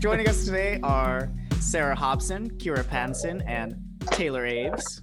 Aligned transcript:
Joining 0.00 0.28
us 0.28 0.46
today 0.46 0.80
are 0.82 1.30
Sarah 1.60 1.94
Hobson, 1.94 2.50
Kira 2.52 2.82
Pattinson, 2.84 3.42
and 3.46 3.76
Taylor 4.06 4.46
Aves. 4.46 5.02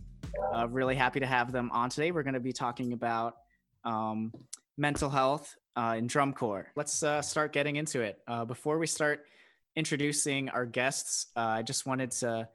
Uh, 0.56 0.68
really 0.70 0.96
happy 0.96 1.20
to 1.20 1.28
have 1.28 1.52
them 1.52 1.70
on 1.72 1.92
today. 1.92 2.10
We're 2.10 2.24
going 2.24 2.34
to 2.34 2.40
be 2.40 2.52
talking 2.52 2.94
about 2.94 3.36
um, 3.84 4.34
mental 4.76 5.12
health 5.12 5.56
uh, 5.76 5.94
in 6.00 6.08
drum 6.08 6.34
corps. 6.34 6.72
Let's 6.76 7.04
uh, 7.04 7.22
start 7.22 7.54
getting 7.54 7.76
into 7.76 8.02
it. 8.02 8.18
Uh, 8.28 8.44
before 8.46 8.80
we 8.80 8.88
start 8.88 9.26
introducing 9.76 10.50
our 10.50 10.66
guests, 10.66 11.28
uh, 11.38 11.42
I 11.42 11.62
just 11.62 11.86
wanted 11.86 12.10
to 12.14 12.50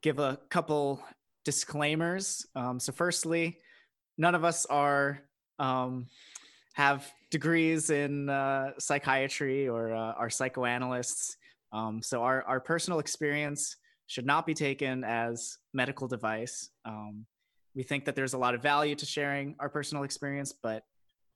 give 0.00 0.20
a 0.20 0.38
couple 0.48 1.02
disclaimers. 1.44 2.46
Um, 2.54 2.78
so, 2.78 2.92
firstly, 2.92 3.58
none 4.16 4.36
of 4.36 4.44
us 4.44 4.64
are 4.64 5.22
um, 5.58 6.06
have 6.74 7.12
degrees 7.32 7.90
in 7.90 8.28
uh, 8.28 8.74
psychiatry 8.78 9.68
or 9.68 9.92
are 9.92 10.30
psychoanalysts. 10.30 11.36
Um, 11.72 12.02
so, 12.02 12.22
our 12.22 12.42
our 12.44 12.60
personal 12.60 12.98
experience 12.98 13.76
should 14.06 14.26
not 14.26 14.46
be 14.46 14.54
taken 14.54 15.04
as 15.04 15.58
medical 15.72 16.08
device. 16.08 16.70
Um, 16.84 17.26
we 17.74 17.84
think 17.84 18.04
that 18.06 18.16
there's 18.16 18.34
a 18.34 18.38
lot 18.38 18.54
of 18.54 18.62
value 18.62 18.96
to 18.96 19.06
sharing 19.06 19.54
our 19.60 19.68
personal 19.68 20.02
experience, 20.02 20.52
but 20.62 20.82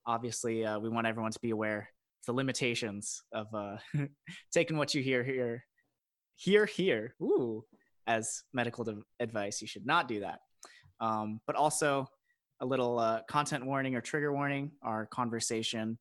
obviously, 0.06 0.65
uh, 0.65 0.78
we 0.78 0.89
want 0.89 1.06
everyone 1.06 1.30
to 1.30 1.39
be 1.41 1.51
aware 1.51 1.78
of 1.78 2.27
the 2.27 2.33
limitations 2.33 3.23
of 3.33 3.47
uh, 3.55 3.77
taking 4.52 4.77
what 4.77 4.95
you 4.95 5.02
hear 5.02 5.23
here, 5.23 5.65
here, 6.34 6.66
here, 6.66 7.14
ooh, 7.23 7.64
as 8.06 8.42
medical 8.53 8.83
de- 8.83 9.03
advice. 9.20 9.62
You 9.62 9.69
should 9.69 9.87
not 9.87 10.09
do 10.09 10.20
that. 10.20 10.41
Um, 11.00 11.41
but 11.47 11.55
also, 11.56 12.09
a 12.61 12.66
little 12.66 12.98
uh, 12.98 13.20
content 13.28 13.66
warning 13.66 13.94
or 13.94 14.00
trigger 14.00 14.33
warning. 14.33 14.72
Our 14.83 15.06
conversation 15.06 15.98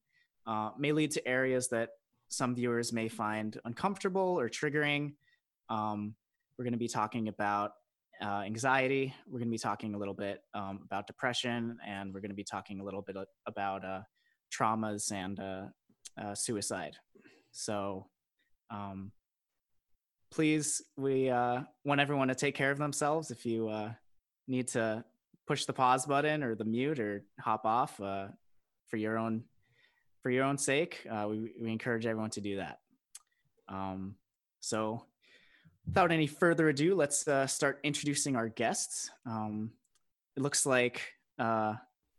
uh, 0.48 0.72
may 0.78 0.92
lead 0.92 1.12
to 1.12 1.28
areas 1.28 1.70
that 1.70 1.90
some 2.34 2.56
viewers 2.56 2.92
may 2.92 3.08
find 3.08 3.60
uncomfortable 3.66 4.40
or 4.40 4.50
triggering. 4.50 5.14
Um, 5.70 6.16
we're 6.58 6.66
going 6.66 6.74
to 6.74 6.80
be 6.80 6.88
talking 6.88 7.28
about 7.28 7.74
uh, 8.22 8.42
anxiety. 8.42 9.14
We're 9.28 9.40
going 9.40 9.50
to 9.50 9.52
be 9.52 9.58
talking 9.60 9.94
a 9.94 9.98
little 9.98 10.14
bit 10.16 10.42
um, 10.54 10.80
about 10.84 11.06
depression, 11.06 11.78
and 11.86 12.14
we're 12.14 12.22
going 12.22 12.32
to 12.32 12.36
be 12.36 12.44
talking 12.44 12.80
a 12.80 12.84
little 12.84 13.04
bit 13.04 13.16
about 13.46 13.86
uh, 13.86 14.02
traumas 14.52 15.12
and 15.12 15.40
uh, 15.40 15.66
uh, 16.20 16.34
suicide. 16.34 16.96
So, 17.52 18.08
um, 18.72 19.12
please, 20.32 20.82
we 20.98 21.30
uh, 21.30 21.62
want 21.86 22.02
everyone 22.02 22.30
to 22.30 22.36
take 22.36 22.56
care 22.56 22.72
of 22.72 22.80
themselves. 22.80 23.30
If 23.30 23.46
you 23.46 23.70
uh, 23.70 23.92
need 24.48 24.70
to 24.70 25.06
push 25.46 25.66
the 25.66 25.74
pause 25.74 26.08
button 26.08 26.44
or 26.44 26.56
the 26.56 26.66
mute 26.66 27.00
or 27.00 27.26
hop 27.40 27.66
off 27.66 28.00
uh, 28.02 28.28
for 28.88 28.98
your 28.98 29.20
own 29.20 29.44
for 30.24 30.32
your 30.32 30.46
own 30.46 30.58
sake, 30.58 31.06
uh, 31.12 31.28
we, 31.30 31.52
we 31.60 31.72
encourage 31.72 32.06
everyone 32.06 32.32
to 32.32 32.42
do 32.42 32.56
that. 32.56 32.80
Um, 33.68 34.16
so, 34.62 35.06
without 35.86 36.12
any 36.12 36.28
further 36.28 36.70
ado, 36.70 36.96
let's 36.96 37.28
uh, 37.28 37.46
start 37.46 37.82
introducing 37.84 38.38
our 38.38 38.48
guests. 38.48 39.12
Um, 39.26 39.72
it 40.38 40.42
looks 40.42 40.66
like 40.66 41.02
uh, 41.38 41.74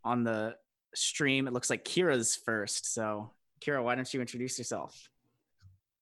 on 0.04 0.22
the 0.22 0.54
stream, 0.94 1.48
it 1.48 1.54
looks 1.54 1.70
like 1.70 1.84
Kira's 1.84 2.36
first. 2.36 2.92
So, 2.92 3.30
Kira, 3.60 3.82
why 3.82 3.94
don't 3.94 4.12
you 4.12 4.20
introduce 4.20 4.58
yourself? 4.58 5.08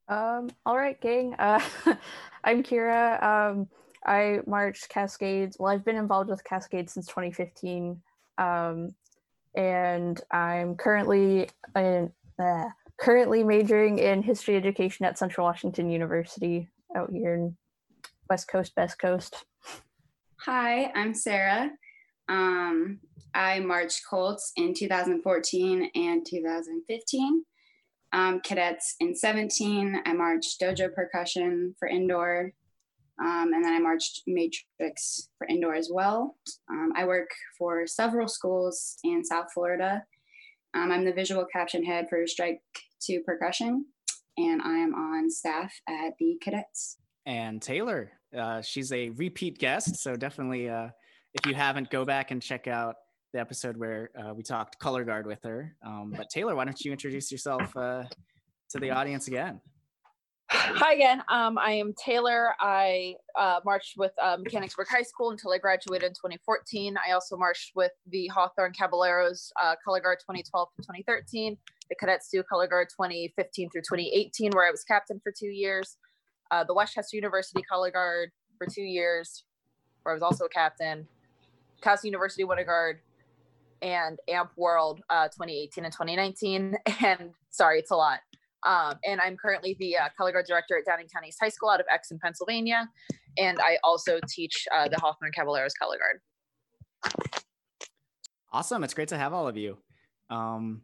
Um, 0.08 0.50
all 0.66 0.76
right, 0.76 1.00
gang. 1.00 1.34
Uh, 1.34 1.60
I'm 2.44 2.64
Kira. 2.64 3.22
Um, 3.22 3.68
I 4.04 4.40
marched 4.44 4.88
Cascades. 4.88 5.56
Well, 5.58 5.72
I've 5.72 5.84
been 5.84 5.96
involved 5.96 6.30
with 6.30 6.42
Cascades 6.42 6.92
since 6.92 7.06
2015. 7.06 8.02
Um, 8.38 8.94
and 9.54 10.20
I'm 10.30 10.76
currently 10.76 11.48
in, 11.76 12.12
uh, 12.38 12.64
currently 12.98 13.42
majoring 13.42 13.98
in 13.98 14.22
history 14.22 14.56
education 14.56 15.04
at 15.06 15.18
Central 15.18 15.46
Washington 15.46 15.90
University 15.90 16.68
out 16.94 17.10
here 17.10 17.34
in 17.34 17.56
West 18.30 18.48
Coast, 18.48 18.74
Best 18.74 18.98
Coast. 18.98 19.44
Hi, 20.40 20.90
I'm 20.94 21.14
Sarah. 21.14 21.70
Um, 22.28 23.00
I 23.34 23.60
marched 23.60 24.02
Colts 24.08 24.52
in 24.56 24.74
2014 24.74 25.90
and 25.94 26.26
2015 26.26 27.44
um, 28.12 28.40
cadets 28.40 28.94
in 29.00 29.14
17. 29.14 30.02
I 30.04 30.12
marched 30.12 30.60
dojo 30.60 30.92
percussion 30.94 31.74
for 31.78 31.88
indoor. 31.88 32.52
Um, 33.20 33.52
and 33.52 33.64
then 33.64 33.72
I 33.72 33.78
marched 33.78 34.22
matrix 34.26 35.28
for 35.38 35.46
indoor 35.46 35.74
as 35.74 35.90
well. 35.92 36.36
Um, 36.70 36.92
I 36.96 37.04
work 37.04 37.28
for 37.58 37.86
several 37.86 38.28
schools 38.28 38.96
in 39.04 39.24
South 39.24 39.46
Florida. 39.52 40.02
Um, 40.74 40.90
I'm 40.90 41.04
the 41.04 41.12
visual 41.12 41.44
caption 41.52 41.84
head 41.84 42.06
for 42.08 42.26
Strike 42.26 42.62
2 43.06 43.20
Percussion, 43.26 43.84
and 44.38 44.62
I 44.62 44.78
am 44.78 44.94
on 44.94 45.30
staff 45.30 45.72
at 45.88 46.14
the 46.18 46.38
cadets. 46.40 46.96
And 47.26 47.60
Taylor, 47.60 48.12
uh, 48.36 48.62
she's 48.62 48.90
a 48.92 49.10
repeat 49.10 49.58
guest, 49.58 49.96
so 49.96 50.16
definitely, 50.16 50.68
uh, 50.68 50.88
if 51.34 51.46
you 51.46 51.54
haven't, 51.54 51.90
go 51.90 52.04
back 52.04 52.30
and 52.30 52.42
check 52.42 52.66
out 52.66 52.96
the 53.32 53.40
episode 53.40 53.76
where 53.76 54.10
uh, 54.18 54.34
we 54.34 54.42
talked 54.42 54.78
color 54.78 55.04
guard 55.04 55.26
with 55.26 55.42
her. 55.44 55.74
Um, 55.84 56.12
but 56.16 56.28
Taylor, 56.30 56.54
why 56.54 56.64
don't 56.64 56.80
you 56.80 56.92
introduce 56.92 57.30
yourself 57.30 57.74
uh, 57.76 58.04
to 58.70 58.78
the 58.78 58.90
audience 58.90 59.28
again? 59.28 59.60
Hi 60.54 60.92
again. 60.92 61.22
Um, 61.30 61.56
I 61.56 61.72
am 61.72 61.94
Taylor. 61.94 62.50
I 62.60 63.14
uh, 63.38 63.60
marched 63.64 63.96
with 63.96 64.12
uh, 64.22 64.36
Mechanicsburg 64.36 64.86
High 64.86 65.02
School 65.02 65.30
until 65.30 65.50
I 65.50 65.56
graduated 65.56 66.08
in 66.08 66.12
2014. 66.12 66.94
I 66.98 67.12
also 67.12 67.38
marched 67.38 67.72
with 67.74 67.92
the 68.06 68.28
Hawthorne 68.28 68.72
Caballeros 68.72 69.50
uh, 69.60 69.76
Color 69.82 70.00
Guard 70.00 70.18
2012 70.20 70.68
to 70.76 70.82
2013, 70.82 71.56
the 71.88 71.94
Cadets 71.94 72.28
do 72.28 72.42
Color 72.42 72.66
Guard 72.66 72.88
2015 72.90 73.70
through 73.70 73.80
2018, 73.80 74.50
where 74.52 74.68
I 74.68 74.70
was 74.70 74.84
captain 74.84 75.20
for 75.22 75.32
two 75.36 75.46
years, 75.46 75.96
uh, 76.50 76.64
the 76.64 76.74
West 76.74 76.92
Chester 76.94 77.16
University 77.16 77.62
Color 77.62 77.90
Guard 77.90 78.30
for 78.58 78.66
two 78.66 78.82
years, 78.82 79.44
where 80.02 80.12
I 80.12 80.16
was 80.16 80.22
also 80.22 80.44
a 80.44 80.50
captain, 80.50 81.08
Cal 81.80 81.96
University 82.04 82.44
Winter 82.44 82.64
Guard 82.64 83.00
and 83.80 84.18
AMP 84.28 84.50
World 84.56 85.00
uh, 85.08 85.28
2018 85.28 85.84
and 85.84 85.92
2019. 85.92 86.76
And 87.02 87.30
sorry, 87.48 87.78
it's 87.78 87.90
a 87.90 87.96
lot. 87.96 88.20
Um, 88.64 88.98
and 89.04 89.20
I'm 89.20 89.36
currently 89.36 89.76
the 89.78 89.96
uh, 89.96 90.08
color 90.16 90.32
guard 90.32 90.46
director 90.46 90.78
at 90.78 90.86
Downingtown 90.86 91.12
County 91.12 91.32
High 91.40 91.48
School 91.48 91.70
out 91.70 91.80
of 91.80 91.86
Exton, 91.92 92.18
Pennsylvania. 92.18 92.88
And 93.38 93.58
I 93.60 93.78
also 93.82 94.20
teach 94.28 94.66
uh, 94.74 94.88
the 94.88 94.98
Hawthorne 94.98 95.32
Caballeros 95.32 95.74
color 95.74 95.96
guard. 95.98 96.20
Awesome. 98.52 98.84
It's 98.84 98.94
great 98.94 99.08
to 99.08 99.18
have 99.18 99.32
all 99.32 99.48
of 99.48 99.56
you. 99.56 99.78
Um, 100.28 100.82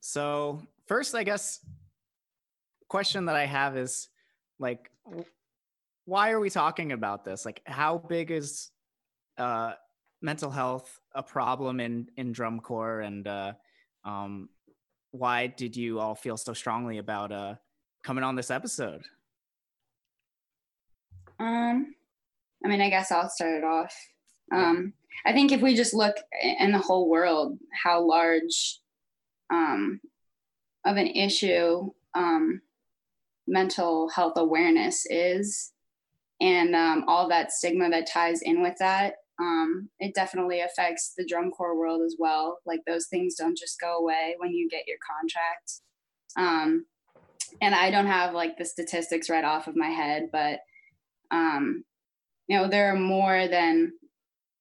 so 0.00 0.62
first, 0.86 1.14
I 1.14 1.24
guess, 1.24 1.60
question 2.88 3.24
that 3.26 3.36
I 3.36 3.46
have 3.46 3.76
is 3.76 4.08
like, 4.58 4.90
why 6.04 6.30
are 6.30 6.40
we 6.40 6.50
talking 6.50 6.92
about 6.92 7.24
this? 7.24 7.44
Like, 7.44 7.60
how 7.66 7.98
big 7.98 8.30
is 8.30 8.70
uh, 9.38 9.72
mental 10.22 10.50
health 10.50 11.00
a 11.14 11.22
problem 11.22 11.80
in 11.80 12.08
in 12.16 12.32
drum 12.32 12.60
corps 12.60 13.00
and 13.00 13.26
uh, 13.26 13.52
um, 14.04 14.48
why 15.14 15.46
did 15.46 15.76
you 15.76 16.00
all 16.00 16.16
feel 16.16 16.36
so 16.36 16.52
strongly 16.52 16.98
about 16.98 17.30
uh, 17.30 17.54
coming 18.02 18.24
on 18.24 18.34
this 18.34 18.50
episode? 18.50 19.02
Um 21.38 21.94
i 22.64 22.68
mean 22.68 22.80
i 22.80 22.88
guess 22.88 23.10
i'll 23.10 23.28
start 23.28 23.58
it 23.58 23.64
off. 23.64 23.94
Um 24.52 24.92
i 25.26 25.32
think 25.32 25.50
if 25.52 25.60
we 25.60 25.74
just 25.74 25.94
look 25.94 26.16
in 26.60 26.70
the 26.72 26.78
whole 26.78 27.08
world 27.08 27.58
how 27.82 28.00
large 28.00 28.78
um 29.52 30.00
of 30.84 30.96
an 30.96 31.08
issue 31.08 31.90
um 32.14 32.60
mental 33.48 34.08
health 34.10 34.34
awareness 34.36 35.06
is 35.10 35.72
and 36.40 36.74
um, 36.74 37.04
all 37.08 37.28
that 37.28 37.52
stigma 37.52 37.90
that 37.90 38.06
ties 38.06 38.42
in 38.42 38.62
with 38.62 38.76
that 38.78 39.14
um, 39.40 39.88
it 39.98 40.14
definitely 40.14 40.60
affects 40.60 41.12
the 41.16 41.26
drum 41.26 41.50
corps 41.50 41.76
world 41.76 42.02
as 42.04 42.16
well. 42.18 42.58
Like 42.64 42.80
those 42.86 43.06
things 43.06 43.34
don't 43.34 43.58
just 43.58 43.80
go 43.80 43.98
away 43.98 44.36
when 44.38 44.52
you 44.52 44.68
get 44.68 44.86
your 44.86 44.98
contract. 45.08 45.80
Um, 46.36 46.86
and 47.60 47.74
I 47.74 47.90
don't 47.90 48.06
have 48.06 48.34
like 48.34 48.56
the 48.56 48.64
statistics 48.64 49.28
right 49.28 49.44
off 49.44 49.66
of 49.66 49.76
my 49.76 49.88
head, 49.88 50.28
but 50.32 50.60
um, 51.30 51.84
you 52.48 52.58
know 52.58 52.68
there 52.68 52.92
are 52.92 52.98
more 52.98 53.48
than 53.48 53.92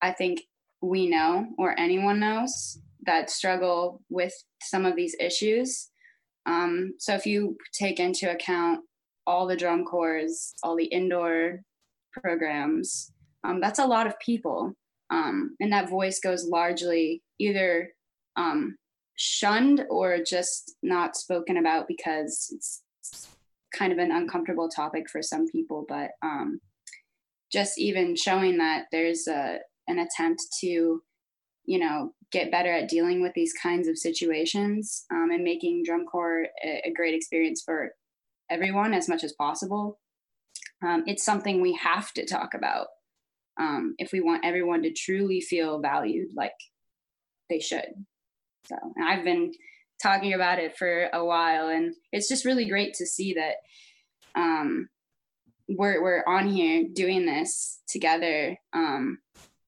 I 0.02 0.12
think 0.12 0.42
we 0.82 1.08
know 1.08 1.48
or 1.58 1.80
anyone 1.80 2.20
knows 2.20 2.80
that 3.06 3.30
struggle 3.30 4.02
with 4.10 4.34
some 4.62 4.86
of 4.86 4.96
these 4.96 5.16
issues. 5.20 5.90
Um, 6.46 6.94
so 7.00 7.14
if 7.14 7.26
you 7.26 7.58
take 7.74 8.00
into 8.00 8.30
account 8.32 8.82
all 9.26 9.48
the 9.48 9.56
drum 9.56 9.86
corps, 9.86 10.28
all 10.62 10.76
the 10.76 10.86
indoor 10.86 11.62
programs, 12.12 13.13
um, 13.44 13.60
that's 13.60 13.80
a 13.80 13.86
lot 13.86 14.08
of 14.08 14.20
people. 14.20 14.74
Um, 15.10 15.56
and 15.60 15.72
that 15.72 15.90
voice 15.90 16.20
goes 16.20 16.48
largely 16.48 17.22
either 17.40 17.90
um, 18.36 18.78
shunned 19.16 19.86
or 19.90 20.20
just 20.26 20.76
not 20.82 21.16
spoken 21.16 21.58
about 21.58 21.88
because 21.88 22.52
it's 22.52 22.82
kind 23.76 23.92
of 23.92 24.00
an 24.00 24.12
uncomfortable 24.12 24.70
topic 24.70 25.10
for 25.10 25.22
some 25.22 25.48
people. 25.50 25.86
But 25.88 26.12
um, 26.22 26.60
just 27.52 27.78
even 27.78 28.16
showing 28.16 28.58
that 28.58 28.86
there's 28.92 29.28
a, 29.28 29.60
an 29.88 30.00
attempt 30.00 30.42
to, 30.62 31.02
you 31.66 31.80
know, 31.80 32.14
get 32.32 32.52
better 32.52 32.72
at 32.72 32.90
dealing 32.90 33.22
with 33.22 33.34
these 33.36 33.54
kinds 33.54 33.88
of 33.88 33.98
situations 33.98 35.06
um, 35.12 35.30
and 35.32 35.44
making 35.44 35.84
drum 35.86 36.06
corps 36.06 36.48
a, 36.66 36.82
a 36.86 36.94
great 36.94 37.14
experience 37.14 37.62
for 37.64 37.92
everyone 38.50 38.94
as 38.94 39.08
much 39.08 39.24
as 39.24 39.34
possible. 39.34 40.00
Um, 40.84 41.04
it's 41.06 41.24
something 41.24 41.62
we 41.62 41.74
have 41.74 42.12
to 42.14 42.26
talk 42.26 42.54
about 42.56 42.88
um, 43.58 43.96
if 43.98 44.12
we 44.12 44.22
want 44.22 44.46
everyone 44.46 44.84
to 44.84 44.92
truly 44.92 45.42
feel 45.42 45.80
valued 45.80 46.30
like 46.36 46.54
they 47.50 47.60
should. 47.60 47.94
So 48.66 48.76
I've 49.02 49.24
been 49.24 49.54
talking 50.02 50.34
about 50.34 50.60
it 50.60 50.78
for 50.78 51.10
a 51.14 51.24
while, 51.24 51.68
and 51.68 51.94
it's 52.12 52.30
just 52.30 52.46
really 52.46 52.66
great 52.66 52.96
to 52.96 53.06
see 53.06 53.34
that 53.34 53.56
um, 54.36 54.90
we're 55.68 56.02
we're 56.02 56.24
on 56.26 56.48
here 56.48 56.86
doing 56.92 57.26
this 57.26 57.82
together. 57.88 58.58
Um, 58.74 59.20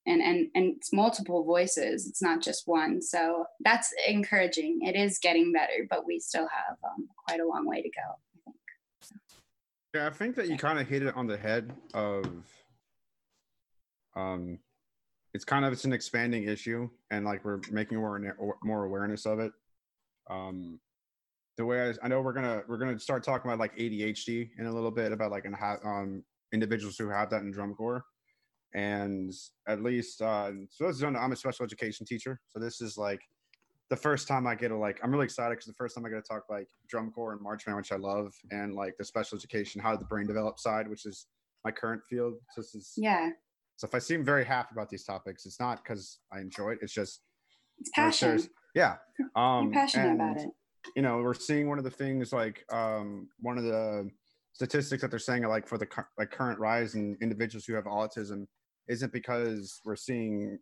and 0.05 0.21
and 0.21 0.47
and 0.55 0.75
it's 0.77 0.93
multiple 0.93 1.43
voices 1.43 2.07
it's 2.07 2.21
not 2.21 2.41
just 2.41 2.67
one 2.67 3.01
so 3.01 3.45
that's 3.61 3.93
encouraging 4.07 4.79
it 4.83 4.95
is 4.95 5.19
getting 5.19 5.51
better 5.51 5.87
but 5.89 6.05
we 6.05 6.19
still 6.19 6.47
have 6.47 6.77
um, 6.83 7.07
quite 7.27 7.39
a 7.39 7.47
long 7.47 7.67
way 7.67 7.81
to 7.81 7.89
go 7.89 8.01
i 8.47 8.51
think 8.51 8.55
so. 9.01 9.15
yeah 9.95 10.07
i 10.07 10.09
think 10.09 10.35
that 10.35 10.47
you 10.47 10.57
kind 10.57 10.79
of 10.79 10.87
hit 10.87 11.03
it 11.03 11.15
on 11.15 11.27
the 11.27 11.37
head 11.37 11.73
of 11.93 12.27
um 14.15 14.59
it's 15.33 15.45
kind 15.45 15.65
of 15.65 15.73
it's 15.73 15.85
an 15.85 15.93
expanding 15.93 16.47
issue 16.47 16.89
and 17.11 17.25
like 17.25 17.43
we're 17.43 17.59
making 17.71 17.97
more 17.97 18.35
more 18.63 18.85
awareness 18.85 19.25
of 19.25 19.39
it 19.39 19.51
um 20.29 20.79
the 21.57 21.65
way 21.65 21.89
I, 21.89 21.93
I 22.03 22.07
know 22.07 22.21
we're 22.21 22.33
gonna 22.33 22.63
we're 22.67 22.77
gonna 22.77 22.99
start 22.99 23.23
talking 23.23 23.49
about 23.49 23.59
like 23.59 23.75
adhd 23.77 24.49
in 24.57 24.65
a 24.65 24.73
little 24.73 24.91
bit 24.91 25.11
about 25.11 25.31
like 25.31 25.45
and 25.45 25.55
um 25.83 26.23
individuals 26.53 26.97
who 26.97 27.09
have 27.09 27.29
that 27.31 27.41
in 27.41 27.51
drum 27.51 27.73
corps 27.73 28.05
and 28.75 29.33
at 29.67 29.81
least 29.81 30.21
uh, 30.21 30.51
so 30.69 30.87
this 30.87 30.97
is 30.97 31.03
I'm 31.03 31.31
a 31.31 31.35
special 31.35 31.63
education 31.63 32.05
teacher, 32.05 32.41
so 32.49 32.59
this 32.59 32.81
is 32.81 32.97
like 32.97 33.21
the 33.89 33.95
first 33.95 34.27
time 34.27 34.45
I 34.45 34.53
get 34.53 34.67
to 34.67 34.77
like 34.77 34.99
I'm 35.01 35.11
really 35.11 35.23
excited 35.23 35.51
because 35.51 35.65
the 35.65 35.73
first 35.73 35.95
time 35.95 36.05
I 36.05 36.09
get 36.09 36.15
to 36.15 36.21
talk 36.21 36.43
like 36.49 36.67
drum 36.89 37.11
corps 37.11 37.31
and 37.31 37.41
march 37.41 37.63
which 37.65 37.91
I 37.93 37.95
love, 37.95 38.33
and 38.51 38.75
like 38.75 38.95
the 38.97 39.05
special 39.05 39.37
education, 39.37 39.81
how 39.81 39.95
the 39.95 40.05
brain 40.05 40.27
develop 40.27 40.59
side, 40.59 40.89
which 40.89 41.05
is 41.05 41.27
my 41.63 41.71
current 41.71 42.01
field. 42.09 42.33
So 42.53 42.61
this 42.61 42.75
is 42.75 42.93
yeah. 42.97 43.29
So 43.77 43.87
if 43.87 43.95
I 43.95 43.99
seem 43.99 44.23
very 44.23 44.45
happy 44.45 44.69
about 44.71 44.89
these 44.89 45.03
topics, 45.03 45.45
it's 45.45 45.59
not 45.59 45.83
because 45.83 46.19
I 46.31 46.39
enjoy 46.39 46.71
it. 46.71 46.79
It's 46.81 46.93
just 46.93 47.21
it's 47.79 47.89
passion. 47.93 48.41
Yeah, 48.73 48.95
um, 49.35 49.65
You're 49.65 49.73
passionate 49.73 50.09
and, 50.11 50.21
about 50.21 50.37
it. 50.37 50.49
You 50.95 51.01
know, 51.01 51.17
we're 51.17 51.33
seeing 51.33 51.67
one 51.67 51.77
of 51.77 51.83
the 51.83 51.91
things 51.91 52.31
like 52.31 52.63
um, 52.71 53.29
one 53.39 53.57
of 53.57 53.63
the 53.63 54.09
statistics 54.53 55.01
that 55.01 55.09
they're 55.09 55.19
saying 55.19 55.43
like 55.43 55.67
for 55.67 55.77
the 55.77 55.87
like 56.17 56.31
current 56.31 56.59
rise 56.59 56.95
in 56.95 57.17
individuals 57.21 57.65
who 57.65 57.73
have 57.73 57.85
autism 57.85 58.45
isn't 58.87 59.11
because 59.11 59.81
we're 59.83 59.95
seeing 59.95 60.59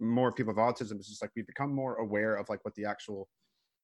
more 0.00 0.32
people 0.32 0.52
with 0.52 0.62
autism. 0.62 0.96
It's 0.96 1.08
just 1.08 1.22
like 1.22 1.30
we've 1.36 1.46
become 1.46 1.72
more 1.72 1.96
aware 1.96 2.34
of 2.34 2.48
like 2.48 2.64
what 2.64 2.74
the 2.74 2.84
actual 2.84 3.28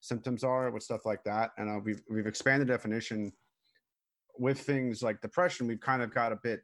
symptoms 0.01 0.43
are 0.43 0.71
with 0.71 0.83
stuff 0.83 1.05
like 1.05 1.23
that, 1.25 1.51
and 1.59 1.71
uh, 1.71 1.81
we've 1.85 2.03
we've 2.11 2.27
expanded 2.27 2.69
definition 2.69 3.33
with 4.39 4.61
things 4.61 5.03
like 5.03 5.21
depression. 5.21 5.67
We've 5.67 5.81
kind 5.81 6.03
of 6.03 6.15
got 6.15 6.33
a 6.33 6.39
bit, 6.43 6.61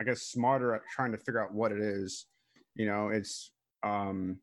I 0.00 0.04
guess, 0.04 0.22
smarter 0.22 0.74
at 0.74 0.82
trying 0.90 1.12
to 1.12 1.18
figure 1.18 1.42
out 1.42 1.52
what 1.52 1.72
it 1.72 1.80
is. 1.80 2.26
You 2.74 2.86
know, 2.86 3.08
it's 3.08 3.52
um, 3.82 4.38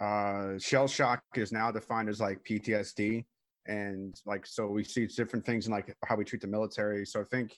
uh, 0.00 0.58
shell 0.58 0.88
shock 0.88 1.22
is 1.34 1.52
now 1.52 1.70
defined 1.70 2.08
as 2.08 2.20
like 2.20 2.44
PTSD, 2.44 3.24
and 3.66 4.14
like 4.26 4.46
so 4.46 4.66
we 4.66 4.84
see 4.84 5.06
different 5.06 5.46
things 5.46 5.66
in 5.66 5.72
like 5.72 5.94
how 6.04 6.16
we 6.16 6.24
treat 6.24 6.42
the 6.42 6.48
military. 6.48 7.06
So 7.06 7.20
I 7.20 7.24
think 7.24 7.56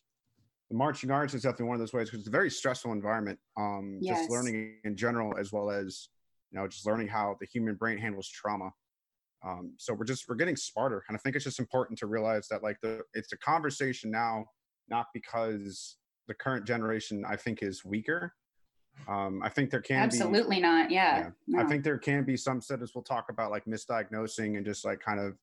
the 0.71 0.77
marching 0.77 1.11
arts 1.11 1.35
is 1.35 1.43
definitely 1.43 1.67
one 1.67 1.77
of 1.77 1.81
those 1.81 1.93
ways 1.93 2.09
because 2.09 2.21
it's 2.21 2.29
a 2.29 2.33
very 2.33 2.51
stressful 2.51 2.93
environment. 2.93 3.39
Um, 3.57 3.99
yes. 4.01 4.19
just 4.19 4.31
learning 4.31 4.77
in 4.85 4.97
general, 4.97 5.39
as 5.39 5.53
well 5.53 5.71
as 5.71 6.09
you 6.51 6.59
know, 6.59 6.69
just 6.69 6.87
learning 6.87 7.09
how 7.09 7.37
the 7.41 7.47
human 7.47 7.75
brain 7.75 7.99
handles 7.99 8.29
trauma. 8.29 8.71
Um, 9.45 9.75
so 9.79 9.95
we're 9.95 10.05
just 10.05 10.29
we're 10.29 10.35
getting 10.35 10.57
smarter, 10.57 11.05
and 11.09 11.17
I 11.17 11.21
think 11.21 11.37
it's 11.37 11.45
just 11.45 11.61
important 11.61 11.99
to 12.01 12.07
realize 12.07 12.49
that 12.49 12.63
like 12.63 12.79
the 12.83 13.03
it's 13.15 13.33
a 13.33 13.39
conversation 13.39 14.11
now, 14.11 14.47
not 14.89 15.07
because 15.15 15.97
the 16.27 16.35
current 16.35 16.67
generation 16.67 17.25
I 17.27 17.37
think 17.37 17.63
is 17.63 17.85
weaker. 17.85 18.35
Um, 19.09 19.43
I 19.43 19.51
think 19.51 19.71
there 19.71 19.83
can 19.83 19.97
be 19.97 20.05
absolutely 20.05 20.57
be, 20.57 20.63
not. 20.63 20.91
Yeah, 20.91 21.19
yeah. 21.19 21.31
No. 21.47 21.61
I 21.61 21.65
think 21.67 21.85
there 21.85 21.99
can 21.99 22.25
be 22.25 22.37
some 22.37 22.61
studies 22.61 22.93
we'll 22.95 23.05
talk 23.05 23.27
about 23.29 23.51
like 23.51 23.67
misdiagnosing 23.67 24.57
and 24.57 24.65
just 24.65 24.85
like 24.85 25.01
kind 25.01 25.21
of 25.21 25.35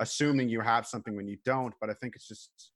assuming 0.00 0.48
you 0.48 0.60
have 0.60 0.86
something 0.86 1.14
when 1.14 1.28
you 1.28 1.36
don't. 1.44 1.74
But 1.80 1.90
I 1.90 1.94
think 1.94 2.16
it's 2.16 2.26
just 2.26 2.70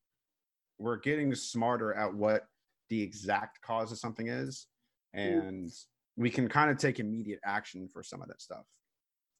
we're 0.78 0.98
getting 0.98 1.34
smarter 1.34 1.94
at 1.94 2.12
what 2.12 2.46
the 2.88 3.02
exact 3.02 3.60
cause 3.62 3.92
of 3.92 3.98
something 3.98 4.28
is 4.28 4.66
and 5.14 5.70
we 6.16 6.30
can 6.30 6.48
kind 6.48 6.70
of 6.70 6.78
take 6.78 7.00
immediate 7.00 7.40
action 7.44 7.88
for 7.92 8.02
some 8.02 8.22
of 8.22 8.28
that 8.28 8.40
stuff 8.40 8.64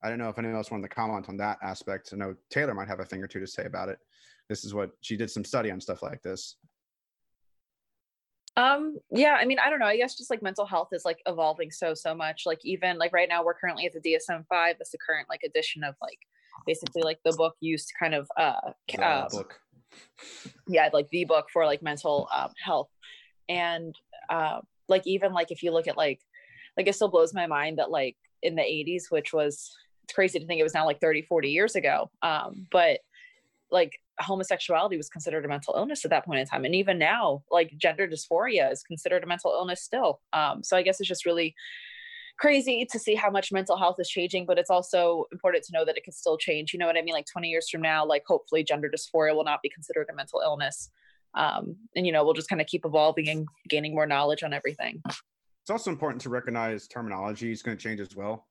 i 0.03 0.09
don't 0.09 0.19
know 0.19 0.29
if 0.29 0.39
anyone 0.39 0.57
else 0.57 0.71
wanted 0.71 0.83
to 0.83 0.95
comment 0.95 1.29
on 1.29 1.37
that 1.37 1.59
aspect 1.63 2.11
i 2.13 2.17
know 2.17 2.35
taylor 2.51 2.75
might 2.75 2.89
have 2.89 3.01
a 3.01 3.05
thing 3.05 3.23
or 3.23 3.27
two 3.27 3.41
to 3.41 3.47
say 3.47 3.65
about 3.65 3.89
it 3.89 3.99
this 4.49 4.65
is 4.65 4.75
what 4.75 4.91
she 5.01 5.17
did 5.17 5.31
some 5.31 5.45
study 5.45 5.71
on 5.71 5.81
stuff 5.81 6.03
like 6.03 6.23
this 6.23 6.57
um 8.59 8.97
yeah 9.11 9.37
i 9.41 9.45
mean 9.45 9.59
i 9.59 9.71
don't 9.71 9.79
know 9.79 9.87
i 9.87 9.97
guess 9.97 10.17
just 10.17 10.31
like 10.31 10.43
mental 10.43 10.67
health 10.67 10.89
is 10.93 11.05
like 11.05 11.19
evolving 11.27 11.71
so 11.71 11.95
so 11.95 12.15
much 12.15 12.43
like 12.45 12.59
even 12.65 12.99
like 12.99 13.13
right 13.13 13.29
now 13.29 13.45
we're 13.45 13.55
currently 13.55 13.87
at 13.87 13.93
the 13.93 14.01
dsm-5 14.01 14.45
that's 14.51 14.91
the 14.91 14.99
current 14.99 15.29
like 15.31 15.41
edition 15.45 15.85
of 15.85 15.95
like 16.03 16.19
basically 16.67 17.03
like 17.03 17.19
the 17.25 17.33
book 17.33 17.57
used 17.61 17.89
to 17.89 17.95
kind 17.99 18.15
of 18.15 18.29
uh, 18.37 18.73
uh 19.01 19.29
book. 19.29 19.61
yeah 20.69 20.89
like 20.93 21.09
the 21.11 21.25
book 21.25 21.47
for 21.53 21.65
like 21.65 21.83
mental 21.83 22.29
um, 22.35 22.51
health. 22.63 22.89
And 23.49 23.95
uh, 24.29 24.61
like 24.89 25.07
even 25.07 25.33
like 25.33 25.51
if 25.51 25.63
you 25.63 25.73
look 25.73 25.89
at 25.89 25.97
like 25.97 26.21
like 26.77 26.87
it 26.87 26.95
still 26.95 27.09
blows 27.09 27.35
my 27.35 27.47
mind 27.47 27.79
that 27.79 27.91
like 27.91 28.17
in 28.43 28.55
the 28.55 28.63
80s 28.63 29.05
which 29.11 29.33
was 29.33 29.75
it's 30.05 30.15
crazy 30.15 30.39
to 30.39 30.47
think 30.47 30.61
it 30.61 30.65
was 30.65 30.75
now 30.75 30.87
like 30.87 31.01
30 31.01 31.23
40 31.23 31.51
years 31.51 31.75
ago 31.75 32.11
um, 32.23 32.67
but 32.71 33.01
like 33.71 33.99
homosexuality 34.21 34.97
was 34.97 35.09
considered 35.09 35.45
a 35.45 35.49
mental 35.49 35.75
illness 35.77 36.05
at 36.05 36.11
that 36.11 36.25
point 36.25 36.41
in 36.41 36.47
time 36.47 36.65
and 36.65 36.75
even 36.75 36.99
now 36.99 37.43
like 37.51 37.73
gender 37.77 38.07
dysphoria 38.07 38.71
is 38.73 38.83
considered 38.83 39.23
a 39.23 39.27
mental 39.27 39.53
illness 39.53 39.83
still 39.83 40.21
um, 40.33 40.63
so 40.63 40.77
i 40.77 40.83
guess 40.83 41.01
it's 41.01 41.09
just 41.09 41.27
really 41.27 41.55
crazy 42.39 42.87
to 42.91 42.99
see 42.99 43.15
how 43.15 43.31
much 43.31 43.53
mental 43.53 43.77
health 43.77 43.97
is 43.99 44.09
changing, 44.09 44.47
but 44.47 44.59
it's 44.59 44.71
also 44.71 45.27
important 45.33 45.65
to 45.65 45.73
know 45.73 45.85
that 45.85 45.97
it 45.97 46.05
can 46.05 46.13
still 46.13 46.39
change. 46.39 46.73
You 46.73 46.79
know 46.79 46.87
what 46.87 46.97
I 46.97 47.03
mean? 47.03 47.15
Like 47.15 47.27
20 47.31 47.49
years 47.49 47.69
from 47.69 47.83
now, 47.83 48.07
like 48.07 48.23
hopefully 48.27 48.65
gender 48.65 48.89
dysphoria 48.89 49.35
will 49.35 49.45
not 49.45 49.61
be 49.61 49.69
considered 49.69 50.07
a 50.11 50.15
mental 50.15 50.41
illness. 50.41 50.91
Um, 51.35 51.77
and, 51.95 52.07
you 52.07 52.13
know, 52.13 52.25
we'll 52.25 52.35
just 52.35 52.49
kind 52.49 52.61
of 52.61 52.67
keep 52.67 52.85
evolving 52.85 53.29
and 53.29 53.47
gaining 53.69 53.95
more 53.95 54.07
knowledge 54.07 54.43
on 54.43 54.55
everything. 54.55 55.03
It's 55.07 55.71
also 55.71 55.91
important 55.91 56.23
to 56.23 56.31
recognize 56.31 56.87
terminology 56.87 57.53
is 57.53 57.63
going 57.63 57.77
to 57.77 57.83
change 57.83 58.01
as 58.01 58.17
well. 58.17 58.47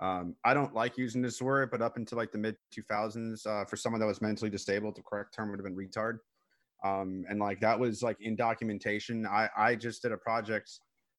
Um, 0.00 0.34
I 0.44 0.52
don't 0.54 0.74
like 0.74 0.98
using 0.98 1.22
this 1.22 1.40
word, 1.40 1.70
but 1.70 1.82
up 1.82 1.96
until 1.96 2.18
like 2.18 2.32
the 2.32 2.38
mid 2.38 2.56
2000s, 2.76 3.46
uh, 3.46 3.64
for 3.64 3.76
someone 3.76 4.00
that 4.00 4.06
was 4.06 4.20
mentally 4.20 4.50
disabled, 4.50 4.96
the 4.96 5.02
correct 5.02 5.34
term 5.34 5.50
would 5.50 5.60
have 5.60 5.64
been 5.64 5.76
retard. 5.76 6.18
Um, 6.84 7.24
and 7.28 7.38
like 7.38 7.60
that 7.60 7.78
was 7.78 8.02
like 8.02 8.16
in 8.20 8.34
documentation. 8.34 9.26
I, 9.26 9.48
I 9.56 9.76
just 9.76 10.02
did 10.02 10.10
a 10.10 10.16
project 10.16 10.70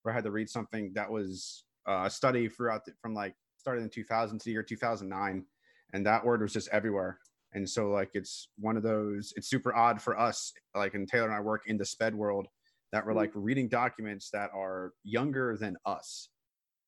where 0.01 0.13
I 0.13 0.15
had 0.15 0.25
to 0.25 0.31
read 0.31 0.49
something 0.49 0.91
that 0.95 1.09
was 1.09 1.63
uh, 1.87 2.03
a 2.05 2.09
study 2.09 2.49
throughout 2.49 2.85
the, 2.85 2.91
from 3.01 3.13
like 3.13 3.35
started 3.57 3.81
in 3.81 3.89
2000 3.89 4.39
to 4.39 4.45
the 4.45 4.51
year 4.51 4.63
2009 4.63 5.45
and 5.93 6.05
that 6.05 6.25
word 6.25 6.41
was 6.41 6.51
just 6.51 6.67
everywhere 6.69 7.17
and 7.53 7.69
so 7.69 7.89
like 7.89 8.09
it's 8.13 8.49
one 8.59 8.75
of 8.75 8.83
those 8.83 9.33
it's 9.37 9.49
super 9.49 9.73
odd 9.73 10.01
for 10.01 10.19
us 10.19 10.51
like 10.75 10.95
and 10.95 11.07
taylor 11.07 11.27
and 11.27 11.35
i 11.35 11.39
work 11.39 11.63
in 11.67 11.77
the 11.77 11.85
sped 11.85 12.13
world 12.13 12.47
that 12.91 13.05
we're 13.05 13.11
mm-hmm. 13.11 13.19
like 13.19 13.31
reading 13.33 13.69
documents 13.69 14.29
that 14.31 14.49
are 14.53 14.91
younger 15.03 15.55
than 15.57 15.77
us 15.85 16.29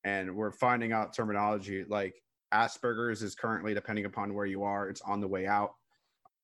and 0.05 0.33
we're 0.33 0.51
finding 0.51 0.93
out 0.93 1.13
terminology 1.13 1.83
like 1.89 2.15
asperger's 2.53 3.21
is 3.21 3.35
currently 3.35 3.73
depending 3.73 4.05
upon 4.05 4.33
where 4.33 4.45
you 4.45 4.63
are 4.63 4.87
it's 4.87 5.01
on 5.01 5.19
the 5.19 5.27
way 5.27 5.45
out. 5.45 5.73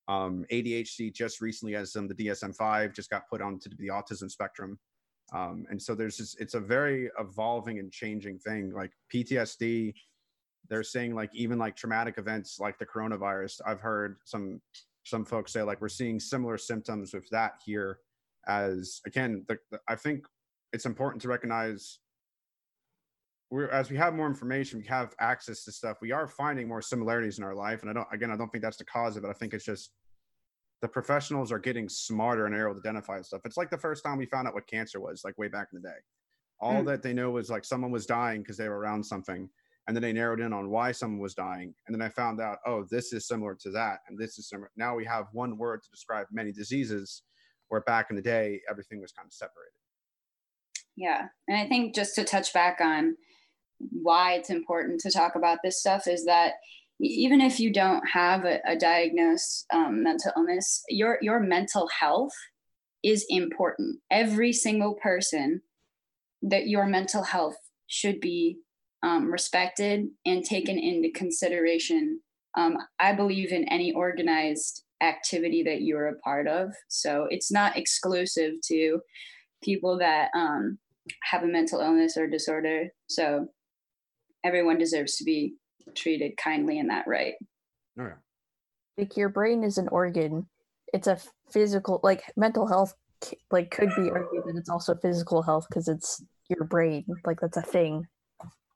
Um, 0.08 0.44
adhd 0.52 1.14
just 1.14 1.40
recently 1.40 1.76
as 1.76 1.92
some 1.92 2.08
the 2.08 2.14
dsm-5 2.14 2.94
just 2.94 3.08
got 3.08 3.28
put 3.30 3.40
onto 3.40 3.70
the 3.78 3.88
autism 3.88 4.30
spectrum. 4.30 4.78
Um, 5.32 5.64
and 5.70 5.80
so 5.80 5.94
there's 5.94 6.18
just 6.18 6.40
it's 6.40 6.54
a 6.54 6.60
very 6.60 7.08
evolving 7.18 7.78
and 7.78 7.90
changing 7.90 8.38
thing. 8.40 8.72
Like 8.74 8.92
ptsd 9.14 9.94
they're 10.68 10.82
saying 10.82 11.14
like 11.14 11.30
even 11.34 11.58
like 11.58 11.76
traumatic 11.76 12.18
events 12.18 12.58
like 12.60 12.78
the 12.78 12.86
coronavirus 12.86 13.60
i've 13.66 13.80
heard 13.80 14.16
some 14.24 14.60
some 15.04 15.24
folks 15.24 15.52
say 15.52 15.62
like 15.62 15.80
we're 15.80 15.88
seeing 15.88 16.20
similar 16.20 16.56
symptoms 16.56 17.12
with 17.12 17.28
that 17.30 17.54
here 17.64 17.98
as 18.46 19.00
again 19.06 19.44
the, 19.48 19.58
the, 19.70 19.78
i 19.88 19.94
think 19.94 20.24
it's 20.72 20.86
important 20.86 21.20
to 21.20 21.28
recognize 21.28 21.98
we're 23.52 23.68
as 23.68 23.90
we 23.90 23.96
have 23.96 24.14
more 24.14 24.26
information 24.26 24.78
we 24.78 24.86
have 24.86 25.14
access 25.20 25.62
to 25.64 25.70
stuff 25.70 25.98
we 26.00 26.10
are 26.10 26.26
finding 26.26 26.66
more 26.66 26.82
similarities 26.82 27.38
in 27.38 27.44
our 27.44 27.54
life 27.54 27.82
and 27.82 27.90
i 27.90 27.92
don't 27.92 28.08
again 28.12 28.30
i 28.30 28.36
don't 28.36 28.50
think 28.50 28.64
that's 28.64 28.78
the 28.78 28.84
cause 28.84 29.16
of 29.16 29.24
it 29.24 29.28
i 29.28 29.32
think 29.32 29.54
it's 29.54 29.64
just 29.64 29.92
the 30.82 30.88
professionals 30.88 31.52
are 31.52 31.60
getting 31.60 31.88
smarter 31.88 32.44
and 32.44 32.54
are 32.54 32.68
able 32.68 32.74
to 32.74 32.86
identify 32.86 33.22
stuff. 33.22 33.40
It's 33.44 33.56
like 33.56 33.70
the 33.70 33.78
first 33.78 34.04
time 34.04 34.18
we 34.18 34.26
found 34.26 34.48
out 34.48 34.54
what 34.54 34.66
cancer 34.66 35.00
was, 35.00 35.22
like 35.24 35.38
way 35.38 35.46
back 35.46 35.68
in 35.72 35.80
the 35.80 35.88
day. 35.88 35.94
All 36.60 36.82
mm. 36.82 36.86
that 36.86 37.02
they 37.02 37.14
know 37.14 37.30
was 37.30 37.48
like 37.48 37.64
someone 37.64 37.92
was 37.92 38.04
dying 38.04 38.42
because 38.42 38.56
they 38.56 38.68
were 38.68 38.78
around 38.78 39.04
something. 39.04 39.48
And 39.86 39.96
then 39.96 40.02
they 40.02 40.12
narrowed 40.12 40.40
in 40.40 40.52
on 40.52 40.70
why 40.70 40.92
someone 40.92 41.20
was 41.20 41.34
dying. 41.34 41.74
And 41.86 41.94
then 41.94 42.02
I 42.02 42.08
found 42.08 42.40
out, 42.40 42.58
oh, 42.66 42.84
this 42.90 43.12
is 43.12 43.26
similar 43.26 43.56
to 43.62 43.70
that. 43.70 43.98
And 44.08 44.18
this 44.18 44.38
is 44.38 44.48
similar. 44.48 44.70
Now 44.76 44.94
we 44.94 45.04
have 45.04 45.26
one 45.32 45.56
word 45.56 45.82
to 45.82 45.90
describe 45.90 46.26
many 46.32 46.52
diseases, 46.52 47.22
where 47.68 47.80
back 47.82 48.08
in 48.10 48.16
the 48.16 48.22
day, 48.22 48.60
everything 48.68 49.00
was 49.00 49.12
kind 49.12 49.26
of 49.26 49.32
separated. 49.32 49.72
Yeah. 50.96 51.28
And 51.48 51.56
I 51.56 51.66
think 51.68 51.94
just 51.94 52.14
to 52.16 52.24
touch 52.24 52.52
back 52.52 52.80
on 52.80 53.16
why 53.90 54.34
it's 54.34 54.50
important 54.50 55.00
to 55.00 55.10
talk 55.10 55.34
about 55.34 55.58
this 55.62 55.80
stuff 55.80 56.06
is 56.06 56.24
that 56.24 56.54
even 57.00 57.40
if 57.40 57.58
you 57.58 57.72
don't 57.72 58.06
have 58.08 58.44
a, 58.44 58.60
a 58.66 58.76
diagnosed 58.76 59.66
um, 59.72 60.02
mental 60.02 60.32
illness, 60.36 60.82
your 60.88 61.18
your 61.20 61.40
mental 61.40 61.88
health 61.88 62.34
is 63.02 63.26
important. 63.28 63.98
Every 64.10 64.52
single 64.52 64.94
person 64.94 65.62
that 66.42 66.68
your 66.68 66.86
mental 66.86 67.22
health 67.22 67.56
should 67.86 68.20
be 68.20 68.58
um, 69.02 69.30
respected 69.30 70.06
and 70.24 70.44
taken 70.44 70.78
into 70.78 71.10
consideration. 71.10 72.20
Um, 72.56 72.76
I 73.00 73.14
believe 73.14 73.52
in 73.52 73.68
any 73.68 73.92
organized 73.92 74.84
activity 75.00 75.64
that 75.64 75.82
you're 75.82 76.08
a 76.08 76.18
part 76.18 76.46
of. 76.46 76.72
So 76.88 77.26
it's 77.30 77.50
not 77.50 77.76
exclusive 77.76 78.54
to 78.66 79.00
people 79.62 79.98
that 79.98 80.28
um, 80.36 80.78
have 81.24 81.42
a 81.42 81.48
mental 81.48 81.80
illness 81.80 82.16
or 82.16 82.28
disorder. 82.28 82.88
So 83.08 83.48
everyone 84.44 84.78
deserves 84.78 85.16
to 85.16 85.24
be 85.24 85.54
treated 85.94 86.36
kindly 86.36 86.78
in 86.78 86.88
that 86.88 87.06
right. 87.06 87.34
Oh, 87.98 88.04
yeah. 88.04 88.14
Like 88.98 89.16
your 89.16 89.28
brain 89.28 89.64
is 89.64 89.78
an 89.78 89.88
organ. 89.88 90.46
It's 90.92 91.06
a 91.06 91.18
physical, 91.50 92.00
like 92.02 92.22
mental 92.36 92.66
health, 92.66 92.94
like 93.50 93.70
could 93.70 93.88
be 93.96 94.10
argued 94.10 94.44
that 94.46 94.56
it's 94.56 94.68
also 94.68 94.94
physical 94.94 95.42
health 95.42 95.66
because 95.68 95.88
it's 95.88 96.22
your 96.48 96.64
brain. 96.64 97.04
Like 97.24 97.40
that's 97.40 97.56
a 97.56 97.62
thing. 97.62 98.06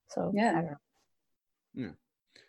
So 0.09 0.33
Yeah. 0.35 0.63
Yeah. 1.75 1.91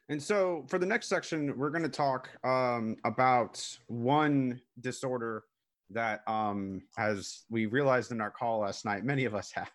And 0.09 0.23
so 0.23 0.65
for 0.69 0.79
the 0.79 0.85
next 0.85 1.07
section, 1.07 1.57
we're 1.57 1.69
going 1.69 1.83
to 1.83 1.89
talk 1.89 2.29
um, 2.45 2.95
about 3.03 3.61
one 3.87 4.61
disorder 4.79 5.43
that 5.91 6.21
um, 6.27 6.81
as 6.97 7.43
we 7.49 7.65
realized 7.65 8.11
in 8.11 8.21
our 8.21 8.31
call 8.31 8.59
last 8.59 8.85
night, 8.85 9.03
many 9.03 9.25
of 9.25 9.35
us 9.35 9.51
have. 9.55 9.69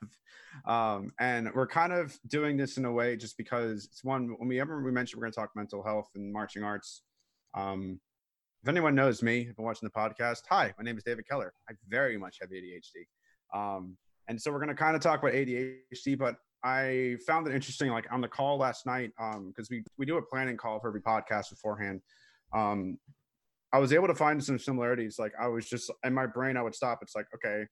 Um, 0.67 1.13
and 1.19 1.51
we're 1.55 1.67
kind 1.67 1.93
of 1.93 2.19
doing 2.29 2.57
this 2.57 2.77
in 2.77 2.85
a 2.85 2.93
way 2.93 3.17
just 3.17 3.37
because 3.39 3.87
it's 3.87 4.05
one, 4.05 4.35
when 4.39 4.49
we 4.49 4.61
ever 4.61 4.83
we 4.83 4.91
mentioned 4.91 5.19
we're 5.21 5.27
going 5.27 5.33
to 5.33 5.41
talk 5.41 5.51
mental 5.57 5.83
health 5.83 6.11
and 6.15 6.33
marching 6.33 6.63
arts. 6.63 7.03
Um, 7.55 8.01
if 8.63 8.69
anyone 8.69 8.95
knows 8.95 9.23
me, 9.23 9.41
if 9.49 9.57
been 9.57 9.65
watching 9.65 9.89
the 9.89 9.99
podcast, 9.99 10.43
hi, 10.49 10.73
my 10.79 10.85
name 10.85 10.97
is 10.97 11.05
David 11.05 11.27
Keller. 11.29 11.53
I 11.69 11.73
very 11.89 12.17
much 12.17 12.39
have 12.41 12.51
ADHD. 12.51 13.07
Um, 13.55 13.97
and 14.29 14.41
so 14.41 14.53
we're 14.53 14.59
going 14.59 14.69
to 14.69 14.75
kind 14.75 14.95
of 14.95 15.03
talk 15.03 15.21
about 15.21 15.33
ADHD, 15.35 16.17
but 16.17 16.37
I 16.65 17.17
found 17.27 17.47
it 17.49 17.55
interesting, 17.55 17.91
like 17.91 18.07
on 18.13 18.21
the 18.21 18.29
call 18.29 18.57
last 18.59 18.87
night, 18.87 19.11
because 19.49 19.69
we 19.69 19.83
we 19.99 20.07
do 20.07 20.17
a 20.17 20.23
planning 20.23 20.57
call 20.57 20.79
for 20.79 20.89
every 20.89 21.01
podcast 21.01 21.51
beforehand. 21.51 22.01
Um, 22.55 22.99
I 23.73 23.79
was 23.79 23.93
able 23.93 24.09
to 24.09 24.15
find 24.15 24.43
some 24.43 24.59
similarities. 24.59 25.19
Like 25.19 25.33
I 25.41 25.49
was 25.49 25.69
just 25.69 25.91
in 26.05 26.13
my 26.13 26.27
brain, 26.27 26.57
I 26.57 26.63
would 26.63 26.75
stop. 26.75 26.99
It's 27.03 27.17
like, 27.17 27.27
okay, 27.35 27.65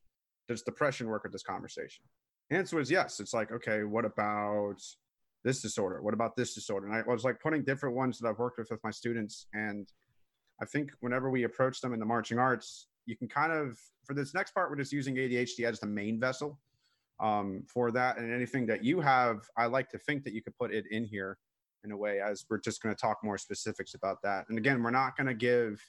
does 0.49 0.63
depression 0.63 1.09
work 1.09 1.25
with 1.25 1.33
this 1.33 1.43
conversation? 1.43 2.05
The 2.49 2.57
answer 2.57 2.77
was 2.77 2.91
yes. 2.91 3.21
It's 3.21 3.35
like, 3.35 3.53
okay, 3.53 3.85
what 3.85 4.05
about 4.05 4.77
this 5.45 5.63
disorder? 5.63 6.03
What 6.03 6.15
about 6.15 6.37
this 6.37 6.55
disorder? 6.55 6.87
And 6.87 6.97
I 6.97 7.03
was 7.07 7.25
like 7.25 7.41
putting 7.41 7.63
different 7.63 7.95
ones 7.95 8.19
that 8.19 8.29
I've 8.29 8.39
worked 8.39 8.59
with 8.59 8.71
with 8.71 8.83
my 8.83 8.91
students. 8.91 9.47
And 9.53 9.89
I 10.61 10.65
think 10.65 10.91
whenever 11.01 11.31
we 11.31 11.45
approach 11.45 11.81
them 11.81 11.93
in 11.93 12.01
the 12.01 12.07
marching 12.07 12.39
arts, 12.39 12.87
you 13.07 13.17
can 13.17 13.29
kind 13.29 13.53
of 13.53 13.79
for 14.11 14.15
this 14.15 14.35
next 14.35 14.53
part, 14.53 14.71
we're 14.71 14.77
just 14.77 14.93
using 14.93 15.15
ADHD 15.15 15.65
as 15.65 15.79
the 15.79 15.87
main 15.87 16.19
vessel 16.19 16.59
um, 17.21 17.63
for 17.69 17.93
that. 17.93 18.19
And 18.19 18.33
anything 18.33 18.67
that 18.67 18.83
you 18.83 19.01
have, 19.01 19.43
I 19.57 19.67
like 19.67 19.89
to 19.91 19.99
think 19.99 20.25
that 20.25 20.33
you 20.33 20.43
could 20.43 20.57
put 20.57 20.75
it 20.75 20.85
in 20.91 21.05
here 21.05 21.39
in 21.85 21.93
a 21.93 21.97
way 21.97 22.21
as 22.21 22.45
we're 22.49 22.61
just 22.61 22.83
going 22.83 22.95
to 22.95 23.01
talk 23.01 23.19
more 23.23 23.39
specifics 23.39 23.95
about 23.95 24.23
that. 24.23 24.47
And 24.49 24.59
again, 24.59 24.83
we're 24.83 24.91
not 24.91 25.17
going 25.17 25.27
to 25.27 25.35
give, 25.35 25.83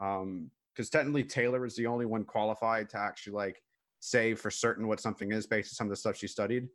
um, 0.00 0.50
because 0.74 0.88
technically 0.88 1.24
Taylor 1.24 1.66
is 1.66 1.76
the 1.76 1.86
only 1.86 2.06
one 2.06 2.24
qualified 2.24 2.88
to 2.90 2.98
actually 2.98 3.34
like 3.34 3.62
say 4.00 4.34
for 4.34 4.50
certain 4.50 4.88
what 4.88 5.00
something 5.00 5.32
is 5.32 5.46
based 5.46 5.72
on 5.72 5.74
some 5.74 5.86
of 5.86 5.90
the 5.90 5.96
stuff 5.96 6.16
she 6.16 6.26
studied. 6.26 6.68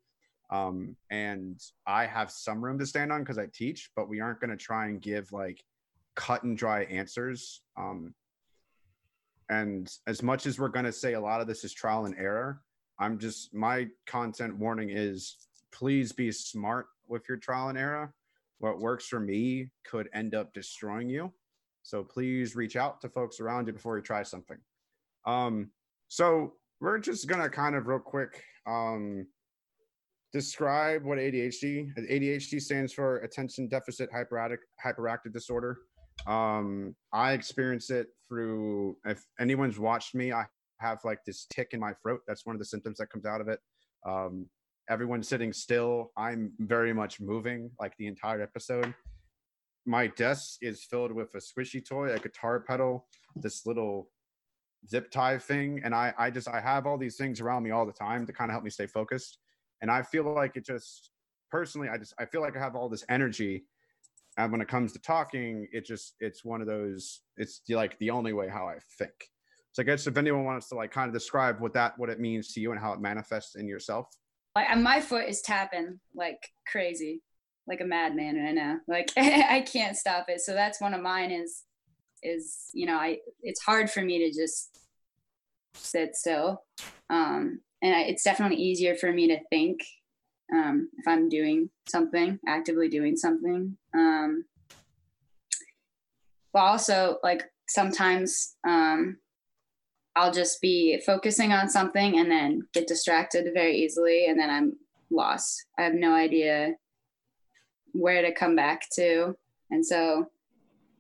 Um, 0.50 0.96
and 1.12 1.62
I 1.86 2.06
have 2.06 2.32
some 2.32 2.64
room 2.64 2.80
to 2.80 2.86
stand 2.86 3.12
on 3.12 3.22
because 3.22 3.38
I 3.38 3.48
teach, 3.54 3.92
but 3.96 4.08
we 4.08 4.22
aren't 4.22 4.40
going 4.40 4.52
to 4.52 4.58
try 4.58 4.88
and 4.88 5.02
give 5.02 5.32
like 5.32 5.64
cut 6.16 6.44
and 6.44 6.58
dry 6.58 6.84
answers. 6.84 7.62
Um, 7.78 8.14
and 9.50 9.92
as 10.08 10.22
much 10.22 10.46
as 10.46 10.60
we're 10.60 10.70
going 10.70 10.86
to 10.86 10.92
say 10.92 11.14
a 11.14 11.20
lot 11.20 11.42
of 11.42 11.48
this 11.48 11.64
is 11.64 11.74
trial 11.74 12.06
and 12.06 12.16
error, 12.18 12.62
I'm 13.00 13.20
just 13.20 13.54
my 13.54 13.88
content 14.06 14.58
warning 14.58 14.90
is 14.90 15.36
please 15.72 16.12
be 16.12 16.32
smart 16.32 16.88
with 17.08 17.28
your 17.30 17.38
trial 17.38 17.70
and 17.70 17.78
error. 17.78 18.14
What 18.60 18.80
works 18.80 19.08
for 19.08 19.20
me 19.20 19.70
could 19.86 20.10
end 20.14 20.34
up 20.36 20.54
destroying 20.54 21.10
you. 21.10 21.32
So 21.84 22.04
please 22.04 22.56
reach 22.56 22.76
out 22.76 23.02
to 23.02 23.10
folks 23.10 23.40
around 23.40 23.68
you 23.68 23.74
before 23.74 23.98
you 23.98 24.04
try 24.04 24.24
something. 24.24 24.58
Um, 25.26 25.72
so 26.08 26.54
we're 26.82 27.00
just 27.00 27.28
gonna 27.28 27.50
kind 27.50 27.76
of 27.76 27.88
real 27.88 28.00
quick 28.00 28.44
um, 28.66 29.28
describe 30.34 31.04
what 31.04 31.18
ADHD. 31.18 31.96
ADHD 31.98 32.62
stands 32.62 32.94
for 32.94 33.18
attention 33.20 33.68
deficit 33.68 34.10
hyperactive 34.12 34.58
hyperactive 34.84 35.34
disorder. 35.34 35.78
Um, 36.26 36.96
I 37.14 37.34
experience 37.34 37.90
it 37.90 38.08
through 38.28 38.98
if 39.06 39.24
anyone's 39.40 39.80
watched 39.80 40.16
me, 40.16 40.34
I 40.34 40.46
have 40.80 41.00
like 41.04 41.20
this 41.26 41.46
tic 41.50 41.70
in 41.72 41.80
my 41.80 41.94
throat. 42.02 42.22
That's 42.28 42.46
one 42.46 42.56
of 42.56 42.60
the 42.60 42.66
symptoms 42.66 42.98
that 42.98 43.10
comes 43.10 43.26
out 43.26 43.42
of 43.42 43.48
it. 43.48 43.60
Um, 44.06 44.48
everyone's 44.90 45.28
sitting 45.28 45.54
still. 45.54 46.12
I'm 46.18 46.52
very 46.60 46.94
much 46.94 47.20
moving 47.20 47.72
like 47.80 47.96
the 47.98 48.08
entire 48.08 48.42
episode. 48.42 48.94
My 49.86 50.08
desk 50.08 50.58
is 50.62 50.84
filled 50.84 51.12
with 51.12 51.34
a 51.36 51.38
squishy 51.38 51.86
toy, 51.88 52.14
a 52.14 52.20
guitar 52.20 52.60
pedal, 52.60 53.08
this 53.36 53.66
little 53.66 54.10
zip 54.90 55.12
tie 55.12 55.38
thing. 55.38 55.82
And 55.84 55.96
I, 55.96 56.14
I 56.18 56.30
just, 56.30 56.48
I 56.48 56.60
have 56.60 56.86
all 56.86 56.98
these 56.98 57.16
things 57.16 57.42
around 57.42 57.64
me 57.64 57.72
all 57.72 57.86
the 57.86 57.94
time 57.94 58.26
to 58.26 58.34
kind 58.34 58.50
of 58.50 58.54
help 58.54 58.64
me 58.64 58.70
stay 58.70 58.88
focused. 58.88 59.40
And 59.82 59.92
I 59.92 60.02
feel 60.02 60.24
like 60.24 60.58
it 60.58 60.66
just, 60.66 61.12
personally, 61.52 61.90
I 61.90 61.98
just, 61.98 62.14
I 62.20 62.26
feel 62.26 62.42
like 62.42 62.58
I 62.58 62.60
have 62.60 62.76
all 62.76 62.90
this 62.90 63.06
energy. 63.10 63.66
And 64.38 64.52
when 64.52 64.62
it 64.62 64.68
comes 64.68 64.94
to 64.94 65.00
talking, 65.00 65.68
it 65.72 65.86
just, 65.86 66.16
it's 66.20 66.44
one 66.46 66.62
of 66.62 66.68
those, 66.68 67.22
it's 67.38 67.62
like 67.70 67.98
the 68.00 68.10
only 68.10 68.34
way 68.34 68.50
how 68.50 68.68
I 68.68 68.78
think. 68.98 69.14
So 69.72 69.82
I 69.82 69.86
guess 69.86 70.08
if 70.08 70.18
anyone 70.18 70.44
wants 70.44 70.70
to 70.70 70.76
like 70.76 70.92
kind 70.92 71.08
of 71.08 71.14
describe 71.14 71.60
what 71.60 71.74
that, 71.74 71.98
what 71.98 72.10
it 72.10 72.20
means 72.20 72.54
to 72.54 72.60
you 72.60 72.72
and 72.72 72.80
how 72.80 72.94
it 72.94 73.00
manifests 73.00 73.56
in 73.56 73.68
yourself. 73.68 74.08
Like 74.58 74.72
and 74.72 74.84
my 74.84 75.02
foot 75.02 75.30
is 75.30 75.42
tapping 75.42 76.00
like 76.16 76.50
crazy, 76.66 77.22
like 77.68 77.80
a 77.80 77.86
madman 77.86 78.38
right 78.38 78.56
now. 78.56 78.78
Like 78.88 79.12
I 79.18 79.64
can't 79.72 79.96
stop 79.96 80.30
it. 80.30 80.42
So 80.42 80.54
that's 80.54 80.82
one 80.82 80.96
of 80.96 81.02
mine 81.02 81.30
is 81.30 81.62
is 82.24 82.72
you 82.74 82.88
know 82.88 82.96
I 82.96 83.20
it's 83.44 83.62
hard 83.62 83.92
for 83.92 84.02
me 84.02 84.18
to 84.18 84.36
just 84.36 84.80
sit 85.76 86.16
still, 86.16 86.64
um, 87.12 87.62
and 87.84 87.96
I, 87.96 88.02
it's 88.06 88.24
definitely 88.24 88.58
easier 88.58 88.96
for 88.96 89.12
me 89.12 89.28
to 89.28 89.38
think 89.52 89.82
um, 90.52 90.90
if 90.98 91.08
I'm 91.08 91.30
doing 91.30 91.70
something, 91.88 92.40
actively 92.48 92.90
doing 92.90 93.16
something. 93.16 93.78
Um, 93.94 94.46
but 96.52 96.64
also 96.64 97.20
like 97.22 97.44
sometimes 97.70 98.56
um, 98.68 99.18
I'll 100.18 100.34
just 100.34 100.60
be 100.62 101.00
focusing 101.06 101.54
on 101.54 101.70
something 101.70 102.18
and 102.20 102.30
then 102.30 102.68
get 102.74 102.88
distracted 102.88 103.48
very 103.54 103.78
easily, 103.78 104.26
and 104.28 104.40
then 104.40 104.50
I'm 104.50 104.74
lost. 105.12 105.66
I 105.78 105.84
have 105.84 105.94
no 105.94 106.14
idea 106.14 106.74
where 107.94 108.24
to 108.24 108.34
come 108.34 108.56
back 108.56 108.82
to. 108.96 109.36
And 109.70 109.86
so 109.86 110.26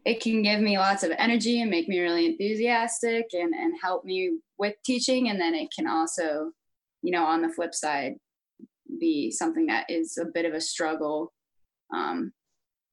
it 0.05 0.21
can 0.21 0.41
give 0.41 0.61
me 0.61 0.77
lots 0.77 1.03
of 1.03 1.11
energy 1.17 1.61
and 1.61 1.71
make 1.71 1.89
me 1.89 1.99
really 1.99 2.27
enthusiastic 2.27 3.25
and, 3.33 3.53
and 3.53 3.73
help 3.81 4.05
me 4.05 4.37
with 4.57 4.75
teaching. 4.85 5.29
And 5.29 5.41
then 5.41 5.53
it 5.55 5.69
can 5.75 5.87
also, 5.87 6.51
you 7.01 7.11
know, 7.11 7.25
on 7.25 7.41
the 7.41 7.49
flip 7.49 7.73
side, 7.73 8.13
be 8.99 9.31
something 9.31 9.65
that 9.65 9.85
is 9.89 10.17
a 10.17 10.25
bit 10.25 10.45
of 10.45 10.53
a 10.53 10.61
struggle. 10.61 11.33
Um, 11.93 12.33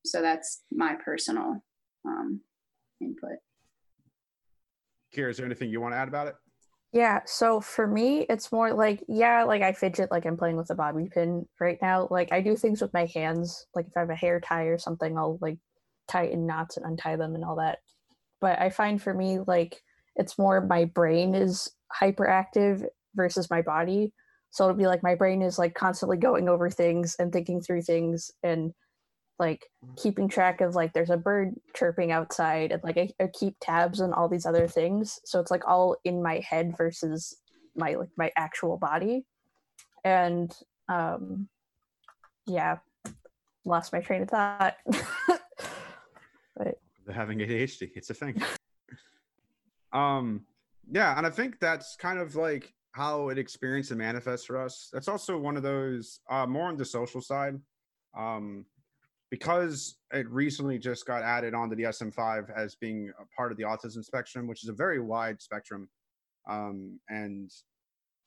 so 0.04 0.22
that's 0.22 0.62
my 0.72 0.96
personal 1.04 1.62
um, 2.04 2.40
input. 3.00 3.38
Kira, 5.14 5.30
is 5.30 5.36
there 5.36 5.46
anything 5.46 5.70
you 5.70 5.80
want 5.80 5.94
to 5.94 5.98
add 5.98 6.08
about 6.08 6.26
it? 6.26 6.34
Yeah, 6.92 7.20
so 7.26 7.60
for 7.60 7.88
me, 7.88 8.20
it's 8.30 8.52
more 8.52 8.72
like, 8.72 9.02
yeah, 9.08 9.42
like 9.42 9.62
I 9.62 9.72
fidget 9.72 10.12
like 10.12 10.26
I'm 10.26 10.36
playing 10.36 10.56
with 10.56 10.70
a 10.70 10.76
bobby 10.76 11.08
pin 11.12 11.44
right 11.60 11.78
now. 11.82 12.06
Like 12.08 12.30
I 12.30 12.40
do 12.40 12.56
things 12.56 12.80
with 12.80 12.94
my 12.94 13.08
hands. 13.12 13.66
Like 13.74 13.86
if 13.86 13.96
I 13.96 14.00
have 14.00 14.10
a 14.10 14.14
hair 14.14 14.38
tie 14.38 14.66
or 14.66 14.78
something, 14.78 15.18
I'll 15.18 15.38
like 15.40 15.58
tie 16.06 16.26
in 16.26 16.46
knots 16.46 16.76
and 16.76 16.86
untie 16.86 17.16
them 17.16 17.34
and 17.34 17.44
all 17.44 17.56
that. 17.56 17.78
But 18.40 18.60
I 18.60 18.70
find 18.70 19.02
for 19.02 19.12
me, 19.12 19.40
like 19.44 19.80
it's 20.14 20.38
more 20.38 20.60
my 20.60 20.84
brain 20.84 21.34
is 21.34 21.68
hyperactive 22.00 22.84
versus 23.16 23.50
my 23.50 23.60
body. 23.60 24.12
So 24.50 24.62
it'll 24.62 24.76
be 24.76 24.86
like 24.86 25.02
my 25.02 25.16
brain 25.16 25.42
is 25.42 25.58
like 25.58 25.74
constantly 25.74 26.16
going 26.16 26.48
over 26.48 26.70
things 26.70 27.16
and 27.18 27.32
thinking 27.32 27.60
through 27.60 27.82
things 27.82 28.30
and 28.44 28.72
like 29.38 29.66
keeping 29.96 30.28
track 30.28 30.60
of 30.60 30.74
like 30.74 30.92
there's 30.92 31.10
a 31.10 31.16
bird 31.16 31.54
chirping 31.74 32.12
outside 32.12 32.72
and 32.72 32.82
like 32.84 32.96
I, 32.96 33.10
I 33.20 33.28
keep 33.28 33.56
tabs 33.60 34.00
on 34.00 34.12
all 34.12 34.28
these 34.28 34.46
other 34.46 34.68
things 34.68 35.18
so 35.24 35.40
it's 35.40 35.50
like 35.50 35.66
all 35.66 35.96
in 36.04 36.22
my 36.22 36.40
head 36.48 36.76
versus 36.76 37.36
my 37.74 37.94
like 37.94 38.10
my 38.16 38.30
actual 38.36 38.76
body 38.76 39.24
and 40.04 40.54
um 40.88 41.48
yeah 42.46 42.78
lost 43.64 43.92
my 43.92 44.00
train 44.00 44.22
of 44.22 44.28
thought 44.28 44.76
but 46.56 46.78
having 47.12 47.38
ADHD, 47.38 47.90
it's 47.94 48.10
a 48.10 48.14
thing. 48.14 48.40
um, 49.92 50.44
yeah, 50.90 51.16
and 51.16 51.26
I 51.26 51.30
think 51.30 51.58
that's 51.58 51.96
kind 51.96 52.18
of 52.18 52.36
like 52.36 52.72
how 52.92 53.28
it 53.28 53.38
experienced 53.38 53.90
and 53.90 53.98
manifests 53.98 54.46
for 54.46 54.56
us. 54.56 54.88
That's 54.92 55.08
also 55.08 55.38
one 55.38 55.56
of 55.56 55.62
those 55.62 56.20
uh, 56.30 56.46
more 56.46 56.68
on 56.68 56.76
the 56.76 56.84
social 56.84 57.20
side. 57.20 57.58
Um, 58.16 58.64
because 59.34 59.96
it 60.12 60.30
recently 60.30 60.78
just 60.78 61.06
got 61.06 61.24
added 61.24 61.54
onto 61.54 61.74
the 61.74 61.82
DSM-5 61.82 62.56
as 62.56 62.76
being 62.76 63.10
a 63.20 63.24
part 63.36 63.50
of 63.50 63.58
the 63.58 63.64
autism 63.64 64.04
spectrum, 64.04 64.46
which 64.46 64.62
is 64.62 64.68
a 64.68 64.72
very 64.72 65.00
wide 65.00 65.42
spectrum, 65.42 65.88
um, 66.48 67.00
and 67.08 67.50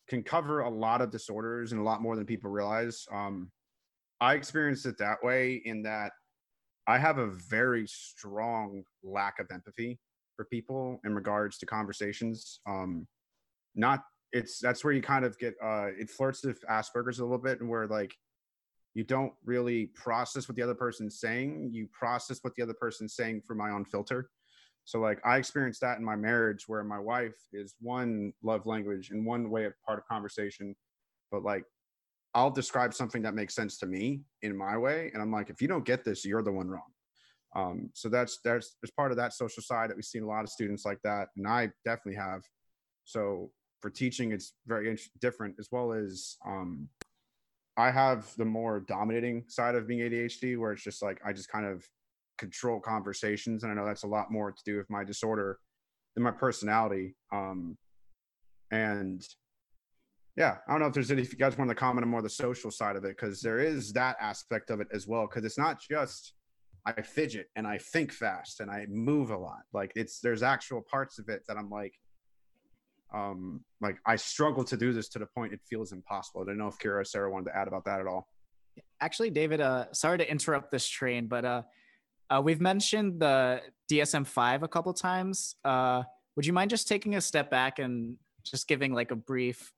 can 0.09 0.21
cover 0.21 0.59
a 0.59 0.69
lot 0.69 1.01
of 1.01 1.09
disorders 1.09 1.71
and 1.71 1.79
a 1.79 1.83
lot 1.83 2.01
more 2.01 2.17
than 2.17 2.25
people 2.25 2.51
realize. 2.51 3.05
Um, 3.09 3.49
I 4.19 4.33
experienced 4.33 4.85
it 4.85 4.97
that 4.97 5.23
way 5.23 5.61
in 5.63 5.81
that 5.83 6.11
I 6.87 6.97
have 6.97 7.19
a 7.19 7.31
very 7.47 7.87
strong 7.87 8.83
lack 9.01 9.39
of 9.39 9.47
empathy 9.49 10.01
for 10.35 10.43
people 10.43 10.99
in 11.05 11.15
regards 11.15 11.57
to 11.59 11.65
conversations. 11.65 12.59
Um, 12.67 13.07
not 13.75 14.03
it's 14.33 14.59
that's 14.59 14.83
where 14.83 14.91
you 14.91 15.01
kind 15.01 15.23
of 15.23 15.39
get 15.39 15.53
uh, 15.63 15.87
it 15.97 16.09
flirts 16.09 16.43
with 16.43 16.61
Asperger's 16.69 17.19
a 17.19 17.23
little 17.23 17.37
bit, 17.37 17.61
and 17.61 17.69
where 17.69 17.87
like 17.87 18.13
you 18.97 19.03
don't 19.03 19.31
really 19.45 19.91
process 19.93 20.49
what 20.49 20.55
the 20.55 20.63
other 20.63 20.73
person's 20.73 21.19
saying. 21.19 21.69
You 21.71 21.87
process 21.93 22.39
what 22.41 22.55
the 22.55 22.63
other 22.63 22.73
person's 22.73 23.13
saying 23.13 23.43
for 23.45 23.53
my 23.53 23.69
own 23.69 23.85
filter. 23.85 24.31
So 24.85 24.99
like 24.99 25.19
I 25.23 25.37
experienced 25.37 25.81
that 25.81 25.99
in 25.99 26.03
my 26.03 26.15
marriage 26.15 26.63
where 26.65 26.83
my 26.83 26.97
wife 26.97 27.37
is 27.53 27.75
one 27.79 28.33
love 28.41 28.65
language 28.65 29.11
and 29.11 29.23
one 29.23 29.51
way 29.51 29.65
of 29.65 29.73
part 29.85 29.99
of 29.99 30.07
conversation, 30.07 30.75
but 31.31 31.43
like 31.43 31.63
I'll 32.33 32.49
describe 32.49 32.91
something 32.91 33.21
that 33.21 33.35
makes 33.35 33.53
sense 33.53 33.77
to 33.81 33.85
me 33.85 34.21
in 34.41 34.57
my 34.57 34.75
way, 34.75 35.11
and 35.13 35.21
I'm 35.21 35.31
like, 35.31 35.51
if 35.51 35.61
you 35.61 35.67
don't 35.67 35.85
get 35.85 36.03
this, 36.03 36.25
you're 36.25 36.41
the 36.41 36.51
one 36.51 36.67
wrong. 36.67 36.91
Um, 37.55 37.91
so 37.93 38.09
that's 38.09 38.39
that's 38.43 38.77
there's 38.81 38.91
part 38.91 39.11
of 39.11 39.17
that 39.17 39.33
social 39.33 39.61
side 39.61 39.91
that 39.91 39.95
we've 39.95 40.05
seen 40.05 40.23
a 40.23 40.27
lot 40.27 40.43
of 40.43 40.49
students 40.49 40.85
like 40.85 40.99
that, 41.03 41.27
and 41.37 41.47
I 41.47 41.69
definitely 41.85 42.19
have. 42.19 42.41
So 43.05 43.51
for 43.79 43.91
teaching, 43.91 44.31
it's 44.31 44.53
very 44.65 44.97
different, 45.21 45.55
as 45.59 45.67
well 45.71 45.93
as 45.93 46.37
um, 46.47 46.89
I 47.77 47.91
have 47.91 48.33
the 48.37 48.45
more 48.45 48.79
dominating 48.79 49.45
side 49.47 49.75
of 49.75 49.87
being 49.87 49.99
ADHD, 49.99 50.57
where 50.57 50.71
it's 50.71 50.83
just 50.83 51.03
like 51.03 51.19
I 51.25 51.31
just 51.31 51.49
kind 51.49 51.65
of 51.65 51.85
control 52.37 52.79
conversations, 52.79 53.63
and 53.63 53.71
I 53.71 53.75
know 53.75 53.85
that's 53.85 54.03
a 54.03 54.07
lot 54.07 54.31
more 54.31 54.51
to 54.51 54.63
do 54.65 54.77
with 54.77 54.89
my 54.89 55.03
disorder 55.03 55.59
than 56.15 56.23
my 56.23 56.31
personality. 56.31 57.15
Um, 57.31 57.77
and 58.71 59.23
yeah, 60.35 60.57
I 60.67 60.71
don't 60.71 60.81
know 60.81 60.87
if 60.87 60.93
there's 60.93 61.11
any. 61.11 61.21
If 61.21 61.31
you 61.31 61.37
guys 61.37 61.57
want 61.57 61.69
to 61.69 61.75
comment 61.75 62.03
on 62.03 62.09
more 62.09 62.21
the 62.21 62.29
social 62.29 62.71
side 62.71 62.95
of 62.95 63.05
it, 63.05 63.15
because 63.15 63.41
there 63.41 63.59
is 63.59 63.93
that 63.93 64.17
aspect 64.19 64.69
of 64.71 64.81
it 64.81 64.87
as 64.91 65.07
well. 65.07 65.27
Because 65.27 65.45
it's 65.45 65.57
not 65.57 65.79
just 65.79 66.33
I 66.85 67.01
fidget 67.01 67.47
and 67.55 67.67
I 67.67 67.77
think 67.77 68.13
fast 68.13 68.61
and 68.61 68.71
I 68.71 68.85
move 68.89 69.31
a 69.31 69.37
lot. 69.37 69.61
Like 69.73 69.91
it's 69.95 70.19
there's 70.19 70.41
actual 70.41 70.81
parts 70.81 71.19
of 71.19 71.27
it 71.27 71.43
that 71.47 71.57
I'm 71.57 71.69
like, 71.69 71.93
um 73.13 73.61
like 73.79 73.97
i 74.05 74.15
struggle 74.15 74.63
to 74.63 74.75
do 74.75 74.91
this 74.91 75.07
to 75.07 75.19
the 75.19 75.25
point 75.25 75.53
it 75.53 75.61
feels 75.69 75.91
impossible. 75.91 76.41
I 76.41 76.45
don't 76.45 76.57
know 76.57 76.67
if 76.67 76.77
kira 76.77 77.01
or 77.01 77.03
sarah 77.03 77.31
wanted 77.31 77.51
to 77.51 77.57
add 77.57 77.67
about 77.67 77.85
that 77.85 77.99
at 77.99 78.07
all. 78.07 78.27
Actually 79.01 79.29
david 79.29 79.61
uh 79.61 79.85
sorry 79.93 80.17
to 80.17 80.29
interrupt 80.29 80.71
this 80.71 80.87
train 80.87 81.27
but 81.27 81.45
uh, 81.45 81.61
uh 82.29 82.41
we've 82.43 82.61
mentioned 82.61 83.19
the 83.19 83.61
dsm-5 83.91 84.63
a 84.63 84.67
couple 84.67 84.93
times. 84.93 85.55
Uh 85.63 86.03
would 86.35 86.45
you 86.45 86.53
mind 86.53 86.69
just 86.69 86.87
taking 86.87 87.15
a 87.15 87.21
step 87.21 87.49
back 87.49 87.79
and 87.79 88.15
just 88.43 88.67
giving 88.67 88.93
like 88.93 89.11
a 89.11 89.15
brief 89.15 89.73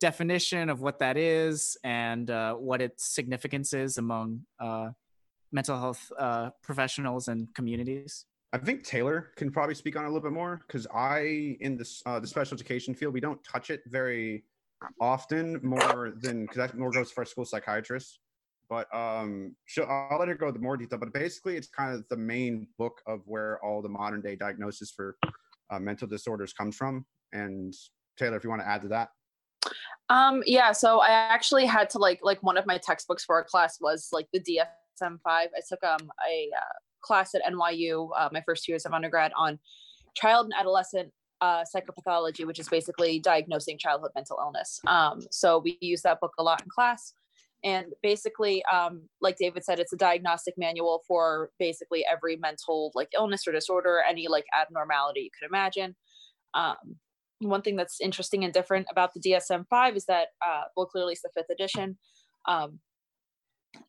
definition 0.00 0.68
of 0.68 0.80
what 0.80 0.98
that 0.98 1.16
is 1.16 1.76
and 1.84 2.28
uh, 2.30 2.54
what 2.54 2.80
its 2.82 3.04
significance 3.14 3.72
is 3.72 3.98
among 3.98 4.40
uh, 4.58 4.88
mental 5.52 5.78
health 5.78 6.10
uh, 6.18 6.50
professionals 6.62 7.28
and 7.28 7.54
communities 7.54 8.24
I 8.52 8.58
think 8.58 8.84
Taylor 8.84 9.30
can 9.36 9.50
probably 9.50 9.74
speak 9.74 9.96
on 9.96 10.04
a 10.04 10.08
little 10.08 10.20
bit 10.20 10.32
more 10.32 10.60
because 10.66 10.86
I, 10.94 11.56
in 11.60 11.76
this 11.78 12.02
uh, 12.04 12.20
the 12.20 12.26
special 12.26 12.54
education 12.54 12.94
field, 12.94 13.14
we 13.14 13.20
don't 13.20 13.42
touch 13.44 13.70
it 13.70 13.82
very 13.86 14.44
often 15.00 15.58
more 15.62 16.12
than 16.20 16.42
because 16.42 16.58
that 16.58 16.76
more 16.76 16.90
goes 16.90 17.10
for 17.10 17.24
school 17.24 17.46
psychiatrists. 17.46 18.18
But 18.68 18.94
um, 18.94 19.56
I'll 19.78 20.18
let 20.18 20.28
her 20.28 20.34
go 20.34 20.46
with 20.46 20.60
more 20.60 20.76
detail. 20.76 20.98
But 20.98 21.12
basically, 21.14 21.56
it's 21.56 21.68
kind 21.68 21.94
of 21.94 22.04
the 22.10 22.16
main 22.16 22.66
book 22.78 23.00
of 23.06 23.22
where 23.24 23.62
all 23.64 23.80
the 23.80 23.88
modern 23.88 24.20
day 24.20 24.36
diagnosis 24.36 24.90
for 24.90 25.16
uh, 25.70 25.78
mental 25.78 26.06
disorders 26.06 26.52
comes 26.52 26.76
from. 26.76 27.06
And 27.32 27.74
Taylor, 28.18 28.36
if 28.36 28.44
you 28.44 28.50
want 28.50 28.62
to 28.62 28.68
add 28.68 28.82
to 28.82 28.88
that. 28.88 29.10
Um, 30.10 30.42
yeah, 30.46 30.72
so 30.72 31.00
I 31.00 31.08
actually 31.08 31.64
had 31.64 31.88
to 31.90 31.98
like 31.98 32.20
like 32.22 32.42
one 32.42 32.58
of 32.58 32.66
my 32.66 32.76
textbooks 32.76 33.24
for 33.24 33.38
a 33.38 33.44
class 33.44 33.78
was 33.80 34.08
like 34.12 34.28
the 34.34 34.40
DSM 34.40 35.18
five. 35.24 35.48
I 35.56 35.60
took 35.66 35.82
um 35.82 36.10
a 36.28 36.50
uh, 36.54 36.78
class 37.02 37.34
at 37.34 37.42
NYU, 37.44 38.08
uh, 38.16 38.28
my 38.32 38.42
first 38.46 38.68
years 38.68 38.86
of 38.86 38.92
undergrad, 38.92 39.32
on 39.36 39.58
child 40.14 40.46
and 40.46 40.54
adolescent 40.58 41.10
uh, 41.40 41.64
psychopathology, 41.74 42.46
which 42.46 42.60
is 42.60 42.68
basically 42.68 43.18
diagnosing 43.18 43.76
childhood 43.76 44.12
mental 44.14 44.38
illness. 44.40 44.80
Um, 44.86 45.20
so 45.30 45.58
we 45.58 45.76
use 45.80 46.02
that 46.02 46.20
book 46.20 46.32
a 46.38 46.42
lot 46.42 46.62
in 46.62 46.68
class. 46.68 47.14
And 47.64 47.86
basically, 48.02 48.64
um, 48.72 49.02
like 49.20 49.36
David 49.36 49.64
said, 49.64 49.78
it's 49.78 49.92
a 49.92 49.96
diagnostic 49.96 50.54
manual 50.56 51.02
for 51.06 51.50
basically 51.58 52.04
every 52.10 52.36
mental 52.36 52.90
like 52.94 53.08
illness 53.16 53.46
or 53.46 53.52
disorder, 53.52 54.02
any 54.08 54.26
like 54.28 54.44
abnormality 54.58 55.20
you 55.20 55.30
could 55.38 55.48
imagine. 55.48 55.94
Um, 56.54 56.96
one 57.40 57.62
thing 57.62 57.76
that's 57.76 58.00
interesting 58.00 58.44
and 58.44 58.52
different 58.52 58.86
about 58.90 59.14
the 59.14 59.20
DSM-5 59.20 59.96
is 59.96 60.04
that, 60.06 60.28
uh, 60.44 60.62
well, 60.76 60.86
clearly 60.86 61.12
it's 61.12 61.22
the 61.22 61.30
fifth 61.34 61.50
edition. 61.50 61.98
Um, 62.46 62.78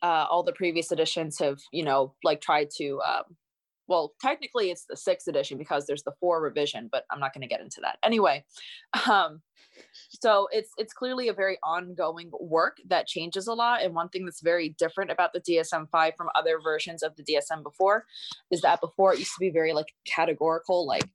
uh, 0.02 0.26
all 0.30 0.44
the 0.44 0.54
previous 0.54 0.92
editions 0.92 1.40
have, 1.40 1.60
you 1.72 1.84
know, 1.84 2.14
like 2.24 2.42
tried 2.42 2.70
to, 2.78 3.02
um, 3.02 3.24
well, 3.88 4.14
technically 4.22 4.72
it's 4.72 4.86
the 4.86 4.96
sixth 4.96 5.28
edition 5.28 5.58
because 5.58 5.86
there's 5.86 6.04
the 6.04 6.14
four 6.20 6.42
revision, 6.42 6.90
but 6.92 7.04
I'm 7.12 7.20
not 7.20 7.34
going 7.34 7.42
to 7.42 7.48
get 7.48 7.62
into 7.62 7.82
that 7.82 7.98
anyway. 8.04 8.44
Um, 9.10 9.42
so 10.10 10.48
it's 10.52 10.70
it's 10.78 10.94
clearly 10.94 11.28
a 11.28 11.34
very 11.34 11.58
ongoing 11.64 12.30
work 12.40 12.78
that 12.88 13.08
changes 13.08 13.48
a 13.48 13.54
lot. 13.54 13.82
And 13.82 13.96
one 13.96 14.10
thing 14.10 14.24
that's 14.24 14.42
very 14.42 14.70
different 14.78 15.12
about 15.12 15.34
the 15.34 15.42
DSM-5 15.42 16.16
from 16.16 16.30
other 16.36 16.60
versions 16.64 17.02
of 17.02 17.16
the 17.16 17.24
DSM 17.24 17.64
before 17.64 18.06
is 18.52 18.62
that 18.62 18.82
before 18.82 19.14
it 19.14 19.20
used 19.20 19.34
to 19.34 19.40
be 19.40 19.50
very 19.50 19.74
like 19.74 19.94
categorical, 20.06 20.86
like 20.86 21.10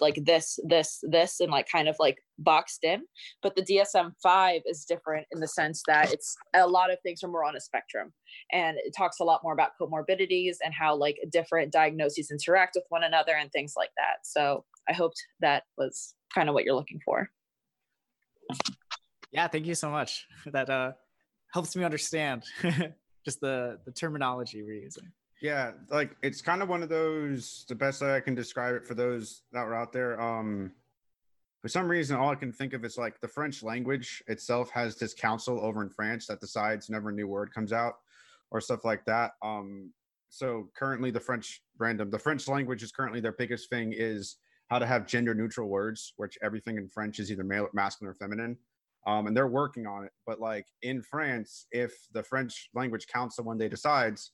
like 0.00 0.18
this 0.24 0.58
this 0.64 1.02
this 1.02 1.40
and 1.40 1.50
like 1.50 1.68
kind 1.68 1.88
of 1.88 1.96
like 1.98 2.18
boxed 2.38 2.84
in. 2.84 3.02
But 3.42 3.56
the 3.56 3.62
dsm-5 3.62 4.60
is 4.66 4.84
different 4.84 5.26
in 5.32 5.40
the 5.40 5.48
sense 5.48 5.82
that 5.86 6.12
it's 6.12 6.36
a 6.54 6.66
lot 6.66 6.92
of 6.92 6.98
things 7.02 7.22
are 7.22 7.28
more 7.28 7.44
on 7.44 7.56
a 7.56 7.60
spectrum. 7.60 8.12
And 8.52 8.76
it 8.78 8.94
talks 8.96 9.20
a 9.20 9.24
lot 9.24 9.42
more 9.42 9.52
about 9.52 9.72
comorbidities 9.80 10.56
and 10.64 10.74
how 10.74 10.94
like 10.96 11.18
different 11.30 11.72
diagnoses 11.72 12.30
interact 12.30 12.76
with 12.76 12.84
one 12.88 13.04
another 13.04 13.32
and 13.32 13.50
things 13.52 13.74
like 13.76 13.90
that. 13.96 14.18
So 14.24 14.64
i 14.88 14.92
hoped 14.92 15.22
that 15.40 15.64
was 15.76 16.14
kind 16.34 16.48
of 16.48 16.54
what 16.54 16.64
you're 16.64 16.74
looking 16.74 17.00
for. 17.04 17.28
Yeah 19.32 19.48
thank 19.48 19.66
you 19.66 19.74
so 19.74 19.90
much. 19.90 20.26
That 20.46 20.70
uh 20.70 20.92
helps 21.52 21.74
me 21.74 21.84
understand 21.84 22.44
just 23.24 23.40
the 23.40 23.78
the 23.84 23.92
terminology 23.92 24.62
we're 24.62 24.82
using 24.82 25.12
yeah, 25.40 25.72
like 25.90 26.16
it's 26.22 26.42
kind 26.42 26.62
of 26.62 26.68
one 26.68 26.82
of 26.82 26.88
those. 26.88 27.64
The 27.68 27.74
best 27.74 28.02
way 28.02 28.14
I 28.14 28.20
can 28.20 28.34
describe 28.34 28.74
it 28.74 28.86
for 28.86 28.94
those 28.94 29.42
that 29.52 29.64
were 29.64 29.74
out 29.74 29.92
there. 29.92 30.20
Um, 30.20 30.72
for 31.62 31.68
some 31.68 31.88
reason, 31.88 32.16
all 32.16 32.30
I 32.30 32.34
can 32.34 32.52
think 32.52 32.72
of 32.72 32.84
is 32.84 32.96
like 32.96 33.20
the 33.20 33.28
French 33.28 33.62
language 33.62 34.22
itself 34.28 34.70
has 34.70 34.96
this 34.96 35.14
council 35.14 35.60
over 35.60 35.82
in 35.82 35.90
France 35.90 36.26
that 36.26 36.40
decides 36.40 36.88
whenever 36.88 37.10
a 37.10 37.12
new 37.12 37.26
word 37.26 37.52
comes 37.52 37.72
out 37.72 37.96
or 38.50 38.60
stuff 38.60 38.84
like 38.84 39.04
that. 39.06 39.32
Um, 39.42 39.92
so 40.28 40.68
currently, 40.76 41.10
the 41.10 41.20
French 41.20 41.62
random, 41.78 42.10
the 42.10 42.18
French 42.18 42.46
language 42.46 42.82
is 42.82 42.92
currently 42.92 43.20
their 43.20 43.32
biggest 43.32 43.68
thing 43.70 43.92
is 43.96 44.36
how 44.68 44.78
to 44.78 44.86
have 44.86 45.06
gender 45.06 45.34
neutral 45.34 45.68
words, 45.68 46.12
which 46.16 46.38
everything 46.42 46.76
in 46.76 46.88
French 46.88 47.18
is 47.18 47.30
either 47.32 47.44
male, 47.44 47.68
masculine, 47.72 48.10
or 48.10 48.14
feminine. 48.14 48.56
Um, 49.06 49.26
and 49.26 49.36
they're 49.36 49.48
working 49.48 49.86
on 49.86 50.04
it. 50.04 50.12
But 50.26 50.40
like 50.40 50.66
in 50.82 51.02
France, 51.02 51.66
if 51.72 51.92
the 52.12 52.22
French 52.22 52.68
language 52.74 53.06
council 53.06 53.44
one 53.44 53.58
day 53.58 53.68
decides 53.68 54.32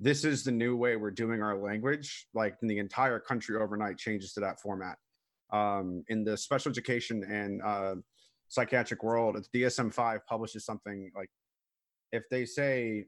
this 0.00 0.24
is 0.24 0.44
the 0.44 0.52
new 0.52 0.76
way 0.76 0.96
we're 0.96 1.10
doing 1.10 1.42
our 1.42 1.56
language. 1.56 2.26
Like 2.34 2.56
in 2.62 2.68
the 2.68 2.78
entire 2.78 3.18
country 3.18 3.56
overnight 3.56 3.98
changes 3.98 4.32
to 4.34 4.40
that 4.40 4.60
format. 4.60 4.98
Um, 5.50 6.04
in 6.08 6.24
the 6.24 6.36
special 6.36 6.70
education 6.70 7.22
and 7.24 7.62
uh, 7.62 7.94
psychiatric 8.48 9.02
world 9.02 9.36
the 9.52 9.62
dsm-5 9.62 10.20
publishes 10.28 10.64
something 10.64 11.10
like 11.16 11.28
if 12.12 12.22
they 12.30 12.44
say 12.44 13.04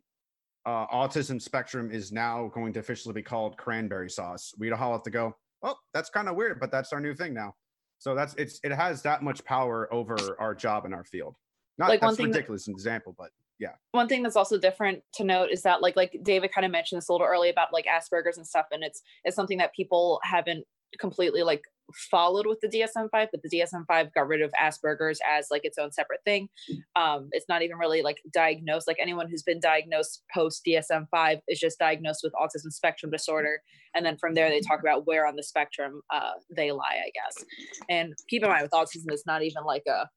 uh, 0.65 0.87
autism 0.89 1.41
spectrum 1.41 1.91
is 1.91 2.11
now 2.11 2.51
going 2.55 2.73
to 2.73 2.81
officially 2.81 3.13
be 3.13 3.23
called 3.23 3.57
cranberry 3.57 4.11
sauce 4.11 4.53
we'd 4.59 4.73
all 4.73 4.93
have 4.93 5.03
to 5.03 5.11
go 5.11 5.35
oh 5.63 5.77
that's 5.95 6.11
kind 6.11 6.29
of 6.29 6.37
weird 6.37 6.59
but 6.59 6.71
that's 6.71 6.93
our 6.93 7.01
new 7.01 7.15
thing 7.15 7.35
now. 7.35 7.55
So 7.99 8.15
that's 8.15 8.35
it's 8.35 8.61
it 8.63 8.73
has 8.73 9.03
that 9.03 9.23
much 9.23 9.45
power 9.45 9.93
over 9.93 10.17
our 10.39 10.55
job 10.55 10.85
in 10.85 10.93
our 10.93 11.05
field. 11.05 11.37
Not 11.79 11.89
like 11.89 12.01
that's 12.01 12.19
ridiculous 12.19 12.67
that- 12.67 12.73
example 12.73 13.15
but 13.17 13.31
yeah. 13.59 13.73
One 13.93 14.09
thing 14.09 14.23
that's 14.23 14.37
also 14.37 14.59
different 14.59 15.03
to 15.15 15.25
note 15.25 15.51
is 15.51 15.63
that 15.63 15.81
like 15.81 15.97
like 15.97 16.19
david 16.23 16.53
kind 16.53 16.65
of 16.65 16.73
mentioned 16.73 16.99
this 16.99 17.09
a 17.09 17.13
little 17.13 17.27
early 17.27 17.49
about 17.49 17.73
like 17.73 17.87
asperger's 17.87 18.37
and 18.37 18.47
stuff 18.47 18.67
and 18.71 18.83
it's 18.83 19.03
it's 19.25 19.37
something 19.37 19.59
that 19.59 19.75
people 19.75 20.21
haven't 20.23 20.65
completely 21.01 21.43
like 21.43 21.63
followed 22.11 22.47
with 22.47 22.59
the 22.61 22.69
dsm-5 22.69 23.09
but 23.11 23.41
the 23.43 23.59
dsm-5 23.59 24.13
got 24.13 24.27
rid 24.27 24.43
of 24.43 24.53
asperger's 24.61 25.21
as 25.29 25.49
like 25.51 25.65
its 25.65 25.79
own 25.79 25.93
separate 25.93 26.21
thing. 26.25 26.49
Um 26.97 27.29
it's 27.33 27.47
not 27.49 27.63
even 27.63 27.79
really 27.79 28.03
like 28.03 28.19
diagnosed 28.33 28.87
like 28.87 28.99
anyone 29.01 29.29
who's 29.29 29.43
been 29.43 29.61
diagnosed 29.61 30.23
post 30.35 30.63
dsm-5 30.67 31.41
is 31.49 31.61
just 31.61 31.79
diagnosed 31.79 32.21
with 32.23 32.33
autism 32.35 32.71
spectrum 32.71 33.11
disorder 33.11 33.63
and 33.95 34.05
then 34.05 34.17
from 34.19 34.35
there 34.35 34.51
they 34.51 34.61
talk 34.61 34.81
about 34.81 35.07
where 35.07 35.27
on 35.27 35.37
the 35.37 35.43
spectrum 35.43 36.03
uh 36.13 36.33
they 36.55 36.73
lie 36.73 37.01
i 37.05 37.11
guess. 37.15 37.45
And 37.89 38.15
keep 38.29 38.43
in 38.43 38.49
mind 38.49 38.63
with 38.63 38.73
autism 38.73 39.07
it's 39.09 39.27
not 39.27 39.43
even 39.43 39.65
like 39.65 39.85
a 39.89 40.09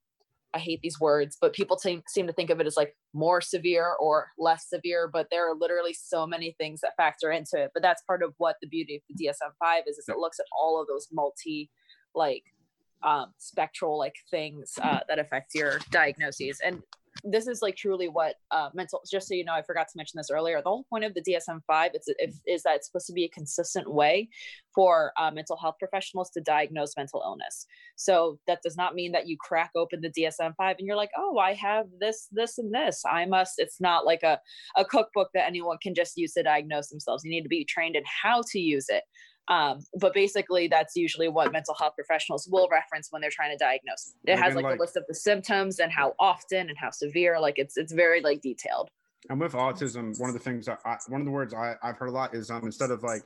I 0.54 0.60
hate 0.60 0.80
these 0.82 1.00
words, 1.00 1.38
but 1.40 1.54
people 1.54 1.78
seem 1.78 2.02
seem 2.08 2.26
to 2.28 2.34
think 2.34 2.50
of 2.50 2.60
it 2.60 2.68
as 2.68 2.76
like 2.76 2.96
more 3.14 3.40
severe 3.40 3.94
or 4.00 4.30
less 4.38 4.68
severe. 4.68 5.08
But 5.12 5.28
there 5.30 5.50
are 5.50 5.56
literally 5.56 5.94
so 5.94 6.26
many 6.26 6.56
things 6.58 6.82
that 6.82 6.96
factor 6.98 7.32
into 7.32 7.58
it. 7.58 7.72
But 7.74 7.84
that's 7.84 8.02
part 8.04 8.24
of 8.24 8.34
what 8.38 8.56
the 8.62 8.68
beauty 8.68 8.96
of 8.96 9.02
the 9.10 9.26
DSM 9.26 9.52
five 9.60 9.84
is, 9.88 9.98
is 9.98 10.10
it 10.10 10.18
looks 10.18 10.40
at 10.40 10.46
all 10.58 10.82
of 10.82 10.88
those 10.88 11.08
multi 11.12 11.70
like 12.16 12.44
um, 13.04 13.34
spectral 13.38 13.98
like 13.98 14.16
things 14.32 14.74
uh, 14.82 15.00
that 15.08 15.20
affect 15.20 15.54
your 15.56 15.80
diagnoses. 15.92 16.60
And 16.64 16.82
this 17.24 17.48
is 17.48 17.62
like 17.62 17.76
truly 17.76 18.08
what 18.08 18.36
uh, 18.52 18.70
mental 18.74 19.02
just 19.10 19.28
so 19.28 19.34
you 19.34 19.44
know 19.44 19.54
i 19.54 19.62
forgot 19.62 19.88
to 19.88 19.98
mention 19.98 20.18
this 20.18 20.32
earlier 20.32 20.62
the 20.62 20.70
whole 20.70 20.86
point 20.90 21.04
of 21.04 21.14
the 21.14 21.22
dsm-5 21.22 21.90
is, 21.96 22.14
is 22.46 22.64
that 22.64 22.76
it's 22.76 22.88
supposed 22.88 23.08
to 23.08 23.14
be 23.14 23.26
a 23.26 23.30
consistent 23.30 23.92
way 23.92 24.30
for 24.74 25.12
uh, 25.20 25.32
mental 25.32 25.58
health 25.58 25.76
professionals 25.80 26.30
to 26.30 26.42
diagnose 26.42 26.96
mental 26.96 27.22
illness. 27.26 27.66
So 27.96 28.40
that 28.48 28.60
does 28.64 28.78
not 28.78 28.96
mean 28.96 29.12
that 29.12 29.28
you 29.28 29.38
crack 29.40 29.72
open 29.76 30.02
the 30.02 30.10
dsm-5 30.10 30.54
and 30.78 30.88
you're 30.88 30.96
like 30.96 31.12
oh 31.18 31.38
i 31.38 31.54
have 31.54 31.88
this 32.00 32.28
this 32.32 32.58
and 32.58 32.74
this. 32.74 33.04
I 33.10 33.26
must 33.26 33.56
it's 33.58 33.82
not 33.82 34.06
like 34.06 34.24
a, 34.24 34.40
a 34.78 34.86
cookbook 34.86 35.30
that 35.34 35.48
anyone 35.48 35.78
can 35.82 35.94
just 35.94 36.18
use 36.18 36.34
to 36.34 36.44
diagnose 36.44 36.90
themselves. 36.90 37.24
You 37.24 37.32
need 37.32 37.44
to 37.44 37.50
be 37.50 37.66
trained 37.66 37.96
in 37.96 38.04
how 38.06 38.42
to 38.52 38.60
use 38.60 38.86
it 38.90 39.04
um, 39.50 39.80
but 39.96 40.14
basically, 40.14 40.68
that's 40.68 40.96
usually 40.96 41.28
what 41.28 41.52
mental 41.52 41.74
health 41.74 41.96
professionals 41.96 42.48
will 42.52 42.68
reference 42.72 43.08
when 43.12 43.20
they're 43.20 43.32
trying 43.32 43.52
to 43.52 43.58
diagnose. 43.58 44.14
It 44.26 44.38
has 44.38 44.54
like, 44.54 44.64
like, 44.64 44.78
a 44.78 44.82
list 44.82 44.96
of 44.96 45.06
the 45.08 45.16
symptoms 45.16 45.80
and 45.80 45.92
how 45.92 46.14
often 46.20 46.70
and 46.70 46.78
how 46.78 46.92
severe. 46.92 47.40
Like 47.40 47.58
it's 47.58 47.76
it's 47.76 47.92
very 47.92 48.22
like 48.22 48.42
detailed. 48.42 48.90
And 49.30 49.40
with 49.40 49.54
autism, 49.54 50.18
one 50.20 50.30
of 50.30 50.36
the 50.36 50.40
things 50.40 50.70
I, 50.70 50.98
one 51.08 51.20
of 51.20 51.26
the 51.26 51.32
words 51.32 51.54
I, 51.54 51.76
I've 51.82 51.98
heard 51.98 52.10
a 52.10 52.12
lot 52.12 52.36
is 52.36 52.52
um 52.52 52.64
instead 52.64 52.92
of 52.92 53.02
like 53.02 53.24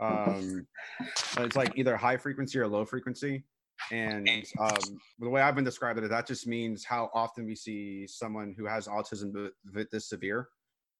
um 0.00 0.66
it's 1.38 1.56
like 1.56 1.72
either 1.76 1.96
high 1.96 2.16
frequency 2.16 2.58
or 2.58 2.66
low 2.66 2.84
frequency. 2.84 3.44
And 3.90 4.28
um, 4.60 5.00
the 5.18 5.28
way 5.28 5.42
I've 5.42 5.56
been 5.56 5.64
described 5.64 5.98
it, 5.98 6.08
that 6.08 6.26
just 6.26 6.46
means 6.46 6.84
how 6.84 7.10
often 7.14 7.44
we 7.44 7.56
see 7.56 8.06
someone 8.06 8.54
who 8.56 8.64
has 8.64 8.86
autism 8.86 9.50
this 9.90 10.08
severe 10.08 10.48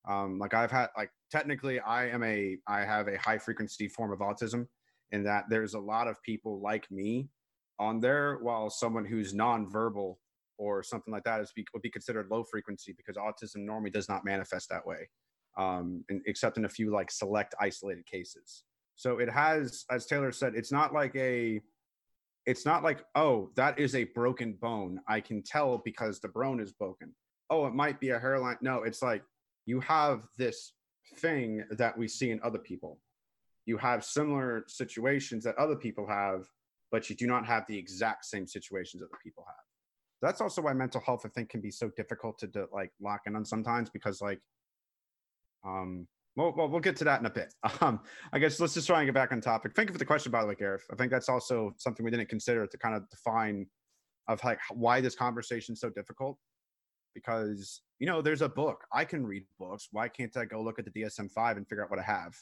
um, 0.07 0.37
like 0.37 0.53
I've 0.53 0.71
had 0.71 0.89
like 0.97 1.11
technically 1.31 1.79
I 1.79 2.07
am 2.09 2.23
a 2.23 2.57
I 2.67 2.81
have 2.81 3.07
a 3.07 3.17
high 3.17 3.37
frequency 3.37 3.87
form 3.87 4.11
of 4.11 4.19
autism 4.19 4.67
in 5.11 5.23
that 5.23 5.45
there's 5.49 5.73
a 5.73 5.79
lot 5.79 6.07
of 6.07 6.21
people 6.23 6.61
like 6.61 6.89
me 6.91 7.29
on 7.79 7.99
there 7.99 8.39
while 8.41 8.69
someone 8.69 9.05
who's 9.05 9.33
nonverbal 9.33 10.15
or 10.57 10.83
something 10.83 11.11
like 11.11 11.23
that 11.23 11.41
is 11.41 11.51
be, 11.55 11.65
would 11.73 11.81
be 11.81 11.89
considered 11.89 12.27
low 12.29 12.43
frequency 12.43 12.93
because 12.95 13.15
autism 13.17 13.65
normally 13.65 13.89
does 13.89 14.07
not 14.07 14.23
manifest 14.23 14.69
that 14.69 14.85
way 14.85 15.09
um, 15.57 16.03
and, 16.09 16.21
except 16.25 16.57
in 16.57 16.65
a 16.65 16.69
few 16.69 16.91
like 16.91 17.11
select 17.11 17.55
isolated 17.59 18.05
cases. 18.05 18.63
So 18.95 19.19
it 19.19 19.29
has 19.29 19.85
as 19.89 20.05
taylor 20.05 20.31
said 20.31 20.53
it's 20.55 20.71
not 20.71 20.93
like 20.93 21.15
a 21.15 21.61
it's 22.45 22.65
not 22.65 22.83
like 22.83 23.03
oh 23.15 23.49
that 23.55 23.79
is 23.79 23.95
a 23.95 24.03
broken 24.03 24.53
bone. 24.61 24.99
I 25.07 25.21
can 25.21 25.41
tell 25.43 25.81
because 25.83 26.19
the 26.19 26.27
bone 26.27 26.59
is 26.59 26.73
broken. 26.73 27.13
Oh 27.49 27.65
it 27.65 27.73
might 27.73 27.99
be 27.99 28.09
a 28.09 28.19
hairline. 28.19 28.57
No 28.61 28.83
it's 28.83 29.01
like 29.01 29.23
you 29.65 29.79
have 29.81 30.23
this 30.37 30.73
thing 31.17 31.63
that 31.71 31.97
we 31.97 32.07
see 32.07 32.31
in 32.31 32.39
other 32.43 32.59
people. 32.59 32.99
You 33.65 33.77
have 33.77 34.03
similar 34.03 34.65
situations 34.67 35.43
that 35.45 35.55
other 35.57 35.75
people 35.75 36.07
have, 36.07 36.45
but 36.91 37.09
you 37.09 37.15
do 37.15 37.27
not 37.27 37.45
have 37.45 37.65
the 37.67 37.77
exact 37.77 38.25
same 38.25 38.45
situations 38.45 39.01
other 39.01 39.19
people 39.23 39.45
have. 39.47 39.55
That's 40.21 40.41
also 40.41 40.61
why 40.61 40.73
mental 40.73 41.01
health, 41.01 41.23
I 41.25 41.29
think, 41.29 41.49
can 41.49 41.61
be 41.61 41.71
so 41.71 41.89
difficult 41.95 42.37
to, 42.39 42.47
to 42.47 42.67
like 42.73 42.91
lock 43.01 43.21
in 43.25 43.35
on 43.35 43.45
sometimes 43.45 43.89
because, 43.89 44.21
like, 44.21 44.39
um, 45.65 46.07
well, 46.35 46.53
well, 46.55 46.67
we'll 46.67 46.79
get 46.79 46.95
to 46.97 47.03
that 47.05 47.19
in 47.19 47.25
a 47.25 47.29
bit. 47.29 47.53
Um, 47.81 47.99
I 48.31 48.39
guess 48.39 48.59
let's 48.59 48.73
just 48.73 48.87
try 48.87 48.99
and 48.99 49.07
get 49.07 49.13
back 49.13 49.31
on 49.31 49.41
topic. 49.41 49.73
Thank 49.75 49.89
you 49.89 49.93
for 49.93 49.99
the 49.99 50.05
question, 50.05 50.31
by 50.31 50.41
the 50.41 50.47
way, 50.47 50.55
Gareth. 50.55 50.85
I 50.91 50.95
think 50.95 51.11
that's 51.11 51.29
also 51.29 51.73
something 51.77 52.03
we 52.03 52.11
didn't 52.11 52.29
consider 52.29 52.65
to 52.65 52.77
kind 52.77 52.95
of 52.95 53.09
define 53.09 53.65
of 54.27 54.41
like 54.43 54.59
why 54.71 55.01
this 55.01 55.15
conversation 55.15 55.73
is 55.73 55.81
so 55.81 55.89
difficult 55.89 56.37
because 57.13 57.81
you 57.99 58.07
know 58.07 58.21
there's 58.21 58.41
a 58.41 58.49
book. 58.49 58.83
I 58.91 59.05
can 59.05 59.25
read 59.25 59.45
books. 59.59 59.89
Why 59.91 60.07
can't 60.07 60.35
i 60.37 60.45
go 60.45 60.61
look 60.61 60.79
at 60.79 60.85
the 60.85 60.91
dsm-5 60.91 61.57
and 61.57 61.67
figure 61.67 61.83
out 61.83 61.89
what 61.89 61.99
i 61.99 62.03
have? 62.03 62.35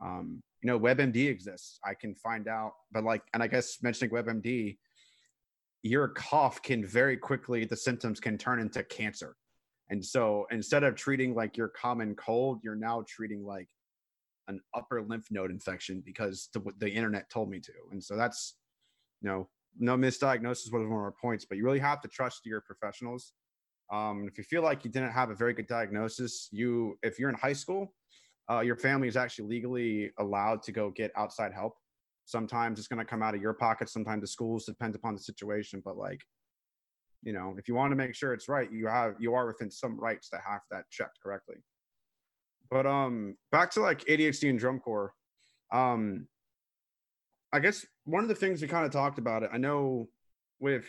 Um, 0.00 0.42
you 0.62 0.68
know 0.68 0.78
webmd 0.78 1.28
exists. 1.28 1.78
I 1.84 1.94
can 1.94 2.14
find 2.14 2.48
out 2.48 2.72
but 2.92 3.04
like 3.04 3.22
and 3.34 3.42
i 3.42 3.46
guess 3.46 3.78
mentioning 3.82 4.14
webmd 4.14 4.76
your 5.82 6.08
cough 6.08 6.60
can 6.62 6.84
very 6.84 7.16
quickly 7.16 7.64
the 7.64 7.76
symptoms 7.76 8.20
can 8.20 8.36
turn 8.36 8.60
into 8.60 8.82
cancer. 8.84 9.36
And 9.90 10.04
so 10.04 10.46
instead 10.50 10.84
of 10.84 10.96
treating 10.96 11.34
like 11.34 11.56
your 11.56 11.68
common 11.68 12.14
cold 12.14 12.60
you're 12.62 12.74
now 12.74 13.04
treating 13.08 13.44
like 13.44 13.68
an 14.48 14.60
upper 14.74 15.02
lymph 15.02 15.26
node 15.30 15.50
infection 15.50 16.02
because 16.04 16.48
the, 16.52 16.62
the 16.78 16.90
internet 16.90 17.28
told 17.30 17.50
me 17.50 17.60
to. 17.60 17.72
And 17.92 18.02
so 18.02 18.16
that's 18.16 18.56
you 19.22 19.28
know 19.28 19.48
no 19.78 19.96
misdiagnosis 19.96 20.72
was 20.72 20.72
one 20.72 20.82
of 20.82 20.92
our 20.92 21.14
points 21.20 21.44
but 21.44 21.56
you 21.56 21.64
really 21.64 21.78
have 21.78 22.00
to 22.00 22.08
trust 22.08 22.44
your 22.44 22.60
professionals 22.60 23.32
um, 23.90 24.26
if 24.28 24.36
you 24.36 24.44
feel 24.44 24.62
like 24.62 24.84
you 24.84 24.90
didn't 24.90 25.12
have 25.12 25.30
a 25.30 25.34
very 25.34 25.54
good 25.54 25.66
diagnosis, 25.66 26.48
you 26.52 26.98
if 27.02 27.18
you're 27.18 27.30
in 27.30 27.34
high 27.34 27.52
school, 27.52 27.94
uh, 28.50 28.60
your 28.60 28.76
family 28.76 29.08
is 29.08 29.16
actually 29.16 29.48
legally 29.48 30.10
allowed 30.18 30.62
to 30.64 30.72
go 30.72 30.90
get 30.90 31.10
outside 31.16 31.52
help. 31.52 31.74
Sometimes 32.24 32.78
it's 32.78 32.88
going 32.88 32.98
to 32.98 33.04
come 33.04 33.22
out 33.22 33.34
of 33.34 33.40
your 33.40 33.54
pocket. 33.54 33.88
Sometimes 33.88 34.20
the 34.20 34.26
schools 34.26 34.66
depends 34.66 34.94
upon 34.94 35.14
the 35.14 35.20
situation. 35.20 35.80
But 35.82 35.96
like, 35.96 36.20
you 37.22 37.32
know, 37.32 37.54
if 37.58 37.68
you 37.68 37.74
want 37.74 37.90
to 37.92 37.96
make 37.96 38.14
sure 38.14 38.34
it's 38.34 38.48
right, 38.48 38.70
you 38.70 38.86
have 38.86 39.14
you 39.18 39.34
are 39.34 39.46
within 39.46 39.70
some 39.70 39.98
rights 39.98 40.28
to 40.30 40.36
have 40.36 40.60
that 40.70 40.84
checked 40.90 41.18
correctly. 41.22 41.56
But 42.70 42.86
um, 42.86 43.36
back 43.50 43.70
to 43.72 43.80
like 43.80 44.04
ADHD 44.04 44.50
and 44.50 44.58
drum 44.58 44.80
corps. 44.80 45.14
Um, 45.72 46.26
I 47.52 47.60
guess 47.60 47.86
one 48.04 48.22
of 48.22 48.28
the 48.28 48.34
things 48.34 48.60
we 48.60 48.68
kind 48.68 48.84
of 48.84 48.92
talked 48.92 49.18
about 49.18 49.42
it. 49.42 49.50
I 49.52 49.56
know 49.56 50.08
with 50.60 50.84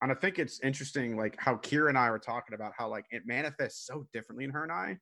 and 0.00 0.12
I 0.12 0.14
think 0.14 0.38
it's 0.38 0.60
interesting, 0.60 1.16
like 1.16 1.36
how 1.38 1.56
Kira 1.56 1.88
and 1.88 1.98
I 1.98 2.10
were 2.10 2.18
talking 2.18 2.54
about 2.54 2.72
how 2.76 2.88
like 2.88 3.06
it 3.10 3.22
manifests 3.26 3.86
so 3.86 4.06
differently 4.12 4.44
in 4.44 4.50
her 4.50 4.62
and 4.62 4.72
I, 4.72 4.98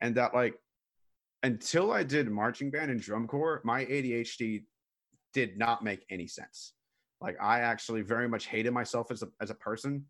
and 0.00 0.14
that 0.16 0.34
like 0.34 0.54
until 1.42 1.92
I 1.92 2.02
did 2.02 2.30
marching 2.30 2.70
band 2.70 2.90
and 2.90 3.00
drum 3.00 3.26
corps, 3.26 3.60
my 3.64 3.84
ADHD 3.84 4.64
did 5.34 5.58
not 5.58 5.84
make 5.84 6.06
any 6.10 6.26
sense. 6.26 6.72
Like 7.20 7.36
I 7.40 7.60
actually 7.60 8.00
very 8.00 8.28
much 8.28 8.46
hated 8.46 8.72
myself 8.72 9.10
as 9.10 9.22
a 9.22 9.28
as 9.40 9.50
a 9.50 9.54
person 9.54 10.04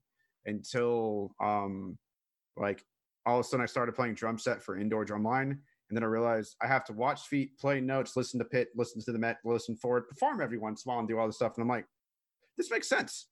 until 0.46 1.35
um 1.42 1.98
like 2.57 2.85
all 3.27 3.40
of 3.40 3.44
a 3.44 3.48
sudden 3.48 3.62
I 3.62 3.66
started 3.66 3.94
playing 3.94 4.14
drum 4.14 4.38
set 4.38 4.62
for 4.62 4.79
indoor 4.79 5.05
drumline. 5.05 5.59
And 5.90 5.96
then 5.96 6.03
I 6.03 6.07
realized 6.07 6.57
I 6.62 6.66
have 6.66 6.85
to 6.87 6.92
watch 6.92 7.22
feet, 7.29 7.59
play 7.59 7.81
notes, 7.81 8.16
listen 8.16 8.38
to 8.38 8.44
pit, 8.44 8.68
listen 8.74 9.03
to 9.03 9.12
the 9.12 9.18
met, 9.18 9.38
listen 9.44 9.77
forward, 9.77 10.09
perform 10.09 10.40
every 10.40 10.59
once 10.59 10.85
in 10.85 10.90
a 10.90 10.92
while, 10.92 11.00
and 11.00 11.09
do 11.09 11.18
all 11.18 11.27
this 11.27 11.37
stuff. 11.37 11.55
And 11.57 11.62
I'm 11.62 11.68
like, 11.68 11.87
this 12.57 12.70
makes 12.70 12.88
sense. 12.88 13.27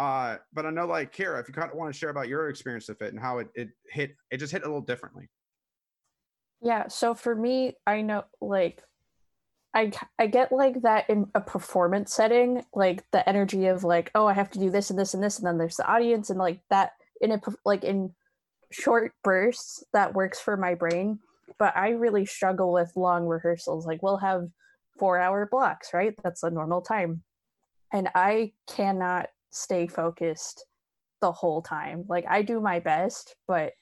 Uh, 0.00 0.38
but 0.54 0.64
I 0.64 0.70
know 0.70 0.86
like 0.86 1.12
Kara, 1.12 1.38
if 1.40 1.46
you 1.46 1.52
kind 1.52 1.70
of 1.70 1.76
want 1.76 1.92
to 1.92 1.98
share 1.98 2.08
about 2.08 2.26
your 2.26 2.48
experience 2.48 2.88
with 2.88 3.02
it 3.02 3.12
and 3.12 3.20
how 3.20 3.36
it, 3.36 3.48
it 3.54 3.68
hit, 3.90 4.16
it 4.30 4.38
just 4.38 4.50
hit 4.50 4.62
a 4.62 4.64
little 4.64 4.80
differently. 4.80 5.28
Yeah. 6.62 6.88
So 6.88 7.14
for 7.14 7.34
me, 7.34 7.76
I 7.86 8.00
know 8.00 8.24
like 8.40 8.82
I 9.74 9.92
I 10.18 10.26
get 10.26 10.52
like 10.52 10.80
that 10.82 11.10
in 11.10 11.26
a 11.34 11.42
performance 11.42 12.14
setting, 12.14 12.64
like 12.74 13.04
the 13.10 13.28
energy 13.28 13.66
of 13.66 13.84
like, 13.84 14.10
oh, 14.14 14.26
I 14.26 14.32
have 14.32 14.50
to 14.52 14.58
do 14.58 14.70
this 14.70 14.88
and 14.88 14.98
this 14.98 15.12
and 15.12 15.22
this, 15.22 15.36
and 15.36 15.46
then 15.46 15.58
there's 15.58 15.76
the 15.76 15.86
audience 15.86 16.30
and 16.30 16.38
like 16.38 16.60
that 16.70 16.92
in 17.20 17.32
a 17.32 17.40
like 17.66 17.84
in 17.84 18.14
short 18.72 19.12
bursts 19.22 19.84
that 19.92 20.14
works 20.14 20.40
for 20.40 20.56
my 20.56 20.76
brain. 20.76 21.18
But 21.58 21.76
I 21.76 21.90
really 21.90 22.24
struggle 22.24 22.72
with 22.72 22.90
long 22.96 23.26
rehearsals. 23.26 23.84
Like 23.84 24.02
we'll 24.02 24.16
have 24.16 24.48
four 24.98 25.18
hour 25.18 25.46
blocks, 25.50 25.92
right? 25.92 26.14
That's 26.24 26.42
a 26.42 26.48
normal 26.48 26.80
time. 26.80 27.22
And 27.92 28.08
I 28.14 28.52
cannot 28.66 29.28
stay 29.50 29.86
focused 29.86 30.64
the 31.20 31.32
whole 31.32 31.62
time. 31.62 32.04
Like 32.08 32.24
I 32.28 32.42
do 32.42 32.60
my 32.60 32.80
best, 32.80 33.36
but 33.46 33.72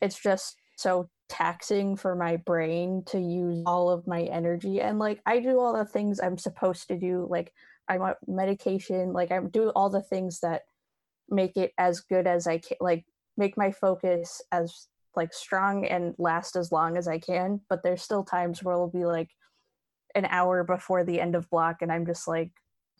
it's 0.00 0.18
just 0.18 0.56
so 0.76 1.08
taxing 1.28 1.96
for 1.96 2.14
my 2.14 2.36
brain 2.36 3.02
to 3.06 3.18
use 3.18 3.62
all 3.66 3.90
of 3.90 4.06
my 4.06 4.22
energy. 4.22 4.80
And 4.80 4.98
like 4.98 5.20
I 5.26 5.40
do 5.40 5.58
all 5.58 5.76
the 5.76 5.84
things 5.84 6.20
I'm 6.20 6.38
supposed 6.38 6.88
to 6.88 6.96
do. 6.96 7.26
Like 7.28 7.52
I'm 7.88 8.02
on 8.02 8.14
medication. 8.26 9.12
Like 9.12 9.32
I 9.32 9.40
do 9.40 9.70
all 9.70 9.90
the 9.90 10.02
things 10.02 10.40
that 10.40 10.62
make 11.28 11.56
it 11.56 11.72
as 11.78 12.00
good 12.00 12.26
as 12.26 12.46
I 12.46 12.58
can 12.58 12.76
like 12.80 13.04
make 13.36 13.56
my 13.56 13.72
focus 13.72 14.40
as 14.52 14.86
like 15.16 15.32
strong 15.32 15.84
and 15.86 16.14
last 16.18 16.56
as 16.56 16.70
long 16.70 16.96
as 16.96 17.08
I 17.08 17.18
can. 17.18 17.60
But 17.68 17.82
there's 17.82 18.02
still 18.02 18.24
times 18.24 18.62
where 18.62 18.74
it'll 18.74 18.88
be 18.88 19.04
like 19.04 19.30
an 20.14 20.26
hour 20.26 20.64
before 20.64 21.04
the 21.04 21.20
end 21.20 21.34
of 21.34 21.50
block 21.50 21.82
and 21.82 21.92
I'm 21.92 22.06
just 22.06 22.28
like 22.28 22.50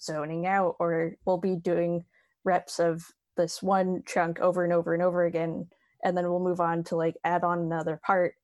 zoning 0.00 0.46
out 0.46 0.76
or 0.78 1.14
we'll 1.24 1.38
be 1.38 1.56
doing 1.56 2.04
reps 2.46 2.78
of 2.78 3.04
this 3.36 3.62
one 3.62 4.02
chunk 4.06 4.40
over 4.40 4.64
and 4.64 4.72
over 4.72 4.94
and 4.94 5.02
over 5.02 5.26
again 5.26 5.66
and 6.06 6.16
then 6.16 6.28
we'll 6.30 6.40
move 6.40 6.60
on 6.60 6.84
to 6.84 6.96
like 6.96 7.16
add 7.24 7.42
on 7.42 7.58
another 7.58 8.00
part. 8.06 8.34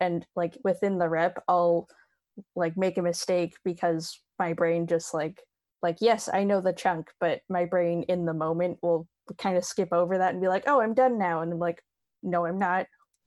And 0.00 0.26
like 0.34 0.58
within 0.64 0.98
the 0.98 1.08
rep 1.08 1.42
i'll 1.46 1.86
like 2.56 2.76
make 2.76 2.98
a 2.98 3.02
mistake 3.02 3.54
because 3.64 4.20
my 4.38 4.52
brain 4.52 4.88
just 4.88 5.14
like 5.14 5.40
like 5.80 5.98
yes 6.00 6.28
i 6.32 6.42
know 6.42 6.60
the 6.60 6.72
chunk 6.72 7.08
but 7.20 7.42
my 7.48 7.66
brain 7.66 8.02
in 8.08 8.24
the 8.24 8.34
moment 8.34 8.78
will 8.82 9.06
kind 9.38 9.56
of 9.56 9.64
skip 9.64 9.92
over 9.92 10.18
that 10.18 10.32
and 10.32 10.42
be 10.42 10.48
like 10.48 10.64
oh 10.66 10.80
i'm 10.80 10.94
done 10.94 11.18
now. 11.18 11.42
And 11.42 11.52
i'm 11.52 11.60
like 11.60 11.84
no 12.22 12.44
i'm 12.46 12.58
not. 12.58 12.86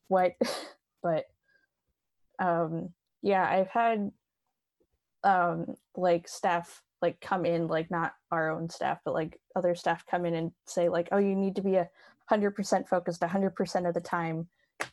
What? 0.10 0.34
But 1.04 1.26
um 2.40 2.90
yeah 3.22 3.48
i've 3.48 3.70
had 3.70 4.10
um 5.24 5.76
like 5.96 6.28
staff 6.28 6.82
like 7.06 7.22
come 7.22 7.46
in 7.46 7.68
like 7.68 7.90
not 7.92 8.14
our 8.32 8.50
own 8.50 8.70
staff 8.70 9.00
but 9.06 9.14
like 9.14 9.40
other 9.56 9.76
staff 9.76 10.06
come 10.10 10.26
in 10.26 10.34
and 10.34 10.52
say 10.66 10.90
like 10.90 11.08
oh 11.12 11.18
you 11.18 11.36
need 11.36 11.56
to 11.56 11.62
be 11.62 11.76
a 11.76 11.90
100% 12.32 12.88
focused 12.88 13.22
100% 13.22 13.88
of 13.88 13.94
the 13.94 14.02
time. 14.02 14.48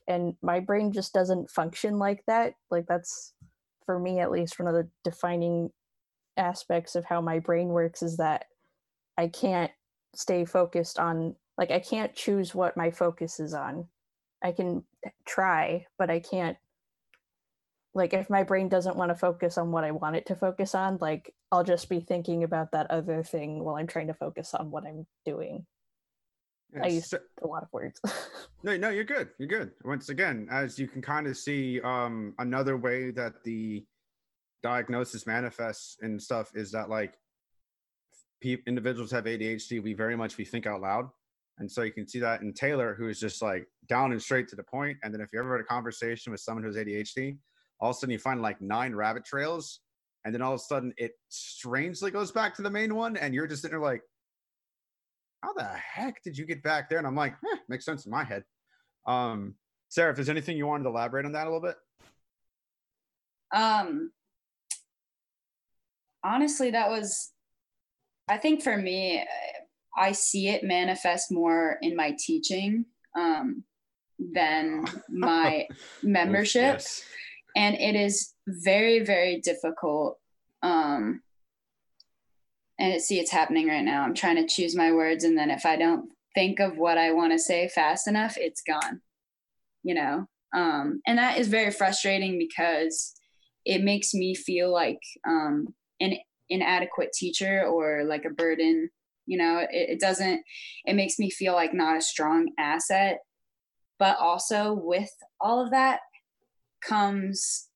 And 0.07 0.35
my 0.43 0.61
brain 0.61 0.93
just 0.93 1.13
doesn't 1.13 1.51
function 1.51 1.99
like 1.99 2.25
that. 2.27 2.55
Like 2.71 2.87
that's 2.87 3.33
for 3.87 3.99
me 3.99 4.21
at 4.21 4.31
least 4.31 4.59
one 4.59 4.69
of 4.69 4.75
the 4.75 4.89
defining 5.03 5.71
aspects 6.37 6.95
of 6.95 7.05
how 7.05 7.21
my 7.21 7.39
brain 7.39 7.69
works 7.69 8.03
is 8.03 8.17
that 8.17 8.47
i 9.19 9.29
can't 9.29 9.71
stay 10.15 10.47
focused 10.47 10.99
on 10.99 11.37
like 11.59 11.71
i 11.71 11.79
can't 11.79 12.15
choose 12.15 12.55
what 12.55 12.75
my 12.75 12.91
focus 12.91 13.39
is 13.39 13.53
on. 13.53 13.87
I 14.43 14.53
can 14.53 14.85
try 15.27 15.87
but 15.99 16.11
i 16.11 16.21
can't 16.21 16.57
like 17.95 18.15
if 18.15 18.31
my 18.31 18.43
brain 18.43 18.69
doesn't 18.69 18.97
want 18.97 19.11
to 19.11 19.15
focus 19.15 19.59
on 19.59 19.71
what 19.71 19.85
i 19.85 19.91
want 19.91 20.17
it 20.17 20.27
to 20.27 20.35
focus 20.35 20.75
on 20.75 20.99
like 21.01 21.35
i'll 21.51 21.65
just 21.65 21.89
be 21.89 22.01
thinking 22.01 22.45
about 22.45 22.73
that 22.73 22.91
other 22.91 23.23
thing 23.23 23.63
while 23.63 23.77
i'm 23.77 23.87
trying 23.87 24.07
to 24.07 24.15
focus 24.15 24.55
on 24.55 24.71
what 24.71 24.85
i'm 24.87 25.07
doing 25.25 25.67
I 26.83 26.87
used 26.87 27.13
a 27.13 27.47
lot 27.47 27.63
of 27.63 27.69
words 27.71 28.01
No, 28.65 28.77
no, 28.77 28.91
you're 28.91 29.05
good. 29.05 29.31
You're 29.39 29.49
good. 29.49 29.73
Once 29.85 30.09
again, 30.09 30.47
as 30.51 30.79
you 30.79 30.87
can 30.87 31.03
kind 31.03 31.27
of 31.27 31.37
see, 31.37 31.81
um, 31.81 32.33
another 32.39 32.77
way 32.77 33.11
that 33.11 33.43
the 33.43 33.85
diagnosis 34.63 35.27
manifests 35.27 35.97
and 36.01 36.23
stuff 36.23 36.53
is 36.55 36.71
that 36.71 36.89
like 36.89 37.15
pe- 38.41 38.63
individuals 38.67 39.11
have 39.11 39.25
ADHD. 39.25 39.83
We 39.83 39.95
very 39.95 40.17
much 40.17 40.37
we 40.37 40.45
think 40.45 40.67
out 40.67 40.81
loud, 40.81 41.09
and 41.59 41.71
so 41.71 41.83
you 41.83 41.93
can 41.93 42.07
see 42.07 42.21
that 42.21 42.43
in 42.43 42.53
Taylor, 42.53 42.95
who 42.95 43.09
is 43.09 43.19
just 43.19 43.43
like 43.43 43.67
down 43.89 44.13
and 44.13 44.23
straight 44.23 44.47
to 44.49 44.57
the 44.57 44.63
point. 44.63 44.97
And 45.03 45.13
then 45.13 45.21
if 45.21 45.31
you 45.33 45.41
ever 45.41 45.57
had 45.57 45.65
a 45.65 45.67
conversation 45.67 46.31
with 46.31 46.41
someone 46.41 46.63
who's 46.63 46.77
ADHD, 46.77 47.37
all 47.83 47.91
of 47.91 47.97
a 47.97 47.99
sudden 47.99 48.13
you 48.13 48.19
find 48.19 48.41
like 48.41 48.63
nine 48.63 48.95
rabbit 48.95 49.27
trails, 49.27 49.81
and 50.25 50.33
then 50.33 50.41
all 50.41 50.55
of 50.55 50.61
a 50.61 50.63
sudden 50.63 50.95
it 50.97 51.13
strangely 51.29 52.11
goes 52.11 52.31
back 52.31 52.55
to 52.55 52.63
the 52.63 52.71
main 52.71 52.95
one, 52.95 53.19
and 53.19 53.35
you're 53.35 53.47
just 53.47 53.61
sitting 53.61 53.79
there 53.79 53.87
like 53.87 54.03
how 55.43 55.53
the 55.55 55.65
heck 55.65 56.23
did 56.23 56.39
you 56.39 56.47
get 56.47 56.63
back 56.63 56.89
there? 56.89 56.99
And 56.99 57.07
I'm 57.07 57.17
like, 57.17 57.33
eh, 57.33 57.57
makes 57.69 57.85
sense 57.85 58.07
in 58.07 58.13
my 58.13 58.25
head. 58.25 58.45
Um, 59.07 59.57
Sarah, 59.89 60.11
if 60.11 60.17
there's 60.17 60.29
anything 60.29 60.57
you 60.57 60.67
wanted 60.67 60.85
to 60.85 60.91
elaborate 60.91 61.27
on 61.27 61.33
that 61.33 61.47
a 61.47 61.51
little 61.51 61.61
bit. 61.61 61.77
Um, 63.53 64.13
honestly, 66.25 66.71
that 66.71 66.89
was, 66.89 67.33
I 68.29 68.39
think 68.39 68.63
for 68.63 68.77
me, 68.77 69.27
I 69.99 70.13
see 70.13 70.49
it 70.49 70.63
manifest 70.63 71.31
more 71.31 71.77
in 71.83 71.97
my 71.97 72.17
teaching 72.19 72.87
um, 73.19 73.65
than 74.19 74.85
my 75.11 75.67
membership. 76.03 76.75
Yes. 76.75 77.05
And 77.57 77.75
it 77.77 77.95
is 77.95 78.35
very 78.47 79.01
very 79.01 79.41
difficult 79.41 80.19
um 80.63 81.21
and 82.79 82.93
it, 82.95 83.03
see 83.03 83.21
it's 83.21 83.31
happening 83.31 83.69
right 83.69 83.85
now. 83.85 84.03
I'm 84.03 84.15
trying 84.15 84.37
to 84.37 84.47
choose 84.47 84.75
my 84.75 84.93
words 84.93 85.25
and 85.25 85.37
then 85.37 85.51
if 85.51 85.65
i 85.67 85.77
don't 85.77 86.11
think 86.35 86.61
of 86.61 86.79
what 86.79 86.99
i 86.99 87.13
want 87.13 87.33
to 87.33 87.39
say 87.39 87.69
fast 87.69 88.09
enough 88.09 88.37
it's 88.37 88.63
gone 88.63 89.01
you 89.83 89.95
know? 89.95 90.27
Um 90.55 91.01
and 91.07 91.19
that 91.19 91.39
is 91.39 91.49
very 91.49 91.71
frustrating 91.71 92.39
because 92.39 93.15
it 93.65 93.83
makes 93.83 94.15
me 94.15 94.35
feel 94.35 94.73
like 94.73 95.01
um 95.27 95.75
an 96.01 96.17
inadequate 96.49 97.13
teacher 97.13 97.65
or 97.65 98.05
like 98.05 98.25
a 98.25 98.31
burden 98.31 98.91
you 99.27 99.39
know? 99.39 99.59
It, 99.59 99.91
it 99.91 100.01
doesn't 100.01 100.43
it 100.85 100.95
makes 100.95 101.19
me 101.19 101.31
feel 101.31 101.55
like 101.55 101.73
not 101.73 101.97
a 101.97 102.03
strong 102.03 102.51
asset. 102.59 103.21
But 103.99 104.19
also 104.19 104.73
with 104.73 105.11
all 105.41 105.63
of 105.65 105.71
that 105.71 106.01
comes 106.87 107.69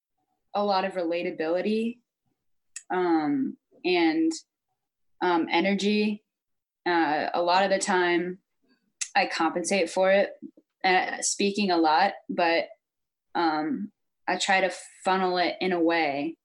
a 0.54 0.64
lot 0.64 0.84
of 0.84 0.94
relatability 0.94 1.98
um, 2.90 3.56
and 3.84 4.32
um, 5.22 5.46
energy. 5.50 6.22
Uh, 6.86 7.28
a 7.34 7.42
lot 7.42 7.64
of 7.64 7.70
the 7.70 7.78
time, 7.78 8.38
I 9.14 9.26
compensate 9.26 9.90
for 9.90 10.10
it, 10.10 10.30
uh, 10.84 11.20
speaking 11.20 11.70
a 11.70 11.76
lot, 11.76 12.12
but 12.28 12.66
um, 13.34 13.90
I 14.28 14.36
try 14.36 14.60
to 14.60 14.72
funnel 15.04 15.38
it 15.38 15.56
in 15.60 15.72
a 15.72 15.80
way 15.80 16.36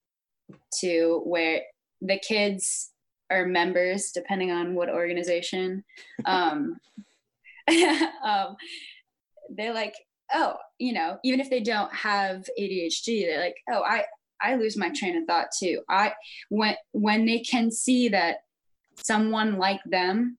to 0.80 1.22
where 1.26 1.62
the 2.02 2.18
kids 2.18 2.92
are 3.30 3.46
members, 3.46 4.12
depending 4.14 4.52
on 4.52 4.76
what 4.76 4.90
organization. 4.90 5.84
Um, 6.26 6.78
um, 8.26 8.56
they're 9.50 9.74
like, 9.74 9.96
oh, 10.34 10.56
you 10.80 10.94
know, 10.94 11.18
even 11.24 11.40
if 11.40 11.50
they 11.50 11.62
don't 11.62 11.94
have 11.94 12.48
ADHD, 12.60 13.26
they're 13.26 13.40
like, 13.40 13.56
oh, 13.72 13.84
I 13.84 14.06
I 14.42 14.56
lose 14.56 14.76
my 14.76 14.90
train 14.90 15.18
of 15.18 15.26
thought 15.26 15.48
too. 15.58 15.82
I 15.90 16.14
when 16.50 16.76
when 16.92 17.26
they 17.26 17.40
can 17.40 17.72
see 17.72 18.10
that 18.10 18.38
someone 18.98 19.58
like 19.58 19.82
them 19.86 20.38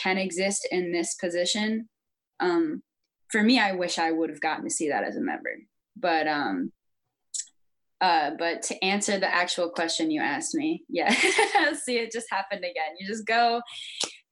can 0.00 0.18
exist 0.18 0.66
in 0.70 0.92
this 0.92 1.14
position, 1.14 1.88
um, 2.40 2.82
for 3.28 3.42
me, 3.42 3.58
I 3.58 3.72
wish 3.72 3.98
I 3.98 4.12
would 4.12 4.30
have 4.30 4.40
gotten 4.40 4.64
to 4.64 4.70
see 4.70 4.88
that 4.90 5.04
as 5.04 5.16
a 5.16 5.20
member. 5.20 5.56
But 5.96 6.28
um, 6.28 6.72
uh, 8.00 8.32
but 8.38 8.62
to 8.62 8.84
answer 8.84 9.18
the 9.18 9.32
actual 9.32 9.70
question 9.70 10.10
you 10.10 10.20
asked 10.20 10.54
me, 10.54 10.82
yeah, 10.88 11.10
see, 11.84 11.98
it 11.98 12.12
just 12.12 12.26
happened 12.30 12.64
again. 12.64 12.96
You 12.98 13.06
just 13.06 13.26
go, 13.26 13.60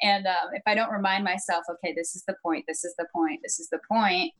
and 0.02 0.26
um, 0.26 0.50
if 0.54 0.62
I 0.66 0.74
don't 0.74 0.92
remind 0.92 1.24
myself, 1.24 1.64
okay, 1.70 1.94
this 1.96 2.16
is 2.16 2.24
the 2.26 2.34
point, 2.44 2.64
this 2.66 2.84
is 2.84 2.94
the 2.98 3.06
point, 3.14 3.40
this 3.42 3.60
is 3.60 3.68
the 3.70 3.80
point, 3.90 4.32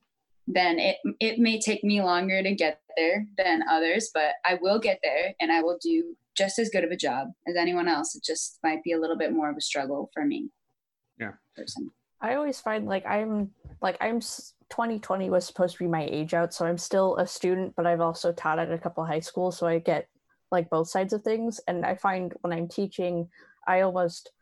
then 0.47 0.79
it 0.79 0.97
it 1.21 1.39
may 1.39 1.61
take 1.61 1.85
me 1.85 2.03
longer 2.03 2.43
to 2.43 2.55
get 2.55 2.81
there 2.97 3.27
than 3.37 3.63
others, 3.71 4.11
but 4.13 4.33
I 4.45 4.59
will 4.61 4.79
get 4.79 5.01
there, 5.03 5.35
and 5.41 5.53
I 5.53 5.63
will 5.63 5.79
do 5.81 6.17
just 6.37 6.59
as 6.59 6.71
good 6.71 6.85
of 6.85 6.91
a 6.91 6.97
job 6.97 7.29
as 7.47 7.57
anyone 7.57 7.89
else. 7.89 8.15
It 8.15 8.25
just 8.25 8.59
might 8.63 8.83
be 8.83 8.93
a 8.93 8.99
little 8.99 9.17
bit 9.17 9.33
more 9.33 9.51
of 9.51 9.57
a 9.57 9.61
struggle 9.61 10.11
for 10.15 10.25
me. 10.25 10.51
Yeah. 11.19 11.33
Person. 11.57 11.91
I 12.21 12.35
always 12.35 12.61
find 12.61 12.87
like 12.87 13.07
I'm 13.07 13.51
like 13.81 13.97
I'm 14.01 14.21
2020 14.21 15.31
was 15.31 15.47
supposed 15.47 15.77
to 15.77 15.85
be 15.85 15.89
my 15.89 16.07
age 16.11 16.35
out, 16.35 16.53
so 16.55 16.67
I'm 16.67 16.79
still 16.79 17.17
a 17.17 17.27
student, 17.27 17.75
but 17.77 17.87
I've 17.87 18.01
also 18.01 18.33
taught 18.33 18.59
at 18.59 18.73
a 18.73 18.79
couple 18.79 19.05
high 19.05 19.21
schools, 19.21 19.59
so 19.59 19.67
I 19.67 19.79
get 19.79 20.09
like 20.51 20.71
both 20.71 20.89
sides 20.89 21.13
of 21.13 21.23
things. 21.23 21.61
And 21.67 21.85
I 21.85 21.95
find 21.95 22.33
when 22.41 22.53
I'm 22.53 22.69
teaching, 22.69 23.29
I 23.67 23.83
almost 23.83 24.33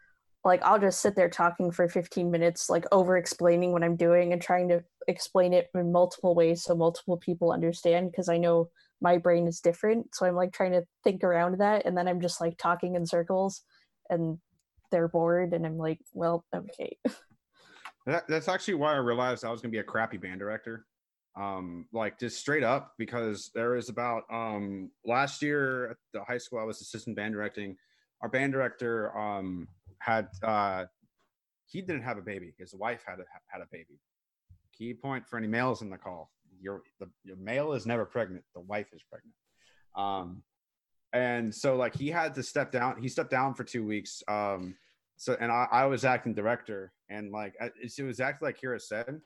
like 0.48 0.62
I'll 0.62 0.78
just 0.78 1.02
sit 1.02 1.14
there 1.14 1.28
talking 1.28 1.70
for 1.70 1.86
15 1.88 2.30
minutes, 2.30 2.70
like 2.70 2.86
over 2.90 3.18
explaining 3.18 3.70
what 3.72 3.84
I'm 3.84 3.96
doing 3.96 4.32
and 4.32 4.40
trying 4.40 4.70
to 4.70 4.82
explain 5.06 5.52
it 5.52 5.68
in 5.74 5.92
multiple 5.92 6.34
ways 6.34 6.64
so 6.64 6.74
multiple 6.74 7.18
people 7.18 7.52
understand 7.52 8.10
because 8.10 8.30
I 8.30 8.38
know 8.38 8.70
my 9.02 9.18
brain 9.18 9.46
is 9.46 9.60
different. 9.60 10.14
So 10.14 10.24
I'm 10.24 10.34
like 10.34 10.54
trying 10.54 10.72
to 10.72 10.84
think 11.04 11.22
around 11.22 11.60
that, 11.60 11.84
and 11.84 11.94
then 11.94 12.08
I'm 12.08 12.22
just 12.22 12.40
like 12.40 12.56
talking 12.56 12.94
in 12.94 13.04
circles, 13.04 13.62
and 14.08 14.38
they're 14.90 15.08
bored, 15.08 15.52
and 15.52 15.66
I'm 15.66 15.76
like, 15.76 16.00
well, 16.14 16.44
okay. 16.54 16.96
That, 18.06 18.26
that's 18.26 18.48
actually 18.48 18.74
why 18.74 18.94
I 18.94 18.96
realized 18.96 19.44
I 19.44 19.50
was 19.50 19.60
going 19.60 19.70
to 19.70 19.76
be 19.76 19.80
a 19.80 19.84
crappy 19.84 20.16
band 20.16 20.40
director. 20.40 20.86
Um, 21.38 21.84
like 21.92 22.18
just 22.18 22.38
straight 22.38 22.64
up 22.64 22.94
because 22.96 23.50
there 23.54 23.76
is 23.76 23.90
about 23.90 24.22
um 24.32 24.90
last 25.04 25.42
year 25.42 25.90
at 25.90 25.96
the 26.14 26.24
high 26.24 26.38
school 26.38 26.58
I 26.58 26.64
was 26.64 26.80
assistant 26.80 27.16
band 27.16 27.34
directing. 27.34 27.76
Our 28.22 28.30
band 28.30 28.54
director 28.54 29.14
um 29.14 29.68
had 30.00 30.28
uh 30.42 30.84
he 31.66 31.82
didn't 31.82 32.02
have 32.02 32.18
a 32.18 32.22
baby. 32.22 32.54
His 32.58 32.74
wife 32.74 33.02
had 33.06 33.20
a, 33.20 33.24
had 33.46 33.60
a 33.60 33.66
baby. 33.70 34.00
Key 34.76 34.94
point 34.94 35.26
for 35.28 35.36
any 35.36 35.48
males 35.48 35.82
in 35.82 35.90
the 35.90 35.98
call: 35.98 36.30
your 36.60 36.82
the 37.00 37.08
your 37.24 37.36
male 37.36 37.72
is 37.72 37.86
never 37.86 38.04
pregnant. 38.04 38.44
The 38.54 38.60
wife 38.60 38.88
is 38.92 39.02
pregnant. 39.10 39.34
Um, 39.96 40.42
and 41.12 41.54
so 41.54 41.76
like 41.76 41.94
he 41.94 42.08
had 42.08 42.34
to 42.34 42.42
step 42.42 42.70
down. 42.70 43.00
He 43.00 43.08
stepped 43.08 43.30
down 43.30 43.54
for 43.54 43.64
two 43.64 43.84
weeks. 43.84 44.22
Um, 44.28 44.76
so 45.16 45.36
and 45.40 45.50
I, 45.50 45.66
I 45.70 45.86
was 45.86 46.04
acting 46.04 46.34
director 46.34 46.92
and 47.10 47.32
like 47.32 47.54
it 47.60 47.72
was 47.82 47.98
exactly 47.98 48.46
like 48.46 48.60
Kira 48.60 48.80
said. 48.80 49.20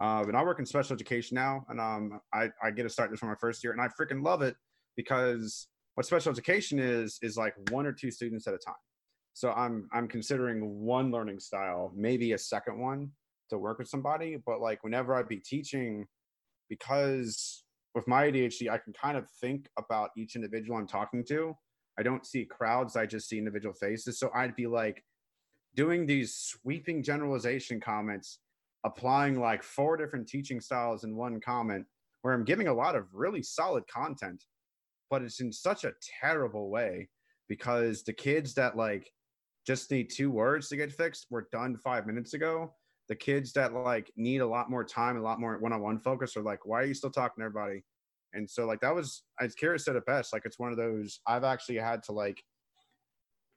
Uh, 0.00 0.24
and 0.28 0.36
I 0.36 0.44
work 0.44 0.60
in 0.60 0.66
special 0.66 0.94
education 0.94 1.34
now, 1.34 1.66
and 1.68 1.80
um, 1.80 2.20
I, 2.32 2.50
I 2.62 2.70
get 2.70 2.84
to 2.84 2.88
start 2.88 3.10
this 3.10 3.18
for 3.18 3.26
my 3.26 3.34
first 3.34 3.64
year, 3.64 3.72
and 3.72 3.80
I 3.80 3.88
freaking 3.88 4.22
love 4.22 4.42
it 4.42 4.54
because 4.94 5.66
what 5.96 6.06
special 6.06 6.30
education 6.30 6.78
is 6.78 7.18
is 7.20 7.36
like 7.36 7.54
one 7.70 7.84
or 7.84 7.92
two 7.92 8.12
students 8.12 8.46
at 8.46 8.54
a 8.54 8.58
time. 8.58 8.74
So 9.34 9.52
I'm 9.52 9.88
I'm 9.92 10.08
considering 10.08 10.80
one 10.80 11.10
learning 11.10 11.40
style, 11.40 11.92
maybe 11.94 12.32
a 12.32 12.38
second 12.38 12.78
one 12.80 13.10
to 13.50 13.58
work 13.58 13.78
with 13.78 13.88
somebody, 13.88 14.36
but 14.44 14.60
like 14.60 14.82
whenever 14.84 15.14
I'd 15.14 15.28
be 15.28 15.38
teaching, 15.38 16.06
because 16.68 17.64
with 17.94 18.06
my 18.06 18.30
ADHD, 18.30 18.70
I 18.70 18.78
can 18.78 18.92
kind 18.92 19.16
of 19.16 19.28
think 19.40 19.68
about 19.78 20.10
each 20.16 20.36
individual 20.36 20.78
I'm 20.78 20.86
talking 20.86 21.24
to. 21.28 21.54
I 21.98 22.02
don't 22.02 22.26
see 22.26 22.44
crowds, 22.44 22.96
I 22.96 23.06
just 23.06 23.28
see 23.28 23.38
individual 23.38 23.74
faces. 23.74 24.18
So 24.18 24.30
I'd 24.34 24.54
be 24.54 24.66
like 24.66 25.02
doing 25.74 26.06
these 26.06 26.34
sweeping 26.34 27.02
generalization 27.02 27.80
comments, 27.80 28.38
applying 28.84 29.40
like 29.40 29.62
four 29.62 29.96
different 29.96 30.28
teaching 30.28 30.60
styles 30.60 31.04
in 31.04 31.16
one 31.16 31.40
comment, 31.40 31.86
where 32.22 32.34
I'm 32.34 32.44
giving 32.44 32.68
a 32.68 32.74
lot 32.74 32.94
of 32.94 33.06
really 33.12 33.42
solid 33.42 33.84
content, 33.86 34.44
but 35.10 35.22
it's 35.22 35.40
in 35.40 35.52
such 35.52 35.84
a 35.84 35.94
terrible 36.20 36.70
way 36.70 37.08
because 37.48 38.02
the 38.02 38.12
kids 38.12 38.54
that 38.54 38.76
like 38.76 39.10
just 39.68 39.90
need 39.90 40.08
two 40.08 40.30
words 40.30 40.70
to 40.70 40.76
get 40.76 40.90
fixed 40.90 41.26
were 41.28 41.46
done 41.52 41.76
five 41.76 42.06
minutes 42.06 42.32
ago. 42.32 42.72
The 43.10 43.14
kids 43.14 43.52
that 43.52 43.74
like 43.74 44.10
need 44.16 44.38
a 44.38 44.46
lot 44.46 44.70
more 44.70 44.82
time, 44.82 45.18
a 45.18 45.20
lot 45.20 45.40
more 45.40 45.58
one-on-one 45.58 45.98
focus 45.98 46.38
are 46.38 46.42
like, 46.42 46.64
why 46.64 46.80
are 46.80 46.86
you 46.86 46.94
still 46.94 47.10
talking 47.10 47.42
to 47.42 47.44
everybody? 47.44 47.84
And 48.32 48.48
so 48.48 48.64
like 48.64 48.80
that 48.80 48.94
was 48.94 49.24
as 49.38 49.54
Kira 49.54 49.78
said 49.78 49.94
it 49.94 50.06
best, 50.06 50.32
like 50.32 50.46
it's 50.46 50.58
one 50.58 50.70
of 50.70 50.78
those 50.78 51.20
I've 51.26 51.44
actually 51.44 51.76
had 51.76 52.02
to 52.04 52.12
like 52.12 52.42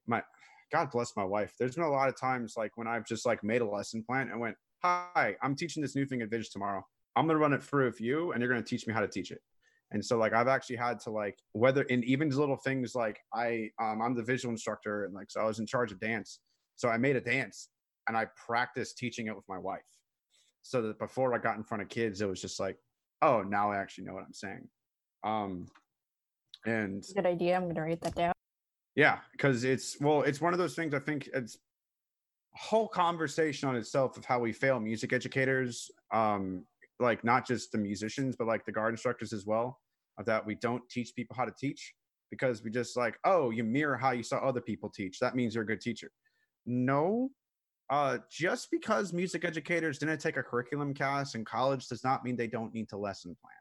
my 0.06 0.22
God 0.70 0.92
bless 0.92 1.16
my 1.16 1.24
wife. 1.24 1.54
There's 1.58 1.76
been 1.76 1.86
a 1.86 1.90
lot 1.90 2.10
of 2.10 2.20
times 2.20 2.56
like 2.58 2.76
when 2.76 2.88
I've 2.88 3.06
just 3.06 3.26
like 3.26 3.42
made 3.42 3.62
a 3.62 3.66
lesson 3.66 4.04
plan 4.04 4.30
and 4.32 4.40
went, 4.40 4.58
"Hi, 4.84 5.38
I'm 5.42 5.56
teaching 5.56 5.82
this 5.82 5.96
new 5.96 6.06
thing 6.06 6.22
at 6.22 6.30
Vidge 6.30 6.52
tomorrow. 6.52 6.86
I'm 7.16 7.26
gonna 7.26 7.40
run 7.40 7.54
it 7.54 7.64
through 7.64 7.86
with 7.86 8.02
you, 8.02 8.34
and 8.34 8.42
you're 8.42 8.52
gonna 8.52 8.64
teach 8.64 8.86
me 8.86 8.94
how 8.94 9.02
to 9.02 9.08
teach 9.08 9.32
it." 9.32 9.42
And 9.92 10.04
so 10.04 10.18
like 10.18 10.34
I've 10.34 10.48
actually 10.48 10.78
had 10.78 11.00
to 11.02 11.10
like 11.10 11.38
whether 11.52 11.84
in 11.84 12.04
even 12.06 12.30
little 12.30 12.56
things 12.56 12.96
like 12.96 13.20
I 13.34 13.70
um, 13.82 14.02
I'm 14.02 14.16
the 14.16 14.24
visual 14.24 14.52
instructor 14.52 15.06
and 15.06 15.14
like 15.14 15.30
so 15.30 15.42
I 15.42 15.46
was 15.46 15.60
in 15.60 15.66
charge 15.66 15.92
of 15.92 16.00
dance. 16.00 16.40
So 16.78 16.90
I 16.90 16.98
made 16.98 17.16
a 17.16 17.22
dance 17.22 17.70
and 18.08 18.18
I 18.18 18.28
practiced 18.48 18.98
teaching 18.98 19.28
it 19.28 19.36
with 19.36 19.46
my 19.48 19.58
wife. 19.58 19.82
So 20.64 20.82
that 20.84 21.00
before 21.00 21.34
I 21.34 21.40
got 21.40 21.58
in 21.58 21.64
front 21.64 21.84
of 21.84 21.90
kids, 21.90 22.22
it 22.22 22.28
was 22.30 22.42
just 22.42 22.60
like, 22.60 22.78
oh, 23.22 23.42
now 23.44 23.72
I 23.72 23.78
actually 23.78 24.06
know 24.06 24.14
what 24.14 24.24
I'm 24.24 24.34
saying. 24.34 24.68
Um 25.24 25.66
and 26.66 27.04
Good 27.14 27.26
idea. 27.26 27.58
I'm 27.58 27.68
gonna 27.68 27.82
write 27.82 28.02
that 28.02 28.16
down. 28.16 28.34
yeah, 28.96 29.20
because 29.34 29.64
it's 29.66 30.00
well, 30.00 30.22
it's 30.22 30.40
one 30.40 30.54
of 30.54 30.60
those 30.60 30.76
things 30.76 30.94
I 30.94 31.00
think 31.00 31.30
it's 31.34 31.56
a 32.56 32.58
whole 32.58 32.88
conversation 32.88 33.68
on 33.68 33.76
itself 33.76 34.18
of 34.18 34.24
how 34.24 34.40
we 34.40 34.54
fail 34.54 34.80
music 34.80 35.12
educators, 35.12 35.92
um, 36.14 36.66
like 37.00 37.24
not 37.24 37.46
just 37.48 37.72
the 37.72 37.78
musicians, 37.78 38.36
but 38.38 38.48
like 38.48 38.64
the 38.66 38.72
guard 38.72 38.94
instructors 38.94 39.34
as 39.34 39.46
well, 39.46 39.80
that 40.26 40.46
we 40.46 40.56
don't 40.56 40.88
teach 40.90 41.16
people 41.16 41.36
how 41.36 41.46
to 41.46 41.54
teach 41.60 41.94
because 42.30 42.64
we 42.64 42.70
just 42.72 42.96
like, 42.98 43.18
oh, 43.26 43.50
you 43.50 43.64
mirror 43.64 43.98
how 43.98 44.12
you 44.12 44.24
saw 44.24 44.38
other 44.38 44.62
people 44.62 44.90
teach. 44.90 45.20
That 45.20 45.36
means 45.36 45.56
you're 45.56 45.64
a 45.64 45.68
good 45.68 45.82
teacher. 45.82 46.12
No. 46.66 47.30
Uh, 47.90 48.20
just 48.32 48.70
because 48.72 49.12
music 49.12 49.44
educators 49.44 49.98
didn't 50.00 50.20
take 50.20 50.38
a 50.38 50.44
curriculum 50.44 50.94
class 50.94 51.36
in 51.36 51.44
college 51.44 51.88
does 51.88 52.04
not 52.04 52.24
mean 52.24 52.38
they 52.38 52.48
don't 52.48 52.74
need 52.74 52.88
to 52.90 52.98
lesson 52.98 53.36
plan. 53.42 53.54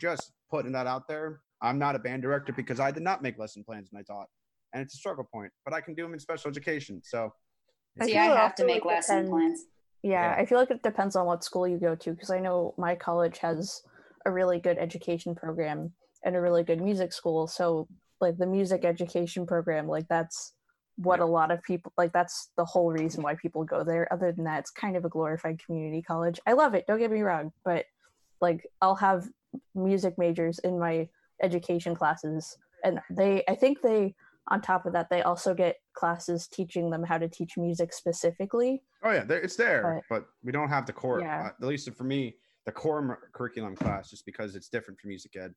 Just 0.00 0.32
putting 0.50 0.72
that 0.72 0.86
out 0.86 1.08
there. 1.08 1.40
I'm 1.62 1.78
not 1.78 1.96
a 1.96 1.98
band 1.98 2.22
director 2.22 2.52
because 2.52 2.78
I 2.78 2.90
did 2.90 3.02
not 3.02 3.22
make 3.22 3.38
lesson 3.38 3.64
plans 3.64 3.88
when 3.90 4.00
I 4.00 4.04
taught 4.04 4.28
and 4.72 4.82
it's 4.82 4.94
a 4.94 4.98
struggle 4.98 5.24
point, 5.32 5.50
but 5.64 5.72
I 5.72 5.80
can 5.80 5.94
do 5.94 6.02
them 6.02 6.12
in 6.12 6.20
special 6.20 6.50
education. 6.50 7.00
So 7.02 7.32
I 8.00 8.06
See, 8.06 8.16
I 8.16 8.26
have 8.26 8.54
to 8.56 8.66
make 8.66 8.84
lesson 8.84 9.24
depends- 9.24 9.30
plans. 9.30 9.64
Yeah, 10.02 10.10
Yeah. 10.36 10.42
I 10.42 10.44
feel 10.46 10.58
like 10.58 10.70
it 10.70 10.82
depends 10.82 11.16
on 11.16 11.26
what 11.26 11.42
school 11.42 11.66
you 11.66 11.78
go 11.78 11.94
to 11.96 12.10
because 12.12 12.30
I 12.30 12.38
know 12.38 12.74
my 12.76 12.94
college 12.94 13.38
has 13.38 13.82
a 14.26 14.30
really 14.32 14.58
good 14.60 14.78
education 14.78 15.34
program 15.34 15.92
and 16.24 16.36
a 16.36 16.40
really 16.40 16.64
good 16.64 16.80
music 16.82 17.12
school. 17.12 17.46
So, 17.46 17.88
like 18.20 18.36
the 18.38 18.46
music 18.46 18.84
education 18.84 19.46
program, 19.46 19.86
like 19.88 20.08
that's 20.08 20.54
what 20.96 21.18
Yeah. 21.20 21.26
a 21.26 21.30
lot 21.38 21.50
of 21.50 21.62
people 21.62 21.92
like. 21.96 22.12
That's 22.12 22.50
the 22.56 22.64
whole 22.64 22.90
reason 22.90 23.22
why 23.22 23.34
people 23.36 23.64
go 23.64 23.84
there. 23.84 24.10
Other 24.12 24.32
than 24.32 24.44
that, 24.44 24.60
it's 24.60 24.70
kind 24.70 24.96
of 24.96 25.04
a 25.04 25.08
glorified 25.08 25.60
community 25.64 26.02
college. 26.02 26.40
I 26.46 26.52
love 26.54 26.74
it. 26.74 26.86
Don't 26.86 26.98
get 26.98 27.10
me 27.10 27.22
wrong, 27.22 27.52
but 27.64 27.84
like 28.40 28.66
I'll 28.82 28.96
have 28.96 29.24
music 29.74 30.14
majors 30.18 30.58
in 30.60 30.78
my 30.78 31.08
education 31.42 31.94
classes, 31.94 32.56
and 32.84 33.00
they, 33.10 33.44
I 33.48 33.54
think 33.54 33.82
they, 33.82 34.14
on 34.48 34.60
top 34.62 34.86
of 34.86 34.92
that, 34.94 35.08
they 35.10 35.22
also 35.22 35.54
get 35.54 35.76
classes 35.94 36.46
teaching 36.48 36.90
them 36.90 37.02
how 37.04 37.18
to 37.18 37.28
teach 37.28 37.56
music 37.58 37.92
specifically. 37.92 38.82
Oh 39.02 39.10
yeah, 39.12 39.24
there, 39.24 39.40
it's 39.40 39.56
there, 39.56 40.02
but 40.08 40.26
we 40.42 40.52
don't 40.52 40.68
have 40.70 40.86
the 40.86 40.92
core. 40.94 41.20
Yeah. 41.20 41.46
Uh, 41.46 41.48
at 41.48 41.68
least 41.68 41.92
for 41.94 42.04
me, 42.04 42.36
the 42.66 42.72
core 42.72 42.98
m- 42.98 43.16
curriculum 43.32 43.74
class, 43.74 44.10
just 44.10 44.26
because 44.26 44.54
it's 44.54 44.68
different 44.68 45.00
from 45.00 45.08
music 45.08 45.34
ed. 45.36 45.54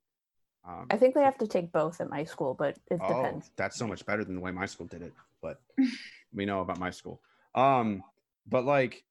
Um, 0.66 0.86
I 0.90 0.96
think 0.96 1.14
they 1.14 1.22
have 1.22 1.38
to 1.38 1.46
take 1.46 1.72
both 1.72 2.00
at 2.00 2.08
my 2.08 2.24
school, 2.24 2.54
but 2.54 2.78
it 2.90 3.00
oh, 3.02 3.08
depends. 3.08 3.50
that's 3.56 3.76
so 3.76 3.86
much 3.86 4.06
better 4.06 4.24
than 4.24 4.34
the 4.34 4.40
way 4.40 4.52
my 4.52 4.66
school 4.66 4.86
did 4.86 5.02
it. 5.02 5.12
But 5.42 5.60
we 6.34 6.46
know 6.46 6.60
about 6.60 6.78
my 6.78 6.90
school. 6.90 7.20
Um, 7.54 8.02
but 8.46 8.64
like, 8.64 9.04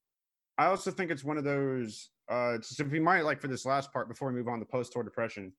I 0.58 0.66
also 0.66 0.90
think 0.90 1.10
it's 1.10 1.24
one 1.24 1.38
of 1.38 1.44
those. 1.44 2.10
Uh, 2.28 2.58
so 2.62 2.84
we 2.84 3.00
might 3.00 3.24
like 3.24 3.40
for 3.40 3.48
this 3.48 3.66
last 3.66 3.92
part 3.92 4.08
before 4.08 4.28
we 4.28 4.34
move 4.34 4.48
on 4.48 4.60
to 4.60 4.64
post 4.64 4.92
tour 4.92 5.02
depression. 5.02 5.52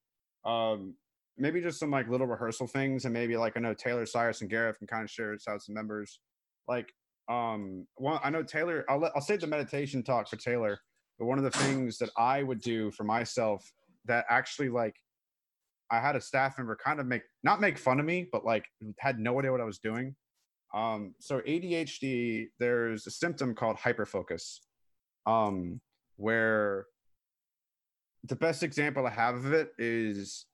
Um, 0.45 0.95
maybe 1.37 1.61
just 1.61 1.79
some 1.79 1.91
like 1.91 2.07
little 2.07 2.27
rehearsal 2.27 2.67
things, 2.67 3.05
and 3.05 3.13
maybe 3.13 3.37
like 3.37 3.57
I 3.57 3.59
know 3.59 3.73
Taylor, 3.73 4.05
Cyrus, 4.05 4.41
and 4.41 4.49
Gareth 4.49 4.79
can 4.79 4.87
kind 4.87 5.03
of 5.03 5.11
share 5.11 5.33
this 5.33 5.47
out 5.47 5.61
some 5.61 5.75
members. 5.75 6.19
Like, 6.67 6.93
um, 7.27 7.85
one 7.95 8.19
I 8.23 8.29
know 8.29 8.43
Taylor. 8.43 8.85
I'll 8.89 8.99
let, 8.99 9.11
I'll 9.13 9.21
save 9.21 9.41
the 9.41 9.47
meditation 9.47 10.01
talk 10.03 10.29
for 10.29 10.37
Taylor. 10.37 10.79
But 11.21 11.27
one 11.27 11.37
of 11.37 11.43
the 11.43 11.51
things 11.51 11.99
that 11.99 12.09
I 12.17 12.41
would 12.41 12.61
do 12.61 12.89
for 12.89 13.03
myself 13.03 13.71
that 14.05 14.25
actually 14.27 14.69
like 14.69 14.95
I 15.91 15.99
had 15.99 16.15
a 16.15 16.21
staff 16.21 16.57
member 16.57 16.75
kind 16.83 16.99
of 16.99 17.05
make 17.05 17.21
not 17.43 17.61
make 17.61 17.77
fun 17.77 17.99
of 17.99 18.07
me, 18.07 18.27
but 18.31 18.43
like 18.43 18.65
had 18.97 19.19
no 19.19 19.37
idea 19.37 19.51
what 19.51 19.61
I 19.61 19.65
was 19.65 19.77
doing. 19.77 20.15
Um, 20.73 21.13
so 21.19 21.41
ADHD, 21.41 22.47
there's 22.59 23.05
a 23.05 23.11
symptom 23.11 23.53
called 23.53 23.77
hyperfocus, 23.77 24.61
um, 25.27 25.79
where 26.15 26.87
the 28.23 28.35
best 28.35 28.63
example 28.63 29.05
I 29.05 29.11
have 29.11 29.35
of 29.35 29.53
it 29.53 29.73
is 29.77 30.47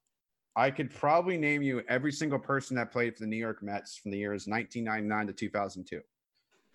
I 0.57 0.69
could 0.69 0.93
probably 0.93 1.37
name 1.37 1.61
you 1.61 1.81
every 1.87 2.11
single 2.11 2.39
person 2.39 2.75
that 2.75 2.91
played 2.91 3.15
for 3.15 3.21
the 3.21 3.29
New 3.29 3.37
York 3.37 3.63
Mets 3.63 3.95
from 3.95 4.11
the 4.11 4.17
years 4.17 4.47
1999 4.47 5.27
to 5.27 5.33
2002. 5.33 6.01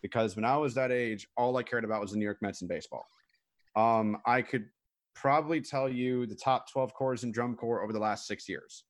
Because 0.00 0.34
when 0.34 0.46
I 0.46 0.56
was 0.56 0.72
that 0.76 0.90
age, 0.90 1.28
all 1.36 1.58
I 1.58 1.62
cared 1.62 1.84
about 1.84 2.00
was 2.00 2.12
the 2.12 2.16
New 2.16 2.24
York 2.24 2.40
Mets 2.40 2.62
and 2.62 2.70
baseball. 2.70 3.04
Um, 3.76 4.18
I 4.26 4.42
could 4.42 4.66
probably 5.14 5.60
tell 5.60 5.88
you 5.88 6.26
the 6.26 6.34
top 6.34 6.70
12 6.70 6.94
corps 6.94 7.22
in 7.22 7.32
drum 7.32 7.56
corps 7.56 7.82
over 7.82 7.92
the 7.92 7.98
last 7.98 8.26
six 8.26 8.48
years 8.48 8.84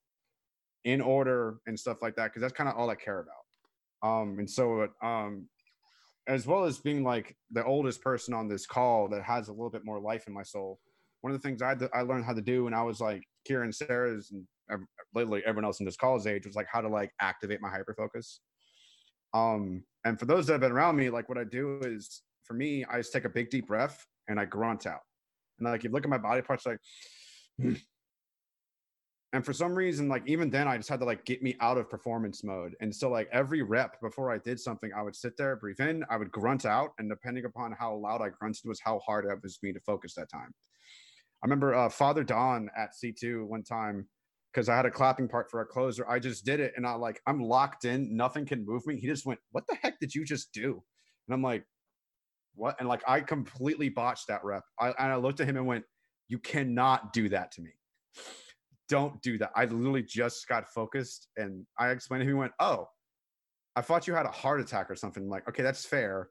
in 0.84 1.00
order 1.00 1.58
and 1.66 1.78
stuff 1.78 1.98
like 2.02 2.16
that, 2.16 2.26
because 2.26 2.42
that's 2.42 2.52
kind 2.52 2.68
of 2.68 2.76
all 2.76 2.90
I 2.90 2.94
care 2.94 3.20
about. 3.20 4.08
Um, 4.08 4.38
and 4.38 4.50
so, 4.50 4.88
um, 5.02 5.48
as 6.28 6.46
well 6.46 6.64
as 6.64 6.78
being 6.78 7.02
like 7.02 7.36
the 7.50 7.64
oldest 7.64 8.00
person 8.00 8.34
on 8.34 8.48
this 8.48 8.66
call 8.66 9.08
that 9.08 9.22
has 9.22 9.48
a 9.48 9.52
little 9.52 9.70
bit 9.70 9.84
more 9.84 10.00
life 10.00 10.26
in 10.26 10.32
my 10.32 10.42
soul, 10.42 10.80
one 11.20 11.32
of 11.32 11.40
the 11.40 11.48
things 11.48 11.62
I, 11.62 11.76
I 11.92 12.02
learned 12.02 12.24
how 12.24 12.32
to 12.32 12.42
do 12.42 12.64
when 12.64 12.74
I 12.74 12.82
was 12.82 13.00
like 13.00 13.22
Kira, 13.48 13.72
Sarah's, 13.74 14.30
and 14.30 14.46
literally 15.14 15.42
everyone 15.44 15.64
else 15.64 15.80
in 15.80 15.86
this 15.86 15.96
call's 15.96 16.26
age 16.26 16.46
was 16.46 16.56
like 16.56 16.66
how 16.70 16.80
to 16.80 16.88
like 16.88 17.12
activate 17.20 17.60
my 17.60 17.68
hyperfocus. 17.68 18.38
Um, 19.34 19.84
and 20.04 20.18
for 20.18 20.26
those 20.26 20.46
that 20.46 20.54
have 20.54 20.60
been 20.60 20.72
around 20.72 20.96
me, 20.96 21.10
like 21.10 21.28
what 21.28 21.38
I 21.38 21.44
do 21.44 21.80
is 21.82 22.22
for 22.44 22.54
me, 22.54 22.84
I 22.84 22.98
just 22.98 23.12
take 23.12 23.24
a 23.24 23.30
big 23.30 23.50
deep 23.50 23.66
breath 23.66 24.04
and 24.28 24.38
I 24.38 24.44
grunt 24.44 24.86
out. 24.86 25.00
And 25.58 25.68
like 25.68 25.84
you 25.84 25.90
look 25.90 26.04
at 26.04 26.10
my 26.10 26.18
body 26.18 26.42
parts, 26.42 26.66
like, 26.66 26.78
and 29.32 29.44
for 29.44 29.52
some 29.52 29.74
reason, 29.74 30.08
like 30.08 30.22
even 30.26 30.50
then, 30.50 30.68
I 30.68 30.76
just 30.76 30.88
had 30.88 31.00
to 31.00 31.06
like 31.06 31.24
get 31.24 31.42
me 31.42 31.56
out 31.60 31.78
of 31.78 31.88
performance 31.88 32.44
mode. 32.44 32.74
And 32.80 32.94
so 32.94 33.08
like 33.08 33.28
every 33.32 33.62
rep 33.62 34.00
before 34.00 34.30
I 34.30 34.38
did 34.38 34.60
something, 34.60 34.90
I 34.96 35.02
would 35.02 35.16
sit 35.16 35.36
there, 35.36 35.56
breathe 35.56 35.80
in, 35.80 36.04
I 36.10 36.16
would 36.16 36.30
grunt 36.30 36.66
out, 36.66 36.90
and 36.98 37.08
depending 37.08 37.44
upon 37.44 37.72
how 37.72 37.94
loud 37.94 38.20
I 38.20 38.28
grunted 38.28 38.64
was 38.64 38.80
how 38.80 38.98
hard 39.00 39.24
it 39.24 39.38
was 39.42 39.58
me 39.62 39.72
to 39.72 39.80
focus 39.80 40.14
that 40.14 40.30
time. 40.30 40.52
I 41.42 41.46
remember 41.46 41.74
uh, 41.74 41.88
Father 41.88 42.22
Don 42.22 42.70
at 42.76 42.90
C2 42.92 43.44
one 43.44 43.64
time 43.64 44.06
because 44.52 44.68
I 44.68 44.76
had 44.76 44.86
a 44.86 44.90
clapping 44.90 45.28
part 45.28 45.50
for 45.50 45.60
a 45.60 45.66
closer. 45.66 46.08
I 46.08 46.18
just 46.18 46.44
did 46.44 46.60
it 46.60 46.74
and 46.76 46.86
I 46.86 46.92
like, 46.94 47.20
I'm 47.26 47.40
locked 47.40 47.84
in, 47.84 48.14
nothing 48.16 48.46
can 48.46 48.64
move 48.64 48.86
me. 48.86 49.00
He 49.00 49.06
just 49.06 49.26
went, 49.26 49.40
What 49.50 49.64
the 49.68 49.76
heck 49.76 49.98
did 49.98 50.14
you 50.14 50.24
just 50.24 50.52
do? 50.52 50.82
And 51.26 51.34
I'm 51.34 51.42
like, 51.42 51.64
What? 52.54 52.76
And 52.78 52.88
like, 52.88 53.02
I 53.06 53.20
completely 53.20 53.88
botched 53.88 54.28
that 54.28 54.44
rep. 54.44 54.64
I, 54.78 54.88
and 54.88 55.12
I 55.12 55.16
looked 55.16 55.40
at 55.40 55.48
him 55.48 55.56
and 55.56 55.66
went, 55.66 55.84
You 56.28 56.38
cannot 56.38 57.12
do 57.12 57.28
that 57.30 57.52
to 57.52 57.62
me. 57.62 57.70
Don't 58.88 59.20
do 59.22 59.38
that. 59.38 59.52
I 59.56 59.64
literally 59.64 60.02
just 60.02 60.46
got 60.48 60.68
focused 60.68 61.28
and 61.36 61.66
I 61.78 61.90
explained 61.90 62.22
to 62.22 62.24
him, 62.24 62.36
he 62.36 62.38
went, 62.38 62.52
Oh, 62.60 62.88
I 63.74 63.80
thought 63.80 64.06
you 64.06 64.14
had 64.14 64.26
a 64.26 64.30
heart 64.30 64.60
attack 64.60 64.90
or 64.90 64.96
something. 64.96 65.22
I'm 65.22 65.30
like, 65.30 65.48
okay, 65.48 65.62
that's 65.62 65.86
fair. 65.86 66.28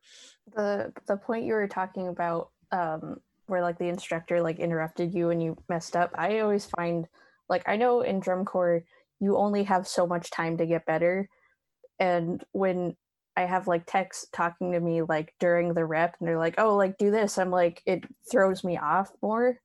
The 0.55 0.93
the 1.07 1.17
point 1.17 1.45
you 1.45 1.53
were 1.53 1.67
talking 1.67 2.07
about, 2.07 2.49
um, 2.71 3.19
where 3.47 3.61
like 3.61 3.77
the 3.77 3.89
instructor 3.89 4.41
like 4.41 4.59
interrupted 4.59 5.13
you 5.13 5.29
and 5.29 5.41
you 5.41 5.57
messed 5.67 5.95
up. 5.95 6.11
I 6.15 6.39
always 6.39 6.65
find 6.65 7.07
like 7.49 7.67
I 7.67 7.77
know 7.77 8.01
in 8.01 8.19
drum 8.19 8.45
corps 8.45 8.83
you 9.19 9.37
only 9.37 9.63
have 9.63 9.87
so 9.87 10.07
much 10.07 10.29
time 10.31 10.57
to 10.57 10.65
get 10.65 10.85
better, 10.85 11.27
and 11.99 12.43
when 12.51 12.95
I 13.37 13.41
have 13.41 13.67
like 13.67 13.85
techs 13.85 14.27
talking 14.31 14.73
to 14.73 14.79
me 14.79 15.01
like 15.01 15.33
during 15.39 15.73
the 15.73 15.85
rep 15.85 16.15
and 16.19 16.27
they're 16.27 16.37
like, 16.37 16.55
oh, 16.57 16.75
like 16.75 16.97
do 16.97 17.11
this, 17.11 17.37
I'm 17.37 17.51
like 17.51 17.81
it 17.85 18.03
throws 18.29 18.63
me 18.63 18.77
off 18.77 19.11
more, 19.21 19.59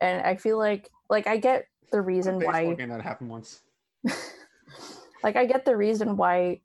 and 0.00 0.22
I 0.22 0.36
feel 0.36 0.58
like 0.58 0.90
like 1.08 1.26
I 1.26 1.36
get 1.36 1.66
the 1.92 2.00
reason 2.00 2.38
why 2.40 2.74
game 2.74 2.88
that 2.88 3.02
happened 3.02 3.30
once. 3.30 3.60
like 5.22 5.36
I 5.36 5.44
get 5.44 5.64
the 5.64 5.76
reason 5.76 6.16
why 6.16 6.60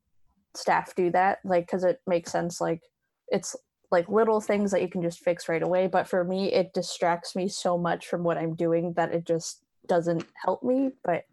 staff 0.54 0.96
do 0.96 1.12
that, 1.12 1.40
like 1.44 1.66
because 1.66 1.84
it 1.84 2.02
makes 2.08 2.32
sense. 2.32 2.62
Like 2.62 2.82
it's 3.28 3.56
like 3.92 4.08
little 4.10 4.42
things 4.42 4.72
that 4.72 4.82
you 4.82 4.88
can 4.88 5.02
just 5.02 5.20
fix 5.20 5.50
right 5.50 5.62
away. 5.62 5.88
But 5.88 6.08
for 6.08 6.24
me, 6.24 6.52
it 6.52 6.74
distracts 6.74 7.36
me 7.36 7.48
so 7.48 7.78
much 7.78 8.08
from 8.08 8.24
what 8.24 8.38
I'm 8.38 8.56
doing 8.56 8.94
that 8.94 9.14
it 9.14 9.26
just 9.26 9.62
doesn't 9.88 10.26
help 10.44 10.64
me. 10.64 10.92
But 11.04 11.26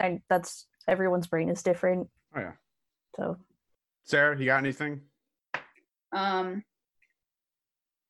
I 0.00 0.20
that's 0.28 0.66
everyone's 0.88 1.26
brain 1.26 1.48
is 1.48 1.62
different. 1.62 2.08
Oh 2.34 2.40
yeah. 2.40 2.52
So 3.16 3.38
Sarah, 4.06 4.38
you 4.38 4.46
got 4.46 4.58
anything? 4.58 5.00
Um, 6.14 6.62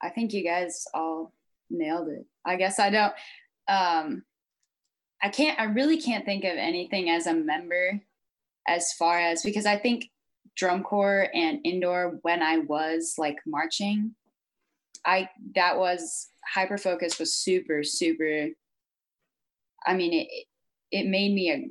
I 0.02 0.10
think 0.10 0.34
you 0.34 0.44
guys 0.44 0.84
all 0.92 1.32
nailed 1.70 2.08
it. 2.08 2.26
I 2.44 2.56
guess 2.56 2.78
I 2.78 2.90
don't. 2.90 3.12
Um, 3.66 4.22
I 5.22 5.30
can't. 5.30 5.58
I 5.58 5.64
really 5.64 6.00
can't 6.00 6.26
think 6.26 6.44
of 6.44 6.52
anything 6.52 7.08
as 7.08 7.26
a 7.26 7.32
member, 7.32 7.98
as 8.68 8.92
far 8.92 9.18
as 9.18 9.42
because 9.42 9.64
I 9.64 9.78
think 9.78 10.10
drum 10.54 10.82
corps 10.82 11.30
and 11.34 11.60
indoor 11.64 12.18
when 12.22 12.42
I 12.42 12.58
was 12.58 13.14
like 13.16 13.36
marching, 13.46 14.14
I 15.06 15.30
that 15.54 15.78
was 15.78 16.28
hyper 16.46 16.76
focus 16.76 17.18
was 17.18 17.34
super 17.34 17.82
super. 17.82 18.48
I 19.86 19.94
mean 19.94 20.12
it. 20.12 20.28
It 20.92 21.06
made 21.06 21.34
me 21.34 21.50
a. 21.50 21.68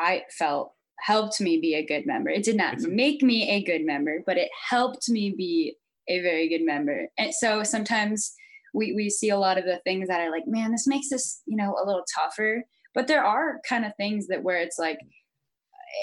I 0.00 0.24
felt 0.30 0.74
helped 1.00 1.40
me 1.40 1.58
be 1.58 1.74
a 1.74 1.86
good 1.86 2.06
member. 2.06 2.30
It 2.30 2.44
did 2.44 2.56
not 2.56 2.80
make 2.80 3.22
me 3.22 3.48
a 3.50 3.62
good 3.62 3.84
member, 3.84 4.22
but 4.26 4.36
it 4.36 4.50
helped 4.68 5.08
me 5.08 5.34
be 5.36 5.76
a 6.08 6.20
very 6.20 6.48
good 6.48 6.64
member. 6.64 7.08
And 7.18 7.34
so 7.34 7.62
sometimes 7.62 8.34
we, 8.74 8.92
we 8.92 9.10
see 9.10 9.30
a 9.30 9.38
lot 9.38 9.58
of 9.58 9.64
the 9.64 9.80
things 9.84 10.08
that 10.08 10.20
are 10.20 10.30
like, 10.30 10.46
man, 10.46 10.72
this 10.72 10.86
makes 10.86 11.08
this, 11.10 11.42
you 11.46 11.56
know, 11.56 11.74
a 11.82 11.86
little 11.86 12.04
tougher. 12.14 12.64
But 12.94 13.06
there 13.06 13.24
are 13.24 13.60
kind 13.68 13.84
of 13.84 13.92
things 13.96 14.26
that 14.28 14.42
where 14.42 14.58
it's 14.58 14.78
like, 14.78 14.98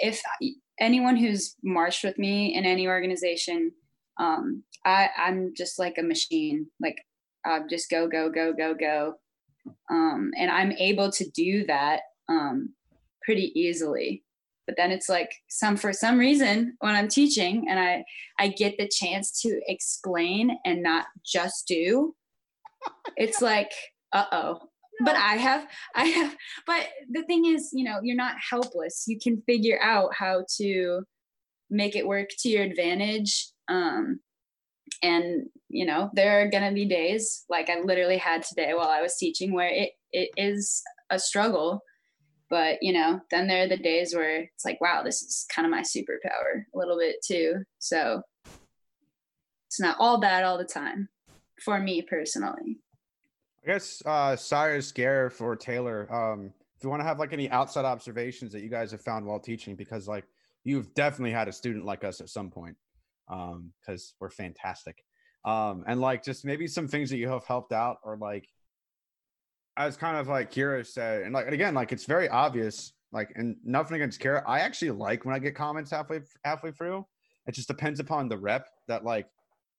if 0.02 0.22
anyone 0.80 1.16
who's 1.16 1.56
marched 1.64 2.04
with 2.04 2.18
me 2.18 2.56
in 2.56 2.66
any 2.66 2.88
organization, 2.88 3.72
um, 4.20 4.64
I, 4.86 5.10
I'm 5.18 5.54
just 5.56 5.80
like 5.80 5.98
a 5.98 6.04
machine. 6.04 6.68
Like 6.80 6.98
I 7.46 7.62
just 7.70 7.90
go, 7.90 8.08
go, 8.08 8.30
go, 8.30 8.54
go, 8.54 8.74
go. 8.74 9.16
Um, 9.90 10.32
and 10.38 10.52
I'm 10.52 10.72
able 10.74 11.12
to 11.12 11.30
do 11.32 11.66
that 11.68 12.02
um, 12.30 12.74
pretty 13.24 13.52
easily. 13.60 14.24
But 14.68 14.76
then 14.78 14.92
it's 14.92 15.10
like 15.10 15.32
some 15.48 15.78
for 15.78 15.94
some 15.94 16.18
reason 16.18 16.76
when 16.80 16.96
I'm 16.96 17.08
teaching 17.08 17.68
and 17.70 17.80
I 17.80 18.04
I 18.40 18.50
get 18.50 18.78
the 18.78 18.88
chance 18.88 19.42
to 19.42 19.62
explain 19.68 20.58
and 20.66 20.82
not 20.82 21.06
just 21.26 21.68
do, 21.68 22.16
it's 23.18 23.42
like, 23.42 23.72
uh 24.12 24.26
oh. 24.32 24.60
But 25.02 25.18
I 25.18 25.36
have 25.36 25.68
I 25.94 26.06
have 26.06 26.36
but 26.66 26.88
the 27.12 27.24
thing 27.24 27.46
is, 27.46 27.72
you 27.74 27.84
know, 27.84 28.00
you're 28.02 28.16
not 28.16 28.36
helpless. 28.50 29.04
You 29.08 29.20
can 29.20 29.42
figure 29.46 29.80
out 29.82 30.16
how 30.16 30.46
to 30.58 31.04
make 31.70 31.96
it 31.96 32.08
work 32.08 32.30
to 32.40 32.50
your 32.50 32.64
advantage. 32.64 33.48
Um, 33.68 34.20
and 35.02 35.48
you 35.70 35.86
know 35.86 36.10
there 36.14 36.42
are 36.42 36.50
going 36.50 36.64
to 36.64 36.74
be 36.74 36.86
days 36.86 37.44
like 37.50 37.70
i 37.70 37.80
literally 37.80 38.18
had 38.18 38.44
today 38.44 38.74
while 38.74 38.90
i 38.90 39.02
was 39.02 39.18
teaching 39.18 39.54
where 39.54 39.70
it 39.70 39.92
it 40.12 40.30
is 40.38 40.82
a 41.10 41.20
struggle 41.20 41.82
but 42.50 42.78
you 42.82 42.94
know 42.94 43.20
then 43.32 43.48
there 43.48 43.64
are 43.64 43.68
the 43.68 43.78
days 43.78 44.14
where 44.14 44.42
it's 44.42 44.66
like 44.66 44.80
wow 44.82 45.02
this 45.04 45.22
is 45.22 45.46
kind 45.54 45.66
of 45.66 45.72
my 45.72 45.82
superpower 45.82 46.64
a 46.74 46.78
little 46.78 46.98
bit 46.98 47.16
too. 47.26 47.64
So 47.80 48.22
it's 49.68 49.80
not 49.80 49.98
all 50.00 50.20
bad 50.20 50.44
all 50.44 50.58
the 50.58 50.64
time 50.64 51.10
for 51.64 51.80
me 51.80 52.02
personally. 52.02 52.78
I 53.64 53.68
guess 53.68 54.02
uh, 54.06 54.36
Cyrus, 54.36 54.92
Gareth, 54.92 55.42
or 55.42 55.56
Taylor, 55.56 56.08
um, 56.14 56.54
if 56.78 56.84
you 56.84 56.90
want 56.90 57.02
to 57.02 57.06
have 57.06 57.20
like 57.20 57.34
any 57.34 57.50
outside 57.50 57.84
observations 57.84 58.52
that 58.52 58.62
you 58.62 58.70
guys 58.70 58.92
have 58.92 59.02
found 59.02 59.26
while 59.26 59.40
teaching, 59.40 59.76
because 59.76 60.08
like 60.08 60.26
you've 60.64 60.94
definitely 60.94 61.32
had 61.32 61.48
a 61.48 61.52
student 61.52 61.84
like 61.84 62.04
us 62.04 62.22
at 62.22 62.30
some 62.30 62.52
point, 62.52 62.78
um, 63.28 63.72
because 63.82 64.14
we're 64.20 64.30
fantastic, 64.30 65.04
um, 65.46 65.84
and 65.88 66.00
like 66.00 66.24
just 66.24 66.46
maybe 66.46 66.68
some 66.68 66.88
things 66.88 67.10
that 67.10 67.18
you 67.18 67.28
have 67.28 67.46
helped 67.46 67.74
out, 67.74 67.98
or 68.04 68.18
like 68.18 68.48
as 69.78 69.98
kind 69.98 70.18
of 70.18 70.28
like 70.28 70.52
Kira 70.52 70.86
said, 70.86 71.24
and 71.24 71.34
like 71.34 71.46
and 71.46 71.54
again, 71.54 71.74
like 71.74 71.92
it's 71.92 72.06
very 72.06 72.30
obvious, 72.30 72.94
like 73.12 73.32
and 73.36 73.58
nothing 73.64 73.96
against 73.96 74.22
Kira, 74.22 74.44
I 74.48 74.60
actually 74.60 74.92
like 74.92 75.26
when 75.26 75.36
I 75.36 75.40
get 75.40 75.56
comments 75.56 75.92
halfway 75.92 76.22
halfway 76.44 76.72
through. 76.72 77.06
It 77.48 77.54
just 77.54 77.68
depends 77.68 78.00
upon 78.00 78.28
the 78.28 78.38
rep 78.38 78.68
that 78.88 79.04
like 79.04 79.28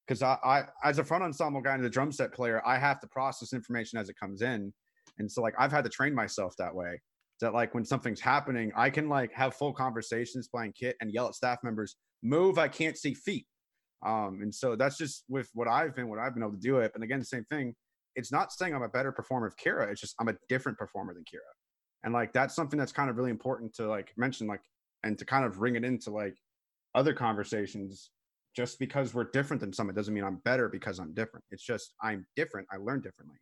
because 0.07 0.23
I, 0.23 0.37
I 0.45 0.65
as 0.85 0.99
a 0.99 1.05
front 1.05 1.25
ensemble 1.25 1.61
guy 1.61 1.75
and 1.75 1.85
a 1.85 1.91
drum 1.91 2.13
set 2.13 2.33
player 2.33 2.63
i 2.65 2.79
have 2.79 3.01
to 3.01 3.07
process 3.07 3.53
information 3.53 3.99
as 3.99 4.09
it 4.09 4.17
comes 4.19 4.43
in. 4.43 4.73
And 5.19 5.31
so 5.31 5.43
like 5.43 5.55
i've 5.59 5.73
had 5.73 5.85
to 5.85 5.91
train 5.91 6.15
myself 6.15 6.55
that 6.59 6.75
way 6.75 7.01
that 7.41 7.55
like 7.55 7.75
when 7.75 7.85
something's 7.85 8.21
happening 8.21 8.73
i 8.77 8.89
can 8.91 9.09
like 9.09 9.33
have 9.33 9.55
full 9.55 9.73
conversations 9.73 10.49
playing 10.49 10.73
kit 10.79 10.97
and 11.01 11.11
yell 11.11 11.29
at 11.29 11.35
staff 11.35 11.59
members 11.63 11.97
move 12.23 12.59
i 12.59 12.69
can't 12.69 12.97
see 12.97 13.15
feet. 13.15 13.47
Um 14.05 14.41
and 14.43 14.55
so 14.55 14.77
that's 14.77 14.97
just 14.97 15.25
with 15.29 15.49
what 15.55 15.69
i've 15.69 15.95
been 15.95 16.09
what 16.09 16.19
i've 16.19 16.35
been 16.35 16.43
able 16.43 16.53
to 16.53 16.59
do 16.59 16.79
it. 16.79 16.93
And 16.95 17.03
again 17.03 17.23
same 17.25 17.45
thing 17.51 17.75
it's 18.17 18.33
not 18.33 18.53
saying 18.53 18.75
i'm 18.75 18.83
a 18.83 18.89
better 18.89 19.13
performer 19.13 19.47
of 19.47 19.57
kira 19.57 19.91
it's 19.91 20.01
just 20.01 20.15
i'm 20.19 20.29
a 20.29 20.35
different 20.49 20.77
performer 20.77 21.15
than 21.15 21.23
kira 21.23 21.53
and 22.05 22.13
like 22.13 22.33
that's 22.33 22.55
something 22.55 22.79
that's 22.79 22.93
kind 22.93 23.11
of 23.11 23.17
really 23.17 23.31
important 23.31 23.75
to 23.75 23.87
like 23.87 24.13
mention 24.17 24.47
like 24.47 24.63
and 25.05 25.19
to 25.19 25.25
kind 25.25 25.45
of 25.45 25.61
ring 25.61 25.77
it 25.77 25.85
into 25.85 26.11
like 26.11 26.37
other 26.95 27.13
conversations 27.13 28.11
just 28.57 28.79
because 28.79 29.13
we're 29.13 29.31
different 29.31 29.61
than 29.61 29.73
someone 29.73 29.95
doesn't 29.95 30.15
mean 30.15 30.25
I'm 30.25 30.41
better 30.45 30.69
because 30.69 30.99
I'm 30.99 31.13
different. 31.13 31.45
It's 31.51 31.63
just 31.63 31.93
I'm 32.03 32.27
different. 32.37 32.67
I 32.73 32.79
learn 32.79 33.03
differently. 33.03 33.37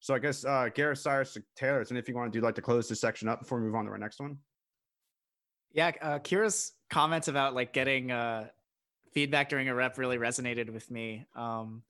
So 0.00 0.12
I 0.12 0.18
guess 0.18 0.44
uh 0.44 0.68
Gareth, 0.74 0.98
Cyrus, 0.98 1.38
Taylor, 1.56 1.84
and 1.88 1.96
if 1.96 2.08
you 2.08 2.16
want 2.16 2.32
to 2.32 2.38
do 2.38 2.44
like 2.44 2.56
to 2.56 2.62
close 2.62 2.88
this 2.88 3.00
section 3.00 3.28
up 3.28 3.40
before 3.40 3.58
we 3.58 3.66
move 3.66 3.76
on 3.76 3.84
to 3.84 3.92
our 3.92 3.98
next 3.98 4.20
one. 4.20 4.38
Yeah, 5.72 5.92
uh, 6.02 6.18
Kira's 6.18 6.72
comments 6.90 7.28
about 7.28 7.54
like 7.54 7.72
getting 7.72 8.10
uh, 8.10 8.48
feedback 9.12 9.48
during 9.48 9.68
a 9.68 9.74
rep 9.74 9.98
really 9.98 10.18
resonated 10.18 10.68
with 10.70 10.90
me. 10.90 11.26
Um, 11.36 11.84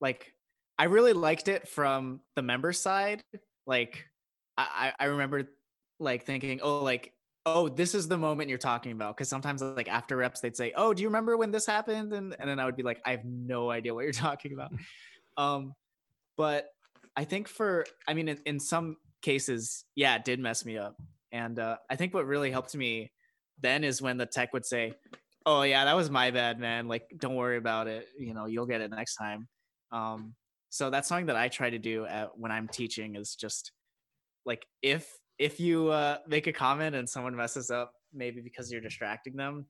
like, 0.00 0.32
I 0.80 0.84
really 0.84 1.12
liked 1.12 1.48
it 1.48 1.68
from 1.68 2.20
the 2.36 2.42
member 2.42 2.72
side. 2.72 3.22
Like, 3.66 4.06
I, 4.56 4.94
I 4.98 5.04
remember 5.04 5.46
like 5.98 6.24
thinking, 6.24 6.60
oh, 6.62 6.82
like, 6.82 7.12
oh, 7.44 7.68
this 7.68 7.94
is 7.94 8.08
the 8.08 8.16
moment 8.16 8.48
you're 8.48 8.56
talking 8.56 8.92
about. 8.92 9.14
Because 9.14 9.28
sometimes 9.28 9.60
like 9.60 9.88
after 9.88 10.16
reps, 10.16 10.40
they'd 10.40 10.56
say, 10.56 10.72
oh, 10.74 10.94
do 10.94 11.02
you 11.02 11.08
remember 11.08 11.36
when 11.36 11.50
this 11.50 11.66
happened? 11.66 12.14
And 12.14 12.34
and 12.38 12.48
then 12.48 12.58
I 12.58 12.64
would 12.64 12.76
be 12.76 12.82
like, 12.82 13.02
I 13.04 13.10
have 13.10 13.26
no 13.26 13.70
idea 13.70 13.94
what 13.94 14.04
you're 14.04 14.12
talking 14.14 14.54
about. 14.54 14.72
um, 15.36 15.74
but 16.38 16.70
I 17.14 17.24
think 17.24 17.46
for, 17.46 17.84
I 18.08 18.14
mean, 18.14 18.28
in, 18.28 18.38
in 18.46 18.58
some 18.58 18.96
cases, 19.20 19.84
yeah, 19.96 20.16
it 20.16 20.24
did 20.24 20.40
mess 20.40 20.64
me 20.64 20.78
up. 20.78 20.96
And 21.30 21.58
uh, 21.58 21.76
I 21.90 21.96
think 21.96 22.14
what 22.14 22.24
really 22.24 22.50
helped 22.50 22.74
me 22.74 23.12
then 23.60 23.84
is 23.84 24.00
when 24.00 24.16
the 24.16 24.24
tech 24.24 24.54
would 24.54 24.64
say, 24.64 24.94
"Oh 25.44 25.60
yeah, 25.60 25.84
that 25.84 25.94
was 25.94 26.08
my 26.08 26.30
bad, 26.30 26.58
man. 26.58 26.88
Like, 26.88 27.04
don't 27.18 27.34
worry 27.34 27.58
about 27.58 27.86
it. 27.86 28.08
You 28.18 28.32
know, 28.32 28.46
you'll 28.46 28.64
get 28.64 28.80
it 28.80 28.90
next 28.90 29.16
time." 29.16 29.46
Um, 29.92 30.34
so 30.70 30.90
that's 30.90 31.08
something 31.08 31.26
that 31.26 31.36
I 31.36 31.48
try 31.48 31.70
to 31.70 31.78
do 31.78 32.06
at, 32.06 32.36
when 32.36 32.50
I'm 32.50 32.68
teaching 32.68 33.16
is 33.16 33.34
just 33.34 33.72
like 34.46 34.64
if 34.82 35.06
if 35.38 35.60
you 35.60 35.88
uh, 35.88 36.18
make 36.26 36.46
a 36.46 36.52
comment 36.52 36.96
and 36.96 37.08
someone 37.08 37.36
messes 37.36 37.70
up, 37.70 37.92
maybe 38.12 38.40
because 38.40 38.70
you're 38.70 38.80
distracting 38.80 39.36
them, 39.36 39.66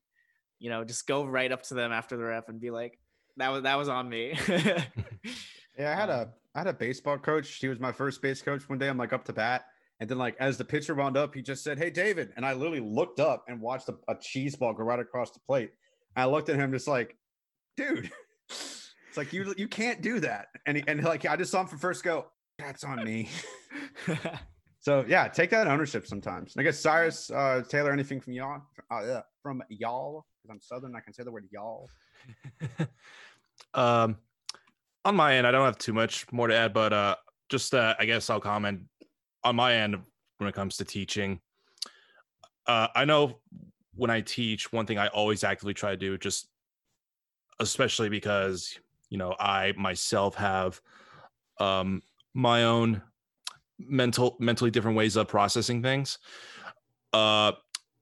you 0.59 0.71
know, 0.71 0.85
just 0.85 1.07
go 1.07 1.25
right 1.25 1.51
up 1.51 1.63
to 1.65 1.75
them 1.75 1.93
after 1.93 2.17
the 2.17 2.25
rep 2.25 2.49
and 2.49 2.61
be 2.61 2.71
like, 2.71 2.99
"That 3.37 3.51
was 3.51 3.63
that 3.63 3.79
was 3.79 3.89
on 3.89 4.09
me." 4.09 4.39
Yeah, 5.79 5.93
I 5.93 5.95
had 5.95 6.11
a 6.11 6.29
I 6.55 6.59
had 6.59 6.67
a 6.67 6.75
baseball 6.75 7.17
coach. 7.17 7.55
He 7.55 7.69
was 7.69 7.81
my 7.81 7.91
first 7.91 8.21
base 8.21 8.43
coach 8.43 8.69
one 8.69 8.79
day. 8.79 8.89
I'm 8.89 8.99
like 8.99 9.15
up 9.15 9.25
to 9.27 9.33
bat. 9.33 9.65
And 9.99 10.09
then 10.09 10.19
like 10.19 10.37
as 10.39 10.59
the 10.59 10.65
pitcher 10.65 10.95
wound 10.95 11.17
up, 11.17 11.35
he 11.35 11.41
just 11.41 11.65
said, 11.65 11.79
Hey 11.79 11.89
David. 11.89 12.33
And 12.37 12.45
I 12.45 12.53
literally 12.53 12.81
looked 12.81 13.19
up 13.19 13.45
and 13.49 13.61
watched 13.61 13.89
a, 13.89 13.95
a 14.09 14.15
cheese 14.21 14.57
ball 14.57 14.75
go 14.75 14.83
right 14.83 15.01
across 15.01 15.31
the 15.31 15.41
plate. 15.41 15.71
I 16.17 16.27
looked 16.27 16.51
at 16.51 16.57
him 16.57 16.73
just 16.73 16.89
like, 16.89 17.17
dude, 17.77 18.11
it's 19.11 19.17
like 19.17 19.33
you 19.33 19.53
you 19.59 19.67
can't 19.67 20.01
do 20.03 20.21
that. 20.21 20.47
And 20.67 20.77
he, 20.77 20.85
and 20.87 21.03
like 21.03 21.27
I 21.27 21.35
just 21.35 21.51
saw 21.51 21.63
him 21.63 21.67
for 21.67 21.77
first 21.77 22.05
go, 22.05 22.27
that's 22.61 22.85
on 22.85 23.03
me. 23.03 23.29
so 24.79 25.05
yeah, 25.09 25.27
take 25.27 25.51
that 25.51 25.67
ownership 25.67 26.07
sometimes. 26.07 26.55
And 26.55 26.61
I 26.61 26.65
guess 26.65 26.79
Cyrus, 26.79 27.29
uh, 27.29 27.63
Taylor, 27.69 27.91
anything 27.91 28.21
from 28.21 28.35
y'all? 28.35 28.63
Uh, 28.89 29.03
yeah, 29.05 29.21
from 29.43 29.65
y'all, 29.69 30.27
because 30.41 30.55
I'm 30.55 30.61
Southern, 30.61 30.95
I 30.95 31.01
can 31.01 31.13
say 31.13 31.25
the 31.25 31.33
word 31.33 31.49
y'all. 31.51 31.91
um, 33.75 34.17
on 35.05 35.17
my 35.17 35.35
end, 35.35 35.45
I 35.45 35.51
don't 35.51 35.65
have 35.65 35.79
too 35.79 35.93
much 35.93 36.31
more 36.31 36.47
to 36.47 36.55
add, 36.55 36.73
but 36.73 36.93
uh, 36.93 37.17
just 37.49 37.75
uh, 37.75 37.97
I 37.99 38.05
guess 38.05 38.31
I'll 38.31 38.39
comment 38.39 38.83
on 39.43 39.57
my 39.57 39.75
end 39.75 39.97
when 40.39 40.49
it 40.49 40.55
comes 40.55 40.77
to 40.77 40.85
teaching. 40.85 41.41
Uh, 42.65 42.87
I 42.95 43.05
know 43.07 43.41
when 43.97 44.11
I 44.11 44.21
teach, 44.21 44.73
one 44.73 44.87
thing 44.87 44.99
I 44.99 45.09
always 45.09 45.43
actively 45.43 45.75
try 45.75 45.91
to 45.91 45.97
do, 45.97 46.17
just 46.17 46.47
especially 47.59 48.09
because 48.09 48.79
you 49.11 49.19
know 49.19 49.35
I 49.39 49.75
myself 49.77 50.35
have 50.37 50.81
um, 51.59 52.03
my 52.33 52.65
own 52.65 53.03
mental 53.79 54.37
mentally 54.41 54.71
different 54.71 54.97
ways 54.97 55.17
of 55.17 55.29
processing 55.29 55.83
things. 55.83 56.19
Uh, 57.13 57.53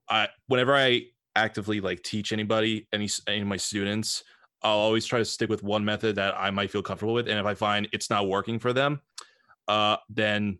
I 0.09 0.29
whenever 0.47 0.75
I 0.77 1.07
actively 1.35 1.81
like 1.81 2.03
teach 2.03 2.33
anybody, 2.33 2.87
any 2.93 3.09
any 3.27 3.41
of 3.41 3.47
my 3.47 3.57
students, 3.57 4.23
I'll 4.63 4.79
always 4.79 5.07
try 5.07 5.19
to 5.19 5.25
stick 5.25 5.49
with 5.49 5.63
one 5.63 5.85
method 5.85 6.17
that 6.17 6.35
I 6.37 6.51
might 6.51 6.71
feel 6.71 6.83
comfortable 6.83 7.15
with. 7.15 7.29
And 7.29 7.39
if 7.39 7.47
I 7.47 7.55
find 7.55 7.89
it's 7.93 8.11
not 8.11 8.29
working 8.29 8.59
for 8.59 8.73
them, 8.73 9.01
uh, 9.67 9.97
then 10.09 10.59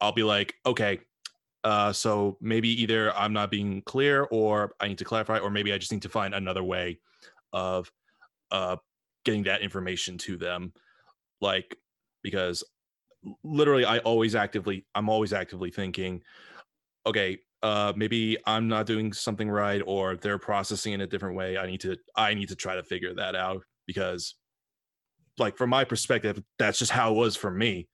I'll 0.00 0.12
be 0.12 0.22
like, 0.22 0.54
okay, 0.66 1.00
uh, 1.64 1.92
so 1.92 2.36
maybe 2.40 2.68
either 2.82 3.14
I'm 3.16 3.32
not 3.32 3.50
being 3.50 3.82
clear 3.82 4.24
or 4.30 4.74
I 4.80 4.88
need 4.88 4.98
to 4.98 5.04
clarify, 5.04 5.38
or 5.38 5.50
maybe 5.50 5.72
I 5.72 5.78
just 5.78 5.92
need 5.92 6.02
to 6.02 6.08
find 6.08 6.34
another 6.34 6.62
way 6.62 7.00
of 7.52 7.90
uh, 8.50 8.76
getting 9.24 9.44
that 9.44 9.62
information 9.62 10.18
to 10.18 10.36
them. 10.36 10.72
Like, 11.40 11.76
because 12.22 12.64
literally, 13.44 13.84
I 13.84 13.98
always 13.98 14.34
actively, 14.34 14.86
I'm 14.94 15.08
always 15.08 15.32
actively 15.32 15.70
thinking, 15.70 16.22
okay, 17.06 17.38
uh 17.62 17.92
maybe 17.96 18.36
i'm 18.46 18.68
not 18.68 18.86
doing 18.86 19.12
something 19.12 19.50
right 19.50 19.82
or 19.86 20.16
they're 20.16 20.38
processing 20.38 20.92
in 20.92 21.00
a 21.00 21.06
different 21.06 21.36
way. 21.36 21.58
I 21.58 21.66
need 21.66 21.80
to 21.80 21.96
i 22.14 22.34
need 22.34 22.48
to 22.48 22.56
try 22.56 22.76
to 22.76 22.82
figure 22.82 23.14
that 23.14 23.34
out. 23.34 23.62
Because 23.86 24.34
like 25.38 25.56
from 25.56 25.70
my 25.70 25.84
perspective 25.84 26.42
that's 26.58 26.78
just 26.78 26.92
how 26.92 27.12
it 27.12 27.16
was 27.16 27.36
for 27.36 27.50
me. 27.50 27.88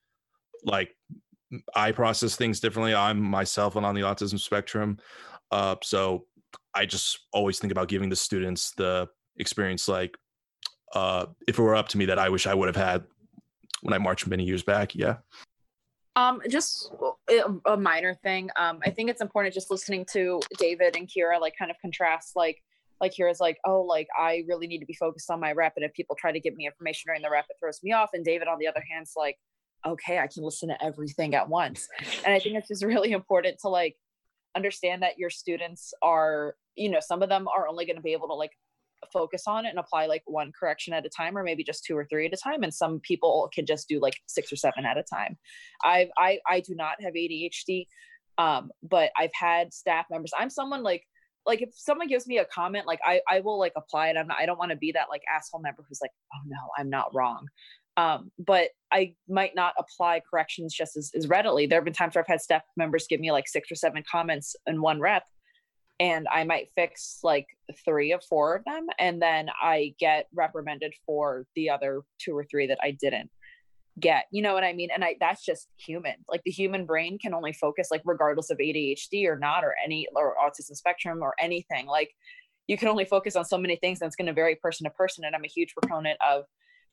Like 0.63 0.95
i 1.75 1.91
process 1.91 2.35
things 2.35 2.59
differently. 2.59 2.93
I'm 2.93 3.19
myself 3.19 3.75
and 3.75 3.85
on 3.85 3.95
the 3.95 4.01
autism 4.01 4.39
spectrum. 4.39 4.97
Uh 5.51 5.75
so 5.83 6.25
i 6.75 6.85
just 6.85 7.19
always 7.33 7.59
think 7.59 7.71
about 7.71 7.87
giving 7.87 8.09
the 8.09 8.15
students 8.15 8.71
the 8.77 9.07
experience 9.37 9.87
like 9.87 10.15
uh 10.93 11.25
if 11.47 11.57
it 11.57 11.61
were 11.61 11.75
up 11.75 11.87
to 11.89 11.97
me 11.97 12.05
that 12.05 12.19
i 12.19 12.29
wish 12.29 12.47
i 12.47 12.53
would 12.53 12.67
have 12.67 12.75
had 12.75 13.03
when 13.81 13.93
i 13.93 13.97
marched 13.97 14.27
many 14.27 14.43
years 14.43 14.63
back 14.63 14.95
yeah 14.95 15.17
Um, 16.17 16.41
just 16.49 16.91
a, 17.29 17.73
a 17.73 17.75
minor 17.75 18.13
thing. 18.15 18.49
Um, 18.55 18.79
I 18.85 18.89
think 18.89 19.09
it's 19.09 19.21
important 19.21 19.53
just 19.53 19.69
listening 19.69 20.05
to 20.13 20.39
David 20.57 20.95
and 20.95 21.09
Kira 21.09 21.41
like 21.41 21.55
kind 21.59 21.69
of 21.69 21.77
contrast 21.81 22.37
like 22.37 22.63
like 23.01 23.11
Kira's 23.13 23.41
like, 23.41 23.57
oh, 23.65 23.81
like 23.81 24.07
I 24.17 24.43
really 24.47 24.67
need 24.67 24.79
to 24.79 24.85
be 24.85 24.93
focused 24.93 25.29
on 25.29 25.41
my 25.41 25.51
rep. 25.51 25.73
And 25.75 25.83
if 25.83 25.93
people 25.93 26.15
try 26.15 26.31
to 26.31 26.39
give 26.39 26.55
me 26.55 26.65
information 26.65 27.03
during 27.07 27.21
the 27.21 27.29
rep, 27.29 27.45
it 27.49 27.57
throws 27.59 27.81
me 27.83 27.91
off. 27.91 28.11
And 28.13 28.23
David, 28.23 28.47
on 28.47 28.59
the 28.59 28.67
other 28.67 28.83
hand, 28.89 29.03
is 29.03 29.13
like, 29.17 29.37
okay, 29.85 30.17
I 30.19 30.27
can 30.27 30.43
listen 30.43 30.69
to 30.69 30.81
everything 30.81 31.35
at 31.35 31.49
once. 31.49 31.89
And 32.23 32.33
I 32.33 32.39
think 32.39 32.55
it's 32.55 32.69
just 32.69 32.83
really 32.85 33.11
important 33.11 33.59
to 33.63 33.67
like 33.67 33.97
understand 34.55 35.03
that 35.03 35.19
your 35.19 35.29
students 35.29 35.93
are, 36.01 36.55
you 36.75 36.89
know, 36.89 37.01
some 37.01 37.21
of 37.21 37.27
them 37.27 37.49
are 37.49 37.67
only 37.67 37.85
going 37.85 37.97
to 37.97 38.01
be 38.01 38.13
able 38.13 38.29
to 38.29 38.33
like 38.33 38.51
focus 39.11 39.43
on 39.47 39.65
it 39.65 39.69
and 39.69 39.79
apply 39.79 40.05
like 40.05 40.23
one 40.25 40.51
correction 40.57 40.93
at 40.93 41.05
a 41.05 41.09
time 41.09 41.37
or 41.37 41.43
maybe 41.43 41.63
just 41.63 41.83
two 41.83 41.97
or 41.97 42.05
three 42.05 42.25
at 42.25 42.33
a 42.33 42.37
time 42.37 42.63
and 42.63 42.73
some 42.73 42.99
people 42.99 43.49
can 43.53 43.65
just 43.65 43.87
do 43.87 43.99
like 43.99 44.15
six 44.27 44.51
or 44.51 44.55
seven 44.55 44.85
at 44.85 44.97
a 44.97 45.03
time 45.03 45.37
i've 45.83 46.09
i 46.17 46.39
i 46.49 46.59
do 46.59 46.75
not 46.75 47.01
have 47.01 47.13
adhd 47.13 47.87
um 48.37 48.69
but 48.83 49.11
i've 49.17 49.33
had 49.33 49.73
staff 49.73 50.05
members 50.09 50.31
i'm 50.37 50.49
someone 50.49 50.83
like 50.83 51.03
like 51.45 51.61
if 51.61 51.69
someone 51.75 52.07
gives 52.07 52.27
me 52.27 52.37
a 52.37 52.45
comment 52.45 52.85
like 52.85 52.99
i 53.05 53.19
i 53.29 53.39
will 53.39 53.59
like 53.59 53.73
apply 53.75 54.09
it 54.09 54.17
i'm 54.17 54.27
not, 54.27 54.37
i 54.39 54.45
don't 54.45 54.59
want 54.59 54.71
to 54.71 54.77
be 54.77 54.91
that 54.91 55.07
like 55.09 55.21
asshole 55.33 55.61
member 55.61 55.83
who's 55.87 55.99
like 56.01 56.11
oh 56.33 56.41
no 56.47 56.57
i'm 56.77 56.89
not 56.89 57.13
wrong 57.13 57.45
um, 57.97 58.31
but 58.37 58.69
I 58.91 59.13
might 59.29 59.55
not 59.55 59.73
apply 59.79 60.21
corrections 60.29 60.73
just 60.73 60.97
as, 60.97 61.11
as 61.15 61.27
readily. 61.27 61.65
There 61.65 61.77
have 61.79 61.85
been 61.85 61.93
times 61.93 62.15
where 62.15 62.23
I've 62.23 62.27
had 62.27 62.41
staff 62.41 62.63
members 62.75 63.07
give 63.09 63.19
me 63.19 63.31
like 63.31 63.47
six 63.47 63.71
or 63.71 63.75
seven 63.75 64.03
comments 64.09 64.55
in 64.67 64.81
one 64.81 64.99
rep, 64.99 65.23
and 65.99 66.27
I 66.31 66.43
might 66.43 66.69
fix 66.75 67.19
like 67.23 67.47
three 67.85 68.13
or 68.13 68.19
four 68.19 68.55
of 68.55 68.65
them, 68.65 68.87
and 68.99 69.21
then 69.21 69.47
I 69.61 69.93
get 69.99 70.27
reprimanded 70.33 70.93
for 71.05 71.45
the 71.55 71.69
other 71.69 72.01
two 72.19 72.37
or 72.37 72.43
three 72.43 72.67
that 72.67 72.79
I 72.83 72.91
didn't 72.91 73.29
get. 73.99 74.25
You 74.31 74.41
know 74.41 74.53
what 74.53 74.63
I 74.63 74.73
mean? 74.73 74.89
And 74.93 75.03
I 75.03 75.15
that's 75.19 75.45
just 75.45 75.69
human. 75.77 76.15
Like 76.29 76.41
the 76.43 76.51
human 76.51 76.85
brain 76.85 77.17
can 77.17 77.33
only 77.33 77.53
focus 77.53 77.87
like 77.91 78.01
regardless 78.05 78.49
of 78.49 78.57
ADHD 78.57 79.25
or 79.25 79.37
not, 79.37 79.63
or 79.63 79.75
any 79.83 80.07
or 80.15 80.35
autism 80.35 80.75
spectrum 80.75 81.21
or 81.21 81.33
anything. 81.39 81.87
Like 81.87 82.11
you 82.67 82.77
can 82.77 82.87
only 82.87 83.05
focus 83.05 83.35
on 83.35 83.45
so 83.45 83.57
many 83.57 83.77
things, 83.77 84.01
and 84.01 84.07
it's 84.07 84.15
going 84.15 84.27
to 84.27 84.33
vary 84.33 84.55
person 84.55 84.83
to 84.85 84.89
person. 84.89 85.23
And 85.23 85.35
I'm 85.35 85.45
a 85.45 85.49
huge 85.49 85.73
proponent 85.79 86.19
of 86.27 86.43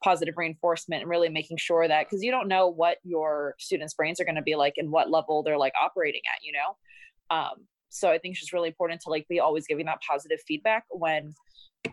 positive 0.04 0.34
reinforcement 0.36 1.02
and 1.02 1.10
really 1.10 1.28
making 1.28 1.56
sure 1.56 1.86
that 1.86 2.06
because 2.06 2.22
you 2.22 2.30
don't 2.30 2.48
know 2.48 2.68
what 2.68 2.98
your 3.04 3.54
students' 3.58 3.94
brains 3.94 4.20
are 4.20 4.24
going 4.24 4.36
to 4.36 4.42
be 4.42 4.56
like 4.56 4.74
and 4.76 4.90
what 4.90 5.10
level 5.10 5.42
they're 5.42 5.58
like 5.58 5.74
operating 5.80 6.22
at. 6.32 6.44
You 6.44 6.52
know. 6.52 6.76
Um, 7.30 7.66
so 7.92 8.10
i 8.10 8.18
think 8.18 8.32
it's 8.32 8.40
just 8.40 8.52
really 8.52 8.68
important 8.68 9.00
to 9.00 9.10
like 9.10 9.26
be 9.28 9.40
always 9.40 9.66
giving 9.66 9.86
that 9.86 10.00
positive 10.08 10.38
feedback 10.46 10.84
when 10.90 11.32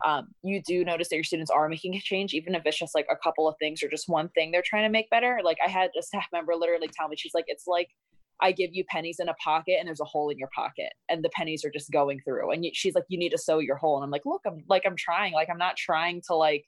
um, 0.06 0.28
you 0.44 0.62
do 0.68 0.86
notice 0.86 1.10
that 1.10 1.16
your 1.16 1.24
students 1.24 1.50
are 1.50 1.68
making 1.68 1.96
a 1.96 2.00
change 2.00 2.34
even 2.34 2.54
if 2.54 2.62
it's 2.66 2.78
just 2.78 2.94
like 2.94 3.08
a 3.12 3.16
couple 3.16 3.48
of 3.48 3.56
things 3.60 3.82
or 3.82 3.90
just 3.90 4.08
one 4.08 4.30
thing 4.30 4.52
they're 4.52 4.62
trying 4.64 4.84
to 4.84 4.90
make 4.90 5.10
better 5.10 5.40
like 5.44 5.58
i 5.66 5.70
had 5.70 5.90
a 5.98 6.04
staff 6.04 6.28
member 6.32 6.56
literally 6.56 6.90
tell 6.96 7.08
me 7.08 7.16
she's 7.18 7.34
like 7.34 7.46
it's 7.48 7.66
like 7.68 7.90
I 8.42 8.52
give 8.52 8.70
you 8.74 8.84
pennies 8.86 9.18
in 9.20 9.28
a 9.28 9.34
pocket 9.36 9.78
and 9.80 9.88
there's 9.88 10.00
a 10.00 10.06
hole 10.06 10.30
in 10.30 10.38
your 10.38 10.50
pocket 10.56 10.94
and 11.10 11.24
the 11.24 11.30
pennies 11.30 11.66
are 11.66 11.72
just 11.72 11.92
going 11.92 12.22
through. 12.22 12.52
And 12.52 12.66
she's 12.74 12.96
like, 12.96 13.04
you 13.10 13.20
need 13.20 13.32
to 13.32 13.38
sew 13.38 13.60
your 13.60 13.76
hole. 13.76 13.98
And 13.98 14.04
I'm 14.04 14.12
like, 14.12 14.26
look, 14.26 14.42
I'm 14.46 14.64
like, 14.70 14.84
I'm 14.86 14.96
trying. 14.96 15.34
Like, 15.34 15.50
I'm 15.50 15.58
not 15.58 15.76
trying 15.76 16.22
to 16.28 16.36
like, 16.36 16.66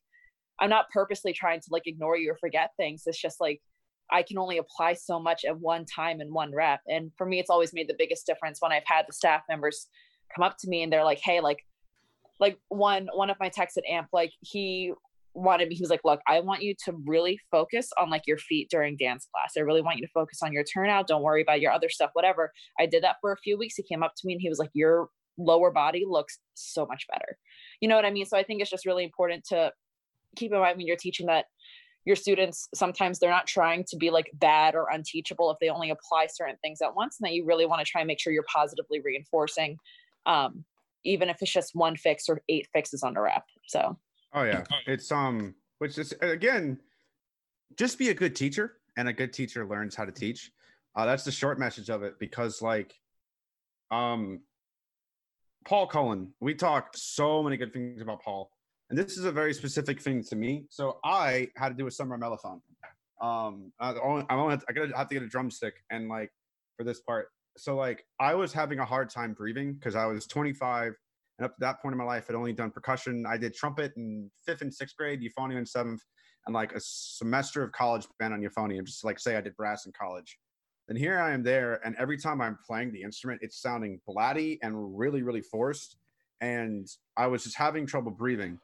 I'm 0.59 0.69
not 0.69 0.89
purposely 0.93 1.33
trying 1.33 1.61
to 1.61 1.67
like 1.69 1.87
ignore 1.87 2.17
you 2.17 2.31
or 2.31 2.37
forget 2.37 2.71
things. 2.75 3.03
It's 3.05 3.21
just 3.21 3.39
like, 3.39 3.61
I 4.11 4.23
can 4.23 4.37
only 4.37 4.57
apply 4.57 4.93
so 4.93 5.19
much 5.19 5.45
at 5.45 5.59
one 5.59 5.85
time 5.85 6.21
in 6.21 6.33
one 6.33 6.53
rep. 6.53 6.81
And 6.87 7.11
for 7.17 7.25
me, 7.25 7.39
it's 7.39 7.49
always 7.49 7.73
made 7.73 7.87
the 7.87 7.95
biggest 7.97 8.25
difference 8.25 8.61
when 8.61 8.71
I've 8.71 8.85
had 8.85 9.05
the 9.07 9.13
staff 9.13 9.41
members 9.49 9.87
come 10.35 10.43
up 10.43 10.57
to 10.59 10.69
me 10.69 10.83
and 10.83 10.91
they're 10.91 11.03
like, 11.03 11.19
hey, 11.23 11.39
like, 11.39 11.59
like 12.39 12.57
one 12.69 13.07
one 13.13 13.29
of 13.29 13.37
my 13.39 13.49
techs 13.49 13.77
at 13.77 13.83
AMP, 13.89 14.07
like 14.11 14.31
he 14.41 14.93
wanted 15.33 15.69
me, 15.69 15.75
he 15.75 15.81
was 15.81 15.89
like, 15.89 16.01
look, 16.03 16.19
I 16.27 16.39
want 16.39 16.61
you 16.61 16.73
to 16.85 16.93
really 17.05 17.39
focus 17.51 17.89
on 17.97 18.09
like 18.09 18.23
your 18.27 18.37
feet 18.37 18.69
during 18.69 18.97
dance 18.97 19.27
class. 19.33 19.53
I 19.57 19.61
really 19.61 19.81
want 19.81 19.97
you 19.97 20.05
to 20.05 20.11
focus 20.11 20.39
on 20.43 20.51
your 20.51 20.63
turnout. 20.63 21.07
Don't 21.07 21.21
worry 21.21 21.41
about 21.41 21.61
your 21.61 21.71
other 21.71 21.89
stuff, 21.89 22.09
whatever. 22.13 22.51
I 22.79 22.85
did 22.85 23.03
that 23.03 23.17
for 23.21 23.31
a 23.31 23.37
few 23.37 23.57
weeks. 23.57 23.75
He 23.75 23.83
came 23.83 24.03
up 24.03 24.13
to 24.17 24.27
me 24.27 24.33
and 24.33 24.41
he 24.41 24.49
was 24.49 24.59
like, 24.59 24.71
your 24.73 25.09
lower 25.37 25.71
body 25.71 26.03
looks 26.07 26.39
so 26.53 26.85
much 26.85 27.05
better. 27.07 27.37
You 27.79 27.87
know 27.87 27.95
what 27.95 28.05
I 28.05 28.11
mean? 28.11 28.25
So 28.25 28.37
I 28.37 28.43
think 28.43 28.61
it's 28.61 28.71
just 28.71 28.85
really 28.85 29.03
important 29.03 29.45
to 29.45 29.71
keep 30.35 30.51
in 30.51 30.59
mind 30.59 30.77
when 30.77 30.87
you're 30.87 30.97
teaching 30.97 31.27
that 31.27 31.45
your 32.05 32.15
students 32.15 32.67
sometimes 32.73 33.19
they're 33.19 33.29
not 33.29 33.47
trying 33.47 33.83
to 33.83 33.95
be 33.95 34.09
like 34.09 34.29
bad 34.33 34.75
or 34.75 34.87
unteachable 34.91 35.51
if 35.51 35.57
they 35.59 35.69
only 35.69 35.91
apply 35.91 36.27
certain 36.27 36.57
things 36.63 36.81
at 36.81 36.95
once 36.95 37.17
and 37.19 37.27
that 37.27 37.33
you 37.33 37.45
really 37.45 37.65
want 37.65 37.79
to 37.79 37.85
try 37.85 38.01
and 38.01 38.07
make 38.07 38.19
sure 38.19 38.33
you're 38.33 38.43
positively 38.51 38.99
reinforcing 38.99 39.77
um, 40.25 40.65
even 41.03 41.29
if 41.29 41.41
it's 41.41 41.51
just 41.51 41.75
one 41.75 41.95
fix 41.95 42.29
or 42.29 42.41
eight 42.49 42.67
fixes 42.73 43.03
on 43.03 43.15
a 43.17 43.21
rep 43.21 43.43
so. 43.67 43.97
Oh 44.33 44.43
yeah. 44.43 44.63
It's 44.85 45.11
um 45.11 45.55
which 45.79 45.97
is 45.97 46.13
again 46.21 46.79
just 47.77 47.97
be 47.97 48.09
a 48.09 48.13
good 48.13 48.35
teacher 48.35 48.73
and 48.97 49.07
a 49.07 49.13
good 49.13 49.33
teacher 49.33 49.65
learns 49.65 49.95
how 49.95 50.05
to 50.05 50.11
teach. 50.11 50.51
Uh, 50.95 51.05
that's 51.05 51.23
the 51.23 51.31
short 51.31 51.57
message 51.57 51.89
of 51.89 52.03
it 52.03 52.19
because 52.19 52.61
like 52.61 52.93
um 53.91 54.41
paul 55.65 55.85
cullen 55.85 56.33
we 56.39 56.55
talk 56.55 56.89
so 56.95 57.43
many 57.43 57.55
good 57.55 57.71
things 57.71 58.01
about 58.01 58.21
paul 58.21 58.49
and 58.91 58.99
this 58.99 59.17
is 59.17 59.23
a 59.23 59.31
very 59.31 59.53
specific 59.53 60.01
thing 60.01 60.21
to 60.21 60.35
me. 60.35 60.65
So 60.69 60.99
I 61.05 61.47
had 61.55 61.69
to 61.69 61.75
do 61.75 61.87
a 61.87 61.91
summer 61.91 62.17
mellophone. 62.17 62.59
Um, 63.21 63.71
I 63.79 63.93
only, 63.93 64.25
I 64.29 64.35
only 64.35 64.57
I 64.67 64.73
gotta 64.73 64.95
have 64.97 65.07
to 65.07 65.15
get 65.15 65.23
a 65.23 65.27
drumstick 65.27 65.75
and 65.89 66.09
like 66.09 66.29
for 66.75 66.83
this 66.83 66.99
part. 66.99 67.29
So 67.55 67.77
like 67.77 68.03
I 68.19 68.35
was 68.35 68.51
having 68.51 68.79
a 68.79 68.85
hard 68.85 69.09
time 69.09 69.33
breathing 69.33 69.73
because 69.75 69.95
I 69.95 70.07
was 70.07 70.27
25 70.27 70.93
and 71.39 71.45
up 71.45 71.55
to 71.55 71.59
that 71.61 71.81
point 71.81 71.93
in 71.93 71.99
my 71.99 72.03
life, 72.03 72.25
I'd 72.29 72.35
only 72.35 72.51
done 72.51 72.69
percussion. 72.69 73.23
I 73.25 73.37
did 73.37 73.53
trumpet 73.53 73.93
in 73.95 74.29
fifth 74.45 74.61
and 74.61 74.73
sixth 74.73 74.97
grade, 74.97 75.21
euphonium 75.21 75.57
in 75.57 75.65
seventh, 75.65 76.01
and 76.45 76.53
like 76.53 76.73
a 76.73 76.79
semester 76.81 77.63
of 77.63 77.71
college 77.71 78.05
band 78.19 78.33
on 78.33 78.41
euphonium. 78.41 78.83
Just 78.83 79.05
like 79.05 79.19
say 79.19 79.37
I 79.37 79.41
did 79.41 79.55
brass 79.55 79.85
in 79.85 79.93
college. 79.93 80.37
Then 80.89 80.97
here 80.97 81.17
I 81.17 81.31
am 81.31 81.43
there, 81.43 81.79
and 81.85 81.95
every 81.97 82.17
time 82.17 82.41
I'm 82.41 82.57
playing 82.67 82.91
the 82.91 83.03
instrument, 83.03 83.39
it's 83.41 83.61
sounding 83.61 84.01
blatty 84.05 84.59
and 84.61 84.99
really, 84.99 85.21
really 85.21 85.41
forced. 85.41 85.95
And 86.41 86.87
I 87.15 87.27
was 87.27 87.45
just 87.45 87.55
having 87.55 87.85
trouble 87.85 88.11
breathing 88.11 88.59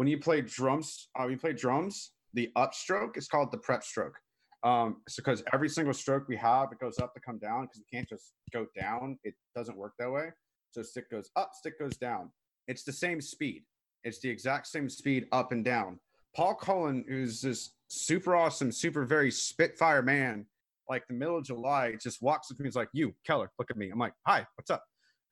when 0.00 0.08
you 0.08 0.16
play 0.16 0.40
drums, 0.40 1.10
uh, 1.20 1.26
you 1.26 1.36
play 1.36 1.52
drums, 1.52 2.12
the 2.32 2.50
upstroke 2.56 3.18
is 3.18 3.28
called 3.28 3.52
the 3.52 3.58
prep 3.58 3.84
stroke. 3.84 4.14
Um, 4.62 5.02
because 5.14 5.42
every 5.52 5.68
single 5.68 5.92
stroke 5.92 6.26
we 6.26 6.38
have, 6.38 6.72
it 6.72 6.78
goes 6.78 6.98
up 6.98 7.12
to 7.12 7.20
come 7.20 7.36
down 7.36 7.64
because 7.66 7.80
we 7.80 7.98
can't 7.98 8.08
just 8.08 8.32
go 8.50 8.64
down. 8.74 9.18
It 9.24 9.34
doesn't 9.54 9.76
work 9.76 9.92
that 9.98 10.10
way. 10.10 10.30
So 10.70 10.80
stick 10.80 11.10
goes 11.10 11.28
up, 11.36 11.50
stick 11.52 11.78
goes 11.78 11.98
down. 11.98 12.30
It's 12.66 12.82
the 12.82 12.94
same 12.94 13.20
speed. 13.20 13.64
It's 14.02 14.20
the 14.20 14.30
exact 14.30 14.68
same 14.68 14.88
speed 14.88 15.26
up 15.32 15.52
and 15.52 15.62
down. 15.62 16.00
Paul 16.34 16.54
Cullen, 16.54 17.04
who's 17.06 17.42
this 17.42 17.74
super 17.88 18.34
awesome, 18.34 18.72
super 18.72 19.04
very 19.04 19.30
spitfire 19.30 20.00
man, 20.00 20.46
like 20.88 21.06
the 21.08 21.14
middle 21.14 21.36
of 21.36 21.44
July, 21.44 21.96
just 22.02 22.22
walks 22.22 22.50
up 22.50 22.56
to 22.56 22.62
me. 22.62 22.68
He's 22.68 22.74
like, 22.74 22.88
"You, 22.94 23.14
Keller, 23.26 23.50
look 23.58 23.70
at 23.70 23.76
me." 23.76 23.90
I'm 23.90 23.98
like, 23.98 24.14
"Hi, 24.26 24.46
what's 24.54 24.70
up?" 24.70 24.82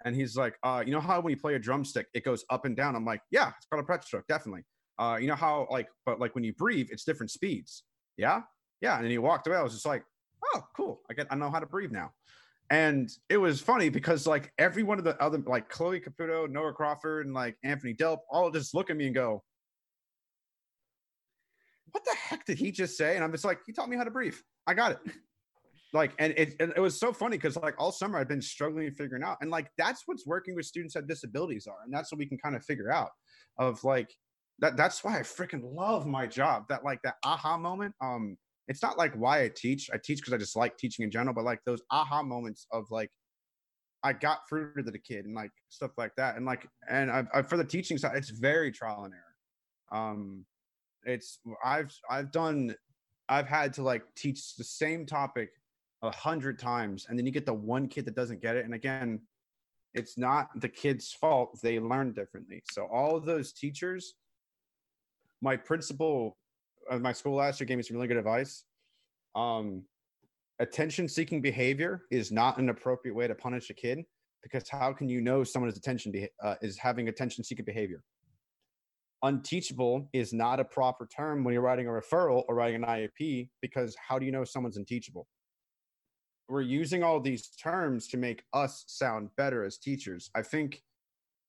And 0.05 0.14
he's 0.14 0.36
like, 0.36 0.57
uh, 0.62 0.82
you 0.84 0.92
know 0.92 1.01
how 1.01 1.20
when 1.20 1.32
you 1.32 1.40
play 1.40 1.55
a 1.55 1.59
drumstick, 1.59 2.07
it 2.14 2.24
goes 2.24 2.44
up 2.51 2.64
and 2.64 2.76
down? 2.76 2.94
I'm 2.94 3.05
like, 3.05 3.20
yeah, 3.30 3.53
it's 3.57 3.66
called 3.66 3.82
a 3.82 3.86
prep 3.86 4.05
stroke, 4.05 4.26
definitely. 4.28 4.62
Uh, 4.99 5.18
you 5.20 5.26
know 5.26 5.34
how 5.34 5.66
like, 5.70 5.88
but 6.07 6.20
like 6.20 6.34
when 6.34 6.44
you 6.44 6.53
breathe, 6.55 6.88
it's 6.90 7.05
different 7.05 7.30
speeds. 7.30 7.84
Yeah. 8.16 8.42
Yeah. 8.80 8.96
And 8.96 9.05
then 9.05 9.11
he 9.11 9.18
walked 9.18 9.46
away. 9.46 9.57
I 9.57 9.62
was 9.62 9.72
just 9.72 9.86
like, 9.86 10.05
oh, 10.55 10.62
cool. 10.76 11.01
I 11.11 11.14
get, 11.14 11.26
I 11.30 11.34
know 11.34 11.51
how 11.51 11.59
to 11.59 11.66
breathe 11.66 11.92
now. 11.92 12.12
And 12.70 13.11
it 13.28 13.38
was 13.38 13.61
funny 13.61 13.88
because 13.88 14.26
like 14.26 14.53
every 14.59 14.82
one 14.82 14.99
of 14.99 15.05
the 15.05 15.20
other, 15.22 15.38
like 15.46 15.68
Chloe 15.68 16.01
Caputo, 16.01 16.49
Noah 16.49 16.72
Crawford, 16.72 17.26
and 17.26 17.34
like 17.34 17.57
Anthony 17.64 17.94
Delp, 17.94 18.18
all 18.30 18.51
just 18.51 18.74
look 18.74 18.90
at 18.90 18.96
me 18.96 19.07
and 19.07 19.14
go, 19.14 19.42
what 21.92 22.05
the 22.05 22.14
heck 22.14 22.44
did 22.44 22.59
he 22.59 22.70
just 22.70 22.96
say? 22.96 23.14
And 23.14 23.24
I'm 23.24 23.32
just 23.32 23.44
like, 23.44 23.61
he 23.66 23.72
taught 23.72 23.88
me 23.88 23.96
how 23.96 24.05
to 24.05 24.11
breathe. 24.11 24.36
I 24.66 24.74
got 24.74 24.92
it 24.92 24.99
like 25.93 26.12
and 26.18 26.34
it, 26.36 26.55
and 26.61 26.72
it 26.76 26.80
was 26.80 26.99
so 26.99 27.12
funny 27.12 27.36
because 27.36 27.57
like 27.57 27.74
all 27.78 27.93
summer 27.93 28.18
i've 28.18 28.28
been 28.28 28.43
struggling 28.43 28.91
figuring 28.93 29.22
out 29.22 29.39
and 29.41 29.51
like 29.51 29.70
that's 29.78 30.03
what's 30.07 30.26
working 30.26 30.55
with 30.55 30.66
students 30.66 30.95
that 30.95 31.07
disabilities 31.07 31.66
are 31.66 31.78
and 31.84 31.93
that's 31.93 32.12
what 32.12 32.18
we 32.18 32.26
can 32.26 32.39
kind 32.39 32.55
of 32.55 32.64
figure 32.64 32.93
out 32.93 33.11
of 33.59 33.82
like 33.84 34.11
that 34.59 34.76
that's 34.76 35.03
why 35.03 35.18
i 35.18 35.22
freaking 35.22 35.62
love 35.62 36.07
my 36.07 36.26
job 36.26 36.64
that 36.68 36.84
like 36.84 37.01
that 37.03 37.14
aha 37.24 37.57
moment 37.57 37.95
um 38.03 38.36
it's 38.68 38.82
not 38.82 38.99
like 38.99 39.14
why 39.14 39.43
i 39.43 39.51
teach 39.55 39.89
i 39.93 39.99
teach 40.03 40.18
because 40.18 40.32
i 40.32 40.36
just 40.36 40.57
like 40.57 40.76
teaching 40.76 41.05
in 41.05 41.11
general 41.11 41.34
but 41.34 41.45
like 41.45 41.61
those 41.64 41.82
aha 41.91 42.22
moments 42.22 42.66
of 42.72 42.84
like 42.91 43.11
i 44.03 44.12
got 44.12 44.41
through 44.49 44.72
to 44.74 44.91
the 44.91 44.99
kid 44.99 45.24
and 45.24 45.34
like 45.34 45.51
stuff 45.70 45.93
like 45.97 46.14
that 46.16 46.36
and 46.36 46.45
like 46.45 46.68
and 46.89 47.11
I, 47.11 47.24
I, 47.34 47.43
for 47.43 47.57
the 47.57 47.64
teaching 47.64 47.97
side 47.99 48.16
it's 48.16 48.30
very 48.30 48.70
trial 48.70 49.05
and 49.05 49.14
error. 49.14 50.03
Um 50.03 50.45
it's 51.05 51.39
i've 51.64 51.93
i've 52.11 52.30
done 52.30 52.74
i've 53.28 53.47
had 53.47 53.72
to 53.72 53.82
like 53.82 54.03
teach 54.16 54.57
the 54.57 54.64
same 54.64 55.07
topic 55.07 55.51
a 56.03 56.11
hundred 56.11 56.59
times 56.59 57.07
and 57.09 57.18
then 57.18 57.26
you 57.26 57.32
get 57.32 57.46
the 57.46 57.53
one 57.53 57.88
kid 57.88 58.05
that 58.05 58.14
doesn't 58.14 58.40
get 58.40 58.57
it 58.57 58.64
and 58.64 58.74
again 58.74 59.20
it's 59.94 60.16
not 60.16 60.49
the 60.61 60.68
kid's 60.68 61.12
fault 61.12 61.59
they 61.62 61.80
learn 61.80 62.12
differently. 62.12 62.62
So 62.70 62.86
all 62.92 63.18
those 63.20 63.53
teachers 63.53 64.14
my 65.40 65.57
principal 65.57 66.36
of 66.90 67.01
my 67.01 67.12
school 67.12 67.36
last 67.36 67.61
year 67.61 67.66
gave 67.66 67.76
me 67.76 67.82
some 67.82 67.96
really 67.96 68.09
good 68.09 68.16
advice. 68.16 68.64
Um, 69.34 69.84
attention 70.59 71.09
seeking 71.09 71.40
behavior 71.40 72.03
is 72.11 72.32
not 72.32 72.59
an 72.59 72.70
appropriate 72.70 73.14
way 73.14 73.28
to 73.28 73.34
punish 73.34 73.70
a 73.70 73.74
kid 73.74 74.01
because 74.42 74.68
how 74.68 74.92
can 74.92 75.09
you 75.09 75.20
know 75.20 75.44
someone 75.44 75.68
is 75.68 75.76
attention 75.76 76.12
uh, 76.42 76.55
is 76.62 76.78
having 76.78 77.09
attention 77.09 77.44
seeking 77.44 77.64
behavior? 77.64 78.03
Unteachable 79.22 80.09
is 80.12 80.32
not 80.32 80.61
a 80.61 80.64
proper 80.64 81.07
term 81.07 81.44
when 81.44 81.53
you're 81.53 81.62
writing 81.62 81.86
a 81.86 81.90
referral 81.90 82.44
or 82.49 82.55
writing 82.55 82.82
an 82.82 82.88
IEP 82.88 83.49
because 83.61 83.96
how 84.07 84.18
do 84.18 84.24
you 84.24 84.32
know 84.32 84.44
someone's 84.44 84.76
unteachable 84.76 85.26
we're 86.49 86.62
using 86.62 87.03
all 87.03 87.20
these 87.20 87.49
terms 87.49 88.09
to 88.09 88.16
make 88.16 88.42
us 88.53 88.84
sound 88.86 89.28
better 89.36 89.64
as 89.64 89.76
teachers. 89.78 90.30
I 90.34 90.42
think 90.42 90.82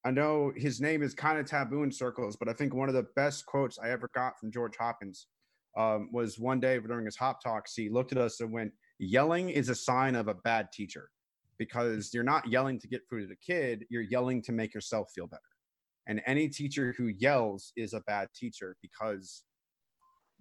I 0.06 0.12
know 0.12 0.52
his 0.56 0.80
name 0.80 1.04
is 1.04 1.14
kind 1.14 1.40
of 1.40 1.46
taboo 1.46 1.84
in 1.84 1.92
circles, 1.92 2.36
but 2.38 2.48
I 2.48 2.54
think 2.54 2.74
one 2.74 2.90
of 2.90 2.96
the 2.96 3.08
best 3.16 3.46
quotes 3.46 3.78
I 3.80 3.90
ever 3.90 4.10
got 4.14 4.40
from 4.40 4.52
George 4.52 4.76
Hopkins 4.78 5.28
um, 5.78 6.10
was 6.12 6.40
one 6.40 6.60
day 6.60 6.80
during 6.80 7.06
his 7.06 7.18
Hop 7.18 7.44
Talks. 7.44 7.76
He 7.76 7.90
looked 7.90 8.12
at 8.12 8.18
us 8.18 8.40
and 8.40 8.52
went, 8.52 8.72
Yelling 8.98 9.50
is 9.50 9.70
a 9.70 9.76
sign 9.76 10.16
of 10.16 10.28
a 10.28 10.34
bad 10.34 10.72
teacher 10.72 11.10
because 11.58 12.14
you're 12.14 12.24
not 12.24 12.48
yelling 12.48 12.80
to 12.80 12.88
get 12.88 13.08
food 13.10 13.22
to 13.22 13.28
the 13.28 13.36
kid, 13.36 13.86
you're 13.90 14.02
yelling 14.02 14.42
to 14.44 14.52
make 14.52 14.74
yourself 14.74 15.10
feel 15.14 15.28
better. 15.28 15.42
And 16.08 16.22
any 16.26 16.48
teacher 16.48 16.94
who 16.98 17.08
yells 17.08 17.72
is 17.76 17.94
a 17.94 18.02
bad 18.02 18.30
teacher 18.34 18.78
because 18.82 19.44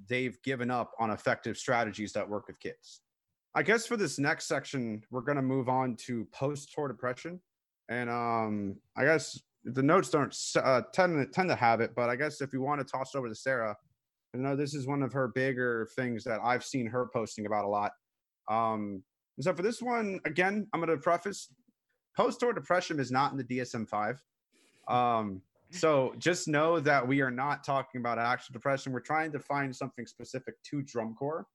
they've 0.09 0.41
given 0.43 0.71
up 0.71 0.93
on 1.01 1.11
effective 1.11 1.57
strategies 1.57 2.13
that 2.13 2.29
work 2.29 2.47
with 2.47 2.59
kids. 2.61 3.01
I 3.55 3.63
guess 3.63 3.87
for 3.87 3.97
this 3.97 4.19
next 4.19 4.47
section, 4.47 5.03
we're 5.11 5.23
to 5.37 5.43
move 5.43 5.69
on 5.69 5.97
to 6.07 6.27
post 6.33 6.73
tour 6.73 6.89
depression. 6.89 7.41
And 7.89 8.11
um, 8.11 8.77
I 8.97 9.05
guess 9.05 9.41
the 9.65 9.83
notes 9.83 10.11
don't 10.11 10.37
uh, 10.57 10.83
tend, 10.93 11.17
to, 11.17 11.27
tend 11.33 11.49
to 11.49 11.57
have 11.57 11.81
it, 11.81 11.93
but 11.97 12.09
I 12.09 12.17
guess 12.17 12.41
if 12.41 12.53
you 12.53 12.61
want 12.61 12.81
to 12.81 12.85
toss 12.85 13.15
over 13.15 13.29
to 13.29 13.35
Sarah, 13.35 13.77
I 14.35 14.39
know 14.39 14.55
this 14.55 14.75
is 14.75 14.87
one 14.87 15.03
of 15.03 15.13
her 15.13 15.29
bigger 15.29 15.89
things 15.97 16.23
that 16.25 16.41
I've 16.43 16.65
seen 16.65 16.87
her 16.87 17.09
posting 17.13 17.47
about 17.47 17.65
a 17.65 17.69
lot. 17.69 17.93
Um, 18.49 19.03
so 19.41 19.55
for 19.55 19.63
this 19.63 19.81
one, 19.81 20.21
again, 20.25 20.67
I'm 20.73 20.85
to 20.87 20.97
preface 20.99 21.49
post 22.17 22.41
tour 22.41 22.53
depression 22.53 23.01
is 23.01 23.11
not 23.11 23.33
in 23.33 23.39
the 23.39 23.45
DSM 23.45 23.89
5. 23.89 24.23
Um, 24.89 25.41
so 25.71 26.15
just 26.19 26.49
know 26.49 26.81
that 26.81 27.07
we 27.07 27.21
are 27.21 27.31
not 27.31 27.63
talking 27.63 28.01
about 28.01 28.19
actual 28.19 28.53
depression. 28.53 28.93
We're 28.93 29.01
trying 29.01 29.33
to 29.33 29.39
find 29.39 29.75
something 29.75 30.07
specific 30.07 30.55
to 30.65 30.83
drum 30.83 31.15
corps. 31.15 31.47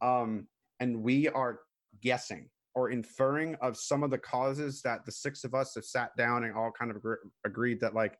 Um, 0.00 0.46
and 0.80 1.02
we 1.02 1.28
are 1.28 1.60
guessing 2.02 2.48
or 2.74 2.90
inferring 2.90 3.54
of 3.56 3.76
some 3.76 4.02
of 4.02 4.10
the 4.10 4.18
causes 4.18 4.80
that 4.82 5.04
the 5.04 5.12
six 5.12 5.44
of 5.44 5.54
us 5.54 5.74
have 5.74 5.84
sat 5.84 6.16
down 6.16 6.44
and 6.44 6.54
all 6.54 6.70
kind 6.70 6.90
of 6.90 6.96
agree- 6.96 7.16
agreed 7.44 7.80
that 7.80 7.94
like 7.94 8.18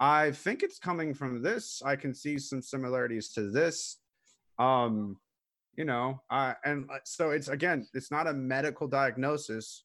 i 0.00 0.30
think 0.30 0.62
it's 0.62 0.78
coming 0.78 1.12
from 1.12 1.42
this. 1.42 1.82
I 1.84 1.96
can 1.96 2.14
see 2.14 2.38
some 2.38 2.62
similarities 2.62 3.32
to 3.32 3.50
this. 3.50 3.98
Um 4.58 5.18
you 5.78 5.84
know 5.84 6.20
uh, 6.28 6.54
and 6.64 6.90
so 7.04 7.30
it's 7.30 7.48
again 7.48 7.86
it's 7.94 8.10
not 8.10 8.26
a 8.26 8.32
medical 8.32 8.88
diagnosis 8.88 9.84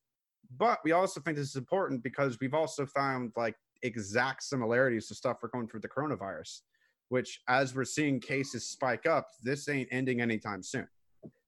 but 0.58 0.80
we 0.84 0.92
also 0.92 1.22
think 1.22 1.38
this 1.38 1.50
is 1.50 1.56
important 1.56 2.04
because 2.04 2.38
we've 2.42 2.56
also 2.56 2.86
found 2.86 3.32
like 3.38 3.56
exact 3.84 4.44
similarities 4.44 5.08
to 5.08 5.16
stuff 5.16 5.38
we're 5.42 5.50
going 5.50 5.68
through 5.68 5.80
the 5.80 5.88
coronavirus 5.88 6.62
which 7.10 7.42
as 7.48 7.76
we're 7.76 7.86
seeing 7.86 8.20
cases 8.20 8.68
spike 8.68 9.06
up 9.06 9.30
this 9.44 9.70
ain't 9.70 9.88
ending 9.92 10.20
anytime 10.20 10.64
soon 10.64 10.88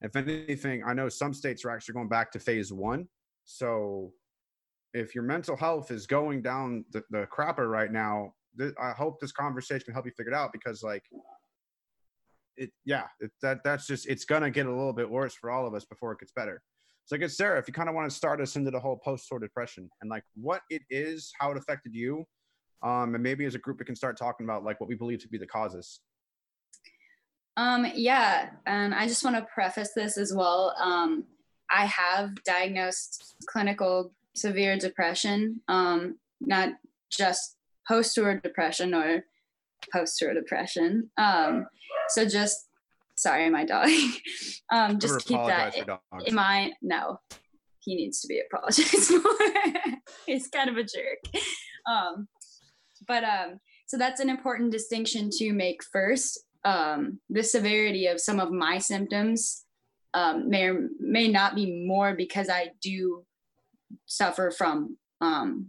if 0.02 0.16
anything, 0.16 0.84
I 0.86 0.94
know 0.94 1.10
some 1.10 1.34
states 1.34 1.66
are 1.66 1.72
actually 1.72 1.94
going 1.94 2.10
back 2.10 2.32
to 2.32 2.40
phase 2.40 2.72
one. 2.72 3.08
So 3.46 4.12
if 4.94 5.14
your 5.14 5.24
mental 5.24 5.56
health 5.56 5.92
is 5.92 6.08
going 6.08 6.42
down 6.42 6.86
the, 6.92 7.04
the 7.10 7.28
crapper 7.28 7.70
right 7.70 7.92
now, 7.92 8.34
th- 8.58 8.74
I 8.82 8.92
hope 8.92 9.20
this 9.20 9.32
conversation 9.32 9.86
can 9.86 9.94
help 9.94 10.06
you 10.06 10.12
figure 10.16 10.32
it 10.32 10.36
out 10.36 10.52
because 10.54 10.84
like 10.84 11.04
it, 12.58 12.72
yeah, 12.86 13.06
it, 13.20 13.32
that 13.42 13.64
that's 13.64 13.88
just, 13.88 14.08
it's 14.08 14.26
going 14.26 14.42
to 14.42 14.50
get 14.50 14.66
a 14.66 14.70
little 14.70 14.94
bit 14.94 15.10
worse 15.10 15.34
for 15.34 15.50
all 15.52 15.68
of 15.68 15.74
us 15.74 15.86
before 15.86 16.14
it 16.14 16.20
gets 16.20 16.32
better. 16.32 16.62
So 17.06 17.16
I 17.16 17.20
guess, 17.20 17.38
Sarah, 17.38 17.60
if 17.60 17.68
you 17.68 17.74
kind 17.74 17.90
of 17.90 17.94
want 17.94 18.10
to 18.10 18.16
start 18.16 18.42
us 18.42 18.56
into 18.56 18.72
the 18.72 18.80
whole 18.80 18.98
post-tour 18.98 19.40
depression 19.40 19.90
and 20.02 20.10
like 20.10 20.24
what 20.36 20.62
it 20.70 20.82
is, 20.90 21.32
how 21.40 21.52
it 21.52 21.58
affected 21.58 21.94
you, 21.94 22.26
um, 22.82 23.14
and 23.14 23.22
maybe 23.24 23.46
as 23.46 23.56
a 23.56 23.60
group 23.60 23.80
we 23.80 23.86
can 23.86 23.96
start 23.96 24.18
talking 24.18 24.46
about 24.46 24.64
like 24.64 24.80
what 24.80 24.90
we 24.90 24.96
believe 24.96 25.20
to 25.20 25.28
be 25.28 25.38
the 25.38 25.46
causes. 25.46 26.00
Um, 27.58 27.88
yeah, 27.96 28.50
and 28.66 28.94
I 28.94 29.08
just 29.08 29.24
want 29.24 29.38
to 29.38 29.48
preface 29.54 29.92
this 29.96 30.18
as 30.18 30.34
well. 30.34 30.76
Um, 30.80 31.24
I 31.70 31.86
have 31.86 32.32
diagnosed 32.44 33.36
clinical 33.48 34.12
severe 34.36 34.78
depression, 34.78 35.62
um, 35.68 36.18
not 36.42 36.74
just 37.10 37.56
post 37.88 38.14
tour 38.16 38.40
depression 38.40 38.94
or 38.94 39.24
post 39.94 40.18
tour 40.18 40.34
depression. 40.34 41.10
Um, 41.18 41.68
so 42.10 42.26
just 42.26 42.68
sorry, 43.16 43.50
my 43.50 43.66
dog. 43.66 43.90
um, 44.72 45.00
just 45.00 45.26
keep 45.26 45.38
that 45.38 45.76
in 46.26 46.36
mind. 46.36 46.74
No, 46.82 47.20
he 47.80 47.96
needs 47.96 48.22
to 48.22 48.28
be 48.28 48.42
apologized 48.52 48.92
for. 48.92 49.22
He's 50.26 50.48
kind 50.48 50.70
of 50.70 50.78
a 50.78 50.84
jerk. 50.84 51.44
Um, 51.90 52.28
but 53.08 53.24
um, 53.24 53.60
so 53.88 53.98
that's 53.98 54.20
an 54.20 54.30
important 54.30 54.72
distinction 54.72 55.30
to 55.38 55.54
make 55.54 55.84
first 55.84 56.44
um, 56.66 57.20
the 57.30 57.44
severity 57.44 58.08
of 58.08 58.20
some 58.20 58.40
of 58.40 58.52
my 58.52 58.80
symptoms 58.80 59.64
um, 60.14 60.50
may 60.50 60.68
or 60.68 60.90
may 61.00 61.28
not 61.28 61.56
be 61.56 61.86
more 61.86 62.16
because 62.16 62.50
I 62.50 62.72
do 62.82 63.24
suffer 64.06 64.52
from 64.52 64.98
um, 65.22 65.68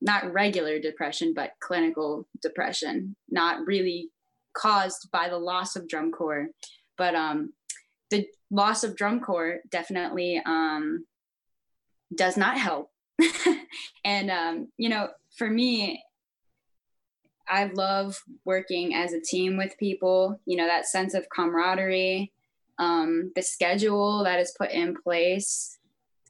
not 0.00 0.32
regular 0.32 0.78
depression, 0.78 1.32
but 1.34 1.52
clinical 1.60 2.26
depression, 2.42 3.16
not 3.28 3.66
really 3.66 4.10
caused 4.54 5.10
by 5.12 5.28
the 5.28 5.38
loss 5.38 5.76
of 5.76 5.86
drum 5.86 6.10
corps, 6.10 6.48
but 6.98 7.14
um, 7.14 7.52
the 8.10 8.26
loss 8.50 8.82
of 8.82 8.96
drum 8.96 9.20
corps 9.20 9.60
definitely 9.70 10.42
um, 10.44 11.06
does 12.14 12.36
not 12.36 12.58
help. 12.58 12.90
and 14.04 14.30
um, 14.30 14.68
you 14.76 14.88
know, 14.88 15.08
for 15.36 15.48
me, 15.48 16.02
I 17.50 17.64
love 17.74 18.22
working 18.44 18.94
as 18.94 19.12
a 19.12 19.20
team 19.20 19.56
with 19.56 19.76
people, 19.76 20.40
you 20.46 20.56
know, 20.56 20.66
that 20.66 20.86
sense 20.86 21.14
of 21.14 21.28
camaraderie, 21.34 22.32
um, 22.78 23.32
the 23.34 23.42
schedule 23.42 24.22
that 24.24 24.38
is 24.38 24.54
put 24.56 24.70
in 24.70 24.94
place 24.94 25.78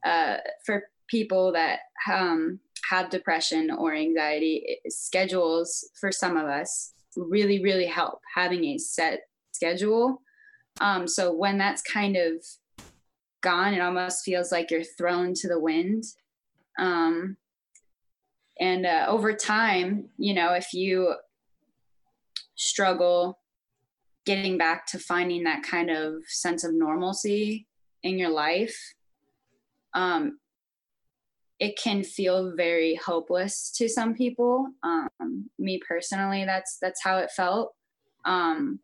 uh, 0.03 0.37
for 0.65 0.85
people 1.07 1.51
that 1.53 1.81
um, 2.11 2.59
have 2.89 3.11
depression 3.11 3.69
or 3.69 3.93
anxiety. 3.93 4.79
Schedules 4.89 5.87
for 5.99 6.11
some 6.11 6.37
of 6.37 6.47
us 6.47 6.93
really, 7.15 7.61
really 7.61 7.85
help 7.85 8.21
having 8.35 8.65
a 8.65 8.77
set 8.79 9.21
schedule. 9.51 10.23
Um, 10.79 11.07
so 11.07 11.31
when 11.31 11.59
that's 11.59 11.83
kind 11.83 12.17
of 12.17 12.43
gone, 13.41 13.75
it 13.75 13.81
almost 13.81 14.23
feels 14.23 14.51
like 14.51 14.71
you're 14.71 14.83
thrown 14.83 15.35
to 15.35 15.47
the 15.47 15.59
wind. 15.59 16.03
Um, 16.79 17.37
and 18.61 18.85
uh, 18.85 19.05
over 19.09 19.33
time 19.33 20.05
you 20.17 20.33
know 20.33 20.53
if 20.53 20.73
you 20.73 21.13
struggle 22.55 23.39
getting 24.25 24.57
back 24.57 24.85
to 24.85 24.99
finding 24.99 25.43
that 25.43 25.63
kind 25.63 25.89
of 25.89 26.13
sense 26.27 26.63
of 26.63 26.73
normalcy 26.73 27.67
in 28.03 28.17
your 28.17 28.29
life 28.29 28.93
um, 29.93 30.37
it 31.59 31.77
can 31.77 32.03
feel 32.03 32.55
very 32.55 32.95
hopeless 32.95 33.71
to 33.75 33.87
some 33.87 34.15
people. 34.15 34.67
Um, 34.81 35.49
me 35.59 35.79
personally 35.87 36.43
that's 36.43 36.77
that's 36.81 37.03
how 37.03 37.17
it 37.17 37.29
felt. 37.29 37.73
Um, 38.25 38.79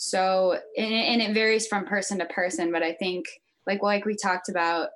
so 0.00 0.58
and, 0.78 0.94
and, 0.94 1.20
it 1.20 1.34
varies 1.34 1.66
from 1.66 1.84
person 1.84 2.18
to 2.18 2.24
person 2.24 2.72
but 2.72 2.82
i 2.82 2.92
think 2.94 3.26
like 3.66 3.82
like 3.82 4.06
we 4.06 4.16
talked 4.16 4.48
about 4.48 4.88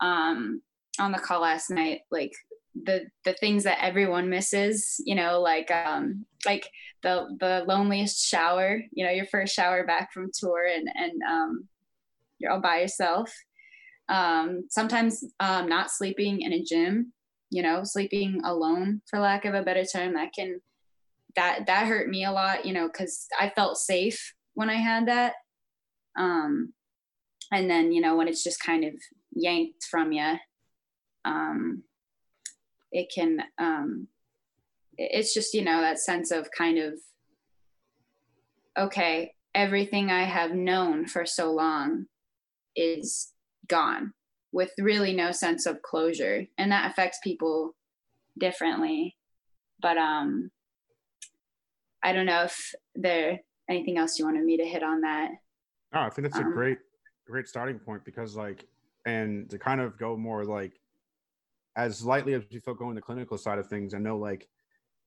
um, 0.00 0.62
on 0.98 1.12
the 1.12 1.18
call 1.18 1.42
last 1.42 1.68
night 1.70 2.00
like 2.10 2.32
the 2.84 3.06
the 3.24 3.32
things 3.34 3.64
that 3.64 3.82
everyone 3.82 4.28
misses 4.28 5.00
you 5.04 5.14
know 5.14 5.40
like 5.40 5.70
um 5.70 6.24
like 6.44 6.70
the 7.02 7.26
the 7.40 7.64
loneliest 7.66 8.24
shower 8.26 8.80
you 8.92 9.04
know 9.04 9.10
your 9.10 9.26
first 9.26 9.54
shower 9.54 9.86
back 9.86 10.12
from 10.12 10.30
tour 10.32 10.64
and 10.66 10.88
and 10.94 11.22
um 11.28 11.68
you're 12.38 12.52
all 12.52 12.60
by 12.60 12.80
yourself. 12.80 13.32
Um 14.08 14.66
sometimes 14.68 15.24
um 15.40 15.68
not 15.68 15.90
sleeping 15.90 16.42
in 16.42 16.52
a 16.52 16.62
gym 16.62 17.12
you 17.50 17.62
know 17.62 17.82
sleeping 17.82 18.40
alone 18.44 19.02
for 19.08 19.18
lack 19.18 19.44
of 19.44 19.54
a 19.54 19.62
better 19.62 19.84
term 19.84 20.14
that 20.14 20.32
can 20.32 20.60
that 21.34 21.66
that 21.66 21.86
hurt 21.86 22.08
me 22.08 22.24
a 22.24 22.32
lot 22.32 22.64
you 22.64 22.72
know 22.72 22.88
because 22.88 23.26
i 23.38 23.50
felt 23.50 23.76
safe 23.76 24.34
when 24.54 24.70
i 24.70 24.74
had 24.74 25.06
that. 25.06 25.34
Um 26.16 26.72
and 27.52 27.70
then 27.70 27.92
you 27.92 28.00
know 28.00 28.16
when 28.16 28.28
it's 28.28 28.44
just 28.44 28.60
kind 28.60 28.84
of 28.84 28.94
yanked 29.32 29.84
from 29.90 30.12
you 30.12 30.34
um 31.24 31.82
it 32.96 33.12
can 33.14 33.38
um 33.58 34.08
it's 34.98 35.34
just 35.34 35.54
you 35.54 35.62
know 35.62 35.80
that 35.80 35.98
sense 35.98 36.30
of 36.30 36.48
kind 36.56 36.78
of 36.78 36.94
okay 38.78 39.32
everything 39.54 40.10
i 40.10 40.24
have 40.24 40.52
known 40.52 41.06
for 41.06 41.24
so 41.24 41.52
long 41.52 42.06
is 42.74 43.32
gone 43.68 44.12
with 44.52 44.70
really 44.78 45.12
no 45.12 45.32
sense 45.32 45.66
of 45.66 45.82
closure. 45.82 46.46
And 46.56 46.72
that 46.72 46.90
affects 46.90 47.18
people 47.22 47.74
differently. 48.38 49.16
But 49.80 49.98
um 49.98 50.50
i 52.02 52.12
don't 52.12 52.26
know 52.26 52.44
if 52.44 52.74
there 52.94 53.40
anything 53.68 53.98
else 53.98 54.18
you 54.18 54.24
wanted 54.24 54.44
me 54.44 54.56
to 54.56 54.64
hit 54.64 54.82
on 54.82 55.02
that? 55.02 55.30
Oh 55.94 56.00
i 56.00 56.10
think 56.10 56.28
that's 56.28 56.38
um, 56.38 56.50
a 56.50 56.54
great 56.54 56.78
great 57.26 57.48
starting 57.48 57.78
point 57.78 58.04
because 58.04 58.36
like 58.36 58.64
and 59.04 59.50
to 59.50 59.58
kind 59.58 59.80
of 59.80 59.98
go 59.98 60.16
more 60.16 60.44
like 60.44 60.80
as 61.76 62.04
lightly 62.04 62.34
as 62.34 62.42
we 62.50 62.58
feel 62.58 62.74
going 62.74 62.94
the 62.94 63.00
clinical 63.02 63.36
side 63.38 63.58
of 63.58 63.66
things, 63.68 63.94
I 63.94 63.98
know 63.98 64.16
like 64.16 64.48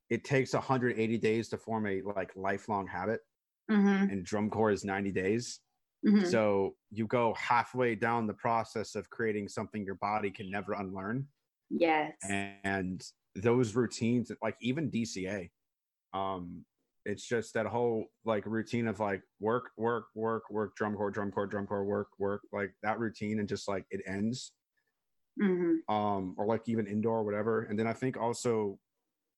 it 0.09 0.23
takes 0.23 0.53
180 0.53 1.17
days 1.17 1.49
to 1.49 1.57
form 1.57 1.87
a 1.87 2.01
like 2.15 2.31
lifelong 2.35 2.87
habit, 2.87 3.21
mm-hmm. 3.69 4.11
and 4.11 4.23
drum 4.23 4.49
corps 4.49 4.71
is 4.71 4.85
90 4.85 5.11
days. 5.11 5.59
Mhm. 6.05 6.29
So 6.31 6.75
you 6.91 7.07
go 7.07 7.33
halfway 7.33 7.95
down 7.95 8.25
the 8.25 8.33
process 8.33 8.95
of 8.95 9.09
creating 9.09 9.49
something 9.49 9.83
your 9.83 9.95
body 9.95 10.31
can 10.31 10.49
never 10.49 10.73
unlearn. 10.73 11.27
yes. 11.69 12.13
And 12.63 13.03
those 13.35 13.75
routines, 13.75 14.31
like 14.41 14.55
even 14.61 14.89
DCA, 14.89 15.49
um, 16.13 16.65
it's 17.05 17.27
just 17.27 17.53
that 17.53 17.65
whole 17.65 18.05
like 18.25 18.45
routine 18.45 18.87
of 18.87 18.99
like 18.99 19.21
work, 19.39 19.71
work, 19.77 20.05
work, 20.15 20.43
work, 20.49 20.75
drum 20.75 20.95
corps, 20.95 21.11
drum 21.11 21.31
corps, 21.31 21.47
drum 21.47 21.67
corps, 21.67 21.83
work, 21.83 22.09
work, 22.17 22.41
like 22.51 22.71
that 22.83 22.99
routine, 22.99 23.39
and 23.39 23.47
just 23.47 23.67
like 23.67 23.85
it 23.91 24.01
ends. 24.07 24.53
Hmm 25.39 25.79
um, 25.87 26.35
or 26.37 26.45
like 26.45 26.67
even 26.67 26.87
indoor, 26.87 27.23
whatever. 27.23 27.63
And 27.63 27.77
then 27.77 27.87
I 27.87 27.93
think 27.93 28.17
also, 28.17 28.79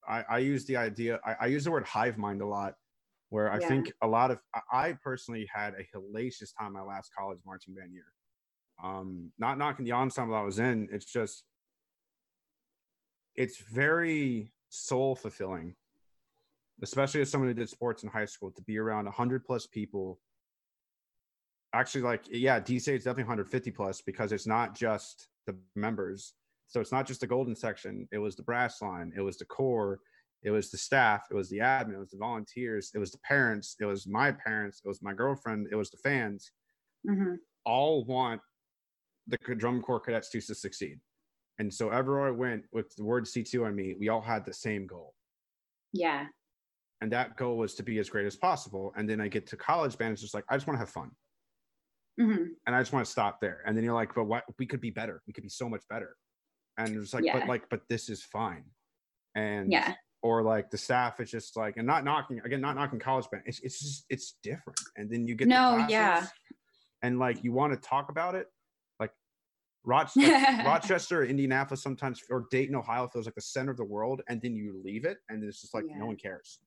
I, 0.08 0.24
I 0.28 0.38
use 0.38 0.66
the 0.66 0.76
idea. 0.76 1.20
I, 1.24 1.36
I 1.42 1.46
use 1.46 1.64
the 1.64 1.70
word 1.70 1.84
hive 1.86 2.18
mind 2.18 2.42
a 2.42 2.46
lot, 2.46 2.74
where 3.30 3.50
I 3.52 3.58
Yeah. 3.60 3.68
think 3.68 3.92
a 4.02 4.06
lot 4.08 4.30
of 4.30 4.42
I- 4.72 4.94
personally 5.02 5.48
had 5.52 5.74
a 5.74 5.84
hellacious 5.96 6.50
time 6.58 6.74
my 6.74 6.82
last 6.82 7.12
college 7.16 7.40
marching 7.46 7.74
band 7.74 7.92
year. 7.92 8.12
Um, 8.82 9.32
not 9.38 9.58
knocking 9.58 9.84
the 9.84 9.92
ensemble 9.92 10.34
I 10.36 10.42
was 10.42 10.58
in, 10.58 10.88
it's 10.92 11.06
just 11.06 11.44
it's 13.34 13.58
very 13.58 14.52
soul 14.68 15.14
fulfilling, 15.14 15.76
especially 16.82 17.20
as 17.20 17.30
someone 17.30 17.48
who 17.48 17.54
did 17.54 17.68
sports 17.68 18.02
in 18.02 18.08
high 18.08 18.24
school, 18.24 18.50
to 18.50 18.62
be 18.62 18.78
around 18.78 19.04
100 19.06 19.44
plus 19.44 19.66
people. 19.66 20.20
Actually, 21.72 22.02
like, 22.02 22.24
yeah, 22.28 22.60
DC 22.60 22.94
is 22.94 23.04
definitely 23.04 23.24
150 23.24 23.70
plus 23.70 24.02
because 24.02 24.32
it's 24.32 24.46
not 24.46 24.74
just 24.74 25.28
the 25.46 25.56
members. 25.74 26.34
So 26.68 26.80
it's 26.80 26.92
not 26.92 27.06
just 27.06 27.20
the 27.20 27.26
golden 27.26 27.54
section, 27.54 28.08
it 28.12 28.18
was 28.18 28.34
the 28.34 28.42
brass 28.42 28.80
line, 28.80 29.12
it 29.16 29.20
was 29.20 29.36
the 29.36 29.44
core, 29.44 30.00
it 30.42 30.50
was 30.50 30.70
the 30.70 30.78
staff, 30.78 31.22
it 31.30 31.34
was 31.34 31.48
the 31.50 31.58
admin, 31.58 31.94
it 31.94 31.98
was 31.98 32.10
the 32.10 32.18
volunteers, 32.18 32.90
it 32.94 32.98
was 32.98 33.12
the 33.12 33.18
parents, 33.18 33.76
it 33.80 33.84
was 33.84 34.06
my 34.06 34.32
parents, 34.32 34.80
it 34.84 34.88
was 34.88 35.02
my 35.02 35.12
girlfriend, 35.12 35.68
it 35.70 35.76
was 35.76 35.90
the 35.90 35.98
fans. 35.98 36.52
hmm 37.06 37.34
All 37.64 38.04
want 38.04 38.40
the 39.28 39.36
drum 39.54 39.82
corps 39.82 40.00
cadets 40.00 40.30
to 40.30 40.40
succeed. 40.40 40.98
And 41.58 41.72
so 41.72 41.90
everywhere 41.90 42.26
I 42.26 42.30
went 42.30 42.64
with 42.72 42.94
the 42.96 43.04
word 43.04 43.24
C2 43.24 43.66
on 43.66 43.76
me, 43.76 43.94
we 43.98 44.08
all 44.08 44.20
had 44.20 44.44
the 44.44 44.52
same 44.52 44.86
goal. 44.86 45.14
Yeah. 45.92 46.26
And 47.00 47.12
that 47.12 47.36
goal 47.36 47.56
was 47.58 47.74
to 47.74 47.82
be 47.82 47.98
as 47.98 48.08
great 48.08 48.26
as 48.26 48.36
possible. 48.36 48.92
And 48.96 49.08
then 49.08 49.20
I 49.20 49.28
get 49.28 49.46
to 49.48 49.56
college 49.56 49.98
band, 49.98 50.12
it's 50.12 50.22
just 50.22 50.34
like, 50.34 50.44
I 50.48 50.56
just 50.56 50.66
want 50.66 50.76
to 50.76 50.80
have 50.80 50.90
fun. 50.90 51.10
Hmm 52.18 52.44
And 52.66 52.76
I 52.76 52.80
just 52.80 52.92
want 52.92 53.04
to 53.06 53.10
stop 53.10 53.40
there. 53.40 53.62
And 53.66 53.76
then 53.76 53.84
you're 53.84 53.94
like, 53.94 54.14
but 54.14 54.24
what 54.24 54.44
we 54.58 54.66
could 54.66 54.80
be 54.80 54.90
better. 54.90 55.22
We 55.26 55.32
could 55.32 55.44
be 55.44 55.48
so 55.50 55.68
much 55.68 55.82
better. 55.88 56.16
And 56.78 56.96
it's 56.96 57.14
like, 57.14 57.24
Yeah. 57.24 57.38
but 57.38 57.48
like, 57.48 57.68
but 57.68 57.82
this 57.88 58.08
is 58.08 58.22
fine. 58.22 58.64
And 59.34 59.72
Yeah. 59.72 59.94
or 60.22 60.42
like 60.42 60.70
the 60.70 60.78
staff 60.78 61.20
is 61.20 61.30
just 61.30 61.56
like, 61.56 61.76
and 61.76 61.86
not 61.86 62.04
knocking 62.04 62.40
again, 62.44 62.60
not 62.60 62.76
knocking 62.76 62.98
college 62.98 63.28
band. 63.30 63.44
It's 63.46 63.60
it's 63.60 63.80
just 63.80 64.04
it's 64.08 64.36
different. 64.42 64.78
And 64.96 65.10
then 65.10 65.26
you 65.26 65.34
get 65.34 65.48
No, 65.48 65.86
yeah. 65.88 66.26
and 67.02 67.18
like 67.18 67.42
you 67.44 67.52
want 67.52 67.72
to 67.72 67.88
talk 67.88 68.10
about 68.10 68.34
it, 68.34 68.46
like 69.00 69.12
Roch- 69.84 70.14
like, 70.16 70.64
Rochester, 70.66 71.24
Indianapolis, 71.24 71.82
sometimes 71.82 72.22
or 72.30 72.46
Dayton, 72.50 72.74
Ohio 72.76 73.08
feels 73.08 73.26
like 73.26 73.34
the 73.34 73.40
center 73.40 73.70
of 73.72 73.78
the 73.78 73.84
world, 73.84 74.22
and 74.28 74.40
then 74.40 74.54
you 74.54 74.80
leave 74.84 75.04
it, 75.04 75.18
and 75.28 75.42
it's 75.42 75.60
just 75.60 75.74
like 75.74 75.84
Yeah. 75.88 75.98
no 75.98 76.06
one 76.06 76.16
cares. 76.16 76.60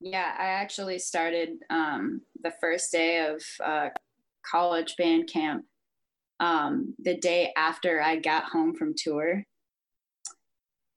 Yeah, 0.00 0.32
I 0.38 0.46
actually 0.46 1.00
started 1.00 1.58
um, 1.70 2.22
the 2.40 2.52
first 2.60 2.92
day 2.92 3.26
of 3.26 3.42
uh, 3.64 3.88
college 4.48 4.94
band 4.96 5.28
camp 5.28 5.64
um, 6.40 6.94
the 6.98 7.16
day 7.16 7.52
after 7.56 8.00
I 8.00 8.16
got 8.16 8.44
home 8.44 8.74
from 8.74 8.94
tour. 8.96 9.44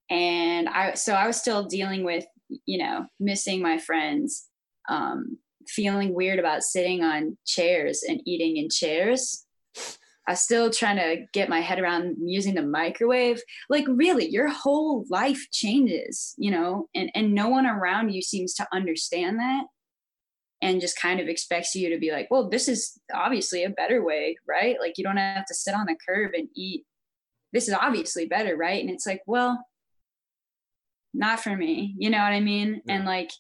And 0.10 0.68
I, 0.68 0.94
so 0.94 1.14
I 1.14 1.26
was 1.28 1.38
still 1.38 1.64
dealing 1.64 2.04
with, 2.04 2.26
you 2.66 2.78
know, 2.78 3.06
missing 3.20 3.62
my 3.62 3.78
friends, 3.78 4.48
um, 4.90 5.38
feeling 5.68 6.14
weird 6.14 6.38
about 6.38 6.64
sitting 6.64 7.02
on 7.04 7.38
chairs 7.46 8.04
and 8.04 8.22
eating 8.26 8.58
in 8.58 8.70
chairs. 8.70 9.46
I 10.28 10.34
was 10.34 10.42
still 10.42 10.70
trying 10.70 10.98
to 10.98 11.26
get 11.34 11.50
my 11.50 11.62
head 11.62 11.80
around 11.80 12.18
using 12.20 12.54
the 12.56 12.62
microwave. 12.62 13.42
Like, 13.70 13.86
really, 13.88 14.30
your 14.30 14.50
whole 14.50 15.06
life 15.10 15.48
changes, 15.52 16.36
you 16.38 16.52
know, 16.52 16.90
and, 16.94 17.10
and 17.16 17.34
no 17.34 17.50
one 17.50 17.66
around 17.66 18.12
you 18.12 18.22
seems 18.22 18.54
to 18.56 18.68
understand 18.72 19.40
that 19.40 19.64
and 20.62 20.82
just 20.82 21.00
kind 21.00 21.20
of 21.20 21.28
expects 21.28 21.74
you 21.76 21.90
to 21.90 22.00
be 22.00 22.12
like, 22.12 22.28
well, 22.30 22.50
this 22.50 22.68
is 22.68 23.00
obviously 23.14 23.64
a 23.64 23.70
better 23.70 24.04
way, 24.04 24.38
right? 24.48 24.78
Like, 24.80 24.98
you 24.98 25.04
don't 25.04 25.18
have 25.18 25.46
to 25.46 25.54
sit 25.54 25.74
on 25.74 25.88
the 25.88 25.96
curb 26.08 26.32
and 26.34 26.48
eat. 26.56 26.86
This 27.54 27.68
is 27.68 27.74
obviously 27.74 28.28
better, 28.28 28.56
right? 28.56 28.82
And 28.82 28.90
it's 28.90 29.08
like, 29.08 29.22
well, 29.26 29.66
not 31.14 31.40
for 31.40 31.56
me. 31.56 31.96
You 31.98 32.10
know 32.10 32.20
what 32.20 32.34
I 32.34 32.40
mean? 32.40 32.82
Yeah. 32.86 32.96
And 32.96 33.06
like, 33.06 33.32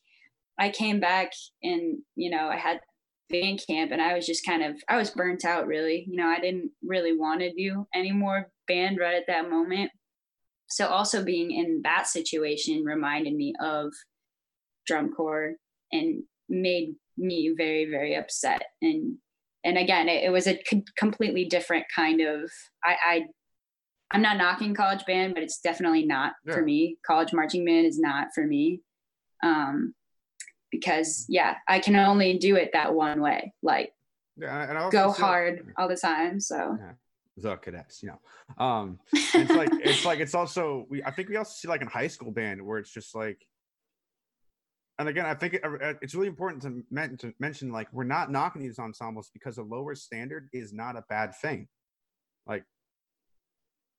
I 0.59 0.69
came 0.69 0.99
back 0.99 1.32
and, 1.63 1.99
you 2.15 2.30
know, 2.30 2.47
I 2.49 2.57
had 2.57 2.82
band 3.32 3.61
camp 3.65 3.91
and 3.91 4.01
I 4.01 4.13
was 4.13 4.28
just 4.28 4.45
kind 4.45 4.61
of 4.61 4.76
I 4.88 4.97
was 4.97 5.09
burnt 5.09 5.45
out 5.45 5.65
really. 5.65 6.05
You 6.07 6.17
know, 6.17 6.28
I 6.28 6.39
didn't 6.39 6.72
really 6.84 7.17
want 7.17 7.39
to 7.39 7.53
do 7.53 7.88
any 7.95 8.11
more 8.11 8.49
band 8.67 8.99
right 8.99 9.15
at 9.15 9.28
that 9.28 9.49
moment. 9.49 9.91
So 10.67 10.88
also 10.88 11.24
being 11.24 11.51
in 11.51 11.82
that 11.84 12.07
situation 12.07 12.84
reminded 12.84 13.34
me 13.34 13.53
of 13.61 13.91
drum 14.86 15.11
corps 15.13 15.55
and 15.91 16.24
made 16.49 16.95
me 17.22 17.53
very 17.55 17.86
very 17.86 18.15
upset 18.15 18.63
and 18.82 19.17
and 19.63 19.78
again 19.78 20.09
it, 20.09 20.24
it 20.24 20.30
was 20.30 20.47
a 20.47 20.59
c- 20.67 20.84
completely 20.97 21.45
different 21.45 21.86
kind 21.95 22.19
of 22.22 22.49
I, 22.84 22.95
I 23.05 23.26
i'm 24.11 24.22
not 24.22 24.38
knocking 24.38 24.74
college 24.74 25.05
band 25.05 25.34
but 25.34 25.43
it's 25.43 25.59
definitely 25.59 26.05
not 26.05 26.34
Yeah. 26.45 26.55
for 26.55 26.61
me 26.63 26.97
college 27.05 27.32
marching 27.34 27.63
band 27.65 27.86
is 27.86 27.99
not 27.99 28.30
for 28.34 28.45
me 28.45 28.82
um 29.43 29.93
because 30.72 31.26
yeah 31.30 31.55
i 31.67 31.80
can 31.80 31.95
only 31.95 32.38
do 32.38 32.55
it 32.55 32.72
that 32.74 32.93
one 32.93 33.22
way 33.22 33.53
like 33.61 33.93
Yeah, 34.38 34.69
and 34.69 34.78
I 34.78 34.89
go 34.89 35.11
hard 35.11 35.74
all 35.78 35.88
the 35.88 35.97
time 35.97 36.39
so 36.39 36.78
the 37.38 37.55
cadets, 37.57 38.03
you 38.03 38.09
know. 38.09 38.63
Um, 38.63 38.99
it's 39.13 39.51
like 39.51 39.69
it's 39.74 40.05
like 40.05 40.19
it's 40.19 40.36
also 40.36 40.86
we. 40.89 41.03
I 41.03 41.11
think 41.11 41.30
we 41.30 41.38
also 41.38 41.53
see 41.55 41.67
like 41.67 41.82
in 41.82 41.88
high 41.88 42.07
school 42.07 42.32
band 42.32 42.61
where 42.61 42.78
it's 42.78 42.91
just 42.91 43.15
like, 43.15 43.39
and 45.01 45.09
again, 45.09 45.25
I 45.25 45.33
think 45.33 45.55
it, 45.55 45.65
uh, 45.65 45.93
it's 46.01 46.15
really 46.15 46.27
important 46.27 46.61
to, 46.63 46.83
men- 46.91 47.17
to 47.17 47.33
mention 47.39 47.71
like 47.71 47.87
we're 47.91 48.03
not 48.03 48.31
knocking 48.31 48.61
these 48.61 48.79
ensembles 48.79 49.31
because 49.33 49.57
a 49.57 49.63
lower 49.63 49.95
standard 49.95 50.47
is 50.53 50.73
not 50.73 50.95
a 50.95 51.03
bad 51.09 51.33
thing. 51.41 51.67
Like, 52.47 52.63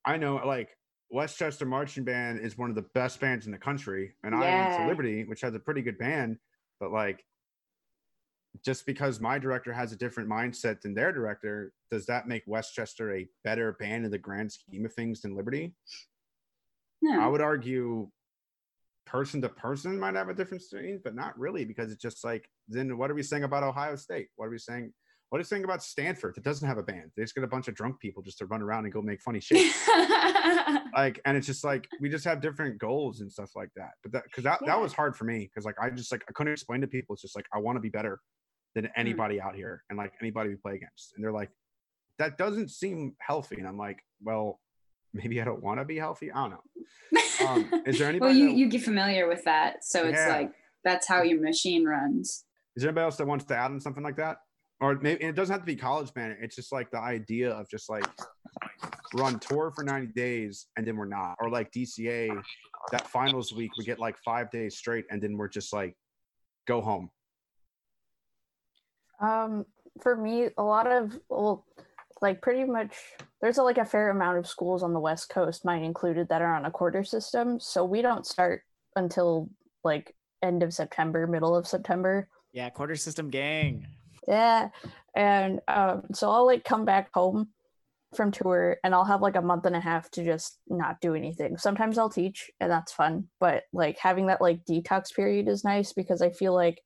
I 0.04 0.16
know 0.16 0.36
like 0.36 0.70
Westchester 1.10 1.66
Marching 1.66 2.04
Band 2.04 2.40
is 2.40 2.56
one 2.56 2.70
of 2.70 2.76
the 2.76 2.86
best 2.94 3.20
bands 3.20 3.46
in 3.46 3.52
the 3.52 3.58
country, 3.58 4.14
and 4.22 4.34
I 4.34 4.38
went 4.40 4.78
to 4.78 4.86
Liberty, 4.86 5.24
which 5.24 5.40
has 5.42 5.54
a 5.54 5.60
pretty 5.60 5.82
good 5.82 5.98
band, 5.98 6.38
but 6.80 6.92
like. 6.92 7.24
Just 8.62 8.84
because 8.84 9.18
my 9.18 9.38
director 9.38 9.72
has 9.72 9.92
a 9.92 9.96
different 9.96 10.28
mindset 10.28 10.82
than 10.82 10.92
their 10.92 11.10
director, 11.10 11.72
does 11.90 12.04
that 12.04 12.28
make 12.28 12.42
Westchester 12.46 13.16
a 13.16 13.26
better 13.44 13.72
band 13.80 14.04
in 14.04 14.10
the 14.10 14.18
grand 14.18 14.52
scheme 14.52 14.84
of 14.84 14.92
things 14.92 15.22
than 15.22 15.34
Liberty? 15.34 15.74
no. 17.02 17.20
I 17.20 17.26
would 17.26 17.40
argue 17.40 18.08
person 19.06 19.40
to 19.42 19.48
person 19.48 19.98
might 19.98 20.14
have 20.14 20.28
a 20.28 20.34
different 20.34 20.62
strain, 20.62 21.00
but 21.02 21.14
not 21.14 21.38
really 21.38 21.64
because 21.64 21.92
it's 21.92 22.02
just 22.02 22.24
like 22.24 22.48
then 22.68 22.96
what 22.96 23.10
are 23.10 23.14
we 23.14 23.22
saying 23.22 23.44
about 23.44 23.62
Ohio 23.62 23.96
State? 23.96 24.28
What 24.36 24.46
are 24.46 24.50
we 24.50 24.58
saying? 24.58 24.92
What 25.28 25.38
are 25.38 25.40
we 25.40 25.44
saying 25.44 25.64
about 25.64 25.82
Stanford 25.82 26.34
that 26.34 26.44
doesn't 26.44 26.66
have 26.68 26.76
a 26.76 26.82
band? 26.82 27.10
They 27.16 27.22
just 27.22 27.34
get 27.34 27.42
a 27.42 27.48
bunch 27.48 27.66
of 27.66 27.74
drunk 27.74 27.98
people 28.00 28.22
just 28.22 28.38
to 28.38 28.46
run 28.46 28.60
around 28.60 28.84
and 28.84 28.92
go 28.92 29.00
make 29.00 29.22
funny 29.22 29.40
shit. 29.40 29.74
like, 30.94 31.20
and 31.24 31.38
it's 31.38 31.46
just 31.46 31.64
like 31.64 31.88
we 32.00 32.10
just 32.10 32.24
have 32.26 32.42
different 32.42 32.78
goals 32.78 33.20
and 33.20 33.32
stuff 33.32 33.50
like 33.56 33.70
that. 33.76 33.92
But 34.02 34.12
that 34.12 34.24
because 34.24 34.44
that, 34.44 34.58
Yeah. 34.60 34.72
that 34.72 34.80
was 34.80 34.92
hard 34.92 35.16
for 35.16 35.24
me 35.24 35.48
because 35.48 35.64
like 35.64 35.76
I 35.80 35.90
just 35.90 36.12
like 36.12 36.24
I 36.28 36.32
couldn't 36.32 36.52
explain 36.52 36.82
to 36.82 36.86
people. 36.86 37.14
It's 37.14 37.22
just 37.22 37.36
like 37.36 37.46
I 37.52 37.58
want 37.58 37.76
to 37.76 37.80
be 37.80 37.88
better 37.88 38.20
than 38.74 38.84
hmm. 38.84 38.90
anybody 38.96 39.40
out 39.40 39.54
here 39.54 39.82
and 39.88 39.98
like 39.98 40.12
anybody 40.20 40.50
we 40.50 40.56
play 40.56 40.74
against. 40.74 41.12
And 41.14 41.24
they're 41.24 41.32
like, 41.32 41.50
that 42.18 42.38
doesn't 42.38 42.70
seem 42.70 43.14
healthy. 43.18 43.56
And 43.56 43.66
I'm 43.66 43.78
like, 43.78 43.98
well, 44.22 44.60
maybe 45.12 45.40
I 45.40 45.44
don't 45.44 45.62
want 45.62 45.80
to 45.80 45.84
be 45.84 45.98
healthy. 45.98 46.30
I 46.32 46.48
don't 46.48 46.50
know. 46.50 47.46
Um, 47.46 47.82
is 47.86 47.98
there 47.98 48.08
anybody? 48.08 48.20
well 48.20 48.34
you 48.34 48.48
that- 48.48 48.56
you 48.56 48.68
get 48.68 48.82
familiar 48.82 49.28
with 49.28 49.44
that 49.44 49.84
so 49.84 50.06
it's 50.06 50.26
like 50.28 50.52
that's 50.84 51.06
how 51.06 51.22
your 51.22 51.40
machine 51.40 51.84
runs 51.84 52.44
Is 52.76 52.82
there 52.82 52.88
anybody 52.88 53.04
else 53.04 53.16
that 53.16 53.26
wants 53.26 53.44
to 53.46 53.56
add 53.56 53.70
on 53.70 53.80
something 53.80 54.02
like 54.02 54.16
that? 54.16 54.38
Or 54.80 54.94
maybe 54.96 55.20
and 55.20 55.30
it 55.30 55.36
doesn't 55.36 55.52
have 55.52 55.62
to 55.62 55.66
be 55.66 55.76
college 55.76 56.12
band. 56.14 56.36
It's 56.40 56.56
just 56.56 56.72
like 56.72 56.90
the 56.90 56.98
idea 56.98 57.50
of 57.52 57.68
just 57.68 57.88
like 57.88 58.04
run 59.14 59.38
tour 59.38 59.70
for 59.74 59.84
90 59.84 60.08
days 60.08 60.66
and 60.76 60.86
then 60.86 60.96
we're 60.96 61.04
not. 61.06 61.36
Or 61.40 61.50
like 61.50 61.70
DCA, 61.70 62.30
that 62.90 63.06
finals 63.06 63.52
week, 63.52 63.70
we 63.78 63.84
get 63.84 63.98
like 64.00 64.16
five 64.24 64.50
days 64.50 64.76
straight 64.76 65.04
and 65.10 65.22
then 65.22 65.36
we're 65.36 65.48
just 65.48 65.72
like, 65.72 65.94
go 66.66 66.80
home. 66.80 67.10
Um, 69.20 69.66
for 70.00 70.16
me, 70.16 70.48
a 70.58 70.62
lot 70.62 70.86
of 70.88 71.18
well, 71.28 71.64
like 72.22 72.40
pretty 72.40 72.64
much, 72.64 72.94
there's 73.40 73.58
a, 73.58 73.62
like 73.62 73.78
a 73.78 73.84
fair 73.84 74.10
amount 74.10 74.38
of 74.38 74.46
schools 74.46 74.82
on 74.82 74.94
the 74.94 75.00
West 75.00 75.28
Coast, 75.28 75.64
mine 75.64 75.82
included, 75.82 76.28
that 76.28 76.40
are 76.40 76.54
on 76.54 76.64
a 76.64 76.70
quarter 76.70 77.04
system. 77.04 77.58
So 77.60 77.84
we 77.84 78.00
don't 78.00 78.26
start 78.26 78.62
until 78.96 79.50
like 79.84 80.14
end 80.42 80.62
of 80.62 80.72
September, 80.72 81.26
middle 81.26 81.54
of 81.54 81.66
September. 81.66 82.28
Yeah, 82.52 82.70
quarter 82.70 82.96
system 82.96 83.28
gang. 83.28 83.86
Yeah, 84.28 84.68
and 85.16 85.60
um, 85.66 86.04
so 86.14 86.30
I'll 86.30 86.46
like 86.46 86.64
come 86.64 86.84
back 86.84 87.10
home 87.12 87.48
from 88.14 88.30
tour, 88.30 88.76
and 88.84 88.94
I'll 88.94 89.04
have 89.04 89.22
like 89.22 89.36
a 89.36 89.42
month 89.42 89.66
and 89.66 89.74
a 89.74 89.80
half 89.80 90.10
to 90.12 90.24
just 90.24 90.58
not 90.68 91.00
do 91.00 91.14
anything. 91.14 91.56
Sometimes 91.56 91.98
I'll 91.98 92.10
teach, 92.10 92.50
and 92.60 92.70
that's 92.70 92.92
fun. 92.92 93.28
But 93.40 93.64
like 93.72 93.98
having 93.98 94.26
that 94.26 94.40
like 94.40 94.64
detox 94.64 95.14
period 95.14 95.48
is 95.48 95.64
nice 95.64 95.92
because 95.92 96.22
I 96.22 96.30
feel 96.30 96.54
like 96.54 96.82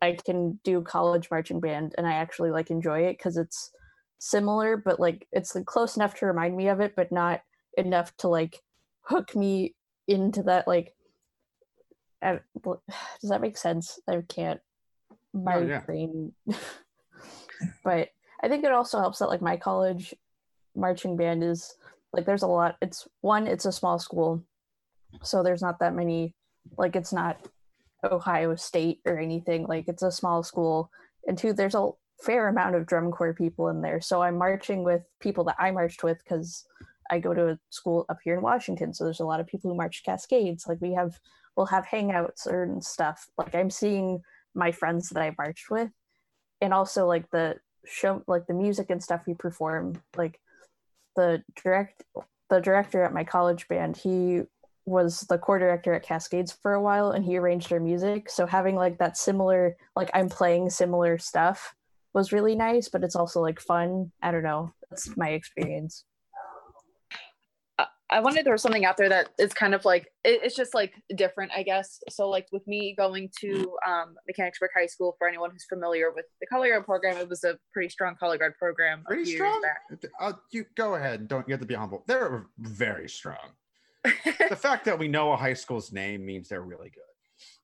I 0.00 0.16
can 0.24 0.60
do 0.62 0.82
college 0.82 1.28
marching 1.30 1.58
band 1.58 1.94
and 1.98 2.06
I 2.06 2.12
actually 2.12 2.50
like 2.50 2.70
enjoy 2.70 3.00
it 3.06 3.18
because 3.18 3.36
it's 3.36 3.72
similar, 4.18 4.76
but 4.76 5.00
like 5.00 5.26
it's 5.32 5.54
like 5.54 5.66
close 5.66 5.96
enough 5.96 6.14
to 6.16 6.26
remind 6.26 6.56
me 6.56 6.68
of 6.68 6.80
it, 6.80 6.94
but 6.96 7.12
not 7.12 7.40
enough 7.76 8.16
to 8.18 8.28
like 8.28 8.60
hook 9.02 9.34
me 9.34 9.74
into 10.06 10.42
that. 10.44 10.66
Like, 10.66 10.94
I, 12.22 12.40
does 12.64 13.30
that 13.30 13.40
make 13.40 13.56
sense? 13.56 13.98
I 14.08 14.20
can't. 14.28 14.60
My 15.32 15.56
Oh, 15.56 15.66
yeah. 15.66 15.80
brain. 15.80 16.32
but 17.84 18.08
I 18.42 18.48
think 18.48 18.64
it 18.64 18.72
also 18.72 18.98
helps 18.98 19.18
that 19.18 19.28
like 19.28 19.42
my 19.42 19.56
college 19.56 20.14
marching 20.74 21.16
band 21.16 21.42
is 21.42 21.76
like 22.12 22.24
there's 22.24 22.42
a 22.42 22.46
lot. 22.46 22.76
It's 22.80 23.06
one, 23.20 23.46
it's 23.46 23.66
a 23.66 23.72
small 23.72 23.98
school, 23.98 24.42
so 25.22 25.42
there's 25.42 25.62
not 25.62 25.78
that 25.80 25.94
many. 25.94 26.34
Like 26.76 26.96
it's 26.96 27.12
not 27.12 27.38
Ohio 28.04 28.54
State 28.56 29.00
or 29.06 29.18
anything. 29.18 29.66
Like 29.66 29.88
it's 29.88 30.02
a 30.02 30.10
small 30.12 30.42
school, 30.42 30.90
and 31.26 31.36
two, 31.36 31.52
there's 31.52 31.74
a 31.74 31.90
fair 32.20 32.48
amount 32.48 32.74
of 32.74 32.86
drum 32.86 33.10
corps 33.10 33.34
people 33.34 33.68
in 33.68 33.80
there. 33.80 34.00
So 34.00 34.22
I'm 34.22 34.36
marching 34.36 34.82
with 34.82 35.02
people 35.20 35.44
that 35.44 35.56
I 35.58 35.70
marched 35.70 36.02
with 36.02 36.18
because 36.18 36.66
I 37.10 37.18
go 37.18 37.32
to 37.32 37.50
a 37.50 37.58
school 37.70 38.04
up 38.08 38.18
here 38.22 38.34
in 38.34 38.42
Washington. 38.42 38.92
So 38.92 39.04
there's 39.04 39.20
a 39.20 39.24
lot 39.24 39.40
of 39.40 39.46
people 39.46 39.70
who 39.70 39.76
march 39.76 40.02
Cascades. 40.04 40.66
Like 40.66 40.80
we 40.80 40.92
have, 40.94 41.18
we'll 41.56 41.66
have 41.66 41.86
hangouts 41.86 42.46
and 42.46 42.84
stuff. 42.84 43.28
Like 43.38 43.54
I'm 43.54 43.70
seeing 43.70 44.22
my 44.54 44.72
friends 44.72 45.10
that 45.10 45.22
I 45.22 45.34
marched 45.38 45.70
with, 45.70 45.90
and 46.60 46.74
also 46.74 47.06
like 47.06 47.30
the 47.30 47.56
show, 47.84 48.22
like 48.26 48.46
the 48.46 48.54
music 48.54 48.90
and 48.90 49.02
stuff 49.02 49.22
we 49.26 49.34
perform. 49.34 50.02
Like 50.16 50.40
the 51.16 51.42
direct, 51.62 52.02
the 52.50 52.60
director 52.60 53.04
at 53.04 53.14
my 53.14 53.24
college 53.24 53.68
band, 53.68 53.96
he 53.96 54.42
was 54.84 55.20
the 55.28 55.38
core 55.38 55.58
director 55.58 55.92
at 55.92 56.02
Cascades 56.02 56.56
for 56.62 56.72
a 56.72 56.82
while 56.82 57.10
and 57.10 57.24
he 57.24 57.36
arranged 57.36 57.72
our 57.72 57.80
music. 57.80 58.30
So 58.30 58.46
having 58.46 58.74
like 58.74 58.98
that 58.98 59.18
similar, 59.18 59.76
like 59.94 60.10
I'm 60.14 60.30
playing 60.30 60.70
similar 60.70 61.18
stuff 61.18 61.74
was 62.14 62.32
really 62.32 62.54
nice, 62.56 62.88
but 62.88 63.04
it's 63.04 63.16
also 63.16 63.40
like 63.40 63.60
fun. 63.60 64.12
I 64.22 64.30
don't 64.30 64.42
know. 64.42 64.72
That's 64.90 65.16
my 65.16 65.30
experience. 65.30 66.04
I 68.10 68.20
wanted 68.20 68.38
to 68.38 68.44
throw 68.44 68.56
something 68.56 68.86
out 68.86 68.96
there 68.96 69.10
that 69.10 69.28
is 69.38 69.52
kind 69.52 69.74
of 69.74 69.84
like 69.84 70.04
it, 70.24 70.40
it's 70.42 70.56
just 70.56 70.72
like 70.72 70.94
different, 71.14 71.52
I 71.54 71.62
guess. 71.62 72.00
So 72.08 72.30
like 72.30 72.46
with 72.52 72.66
me 72.66 72.94
going 72.96 73.30
to 73.40 73.76
um, 73.86 74.14
Mechanicsburg 74.26 74.70
High 74.74 74.86
School, 74.86 75.14
for 75.18 75.28
anyone 75.28 75.50
who's 75.50 75.66
familiar 75.68 76.10
with 76.10 76.24
the 76.40 76.46
color 76.46 76.70
guard 76.70 76.86
program, 76.86 77.18
it 77.18 77.28
was 77.28 77.44
a 77.44 77.58
pretty 77.72 77.90
strong 77.90 78.16
color 78.16 78.38
guard 78.38 78.54
program. 78.58 79.02
a 79.04 79.08
Pretty 79.08 79.24
few 79.24 79.34
strong. 79.36 79.60
years 79.90 80.04
Uh, 80.18 80.32
you 80.50 80.64
go 80.74 80.94
ahead. 80.94 81.28
Don't 81.28 81.46
you 81.46 81.52
have 81.52 81.60
to 81.60 81.66
be 81.66 81.74
humble. 81.74 82.04
They're 82.06 82.46
very 82.58 83.08
strong. 83.08 83.36
The 84.48 84.56
fact 84.56 84.86
that 84.86 84.98
we 84.98 85.08
know 85.08 85.32
a 85.32 85.36
high 85.36 85.52
school's 85.52 85.92
name 85.92 86.24
means 86.24 86.48
they're 86.48 86.62
really 86.62 86.88
good. 86.88 87.02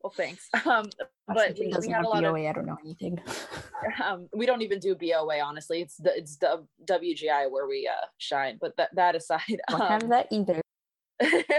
Well, 0.03 0.13
thanks. 0.17 0.49
Um, 0.67 0.89
but 1.27 1.59
we, 1.59 1.73
we 1.81 1.89
had 1.89 2.05
a 2.05 2.09
lot 2.09 2.25
of 2.25 2.35
I 2.35 2.53
don't 2.53 2.67
know 2.67 2.79
anything. 2.85 3.21
um, 4.05 4.29
we 4.35 4.47
don't 4.47 4.63
even 4.63 4.79
do 4.79 4.95
BOA. 4.95 5.41
Honestly, 5.43 5.81
it's 5.81 5.97
the 5.97 6.17
it's 6.17 6.37
the 6.37 6.65
WGI 6.85 7.51
where 7.51 7.67
we 7.67 7.89
uh, 7.91 8.07
shine. 8.19 8.59
But 8.61 8.77
that 8.77 8.95
that 8.95 9.15
aside, 9.15 9.41
Don't 9.69 9.81
um, 9.81 9.89
have 9.89 10.09
that 10.09 10.29
either. 10.31 10.61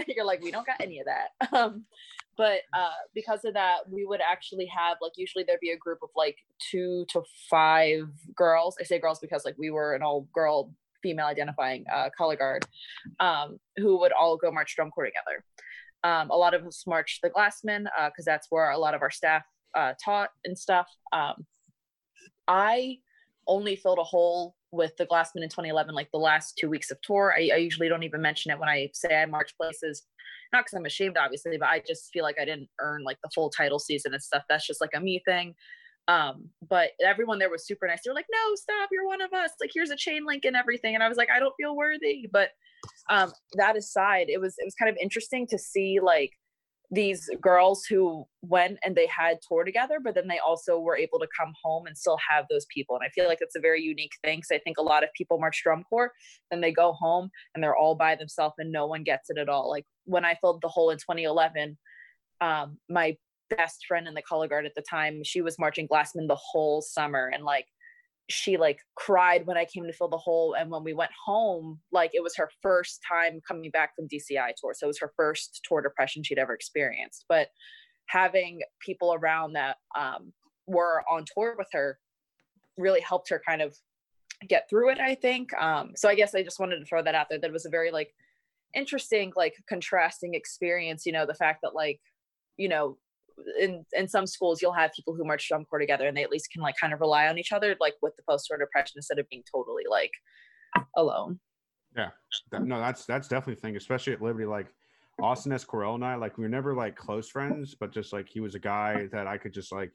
you're 0.08 0.26
like 0.26 0.44
we 0.44 0.52
don't 0.52 0.68
got 0.68 0.76
any 0.82 1.00
of 1.00 1.06
that 1.06 1.56
um 1.58 1.86
but 2.38 2.60
uh 2.74 2.90
because 3.14 3.46
of 3.46 3.54
that 3.54 3.90
we 3.90 4.06
would 4.06 4.20
actually 4.20 4.66
have 4.66 4.98
like 5.02 5.14
usually 5.16 5.46
there'd 5.46 5.62
be 5.62 5.72
a 5.72 5.78
group 5.78 6.00
of 6.04 6.10
like 6.14 6.36
two 6.60 7.06
to 7.08 7.24
five 7.50 8.04
girls 8.36 8.76
i 8.82 8.84
say 8.84 9.00
girls 9.00 9.18
because 9.18 9.46
like 9.46 9.56
we 9.58 9.70
were 9.70 9.96
an 9.96 10.04
all 10.04 10.28
girl 10.34 10.74
female 11.02 11.26
identifying 11.26 11.86
uh 11.92 12.10
color 12.18 12.36
guard 12.36 12.66
um 13.22 13.58
who 13.78 13.98
would 13.98 14.12
all 14.12 14.36
go 14.36 14.52
march 14.52 14.76
drum 14.76 14.92
corps 14.92 15.06
together 15.06 15.42
um 16.06 16.30
a 16.30 16.36
lot 16.36 16.54
of 16.54 16.66
us 16.66 16.84
marched 16.88 17.22
the 17.22 17.30
Glassmen 17.30 17.86
uh 17.98 18.10
because 18.10 18.26
that's 18.26 18.48
where 18.50 18.70
a 18.70 18.78
lot 18.78 18.94
of 18.94 19.02
our 19.02 19.12
staff 19.12 19.44
uh 19.76 19.94
taught 20.04 20.30
and 20.46 20.58
stuff 20.58 20.88
um 21.12 21.46
i 22.48 22.98
only 23.48 23.76
filled 23.76 24.00
a 24.00 24.04
hole 24.04 24.56
with 24.72 24.96
the 24.98 25.06
Glassmen 25.06 25.44
in 25.44 25.50
2011, 25.50 25.96
like 25.96 26.10
the 26.12 26.20
last 26.20 26.58
two 26.60 26.70
weeks 26.70 26.92
of 26.92 27.02
tour. 27.02 27.34
I, 27.36 27.50
I 27.54 27.58
usually 27.58 27.88
don't 27.88 28.04
even 28.04 28.22
mention 28.22 28.52
it 28.52 28.60
when 28.60 28.70
I 28.70 28.90
say 28.94 29.16
I 29.16 29.26
march 29.26 29.56
places, 29.58 30.04
not 30.54 30.66
because 30.66 30.74
I'm 30.78 30.86
ashamed, 30.86 31.18
obviously, 31.18 31.58
but 31.58 31.70
I 31.70 31.82
just 31.86 32.12
feel 32.12 32.24
like 32.24 32.38
I 32.40 32.46
didn't 32.46 32.70
earn 32.80 33.04
like 33.04 33.18
the 33.24 33.30
full 33.34 33.50
title 33.50 33.80
season 33.80 34.14
and 34.14 34.22
stuff. 34.22 34.44
That's 34.50 34.68
just 34.68 34.82
like 34.82 34.92
a 34.96 35.00
me 35.00 35.22
thing. 35.26 35.56
Um, 36.08 36.50
but 36.68 36.92
everyone 37.04 37.40
there 37.40 37.50
was 37.50 37.66
super 37.66 37.88
nice. 37.88 38.02
They 38.04 38.12
were 38.12 38.16
like, 38.16 38.28
"No, 38.32 38.56
stop! 38.56 38.90
You're 38.92 39.08
one 39.08 39.22
of 39.22 39.34
us. 39.34 39.52
Like, 39.60 39.72
here's 39.74 39.90
a 39.90 39.96
chain 39.96 40.26
link 40.26 40.46
and 40.46 40.56
everything." 40.56 40.94
And 40.94 41.04
I 41.04 41.10
was 41.10 41.18
like, 41.18 41.30
"I 41.36 41.40
don't 41.40 41.56
feel 41.60 41.76
worthy." 41.76 42.28
But 42.32 42.50
um, 43.10 43.32
that 43.54 43.76
aside, 43.76 44.30
it 44.30 44.40
was 44.40 44.56
it 44.58 44.66
was 44.66 44.76
kind 44.76 44.90
of 44.90 44.98
interesting 45.02 45.48
to 45.48 45.58
see 45.58 46.00
like 46.00 46.32
these 46.92 47.30
girls 47.42 47.86
who 47.90 48.26
went 48.42 48.78
and 48.84 48.96
they 48.96 49.08
had 49.08 49.38
tour 49.48 49.64
together, 49.64 50.00
but 50.04 50.16
then 50.16 50.28
they 50.28 50.40
also 50.40 50.80
were 50.80 50.98
able 50.98 51.20
to 51.20 51.28
come 51.38 51.54
home 51.64 51.88
and 51.88 51.98
still 51.98 52.18
have 52.30 52.46
those 52.50 52.66
people. 52.74 52.96
And 52.96 53.04
I 53.06 53.10
feel 53.10 53.28
like 53.28 53.40
that's 53.40 53.56
a 53.56 53.62
very 53.62 53.82
unique 53.82 54.14
thing. 54.24 54.44
So 54.44 54.56
I 54.56 54.60
think 54.60 54.78
a 54.78 54.84
lot 54.84 55.04
of 55.04 55.10
people 55.16 55.40
march 55.40 55.62
drum 55.64 55.84
corps, 55.90 56.12
then 56.52 56.62
they 56.62 56.72
go 56.72 56.94
home 56.94 57.30
and 57.54 57.64
they're 57.64 57.76
all 57.76 57.96
by 57.96 58.16
themselves 58.16 58.56
and 58.58 58.72
no 58.72 58.86
one 58.86 59.04
gets 59.04 59.30
it 59.30 59.38
at 59.38 59.50
all. 59.50 59.70
Like 59.70 59.86
when 60.06 60.26
I 60.26 60.36
filled 60.36 60.62
the 60.62 60.68
hole 60.68 60.92
in 60.92 60.98
2011, 60.98 61.78
um, 62.42 62.78
my 62.90 63.18
best 63.50 63.86
friend 63.88 64.08
in 64.08 64.14
the 64.14 64.22
color 64.22 64.48
guard 64.48 64.66
at 64.66 64.76
the 64.76 64.82
time, 64.82 65.24
she 65.24 65.42
was 65.42 65.60
marching 65.60 65.88
Glassmen 65.88 66.28
the 66.28 66.36
whole 66.36 66.82
summer 66.82 67.32
and 67.34 67.44
like 67.44 67.68
she 68.28 68.58
like 68.58 68.80
cried 68.96 69.46
when 69.46 69.58
I 69.58 69.66
came 69.66 69.86
to 69.86 69.94
fill 69.94 70.08
the 70.08 70.18
hole. 70.18 70.56
And 70.58 70.72
when 70.72 70.84
we 70.84 70.94
went 70.94 71.12
home, 71.26 71.80
like 71.92 72.12
it 72.14 72.24
was 72.24 72.36
her 72.38 72.50
first 72.62 73.02
time 73.08 73.40
coming 73.48 73.70
back 73.70 73.96
from 73.96 74.08
DCI 74.08 74.54
tour. 74.58 74.74
So 74.74 74.88
it 74.88 74.88
was 74.88 75.00
her 75.00 75.14
first 75.16 75.62
tour 75.64 75.82
depression 75.82 76.24
she'd 76.24 76.40
ever 76.40 76.54
experienced. 76.54 77.26
But 77.30 77.50
having 78.08 78.62
people 78.80 79.14
around 79.14 79.54
that 79.54 79.78
um, 79.98 80.34
were 80.66 81.04
on 81.10 81.26
tour 81.34 81.56
with 81.58 81.68
her 81.74 82.00
really 82.78 83.02
helped 83.02 83.30
her 83.30 83.42
kind 83.48 83.62
of 83.62 83.76
get 84.48 84.68
through 84.70 84.90
it, 84.90 85.00
I 85.00 85.16
think. 85.16 85.54
Um, 85.54 85.92
so 85.96 86.10
I 86.10 86.16
guess 86.16 86.36
I 86.36 86.44
just 86.44 86.60
wanted 86.60 86.80
to 86.80 86.86
throw 86.86 87.04
that 87.04 87.16
out 87.16 87.28
there. 87.30 87.40
That 87.40 87.50
it 87.50 87.54
was 87.54 87.66
a 87.66 87.70
very 87.70 87.92
like 87.92 88.14
interesting, 88.74 89.34
like 89.36 89.56
contrasting 89.68 90.34
experience, 90.34 91.06
you 91.06 91.12
know, 91.12 91.26
the 91.26 91.34
fact 91.34 91.60
that 91.62 91.76
like, 91.76 92.00
you 92.58 92.70
know, 92.70 92.98
in 93.60 93.86
in 93.94 94.08
some 94.08 94.26
schools 94.28 94.62
you'll 94.62 94.72
have 94.72 94.92
people 94.94 95.14
who 95.14 95.26
march 95.26 95.48
drum 95.48 95.66
corps 95.66 95.80
together 95.80 96.08
and 96.08 96.16
they 96.16 96.24
at 96.24 96.30
least 96.30 96.52
can 96.52 96.62
like 96.62 96.76
kind 96.80 96.94
of 96.94 97.02
rely 97.02 97.28
on 97.28 97.38
each 97.38 97.52
other 97.52 97.76
like 97.80 97.96
with 98.02 98.16
the 98.16 98.24
post 98.28 98.48
tour 98.48 98.58
depression 98.58 98.94
instead 98.98 99.20
of 99.20 99.28
being 99.30 99.44
totally 99.54 99.84
like 99.90 100.12
alone 100.96 101.40
Yeah, 101.96 102.10
no, 102.52 102.80
that's 102.80 103.06
that's 103.06 103.28
definitely 103.28 103.54
a 103.54 103.62
thing, 103.62 103.78
especially 103.78 104.14
at 104.14 104.22
Liberty. 104.22 104.46
Like 104.46 104.68
Austin 105.22 105.54
S. 105.54 105.64
Corell 105.64 105.96
and 105.96 106.04
I, 106.04 106.16
like 106.16 106.38
we 106.38 106.44
were 106.44 106.50
never 106.50 106.76
like 106.76 106.96
close 106.96 107.30
friends, 107.30 107.74
but 107.74 107.92
just 107.92 108.12
like 108.12 108.28
he 108.28 108.42
was 108.42 108.56
a 108.56 108.60
guy 108.60 109.08
that 109.12 109.28
I 109.28 109.38
could 109.38 109.54
just 109.54 109.72
like 109.72 109.92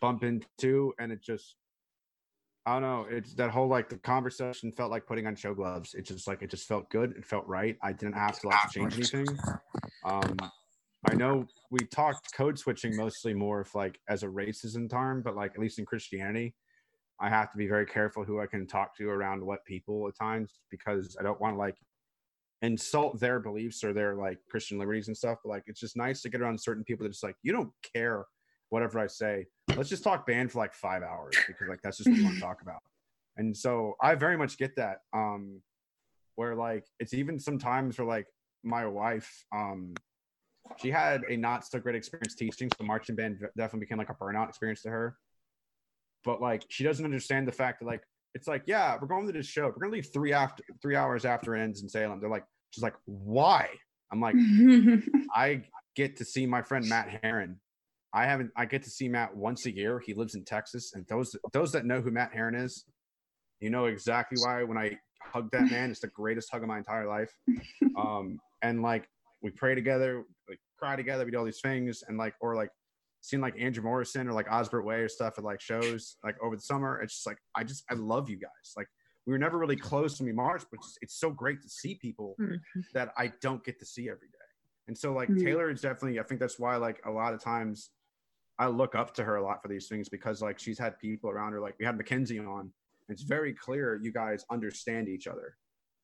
bump 0.00 0.24
into, 0.24 0.92
and 0.98 1.10
it 1.10 1.22
just 1.22 1.56
I 2.66 2.74
don't 2.74 2.82
know. 2.82 3.06
It's 3.08 3.32
that 3.34 3.50
whole 3.50 3.68
like 3.68 3.88
the 3.88 3.96
conversation 3.96 4.72
felt 4.72 4.90
like 4.90 5.06
putting 5.06 5.26
on 5.26 5.36
show 5.36 5.54
gloves. 5.54 5.94
It 5.94 6.04
just 6.04 6.26
like 6.28 6.42
it 6.42 6.50
just 6.50 6.68
felt 6.68 6.90
good. 6.90 7.14
It 7.16 7.24
felt 7.24 7.46
right. 7.46 7.78
I 7.82 7.92
didn't 7.92 8.14
have 8.14 8.38
to 8.40 8.48
like 8.48 8.70
change 8.70 8.94
anything. 8.96 9.38
Um, 10.04 10.36
I 11.08 11.14
know 11.14 11.46
we 11.70 11.80
talked 11.80 12.34
code 12.34 12.58
switching 12.58 12.96
mostly 12.96 13.32
more 13.32 13.60
of 13.60 13.74
like 13.74 14.00
as 14.08 14.24
a 14.24 14.26
racism 14.26 14.90
term, 14.90 15.22
but 15.22 15.36
like 15.36 15.52
at 15.52 15.60
least 15.60 15.78
in 15.78 15.86
Christianity, 15.86 16.54
I 17.20 17.28
have 17.28 17.52
to 17.52 17.56
be 17.56 17.68
very 17.68 17.86
careful 17.86 18.24
who 18.24 18.40
I 18.40 18.46
can 18.46 18.66
talk 18.66 18.96
to 18.96 19.08
around 19.08 19.44
what 19.44 19.64
people 19.64 20.08
at 20.08 20.16
times 20.16 20.50
because 20.70 21.16
I 21.18 21.22
don't 21.22 21.40
want 21.40 21.54
to 21.54 21.58
like 21.58 21.76
insult 22.62 23.20
their 23.20 23.38
beliefs 23.38 23.84
or 23.84 23.92
their 23.92 24.16
like 24.16 24.38
Christian 24.50 24.78
liberties 24.78 25.06
and 25.06 25.16
stuff. 25.16 25.38
But 25.44 25.50
like 25.50 25.62
it's 25.66 25.80
just 25.80 25.96
nice 25.96 26.22
to 26.22 26.28
get 26.28 26.40
around 26.40 26.60
certain 26.60 26.82
people 26.82 27.04
that 27.04 27.10
just 27.10 27.22
like 27.22 27.36
you 27.42 27.52
don't 27.52 27.70
care 27.94 28.24
whatever 28.70 28.98
I 28.98 29.06
say. 29.06 29.46
Let's 29.76 29.88
just 29.88 30.02
talk 30.02 30.26
band 30.26 30.50
for 30.50 30.58
like 30.58 30.74
five 30.74 31.04
hours 31.04 31.36
because 31.46 31.68
like 31.68 31.82
that's 31.82 31.98
just 31.98 32.10
what 32.10 32.18
we 32.18 32.24
want 32.24 32.34
to 32.36 32.42
talk 32.42 32.62
about. 32.62 32.80
And 33.36 33.56
so 33.56 33.94
I 34.02 34.16
very 34.16 34.36
much 34.36 34.58
get 34.58 34.74
that. 34.76 34.98
Um 35.12 35.62
where 36.34 36.56
like 36.56 36.84
it's 36.98 37.14
even 37.14 37.38
sometimes 37.38 37.96
where 37.96 38.08
like 38.08 38.26
my 38.66 38.84
wife, 38.84 39.44
um, 39.54 39.94
she 40.78 40.90
had 40.90 41.22
a 41.28 41.36
not 41.36 41.66
so 41.66 41.78
great 41.78 41.96
experience 41.96 42.34
teaching, 42.34 42.70
so 42.78 42.84
marching 42.84 43.16
band 43.16 43.38
definitely 43.56 43.80
became 43.80 43.98
like 43.98 44.10
a 44.10 44.14
burnout 44.14 44.48
experience 44.48 44.82
to 44.82 44.90
her. 44.90 45.16
But 46.24 46.40
like 46.40 46.64
she 46.68 46.84
doesn't 46.84 47.04
understand 47.04 47.46
the 47.46 47.52
fact 47.52 47.80
that 47.80 47.86
like 47.86 48.02
it's 48.34 48.48
like, 48.48 48.64
yeah, 48.66 48.96
we're 49.00 49.08
going 49.08 49.26
to 49.26 49.32
this 49.32 49.46
show. 49.46 49.66
We're 49.66 49.80
gonna 49.80 49.92
leave 49.92 50.08
three 50.12 50.32
after 50.32 50.62
three 50.82 50.96
hours 50.96 51.24
after 51.24 51.56
it 51.56 51.62
ends 51.62 51.82
in 51.82 51.88
Salem. 51.88 52.20
They're 52.20 52.30
like, 52.30 52.44
she's 52.70 52.82
like, 52.82 52.94
why? 53.06 53.68
I'm 54.12 54.20
like, 54.20 54.36
I 55.34 55.62
get 55.94 56.16
to 56.18 56.24
see 56.24 56.46
my 56.46 56.62
friend 56.62 56.88
Matt 56.88 57.18
Heron. 57.22 57.60
I 58.12 58.24
haven't. 58.26 58.50
I 58.56 58.64
get 58.64 58.82
to 58.84 58.90
see 58.90 59.08
Matt 59.08 59.36
once 59.36 59.66
a 59.66 59.74
year. 59.74 60.00
He 60.00 60.14
lives 60.14 60.34
in 60.34 60.44
Texas, 60.44 60.92
and 60.94 61.06
those 61.06 61.36
those 61.52 61.72
that 61.72 61.84
know 61.84 62.00
who 62.00 62.10
Matt 62.10 62.32
Heron 62.32 62.54
is, 62.54 62.84
you 63.60 63.70
know 63.70 63.86
exactly 63.86 64.38
why. 64.42 64.62
When 64.62 64.78
I 64.78 64.96
hug 65.22 65.50
that 65.52 65.70
man, 65.70 65.90
it's 65.90 66.00
the 66.00 66.08
greatest 66.08 66.50
hug 66.50 66.62
of 66.62 66.68
my 66.68 66.78
entire 66.78 67.06
life. 67.06 67.32
Um, 67.96 68.38
and 68.62 68.82
like 68.82 69.08
we 69.42 69.50
pray 69.50 69.74
together, 69.74 70.24
cry 70.78 70.96
together, 70.96 71.24
we 71.24 71.30
do 71.30 71.38
all 71.38 71.44
these 71.44 71.60
things, 71.60 72.02
and 72.06 72.16
like 72.18 72.34
or 72.40 72.54
like 72.54 72.70
seeing 73.20 73.40
like 73.40 73.54
Andrew 73.58 73.82
Morrison 73.82 74.28
or 74.28 74.32
like 74.32 74.46
Osbert 74.48 74.84
Way 74.84 74.96
or 75.00 75.08
stuff 75.08 75.34
at 75.38 75.44
like 75.44 75.60
shows 75.60 76.16
like 76.24 76.36
over 76.42 76.54
the 76.56 76.62
summer. 76.62 77.00
It's 77.00 77.14
just 77.14 77.26
like 77.26 77.38
I 77.54 77.64
just 77.64 77.84
I 77.90 77.94
love 77.94 78.28
you 78.30 78.36
guys. 78.36 78.72
Like 78.76 78.88
we 79.26 79.32
were 79.32 79.38
never 79.38 79.58
really 79.58 79.76
close 79.76 80.20
when 80.20 80.26
we 80.26 80.32
marched, 80.32 80.66
but 80.70 80.78
it's, 80.78 80.98
it's 81.02 81.18
so 81.18 81.30
great 81.30 81.60
to 81.62 81.68
see 81.68 81.96
people 81.96 82.36
that 82.94 83.12
I 83.16 83.32
don't 83.40 83.64
get 83.64 83.78
to 83.80 83.86
see 83.86 84.08
every 84.08 84.28
day. 84.28 84.38
And 84.88 84.96
so 84.96 85.12
like 85.12 85.28
Mhm. 85.28 85.42
Taylor 85.42 85.70
is 85.70 85.80
definitely 85.80 86.20
I 86.20 86.22
think 86.22 86.40
that's 86.40 86.58
why 86.60 86.76
like 86.76 87.00
a 87.04 87.10
lot 87.10 87.34
of 87.34 87.42
times 87.42 87.90
I 88.58 88.68
look 88.68 88.94
up 88.94 89.12
to 89.14 89.24
her 89.24 89.36
a 89.36 89.42
lot 89.42 89.60
for 89.60 89.68
these 89.68 89.88
things 89.88 90.08
because 90.08 90.40
like 90.40 90.58
she's 90.58 90.78
had 90.78 90.98
people 90.98 91.28
around 91.28 91.52
her. 91.52 91.60
Like 91.60 91.74
we 91.80 91.84
had 91.84 91.96
Mackenzie 91.96 92.38
on. 92.38 92.70
It's 93.08 93.22
very 93.22 93.52
clear 93.52 93.98
you 94.02 94.12
guys 94.12 94.44
understand 94.50 95.08
each 95.08 95.26
other 95.26 95.56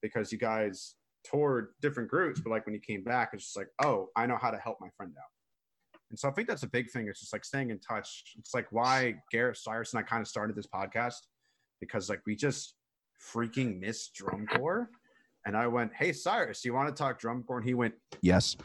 because 0.02 0.32
you 0.32 0.38
guys 0.38 0.96
toured 1.24 1.68
different 1.80 2.08
groups, 2.08 2.40
but 2.40 2.50
like 2.50 2.66
when 2.66 2.74
you 2.74 2.80
came 2.80 3.02
back, 3.02 3.30
it's 3.32 3.44
just 3.44 3.56
like, 3.56 3.68
oh, 3.82 4.08
I 4.16 4.26
know 4.26 4.36
how 4.40 4.50
to 4.50 4.58
help 4.58 4.78
my 4.80 4.88
friend 4.96 5.12
out. 5.18 5.30
And 6.10 6.18
so 6.18 6.28
I 6.28 6.32
think 6.32 6.46
that's 6.48 6.62
a 6.62 6.68
big 6.68 6.90
thing. 6.90 7.08
It's 7.08 7.20
just 7.20 7.32
like 7.32 7.44
staying 7.44 7.70
in 7.70 7.78
touch. 7.78 8.34
It's 8.38 8.52
like 8.52 8.66
why 8.70 9.14
Garrett 9.30 9.56
Cyrus 9.56 9.94
and 9.94 10.00
I 10.00 10.02
kind 10.02 10.20
of 10.20 10.28
started 10.28 10.54
this 10.54 10.66
podcast 10.66 11.16
because 11.80 12.08
like 12.10 12.20
we 12.26 12.36
just 12.36 12.74
freaking 13.32 13.80
miss 13.80 14.08
drum 14.08 14.46
corps. 14.46 14.90
And 15.46 15.56
I 15.56 15.66
went, 15.68 15.92
Hey 15.94 16.12
Cyrus, 16.12 16.64
you 16.64 16.74
want 16.74 16.94
to 16.94 16.94
talk 16.94 17.18
drum 17.18 17.42
corps? 17.42 17.58
And 17.58 17.66
he 17.66 17.74
went, 17.74 17.94
Yes. 18.20 18.56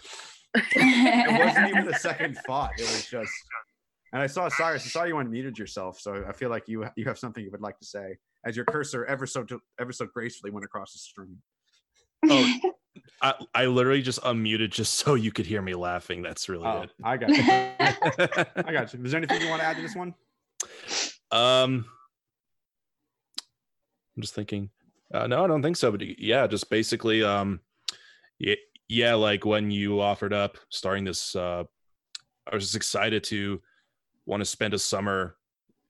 it 0.56 1.40
wasn't 1.40 1.70
even 1.70 1.88
a 1.88 1.98
second 2.00 2.38
thought. 2.46 2.72
It 2.78 2.82
was 2.82 3.06
just 3.06 3.32
and 4.14 4.22
I 4.22 4.28
saw 4.28 4.50
Cyrus, 4.50 4.86
I 4.86 4.90
saw 4.90 5.04
you 5.04 5.16
unmuted 5.16 5.58
yourself. 5.58 6.00
So 6.00 6.26
I 6.28 6.34
feel 6.34 6.50
like 6.50 6.68
you 6.68 6.86
you 6.96 7.06
have 7.06 7.20
something 7.20 7.44
you 7.44 7.52
would 7.52 7.62
like 7.62 7.78
to 7.80 7.86
say 7.86 8.18
as 8.46 8.56
your 8.56 8.66
cursor 8.66 9.06
ever 9.06 9.26
so 9.26 9.46
ever 9.80 9.92
so 9.92 10.06
gracefully 10.06 10.52
went 10.52 10.66
across 10.66 10.94
the 10.94 11.00
stream. 11.00 11.38
Oh, 12.26 12.60
I, 13.22 13.34
I 13.56 13.66
literally 13.66 14.02
just 14.02 14.22
unmuted 14.22 14.70
just 14.72 14.94
so 14.96 15.16
you 15.16 15.32
could 15.32 15.46
hear 15.46 15.62
me 15.62 15.74
laughing. 15.74 16.22
That's 16.22 16.50
really 16.50 16.66
Oh, 16.66 16.82
good. 16.82 16.92
I 17.04 17.18
got 17.18 17.30
you. 17.30 17.44
I 17.48 18.72
got 18.72 18.94
you. 18.94 19.04
Is 19.04 19.12
there 19.12 19.18
anything 19.18 19.42
you 19.42 19.50
want 19.50 19.62
to 19.62 19.68
add 19.68 19.76
to 19.78 19.82
this 19.82 19.96
one? 19.96 20.14
Um, 21.30 21.84
I'm 24.16 24.22
just 24.22 24.34
thinking. 24.34 24.70
Uh, 25.14 25.28
no, 25.28 25.44
I 25.44 25.48
don't 25.48 25.62
think 25.62 25.76
so. 25.76 25.92
But 25.92 26.02
yeah, 26.20 26.48
just 26.48 26.70
basically, 26.70 27.22
um, 27.22 27.60
yeah, 28.40 28.56
yeah, 28.88 29.14
like 29.14 29.46
when 29.46 29.70
you 29.70 30.00
offered 30.00 30.32
up 30.32 30.58
starting 30.70 31.04
this, 31.04 31.36
uh, 31.36 31.66
I 32.50 32.56
was 32.56 32.64
just 32.64 32.78
excited 32.78 33.26
to 33.26 33.62
want 34.26 34.40
to 34.40 34.46
spend 34.46 34.74
a 34.74 34.80
summer, 34.80 35.36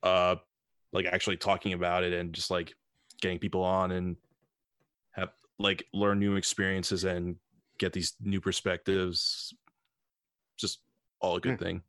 uh, 0.01 0.37
like 0.91 1.05
actually 1.05 1.37
talking 1.37 1.73
about 1.73 2.03
it 2.03 2.13
and 2.13 2.33
just 2.33 2.49
like 2.49 2.73
getting 3.21 3.37
people 3.37 3.61
on 3.61 3.91
and 3.91 4.15
like 5.59 5.85
learn 5.93 6.19
new 6.19 6.35
experiences 6.35 7.03
and 7.03 7.37
get 7.79 7.93
these 7.93 8.13
new 8.21 8.41
perspectives. 8.41 9.53
Just 10.57 10.79
all 11.19 11.37
a 11.37 11.39
good 11.41 11.51
Yeah. 11.51 11.57
thing. 11.57 11.83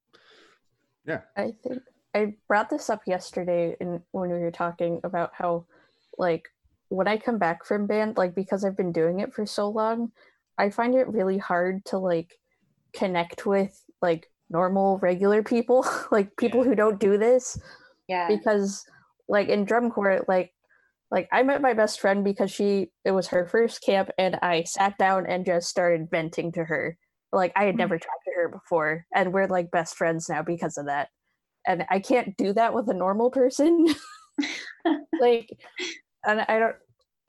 Yeah. 1.04 1.20
I 1.36 1.52
think 1.62 1.82
I 2.14 2.36
brought 2.48 2.70
this 2.70 2.90
up 2.90 3.02
yesterday 3.06 3.76
in 3.80 4.02
when 4.12 4.30
we 4.30 4.38
were 4.38 4.50
talking 4.50 5.00
about 5.04 5.32
how 5.34 5.66
like 6.16 6.48
when 6.88 7.06
I 7.06 7.18
come 7.18 7.38
back 7.38 7.64
from 7.64 7.86
band, 7.86 8.16
like 8.16 8.34
because 8.34 8.64
I've 8.64 8.76
been 8.76 8.92
doing 8.92 9.20
it 9.20 9.32
for 9.32 9.44
so 9.46 9.68
long, 9.68 10.12
I 10.56 10.70
find 10.70 10.94
it 10.94 11.08
really 11.08 11.38
hard 11.38 11.84
to 11.86 11.98
like 11.98 12.38
connect 12.94 13.46
with 13.46 13.84
like 14.00 14.30
normal 14.50 14.98
regular 14.98 15.42
people, 15.42 15.86
like 16.10 16.36
people 16.36 16.64
who 16.64 16.74
don't 16.74 16.98
do 16.98 17.18
this 17.18 17.58
yeah. 18.08 18.28
because 18.28 18.84
like 19.28 19.48
in 19.48 19.64
drum 19.64 19.90
corps 19.90 20.24
like 20.28 20.52
like 21.10 21.28
I 21.32 21.42
met 21.42 21.62
my 21.62 21.72
best 21.74 22.00
friend 22.00 22.22
because 22.22 22.50
she 22.50 22.90
it 23.04 23.12
was 23.12 23.28
her 23.28 23.46
first 23.46 23.82
camp 23.82 24.10
and 24.18 24.36
I 24.42 24.64
sat 24.64 24.98
down 24.98 25.26
and 25.26 25.46
just 25.46 25.68
started 25.68 26.10
venting 26.10 26.52
to 26.52 26.64
her. 26.64 26.96
Like 27.32 27.52
I 27.56 27.64
had 27.64 27.74
Mm. 27.76 27.78
never 27.78 27.98
talked 27.98 28.24
to 28.26 28.32
her 28.36 28.48
before 28.48 29.06
and 29.14 29.32
we're 29.32 29.46
like 29.46 29.70
best 29.70 29.96
friends 29.96 30.28
now 30.28 30.42
because 30.42 30.76
of 30.76 30.86
that. 30.86 31.08
And 31.66 31.84
I 31.90 32.00
can't 32.00 32.36
do 32.36 32.52
that 32.54 32.74
with 32.74 32.88
a 32.88 32.94
normal 32.94 33.30
person. 33.30 33.86
like 35.20 35.50
and 36.24 36.40
I 36.48 36.58
don't 36.58 36.76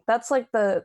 that's 0.08 0.32
like 0.32 0.52
the 0.52 0.84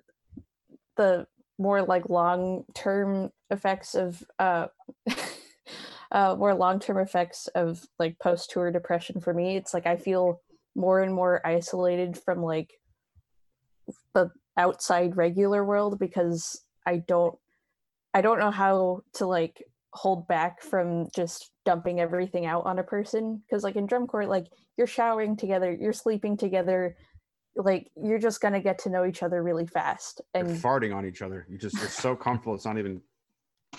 the 0.97 1.27
more 1.59 1.83
like 1.83 2.09
long 2.09 2.65
term 2.75 3.31
effects 3.51 3.95
of 3.95 4.23
uh 4.39 4.67
uh 6.13 6.37
more 6.37 6.55
long 6.55 6.79
term 6.79 6.99
effects 6.99 7.49
of 7.55 7.85
like 7.99 8.19
post 8.21 8.51
tour 8.51 8.71
depression 8.71 9.21
for 9.21 9.35
me. 9.35 9.57
It's 9.57 9.75
like 9.75 9.87
I 9.87 9.97
feel 9.97 10.41
more 10.77 11.01
and 11.01 11.15
more 11.15 11.45
isolated 11.47 12.19
from 12.19 12.43
like 12.43 12.71
the 14.15 14.31
outside 14.57 15.17
regular 15.17 15.65
world 15.65 15.99
because 15.99 16.63
I 16.87 16.99
don't 17.07 17.35
I 18.13 18.21
don't 18.21 18.39
know 18.39 18.51
how 18.51 19.01
to 19.15 19.27
like 19.27 19.63
hold 19.93 20.27
back 20.29 20.63
from 20.63 21.09
just 21.15 21.51
dumping 21.65 22.01
everything 22.01 22.47
out 22.47 22.67
on 22.67 22.79
a 22.79 22.83
person 22.85 23.43
because 23.47 23.63
like 23.65 23.77
in 23.77 23.87
drum 23.87 24.07
corps 24.07 24.27
like 24.27 24.47
you're 24.77 24.87
showering 24.87 25.37
together 25.37 25.73
you're 25.73 25.93
sleeping 25.93 26.37
together 26.37 26.97
like 27.57 27.89
you're 27.97 28.19
just 28.19 28.41
gonna 28.41 28.61
get 28.61 28.79
to 28.79 28.91
know 28.91 29.05
each 29.05 29.23
other 29.23 29.43
really 29.43 29.67
fast 29.67 30.21
You're 30.35 30.45
and 30.45 30.61
farting 30.61 30.95
on 30.95 31.07
each 31.07 31.23
other. 31.23 31.47
You 31.49 31.57
just 31.59 31.81
it's 31.83 31.95
so 31.95 32.17
comfortable. 32.27 32.55
It's 32.55 32.65
not 32.65 32.79
even 32.79 33.01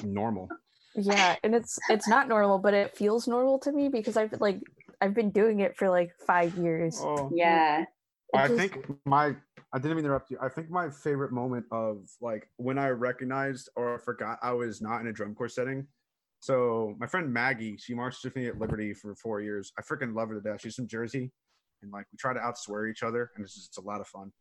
normal. 0.03 0.47
yeah 0.95 1.35
and 1.43 1.53
it's 1.55 1.77
it's 1.89 2.07
not 2.07 2.27
normal 2.29 2.57
but 2.57 2.73
it 2.73 2.95
feels 2.95 3.27
normal 3.27 3.59
to 3.59 3.71
me 3.73 3.89
because 3.89 4.15
i've 4.15 4.33
like 4.39 4.61
i've 5.01 5.13
been 5.13 5.29
doing 5.29 5.59
it 5.59 5.75
for 5.77 5.89
like 5.89 6.11
five 6.25 6.55
years 6.57 6.97
Oh, 7.01 7.29
yeah. 7.33 7.81
It 7.81 7.87
I 8.33 8.47
just- 8.47 8.59
think 8.59 8.87
my 9.05 9.35
I 9.73 9.79
didn't 9.79 9.97
mean 9.97 10.03
to 10.03 10.09
interrupt 10.09 10.31
you. 10.31 10.37
I 10.41 10.49
think 10.49 10.69
my 10.69 10.89
favorite 10.89 11.31
moment 11.31 11.65
of 11.71 12.09
like 12.21 12.49
when 12.57 12.77
I 12.77 12.89
recognized 12.89 13.69
or 13.75 13.99
forgot 13.99 14.39
I 14.41 14.53
was 14.53 14.81
not 14.81 15.01
in 15.01 15.07
a 15.07 15.13
drum 15.13 15.35
corps 15.35 15.49
setting. 15.49 15.87
So 16.39 16.95
my 16.99 17.07
friend 17.07 17.31
Maggie, 17.31 17.77
she 17.77 17.93
marched 17.93 18.23
with 18.23 18.35
me 18.35 18.47
at 18.47 18.59
Liberty 18.59 18.93
for 18.93 19.15
four 19.15 19.41
years. 19.41 19.71
I 19.77 19.81
freaking 19.81 20.15
love 20.15 20.29
her 20.29 20.35
to 20.35 20.41
death. 20.41 20.61
She's 20.61 20.75
from 20.75 20.87
Jersey, 20.87 21.31
and 21.81 21.91
like 21.91 22.05
we 22.11 22.17
try 22.17 22.33
to 22.33 22.39
outswear 22.39 22.89
each 22.89 23.03
other, 23.03 23.31
and 23.35 23.43
it's 23.43 23.55
just 23.55 23.69
it's 23.69 23.77
a 23.77 23.81
lot 23.81 24.01
of 24.01 24.07
fun. 24.07 24.31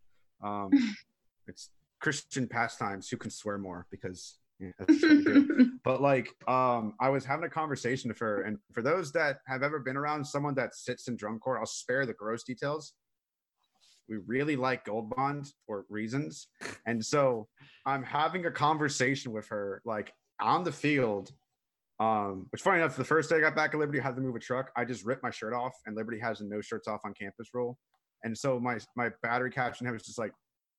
Um, 0.42 0.70
it's 1.46 1.70
Christian 2.00 2.46
pastimes. 2.46 3.08
Who 3.08 3.16
can 3.16 3.30
swear 3.30 3.58
more? 3.58 3.86
Because 3.90 4.38
yeah, 4.60 4.70
that's 4.78 5.00
just 5.00 5.04
what 5.04 5.16
we 5.16 5.24
do. 5.24 5.70
but 5.84 6.00
like 6.00 6.28
um 6.48 6.94
i 7.00 7.08
was 7.08 7.24
having 7.24 7.44
a 7.44 7.50
conversation 7.50 8.08
with 8.08 8.18
her 8.18 8.42
and 8.42 8.56
for 8.72 8.82
those 8.82 9.10
that 9.12 9.38
have 9.46 9.62
ever 9.62 9.80
been 9.80 9.96
around 9.96 10.24
someone 10.24 10.54
that 10.54 10.74
sits 10.74 11.08
in 11.08 11.16
drum 11.16 11.38
corps 11.38 11.58
i'll 11.58 11.66
spare 11.66 12.06
the 12.06 12.12
gross 12.12 12.44
details 12.44 12.94
we 14.09 14.16
really 14.26 14.57
like 14.57 14.84
gold 14.84 15.11
bond 15.11 15.46
for 15.66 15.84
reasons 15.88 16.48
and 16.86 17.05
so 17.05 17.46
i'm 17.86 18.02
having 18.02 18.46
a 18.46 18.50
conversation 18.50 19.32
with 19.32 19.48
her 19.48 19.80
like 19.84 20.12
on 20.40 20.64
the 20.64 20.72
field 20.72 21.30
um 22.00 22.46
which 22.50 22.62
funny 22.62 22.80
enough 22.80 22.96
the 22.96 23.05
first 23.05 23.30
day 23.30 23.36
i 23.36 23.40
got 23.40 23.55
back 23.55 23.72
at 23.72 23.80
liberty 23.80 24.00
I 24.00 24.02
had 24.02 24.16
to 24.16 24.22
move 24.22 24.36
a 24.36 24.40
truck 24.40 24.70
i 24.76 24.84
just 24.84 25.05
ripped 25.05 25.22
my 25.22 25.30
shirt 25.30 25.55
off 25.55 25.72
and 25.86 25.96
liberty 25.96 26.18
has 26.18 26.40
a 26.40 26.44
no 26.44 26.61
shirts 26.61 26.88
off 26.88 27.00
on 27.05 27.14
campus 27.14 27.48
rule 27.55 27.78
and 28.24 28.36
so 28.36 28.59
my 28.59 28.78
my 28.96 29.11
battery 29.22 29.50
caption 29.50 29.90
was 29.92 30.02
just 30.02 30.18
like 30.18 30.32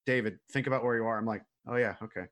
david 0.05 0.38
think 0.51 0.67
about 0.67 0.84
where 0.84 0.95
you 0.95 1.05
are 1.05 1.17
i'm 1.17 1.26
like 1.26 1.43
oh 1.67 1.78
yeah 1.78 1.95
okay 2.03 2.26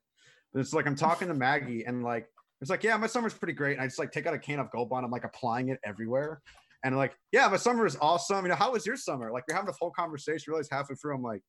but 0.54 0.60
it's 0.60 0.72
like 0.72 0.86
I'm 0.86 0.94
talking 0.94 1.28
to 1.28 1.34
Maggie 1.34 1.84
and 1.84 2.02
like 2.02 2.28
it's 2.60 2.70
like, 2.70 2.84
yeah, 2.84 2.96
my 2.96 3.08
summer's 3.08 3.34
pretty 3.34 3.52
great. 3.52 3.72
And 3.72 3.82
I 3.82 3.86
just 3.86 3.98
like 3.98 4.12
take 4.12 4.26
out 4.26 4.32
a 4.32 4.38
can 4.38 4.60
of 4.60 4.70
Gold 4.70 4.88
Bond. 4.88 5.04
I'm 5.04 5.10
like 5.10 5.24
applying 5.24 5.68
it 5.68 5.80
everywhere. 5.84 6.40
And 6.84 6.96
like, 6.98 7.16
yeah, 7.32 7.48
my 7.48 7.56
summer 7.56 7.86
is 7.86 7.96
awesome. 7.98 8.44
You 8.44 8.50
know, 8.50 8.56
how 8.56 8.72
was 8.72 8.86
your 8.86 8.96
summer? 8.96 9.32
Like 9.32 9.44
we're 9.48 9.56
having 9.56 9.70
a 9.70 9.74
whole 9.80 9.90
conversation. 9.90 10.52
Realize 10.52 10.68
halfway 10.70 10.94
through, 10.96 11.14
I'm 11.14 11.22
like, 11.22 11.40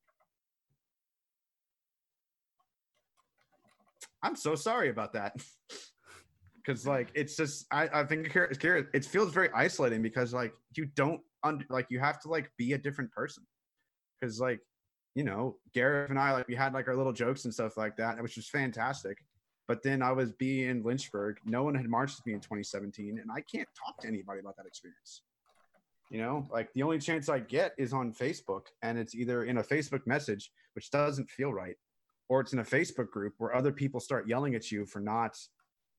I'm 4.22 4.34
so 4.34 4.54
sorry 4.54 4.88
about 4.88 5.12
that. 5.12 5.36
Cause 6.66 6.84
like 6.84 7.10
it's 7.14 7.36
just 7.36 7.64
I, 7.70 7.88
I 7.92 8.02
think 8.02 8.34
it 8.34 9.04
feels 9.04 9.32
very 9.32 9.50
isolating 9.54 10.02
because 10.02 10.34
like 10.34 10.52
you 10.74 10.86
don't 10.96 11.20
under 11.44 11.64
like 11.70 11.86
you 11.90 12.00
have 12.00 12.18
to 12.22 12.28
like 12.28 12.50
be 12.58 12.72
a 12.72 12.78
different 12.78 13.12
person. 13.12 13.44
Cause 14.20 14.40
like 14.40 14.58
you 15.14 15.22
know, 15.22 15.58
Gareth 15.74 16.10
and 16.10 16.18
I 16.18 16.32
like 16.32 16.48
we 16.48 16.56
had 16.56 16.74
like 16.74 16.88
our 16.88 16.96
little 16.96 17.12
jokes 17.12 17.44
and 17.44 17.54
stuff 17.54 17.76
like 17.76 17.96
that, 17.98 18.20
which 18.20 18.34
was 18.34 18.48
fantastic. 18.48 19.18
But 19.68 19.82
then 19.82 20.02
I 20.02 20.10
was 20.10 20.32
being 20.32 20.68
in 20.68 20.82
Lynchburg. 20.82 21.38
No 21.44 21.62
one 21.62 21.74
had 21.74 21.88
marched 21.88 22.18
with 22.18 22.26
me 22.26 22.34
in 22.34 22.40
2017, 22.40 23.18
and 23.20 23.30
I 23.30 23.42
can't 23.42 23.68
talk 23.78 24.00
to 24.00 24.08
anybody 24.08 24.40
about 24.40 24.56
that 24.56 24.66
experience. 24.66 25.22
You 26.10 26.20
know, 26.20 26.46
like 26.52 26.72
the 26.74 26.82
only 26.82 26.98
chance 26.98 27.28
I 27.28 27.40
get 27.40 27.72
is 27.78 27.92
on 27.92 28.12
Facebook, 28.12 28.66
and 28.82 28.98
it's 28.98 29.14
either 29.14 29.44
in 29.44 29.58
a 29.58 29.62
Facebook 29.62 30.06
message, 30.06 30.50
which 30.74 30.90
doesn't 30.90 31.28
feel 31.30 31.52
right, 31.52 31.76
or 32.28 32.40
it's 32.40 32.52
in 32.52 32.60
a 32.60 32.64
Facebook 32.64 33.10
group 33.10 33.34
where 33.38 33.54
other 33.54 33.72
people 33.72 34.00
start 34.00 34.28
yelling 34.28 34.54
at 34.54 34.70
you 34.70 34.86
for 34.86 35.00
not 35.00 35.36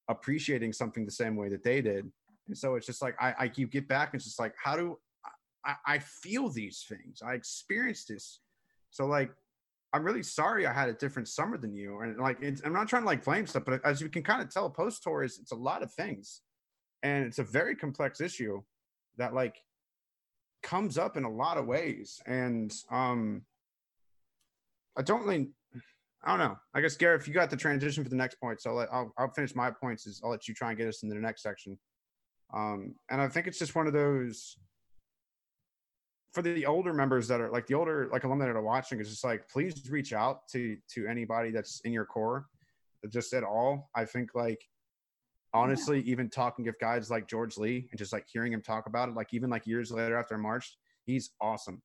appreciating 0.10 0.72
something 0.72 1.06
the 1.06 1.12
same 1.12 1.36
way 1.36 1.50
that 1.50 1.64
they 1.64 1.82
did. 1.82 2.10
And 2.48 2.58
so 2.58 2.76
it's 2.76 2.86
just 2.86 3.02
like 3.02 3.16
I, 3.20 3.34
I 3.38 3.52
you 3.56 3.68
get 3.68 3.88
back, 3.88 4.14
and 4.14 4.20
it's 4.20 4.26
just 4.26 4.40
like, 4.40 4.56
how 4.64 4.78
do 4.78 4.98
I, 5.66 5.76
I 5.86 6.00
feel 6.00 6.50
these 6.50 6.86
things? 6.88 7.22
I 7.22 7.34
experienced 7.34 8.08
this 8.08 8.40
so 8.90 9.06
like, 9.06 9.32
I'm 9.94 10.04
really 10.04 10.24
sorry 10.24 10.68
I 10.68 10.74
had 10.74 10.90
a 10.90 10.94
different 10.94 11.28
summer 11.28 11.58
than 11.58 11.74
you, 11.74 12.02
and 12.02 12.18
like, 12.18 12.44
I'm 12.66 12.74
not 12.74 12.88
trying 12.88 13.04
to 13.04 13.08
like 13.08 13.24
blame 13.24 13.48
stuff, 13.48 13.64
but 13.66 13.84
as 13.86 14.02
you 14.02 14.10
can 14.10 14.22
kind 14.22 14.42
of 14.42 14.50
tell, 14.50 14.70
post 14.70 15.02
tour 15.02 15.24
is 15.24 15.40
it's 15.40 15.52
a 15.52 15.56
lot 15.56 15.82
of 15.82 15.94
things, 15.94 16.42
and 17.04 17.26
it's 17.26 17.40
a 17.40 17.44
very 17.44 17.76
complex 17.76 18.20
issue 18.20 18.62
that 19.18 19.34
like 19.34 19.56
comes 20.68 20.98
up 20.98 21.16
in 21.16 21.24
a 21.24 21.30
lot 21.30 21.58
of 21.58 21.66
ways, 21.66 22.22
and 22.26 22.74
um, 22.92 23.42
I 24.98 25.02
don't 25.02 25.24
really, 25.24 25.50
I 26.24 26.30
don't 26.30 26.40
know. 26.40 26.58
I 26.74 26.82
guess 26.82 26.98
Garrett, 26.98 27.22
if 27.22 27.28
you 27.28 27.34
got 27.34 27.50
the 27.50 27.56
transition 27.56 28.04
for 28.04 28.10
the 28.10 28.18
next 28.18 28.36
point, 28.36 28.62
so 28.62 28.72
I'll, 28.72 28.76
let, 28.76 28.90
I'll 28.92 29.14
I'll 29.18 29.32
finish 29.32 29.56
my 29.56 29.72
points. 29.72 30.06
Is 30.06 30.22
I'll 30.24 30.30
let 30.30 30.48
you 30.48 30.54
try 30.54 30.70
and 30.70 30.78
get 30.78 30.90
us 30.90 31.04
into 31.04 31.16
the 31.16 31.22
next 31.22 31.42
section. 31.42 31.80
Um, 32.54 32.96
and 33.10 33.22
I 33.22 33.30
think 33.30 33.48
it's 33.48 33.60
just 33.60 33.76
one 33.76 33.88
of 33.88 33.94
those 33.94 34.58
for 36.34 36.42
the 36.42 36.66
older 36.66 36.94
members 36.94 37.30
that 37.30 37.40
are 37.40 37.50
like 37.50 37.66
the 37.68 37.74
older 37.74 38.10
like 38.12 38.26
alumni 38.26 38.46
that 38.46 38.56
are 38.56 38.62
watching 38.62 39.00
is 39.00 39.10
just 39.10 39.24
like 39.24 39.48
please 39.50 39.90
reach 39.90 40.12
out 40.12 40.48
to 40.50 40.78
to 40.94 41.08
anybody 41.08 41.50
that's 41.50 41.80
in 41.82 41.94
your 41.94 42.06
corps 42.06 42.46
just 43.10 43.34
at 43.34 43.44
all 43.44 43.90
i 43.96 44.04
think 44.04 44.36
like 44.36 44.62
honestly, 45.54 46.02
even 46.02 46.30
talking 46.30 46.66
with 46.66 46.80
guys 46.80 47.10
like 47.10 47.28
George 47.28 47.58
Lee 47.58 47.88
and 47.92 47.98
just 47.98 48.14
like 48.14 48.26
hearing 48.32 48.54
him 48.54 48.62
talk 48.62 48.86
about 48.88 49.10
it, 49.10 49.16
like 49.16 49.34
even 49.34 49.50
like 49.50 49.66
years 49.68 49.92
later 49.92 50.18
after 50.18 50.36
I 50.36 50.38
marched, 50.38 50.78
he's 51.06 51.32
awesome. 51.42 51.82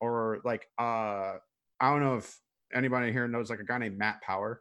Or 0.00 0.40
like 0.44 0.66
uh 0.78 1.34
I 1.80 1.90
don't 1.90 2.00
know 2.00 2.16
if 2.16 2.38
anybody 2.74 3.12
here 3.12 3.26
knows 3.28 3.50
like 3.50 3.60
a 3.60 3.64
guy 3.64 3.78
named 3.78 3.98
Matt 3.98 4.20
Power. 4.22 4.60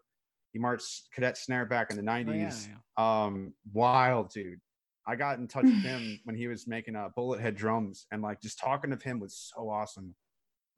He 0.54 0.60
marched 0.60 1.10
cadet 1.14 1.38
snare 1.38 1.66
back 1.66 1.90
in 1.92 1.98
the 1.98 2.02
Oh, 2.04 2.34
yeah, 2.68 2.74
yeah. 2.98 3.24
Um 3.24 3.54
wild 3.74 4.32
dude. 4.32 4.60
I 5.08 5.16
got 5.16 5.40
in 5.40 5.48
touch 5.48 5.64
with 5.64 5.84
him 5.84 6.20
when 6.26 6.36
he 6.36 6.48
was 6.48 6.68
making 6.68 6.96
uh 6.96 7.10
bullet 7.16 7.40
head 7.40 7.56
drums 7.56 8.08
and 8.12 8.22
like 8.22 8.42
just 8.42 8.60
talking 8.60 8.92
of 8.92 9.02
him 9.02 9.20
was 9.20 9.52
so 9.56 9.70
awesome. 9.70 10.16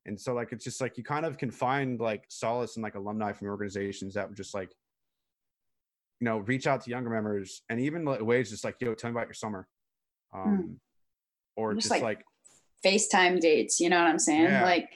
And 0.06 0.20
so 0.20 0.34
like 0.34 0.52
it's 0.54 0.64
just 0.64 0.82
like 0.82 0.98
you 0.98 1.04
kind 1.04 1.26
of 1.26 1.38
can 1.38 1.52
find 1.52 2.00
like 2.00 2.24
solace 2.30 2.78
in 2.78 2.84
like 2.84 2.96
alumni 2.96 3.34
from 3.34 3.48
organizations 3.48 4.14
that 4.16 4.28
would 4.28 4.38
just 4.38 4.54
like 4.54 4.72
you 6.20 6.26
know 6.26 6.40
reach 6.40 6.68
out 6.68 6.82
to 6.82 6.90
younger 6.90 7.10
members 7.10 7.62
and 7.70 7.80
even 7.80 8.06
like 8.06 8.22
ways 8.22 8.50
just 8.50 8.64
like 8.64 8.76
yo 8.80 8.94
tell 8.94 9.10
me 9.10 9.16
about 9.16 9.28
your 9.28 9.34
summer 9.34 9.68
um 10.34 10.80
or 11.56 11.74
Just, 11.74 11.90
just, 11.90 11.92
like, 11.92 12.04
like, 12.04 12.26
FaceTime 12.86 13.42
dates, 13.42 13.82
you 13.82 13.90
know 13.90 13.98
what 14.00 14.08
I'm 14.08 14.20
saying? 14.20 14.44
Yeah. 14.44 14.64
Like 14.64 14.90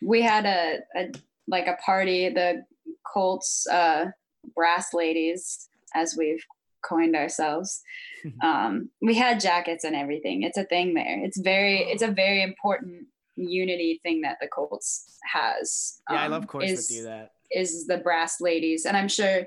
we 0.00 0.22
had 0.22 0.46
a, 0.46 0.78
a 0.96 1.12
like 1.46 1.66
a 1.66 1.76
party, 1.84 2.30
the 2.30 2.64
Colts 3.06 3.66
uh 3.66 4.06
brass 4.54 4.94
ladies, 4.94 5.68
as 5.94 6.16
we've 6.16 6.42
coined 6.82 7.14
ourselves. 7.14 7.82
um, 8.42 8.88
we 9.02 9.14
had 9.14 9.40
jackets 9.40 9.84
and 9.84 9.94
everything. 9.94 10.42
It's 10.42 10.56
a 10.56 10.64
thing 10.64 10.94
there. 10.94 11.22
It's 11.22 11.38
very 11.38 11.80
it's 11.80 12.02
a 12.02 12.10
very 12.10 12.42
important 12.42 13.06
unity 13.36 14.00
thing 14.02 14.22
that 14.22 14.38
the 14.40 14.48
Colts 14.48 15.18
has. 15.30 16.00
Yeah, 16.10 16.22
I 16.22 16.24
um, 16.26 16.32
love 16.32 16.46
corps 16.46 16.62
is- 16.62 16.88
that 16.88 16.94
do 16.94 17.02
that. 17.04 17.32
is 17.50 17.86
the 17.86 17.98
brass 17.98 18.40
ladies 18.42 18.84
and 18.84 18.94
i'm 18.94 19.08
sure 19.08 19.46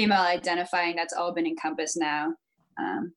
female 0.00 0.20
identifying 0.22 0.96
that's 0.96 1.14
all 1.14 1.34
been 1.34 1.46
encompassed 1.46 1.96
now. 1.98 2.34
Um, 2.78 3.12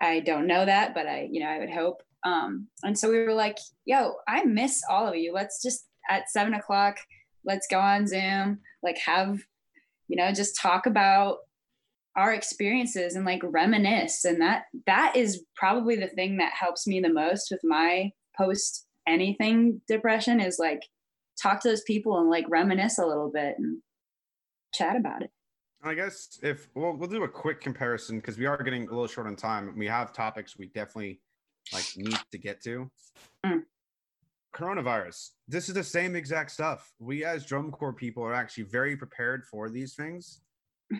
i 0.00 0.20
don't 0.20 0.46
know 0.46 0.64
that 0.64 0.94
but 0.94 1.06
i 1.06 1.28
you 1.30 1.40
know 1.40 1.48
i 1.48 1.58
would 1.58 1.70
hope. 1.70 2.02
Um, 2.24 2.68
and 2.82 2.98
so 2.98 3.10
we 3.10 3.18
were 3.18 3.34
like 3.34 3.58
yo 3.84 4.14
i 4.26 4.44
miss 4.44 4.82
all 4.88 5.06
of 5.06 5.16
you. 5.16 5.32
Let's 5.32 5.62
just 5.62 5.86
at 6.10 6.30
seven 6.30 6.54
o'clock 6.54 6.96
let's 7.44 7.66
go 7.70 7.78
on 7.78 8.06
zoom 8.06 8.58
like 8.82 8.98
have 8.98 9.38
you 10.08 10.16
know 10.16 10.32
just 10.32 10.60
talk 10.60 10.86
about 10.86 11.38
our 12.18 12.34
experiences 12.34 13.14
and 13.14 13.24
like 13.24 13.40
reminisce. 13.44 14.24
And 14.24 14.40
that 14.40 14.64
that 14.86 15.14
is 15.14 15.44
probably 15.54 15.94
the 15.94 16.08
thing 16.08 16.38
that 16.38 16.52
helps 16.52 16.86
me 16.86 17.00
the 17.00 17.12
most 17.12 17.48
with 17.50 17.60
my 17.62 18.10
post 18.36 18.86
anything 19.06 19.80
depression 19.86 20.40
is 20.40 20.58
like 20.58 20.80
talk 21.40 21.62
to 21.62 21.68
those 21.68 21.82
people 21.82 22.18
and 22.18 22.28
like 22.28 22.44
reminisce 22.48 22.98
a 22.98 23.06
little 23.06 23.30
bit 23.32 23.54
and 23.58 23.80
chat 24.74 24.96
about 24.96 25.22
it. 25.22 25.30
I 25.82 25.94
guess 25.94 26.38
if 26.42 26.68
well 26.74 26.96
we'll 26.96 27.08
do 27.08 27.22
a 27.24 27.28
quick 27.28 27.60
comparison 27.60 28.16
because 28.16 28.36
we 28.36 28.46
are 28.46 28.60
getting 28.62 28.86
a 28.88 28.90
little 28.90 29.06
short 29.06 29.26
on 29.26 29.36
time. 29.36 29.72
We 29.76 29.86
have 29.86 30.12
topics 30.12 30.58
we 30.58 30.66
definitely 30.66 31.20
like 31.72 31.84
need 31.96 32.18
to 32.32 32.38
get 32.38 32.62
to. 32.64 32.90
Mm. 33.46 33.62
coronavirus. 34.54 35.30
This 35.46 35.68
is 35.68 35.74
the 35.74 35.84
same 35.84 36.16
exact 36.16 36.50
stuff. 36.50 36.90
We 36.98 37.24
as 37.24 37.44
drum 37.46 37.70
corps 37.70 37.92
people 37.92 38.24
are 38.24 38.34
actually 38.34 38.64
very 38.64 38.96
prepared 38.96 39.44
for 39.44 39.70
these 39.70 39.94
things. 39.94 40.40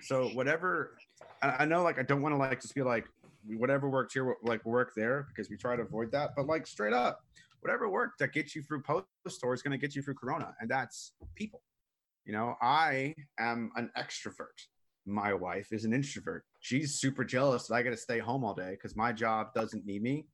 So 0.03 0.29
whatever 0.35 0.97
I, 1.43 1.49
I 1.61 1.65
know 1.65 1.83
like 1.83 1.99
i 1.99 2.03
don't 2.03 2.23
want 2.23 2.35
to 2.35 2.37
like 2.37 2.61
just 2.61 2.75
be 2.75 2.83
like 2.83 3.07
whatever 3.47 3.89
worked 3.89 4.13
here 4.13 4.37
like 4.43 4.65
work 4.65 4.93
there 4.95 5.27
because 5.29 5.51
we 5.51 5.57
try 5.57 5.75
to 5.75 5.83
avoid 5.83 6.13
that. 6.13 6.31
But 6.37 6.47
like 6.47 6.67
straight 6.67 6.93
up 6.93 7.21
whatever 7.61 7.89
worked 7.89 8.21
that 8.21 8.33
gets 8.33 8.55
you 8.55 8.63
through 8.63 8.83
post 8.83 9.07
tour 9.41 9.53
is 9.53 9.63
going 9.63 9.73
to 9.73 9.79
get 9.79 9.97
you 9.97 10.03
through 10.03 10.15
corona 10.15 10.55
and 10.61 10.71
that's 10.71 11.13
people 11.35 11.61
you 12.29 12.35
know 12.35 12.55
i 12.63 13.15
am 13.41 13.73
an 13.75 13.91
extrovert. 13.99 14.59
My 15.07 15.33
wife 15.33 15.73
is 15.73 15.87
an 15.87 15.95
introvert. 15.95 16.45
She's 16.61 17.01
super 17.01 17.25
jealous 17.25 17.67
that 17.67 17.75
i 17.75 17.83
got 17.83 17.91
to 17.91 17.97
stay 17.97 18.19
home 18.19 18.45
all 18.45 18.55
day 18.55 18.73
because 18.73 18.95
my 18.95 19.11
job 19.11 19.55
doesn't 19.55 19.87
need 19.87 20.03
me. 20.03 20.27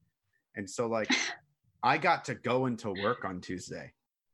And 0.57 0.69
so 0.69 0.89
like 0.89 1.09
i 1.83 1.97
got 1.97 2.25
to 2.27 2.35
go 2.35 2.67
into 2.67 2.91
work 2.91 3.25
on 3.25 3.41
tuesday. 3.41 3.93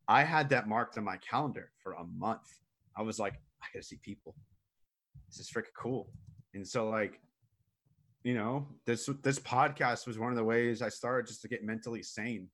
I 0.08 0.24
had 0.24 0.48
that 0.48 0.66
marked 0.66 0.98
on 0.98 1.04
my 1.04 1.18
calendar 1.18 1.70
for 1.82 1.92
a 1.92 2.04
month. 2.16 2.48
I 2.96 3.02
was 3.02 3.18
like 3.20 3.34
i 3.62 3.66
gotta 3.72 3.84
see 3.84 4.00
people. 4.02 4.34
This 5.28 5.38
is 5.38 5.50
freaking 5.50 5.76
cool. 5.76 6.10
And 6.54 6.66
so 6.66 6.88
like 6.88 7.20
you 8.24 8.34
know 8.34 8.66
this 8.86 9.08
this 9.22 9.38
podcast 9.38 10.06
was 10.06 10.18
one 10.18 10.30
of 10.30 10.36
the 10.36 10.44
ways 10.44 10.82
i 10.82 10.90
started 10.90 11.26
just 11.26 11.40
to 11.40 11.48
get 11.48 11.64
mentally 11.64 12.02
sane 12.02 12.48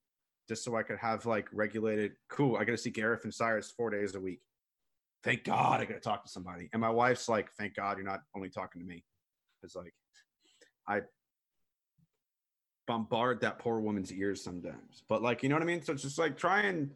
just 0.47 0.63
so 0.63 0.77
i 0.77 0.83
could 0.83 0.99
have 0.99 1.27
like 1.27 1.49
regulated 1.53 2.13
cool 2.29 2.57
i 2.57 2.63
gotta 2.63 2.79
see 2.79 2.89
gareth 2.89 3.25
and 3.25 3.35
cyrus 3.35 3.73
four 3.77 3.91
days 3.91 4.15
a 4.15 4.21
week 4.21 4.41
thank 5.27 5.45
god 5.45 5.81
i 5.81 5.85
gotta 5.85 6.01
talk 6.01 6.25
to 6.25 6.31
somebody. 6.31 6.71
And 6.73 6.81
my 6.81 6.89
wife's 6.89 7.29
like 7.29 7.51
thank 7.59 7.75
god 7.75 7.99
you're 7.99 8.07
not 8.07 8.23
only 8.35 8.49
talking 8.49 8.81
to 8.81 8.87
me. 8.87 9.05
Because 9.61 9.75
like 9.75 9.93
i 10.89 11.01
bombard 12.87 13.41
that 13.41 13.59
poor 13.59 13.81
woman's 13.81 14.13
ears 14.13 14.43
sometimes. 14.43 15.03
But 15.09 15.21
like 15.21 15.43
you 15.43 15.49
know 15.49 15.57
what 15.57 15.63
i 15.63 15.67
mean? 15.67 15.83
So 15.83 15.93
it's 15.93 16.03
just 16.03 16.19
like 16.19 16.39
try 16.39 16.61
and 16.63 16.91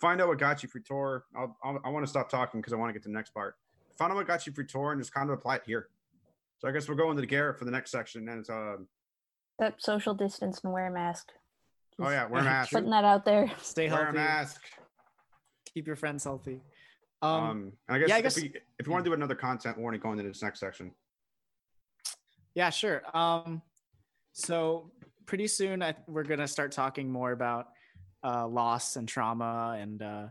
find 0.00 0.20
out 0.20 0.28
what 0.28 0.38
got 0.38 0.62
you 0.62 0.68
for 0.68 0.80
tour. 0.80 1.24
I'll, 1.36 1.56
I'll, 1.62 1.78
i 1.84 1.88
want 1.90 2.04
to 2.04 2.10
stop 2.10 2.28
talking 2.30 2.60
because 2.60 2.72
i 2.72 2.76
want 2.76 2.88
to 2.88 2.92
get 2.94 3.02
to 3.02 3.08
the 3.08 3.14
next 3.14 3.30
part. 3.34 3.56
Find 3.98 4.10
out 4.10 4.16
what 4.16 4.26
got 4.26 4.46
you 4.46 4.52
for 4.52 4.64
tour 4.64 4.92
and 4.92 5.00
just 5.00 5.12
kind 5.14 5.28
of 5.30 5.34
apply 5.38 5.56
it 5.56 5.62
here. 5.66 5.88
So 6.58 6.68
i 6.68 6.72
guess 6.72 6.88
we're 6.88 6.94
going 6.94 7.16
to 7.16 7.20
the 7.20 7.26
garrett 7.26 7.58
for 7.58 7.66
the 7.66 7.70
next 7.70 7.90
section 7.90 8.28
and 8.28 8.40
it's 8.40 8.50
um 8.50 8.88
That 9.58 9.74
social 9.82 10.14
distance 10.14 10.60
and 10.64 10.72
wear 10.72 10.86
a 10.86 10.90
mask. 10.90 11.28
oh 12.00 12.04
Just 12.04 12.12
yeah 12.14 12.26
wear 12.26 12.40
a 12.40 12.44
mask. 12.44 12.72
Putting 12.72 12.90
that 12.90 13.04
out 13.04 13.26
there. 13.26 13.52
Stay 13.60 13.88
healthy. 13.88 14.02
wear 14.02 14.10
a 14.10 14.14
mask. 14.14 14.62
Keep 15.74 15.86
your 15.86 15.96
friends 15.96 16.24
healthy. 16.24 16.60
Um, 17.24 17.42
Um, 17.50 17.72
i 17.88 17.98
guess, 17.98 18.08
yeah, 18.08 18.14
I 18.14 18.18
if, 18.18 18.22
guess- 18.24 18.36
we, 18.40 18.52
if 18.78 18.86
you 18.86 18.92
want 18.92 19.04
to 19.04 19.10
do 19.10 19.14
another 19.14 19.34
content 19.34 19.78
warning 19.78 20.00
going 20.00 20.18
into 20.18 20.30
this 20.30 20.42
next 20.42 20.60
section 20.60 20.92
Yeah, 22.54 22.70
sure. 22.70 23.02
Um, 23.16 23.62
so 24.32 24.90
pretty 25.26 25.46
soon 25.48 25.82
I, 25.82 25.94
we're 26.06 26.22
gonna 26.24 26.46
start 26.48 26.70
talking 26.72 27.10
more 27.10 27.32
about 27.32 27.68
uh, 28.22 28.46
loss 28.46 28.96
and 28.96 29.08
trauma 29.08 29.76
and 29.78 30.00
uh, 30.02 30.26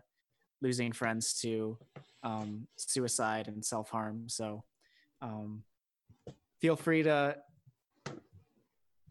losing 0.62 0.94
friends 0.94 1.40
to 1.42 1.78
um, 2.24 2.68
suicide 2.78 3.48
and 3.48 3.64
self 3.64 3.90
harm. 3.90 4.30
So 4.30 4.64
um, 5.22 5.64
feel 6.62 6.76
free 6.76 7.04
to 7.04 7.36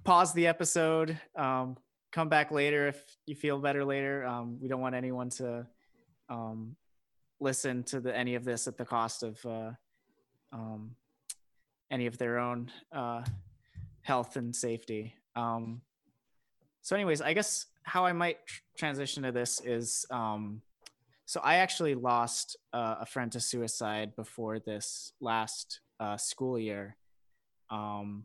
pause 0.04 0.32
the 0.32 0.46
episode. 0.46 1.18
Um, 1.36 1.76
come 2.12 2.28
back 2.28 2.50
later 2.50 2.88
if 2.88 3.02
you 3.26 3.34
feel 3.34 3.58
better 3.58 3.84
later. 3.84 4.24
Um, 4.24 4.58
we 4.60 4.68
don't 4.68 4.80
want 4.80 4.94
anyone 4.94 5.30
to 5.30 5.66
um, 6.28 6.76
listen 7.42 7.82
to 7.84 8.00
the, 8.00 8.16
any 8.16 8.34
of 8.34 8.44
this 8.44 8.66
at 8.66 8.78
the 8.78 8.84
cost 8.84 9.22
of 9.22 9.44
uh, 9.44 9.70
um, 10.52 10.96
any 11.90 12.06
of 12.06 12.16
their 12.18 12.38
own 12.38 12.70
uh, 12.92 13.22
health 14.02 14.36
and 14.36 14.54
safety. 14.54 15.14
Um, 15.36 15.82
so, 16.80 16.96
anyways, 16.96 17.20
I 17.20 17.32
guess 17.32 17.66
how 17.82 18.06
I 18.06 18.12
might 18.12 18.46
tr- 18.46 18.60
transition 18.76 19.22
to 19.24 19.32
this 19.32 19.60
is 19.64 20.06
um, 20.10 20.62
so 21.32 21.40
I 21.42 21.56
actually 21.56 21.94
lost 21.94 22.58
uh, 22.74 22.96
a 23.00 23.06
friend 23.06 23.32
to 23.32 23.40
suicide 23.40 24.14
before 24.16 24.58
this 24.58 25.14
last 25.18 25.80
uh, 25.98 26.18
school 26.18 26.58
year. 26.58 26.96
Um, 27.70 28.24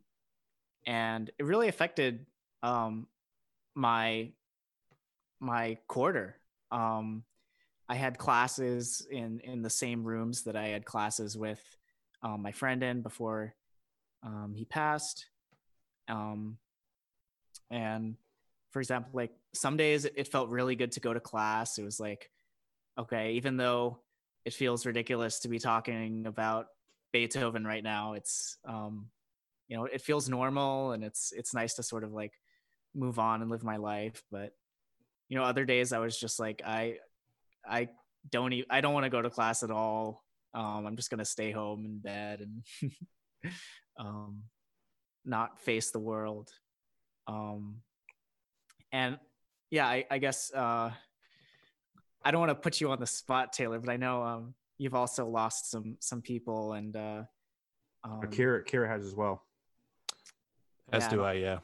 and 0.86 1.32
it 1.40 1.46
really 1.46 1.70
affected 1.70 2.26
um, 2.64 3.08
my 3.76 4.32
my 5.40 5.78
quarter. 5.88 6.36
Um, 6.72 7.24
I 7.90 7.96
had 7.96 8.18
classes 8.18 9.06
in 9.10 9.40
in 9.42 9.62
the 9.62 9.70
same 9.70 10.04
rooms 10.04 10.44
that 10.44 10.56
I 10.56 10.68
had 10.68 10.86
classes 10.86 11.38
with 11.38 11.62
um, 12.22 12.42
my 12.42 12.52
friend 12.52 12.84
in 12.84 13.02
before 13.02 13.56
um, 14.24 14.54
he 14.56 14.66
passed. 14.66 15.28
Um, 16.10 16.58
and 17.70 18.16
for 18.72 18.80
example, 18.80 19.12
like 19.14 19.32
some 19.54 19.78
days 19.78 20.06
it, 20.06 20.14
it 20.16 20.28
felt 20.28 20.50
really 20.50 20.76
good 20.76 20.92
to 20.94 21.00
go 21.00 21.14
to 21.14 21.20
class. 21.20 21.78
It 21.78 21.84
was 21.84 22.00
like, 22.00 22.30
okay, 22.98 23.34
even 23.34 23.58
though 23.58 24.00
it 24.46 24.54
feels 24.54 24.86
ridiculous 24.86 25.40
to 25.40 25.48
be 25.48 25.60
talking 25.60 26.26
about 26.26 26.68
Beethoven 27.14 27.66
right 27.66 27.84
now, 27.84 28.14
it's 28.14 28.58
um, 28.66 29.08
you 29.68 29.78
know, 29.78 29.86
it 29.86 30.02
feels 30.02 30.30
normal 30.30 30.92
and 30.92 31.04
it's 31.04 31.32
it's 31.32 31.54
nice 31.54 31.76
to 31.76 31.84
sort 31.84 32.04
of 32.04 32.14
like 32.14 32.34
move 32.96 33.20
on 33.20 33.42
and 33.42 33.52
live 33.52 33.64
my 33.64 33.78
life. 33.78 34.24
But 34.32 34.54
you 35.30 35.38
know, 35.38 35.44
other 35.44 35.66
days 35.66 35.94
I 35.94 36.00
was 36.00 36.18
just 36.18 36.40
like, 36.40 36.62
I 36.66 36.98
I 37.70 37.90
don't 38.30 38.54
even 38.54 38.66
I 38.70 38.82
don't 38.82 38.94
want 38.94 39.06
to 39.06 39.10
go 39.10 39.22
to 39.22 39.30
class 39.30 39.64
at 39.64 39.72
all. 39.72 40.24
Um, 40.54 40.86
I'm 40.86 40.96
just 40.96 41.10
gonna 41.10 41.26
stay 41.26 41.52
home 41.52 41.86
in 41.86 42.00
bed 42.00 42.42
and 42.42 42.92
um, 44.00 44.44
not 45.26 45.60
face 45.60 45.92
the 45.92 46.00
world. 46.00 46.50
Um, 47.28 47.82
and 48.92 49.18
yeah, 49.70 49.86
I, 49.86 50.06
I 50.10 50.18
guess 50.18 50.52
uh, 50.54 50.92
I 52.24 52.32
don't 52.32 52.40
want 52.40 52.52
to 52.52 52.56
put 52.56 52.80
you 52.82 52.92
on 52.92 53.00
the 53.00 53.08
spot, 53.08 53.54
Taylor, 53.54 53.80
but 53.80 53.90
I 53.90 53.98
know 53.98 54.24
um, 54.24 54.54
you've 54.78 54.96
also 54.96 55.28
lost 55.28 55.70
some 55.70 55.98
some 56.00 56.22
people, 56.22 56.74
and 56.74 56.96
uh, 56.96 57.24
um, 58.04 58.22
Kira, 58.24 58.66
Kira 58.66 58.88
has 58.88 59.06
as 59.06 59.14
well. 59.14 59.44
As 60.92 61.04
Yeah, 61.04 61.10
do 61.10 61.24
I, 61.24 61.34
yeah. 61.34 61.60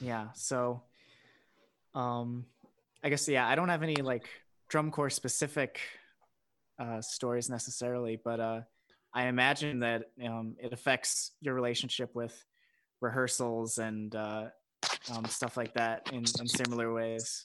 yeah. 0.00 0.26
So, 0.34 0.82
um, 1.94 2.46
I 3.02 3.08
guess 3.08 3.28
yeah, 3.28 3.46
I 3.46 3.54
don't 3.54 3.68
have 3.68 3.82
any 3.82 3.96
like 3.96 4.28
drum 4.70 4.90
corps 4.90 5.10
specific 5.10 5.80
uh, 6.78 7.00
stories 7.02 7.50
necessarily, 7.50 8.18
but 8.24 8.40
uh, 8.40 8.60
I 9.12 9.26
imagine 9.26 9.80
that 9.80 10.04
um, 10.24 10.54
it 10.58 10.72
affects 10.72 11.32
your 11.40 11.54
relationship 11.54 12.14
with 12.14 12.44
rehearsals 13.00 13.78
and 13.78 14.14
uh, 14.14 14.46
um, 15.12 15.24
stuff 15.26 15.56
like 15.56 15.74
that 15.74 16.08
in, 16.12 16.24
in 16.40 16.48
similar 16.48 16.92
ways? 16.92 17.44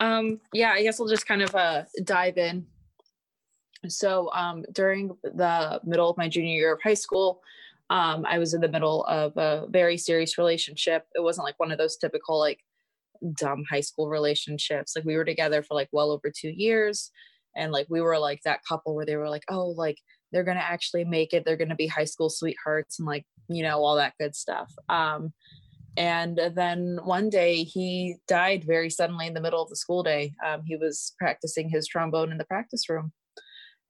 Um, 0.00 0.40
yeah, 0.52 0.72
I 0.72 0.82
guess 0.82 1.00
I'll 1.00 1.06
just 1.06 1.26
kind 1.26 1.42
of 1.42 1.54
uh, 1.54 1.82
dive 2.04 2.38
in. 2.38 2.66
So 3.88 4.30
um, 4.32 4.64
during 4.72 5.16
the 5.22 5.80
middle 5.84 6.08
of 6.08 6.16
my 6.16 6.28
junior 6.28 6.54
year 6.54 6.72
of 6.72 6.82
high 6.82 6.94
school, 6.94 7.40
um, 7.90 8.24
I 8.26 8.38
was 8.38 8.54
in 8.54 8.60
the 8.60 8.68
middle 8.68 9.04
of 9.04 9.36
a 9.36 9.66
very 9.68 9.98
serious 9.98 10.38
relationship. 10.38 11.06
It 11.14 11.22
wasn't 11.22 11.44
like 11.44 11.58
one 11.60 11.70
of 11.70 11.78
those 11.78 11.96
typical 11.96 12.38
like 12.38 12.60
dumb 13.38 13.64
high 13.68 13.80
school 13.80 14.08
relationships. 14.08 14.94
Like 14.96 15.04
we 15.04 15.16
were 15.16 15.24
together 15.24 15.62
for 15.62 15.74
like 15.74 15.88
well 15.92 16.10
over 16.10 16.32
two 16.34 16.50
years. 16.50 17.10
And 17.56 17.72
like 17.72 17.86
we 17.90 18.00
were 18.00 18.18
like 18.18 18.40
that 18.44 18.60
couple 18.66 18.94
where 18.94 19.06
they 19.06 19.16
were 19.16 19.28
like, 19.28 19.44
oh, 19.48 19.68
like 19.68 19.98
they're 20.32 20.44
gonna 20.44 20.60
actually 20.60 21.04
make 21.04 21.32
it. 21.32 21.44
They're 21.44 21.56
gonna 21.56 21.74
be 21.74 21.86
high 21.86 22.04
school 22.04 22.30
sweethearts 22.30 22.98
and 22.98 23.06
like, 23.06 23.26
you 23.48 23.62
know, 23.62 23.84
all 23.84 23.96
that 23.96 24.14
good 24.18 24.34
stuff. 24.34 24.72
Um, 24.88 25.32
and 25.96 26.40
then 26.54 26.98
one 27.04 27.28
day 27.28 27.64
he 27.64 28.16
died 28.26 28.64
very 28.64 28.88
suddenly 28.88 29.26
in 29.26 29.34
the 29.34 29.42
middle 29.42 29.62
of 29.62 29.68
the 29.68 29.76
school 29.76 30.02
day. 30.02 30.34
Um, 30.44 30.62
he 30.64 30.76
was 30.76 31.14
practicing 31.18 31.68
his 31.68 31.86
trombone 31.86 32.32
in 32.32 32.38
the 32.38 32.44
practice 32.44 32.88
room. 32.88 33.12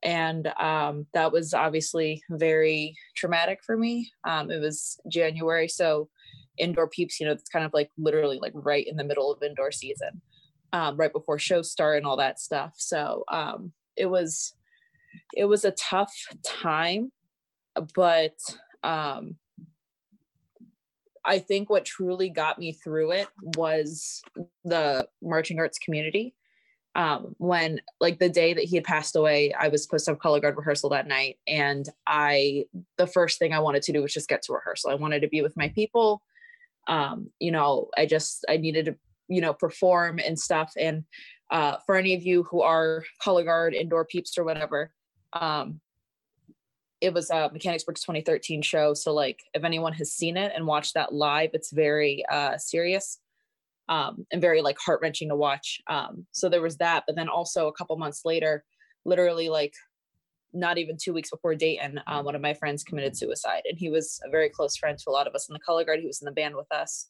And 0.03 0.49
um, 0.59 1.07
that 1.15 1.31
was 1.31 1.55
obviously 1.55 2.23
very 2.29 2.97
traumatic 3.17 3.61
for 3.65 3.77
me. 3.77 4.11
Um, 4.25 4.51
it 4.51 4.61
was 4.61 4.99
January. 5.09 5.69
So 5.69 6.09
indoor 6.59 6.89
peeps, 6.89 7.19
you 7.19 7.27
know, 7.27 7.33
it's 7.33 7.49
kind 7.49 7.65
of 7.65 7.73
like 7.73 7.91
literally 7.97 8.39
like 8.41 8.53
right 8.55 8.87
in 8.87 8.97
the 8.97 9.05
middle 9.05 9.33
of 9.33 9.43
indoor 9.43 9.73
season, 9.73 10.21
um, 10.73 10.97
right 10.97 11.13
before 11.13 11.39
shows 11.39 11.71
start 11.71 11.99
and 11.99 12.07
all 12.07 12.17
that 12.17 12.41
stuff. 12.41 12.75
So 12.77 13.25
um, 13.29 13.73
it 13.97 14.07
was, 14.07 14.55
it 15.37 15.47
was 15.47 15.65
a 15.65 15.73
tough 15.73 16.15
time, 16.45 17.13
but 17.95 18.37
um, 18.83 19.37
I 21.25 21.39
think 21.39 21.71
what 21.71 21.85
truly 21.85 22.31
got 22.31 22.59
me 22.59 22.73
through 22.73 23.13
it 23.13 23.29
was 23.57 24.23
the 24.65 25.07
marching 25.23 25.59
arts 25.59 25.79
community. 25.79 26.35
Um, 26.95 27.35
when 27.39 27.81
like 28.01 28.19
the 28.19 28.29
day 28.29 28.53
that 28.53 28.65
he 28.65 28.77
had 28.77 28.85
passed 28.85 29.17
away, 29.17 29.55
I 29.59 29.69
was 29.69 29.83
supposed 29.83 30.05
to 30.05 30.11
have 30.11 30.19
color 30.19 30.41
guard 30.41 30.59
rehearsal 30.59 30.91
that 30.91 31.07
night, 31.07 31.39
and 31.47 31.89
I 32.07 32.67
the 32.99 33.07
first 33.07 33.39
thing 33.39 33.55
I 33.55 33.61
wanted 33.61 33.83
to 33.85 33.93
do 33.93 34.03
was 34.03 34.13
just 34.13 34.29
get 34.29 34.43
to 34.43 34.53
rehearsal. 34.53 34.91
I 34.91 34.95
wanted 34.97 35.21
to 35.21 35.29
be 35.29 35.41
with 35.41 35.57
my 35.57 35.69
people. 35.69 36.23
Um, 36.89 37.31
you 37.39 37.53
know, 37.53 37.89
I 37.97 38.07
just 38.07 38.45
I 38.49 38.57
needed 38.57 38.87
to 38.87 38.97
you 39.29 39.41
know 39.41 39.55
perform 39.55 40.19
and 40.19 40.39
stuff. 40.39 40.73
And 40.79 41.05
uh, 41.51 41.77
for 41.87 41.97
any 41.97 42.15
of 42.15 42.23
you 42.23 42.45
who 42.45 42.63
are 42.63 43.05
color 43.23 43.45
guard 43.45 43.75
indoor 43.75 44.05
peeps 44.05 44.39
or 44.39 44.45
whatever, 44.45 44.93
um, 45.33 45.81
it 47.01 47.13
was 47.13 47.31
a 47.31 47.51
Mechanicsburg 47.53 47.97
2013 47.97 48.63
show. 48.63 48.95
So 48.95 49.13
like 49.13 49.41
if 49.55 49.65
anyone 49.65 49.93
has 49.95 50.13
seen 50.13 50.37
it 50.37 50.53
and 50.55 50.67
watched 50.67 50.95
that 50.95 51.13
live, 51.13 51.51
it's 51.53 51.73
very 51.73 52.25
uh, 52.31 52.57
serious 52.59 53.19
um, 53.89 54.25
and 54.33 54.41
very 54.41 54.63
like 54.63 54.79
heart 54.79 55.01
wrenching 55.03 55.29
to 55.29 55.37
watch. 55.37 55.81
Um, 55.89 56.27
so 56.31 56.49
there 56.49 56.63
was 56.63 56.77
that, 56.79 57.05
but 57.07 57.17
then 57.17 57.29
also 57.29 57.67
a 57.67 57.73
couple 57.73 57.97
months 57.97 58.23
later, 58.25 58.65
literally 59.05 59.49
like 59.49 59.75
not 60.53 60.79
even 60.79 60.97
two 61.01 61.13
weeks 61.13 61.31
before 61.31 61.55
Dayton, 61.55 62.01
um, 62.07 62.25
one 62.25 62.35
of 62.35 62.41
my 62.41 62.55
friends 62.55 62.85
committed 62.85 63.17
suicide, 63.17 63.63
and 63.69 63.79
he 63.79 63.89
was 63.89 64.21
a 64.25 64.31
very 64.31 64.49
close 64.49 64.77
friend 64.77 64.99
to 64.99 65.11
a 65.11 65.13
lot 65.13 65.27
of 65.27 65.35
us 65.35 65.49
in 65.49 65.53
the 65.53 65.61
color 65.61 65.85
guard. 65.85 66.01
He 66.01 66.07
was 66.07 66.21
in 66.21 66.27
the 66.27 66.33
band 66.33 66.57
with 66.57 66.71
us. 66.71 67.07